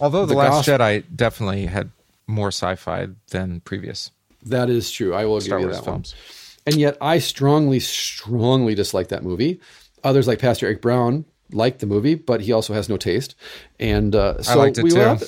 Although 0.00 0.26
the, 0.26 0.34
the 0.34 0.38
Last 0.38 0.66
gospel- 0.66 0.78
Jedi 0.78 1.04
definitely 1.14 1.66
had 1.66 1.90
more 2.26 2.48
sci-fi 2.48 3.08
than 3.30 3.60
previous 3.60 4.10
That 4.44 4.68
is 4.70 4.90
true. 4.90 5.14
I 5.14 5.24
will 5.26 5.40
Star 5.40 5.58
give 5.58 5.62
you 5.62 5.66
Wars 5.68 5.76
that 5.84 5.90
one. 5.90 6.02
films. 6.02 6.14
And 6.66 6.76
yet, 6.76 6.96
I 7.00 7.18
strongly, 7.18 7.78
strongly 7.80 8.74
dislike 8.74 9.08
that 9.08 9.22
movie. 9.22 9.60
Others, 10.02 10.26
like 10.26 10.38
Pastor 10.40 10.66
Eric 10.66 10.82
Brown, 10.82 11.24
liked 11.52 11.78
the 11.78 11.86
movie, 11.86 12.16
but 12.16 12.40
he 12.40 12.50
also 12.52 12.74
has 12.74 12.88
no 12.88 12.96
taste. 12.96 13.34
And 13.78 14.14
uh, 14.16 14.42
so 14.42 14.58
liked 14.58 14.78
it 14.78 14.82
we 14.84 14.90
too. 14.90 14.98
have- 14.98 15.22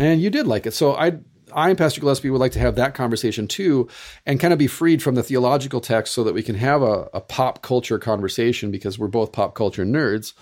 and 0.00 0.20
you 0.20 0.30
did 0.30 0.46
like 0.48 0.66
it. 0.66 0.72
So 0.74 0.94
I, 0.94 1.18
I 1.54 1.68
and 1.68 1.78
Pastor 1.78 2.00
Gillespie 2.00 2.30
would 2.30 2.40
like 2.40 2.52
to 2.52 2.58
have 2.58 2.74
that 2.76 2.94
conversation 2.94 3.46
too, 3.46 3.88
and 4.26 4.40
kind 4.40 4.52
of 4.52 4.58
be 4.58 4.66
freed 4.66 5.02
from 5.02 5.14
the 5.14 5.22
theological 5.22 5.80
text, 5.80 6.14
so 6.14 6.24
that 6.24 6.34
we 6.34 6.42
can 6.42 6.54
have 6.56 6.82
a, 6.82 7.08
a 7.14 7.20
pop 7.20 7.62
culture 7.62 7.98
conversation 7.98 8.70
because 8.72 8.98
we're 8.98 9.06
both 9.08 9.30
pop 9.32 9.54
culture 9.54 9.84
nerds. 9.84 10.32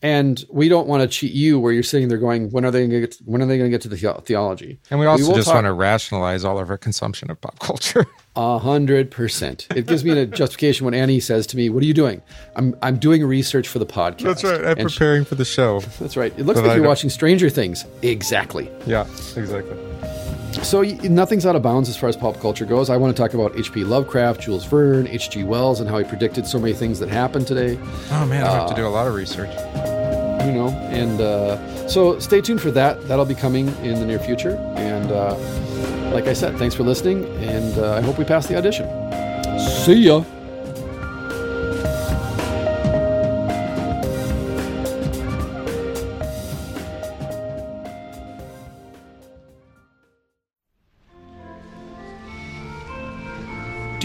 And 0.00 0.44
we 0.48 0.68
don't 0.68 0.86
want 0.86 1.02
to 1.02 1.08
cheat 1.08 1.32
you, 1.32 1.58
where 1.58 1.72
you're 1.72 1.82
sitting 1.82 2.06
there 2.08 2.18
going, 2.18 2.50
"When 2.50 2.64
are 2.64 2.70
they 2.70 2.80
going 2.80 2.90
to 2.90 3.00
get? 3.00 3.12
To, 3.12 3.24
when 3.24 3.42
are 3.42 3.46
they 3.46 3.58
going 3.58 3.68
to 3.68 3.74
get 3.74 3.80
to 3.82 3.88
the 3.88 3.96
the- 3.96 4.22
theology?" 4.24 4.78
And 4.90 5.00
we 5.00 5.06
also 5.06 5.26
will 5.28 5.34
just 5.34 5.46
talk- 5.48 5.54
want 5.56 5.64
to 5.66 5.72
rationalize 5.72 6.44
all 6.44 6.58
of 6.60 6.70
our 6.70 6.78
consumption 6.78 7.30
of 7.30 7.40
pop 7.40 7.58
culture. 7.58 8.06
A 8.36 8.58
hundred 8.60 9.10
percent. 9.10 9.66
It 9.74 9.86
gives 9.88 10.04
me 10.04 10.12
a 10.16 10.24
justification 10.24 10.84
when 10.84 10.94
Annie 10.94 11.18
says 11.18 11.44
to 11.48 11.56
me, 11.56 11.68
"What 11.68 11.82
are 11.82 11.86
you 11.86 11.94
doing?" 11.94 12.22
I'm 12.54 12.76
I'm 12.82 12.98
doing 12.98 13.24
research 13.24 13.66
for 13.66 13.80
the 13.80 13.86
podcast. 13.86 14.20
That's 14.22 14.44
right 14.44 14.60
i'm 14.60 14.78
And 14.78 14.88
she- 14.90 14.96
preparing 14.98 15.24
for 15.24 15.34
the 15.34 15.44
show. 15.44 15.80
that's 15.98 16.16
right. 16.16 16.32
It 16.38 16.46
looks 16.46 16.58
like 16.60 16.66
I 16.70 16.74
you're 16.74 16.82
don't- 16.84 16.88
watching 16.88 17.10
Stranger 17.10 17.50
Things. 17.50 17.84
Exactly. 18.02 18.70
Yeah, 18.86 19.06
exactly. 19.36 19.76
So 20.62 20.82
nothing's 20.82 21.46
out 21.46 21.56
of 21.56 21.62
bounds 21.62 21.88
as 21.88 21.96
far 21.96 22.08
as 22.08 22.16
pop 22.16 22.38
culture 22.40 22.64
goes. 22.66 22.90
I 22.90 22.96
want 22.96 23.16
to 23.16 23.22
talk 23.22 23.32
about 23.34 23.56
H.P. 23.56 23.84
Lovecraft, 23.84 24.40
Jules 24.42 24.64
Verne, 24.64 25.06
H.G. 25.06 25.44
Wells, 25.44 25.80
and 25.80 25.88
how 25.88 25.98
he 25.98 26.04
predicted 26.04 26.46
so 26.46 26.58
many 26.58 26.74
things 26.74 26.98
that 26.98 27.08
happened 27.08 27.46
today. 27.46 27.78
Oh 28.10 28.26
man, 28.26 28.44
I 28.44 28.50
have 28.50 28.66
to 28.68 28.72
Uh, 28.74 28.76
do 28.76 28.86
a 28.86 28.88
lot 28.88 29.06
of 29.06 29.14
research. 29.14 29.50
You 30.44 30.54
know, 30.54 30.68
and 30.90 31.20
uh, 31.20 31.88
so 31.88 32.18
stay 32.20 32.40
tuned 32.40 32.60
for 32.60 32.70
that. 32.70 33.06
That'll 33.08 33.24
be 33.24 33.34
coming 33.34 33.68
in 33.84 33.94
the 34.00 34.06
near 34.06 34.18
future. 34.18 34.56
And 34.76 35.10
uh, 35.12 35.36
like 36.12 36.26
I 36.26 36.32
said, 36.32 36.56
thanks 36.58 36.74
for 36.74 36.84
listening, 36.84 37.24
and 37.42 37.76
uh, 37.78 37.94
I 37.94 38.00
hope 38.00 38.18
we 38.18 38.24
pass 38.24 38.46
the 38.46 38.56
audition. 38.56 38.86
See 39.84 39.94
ya. 40.06 40.22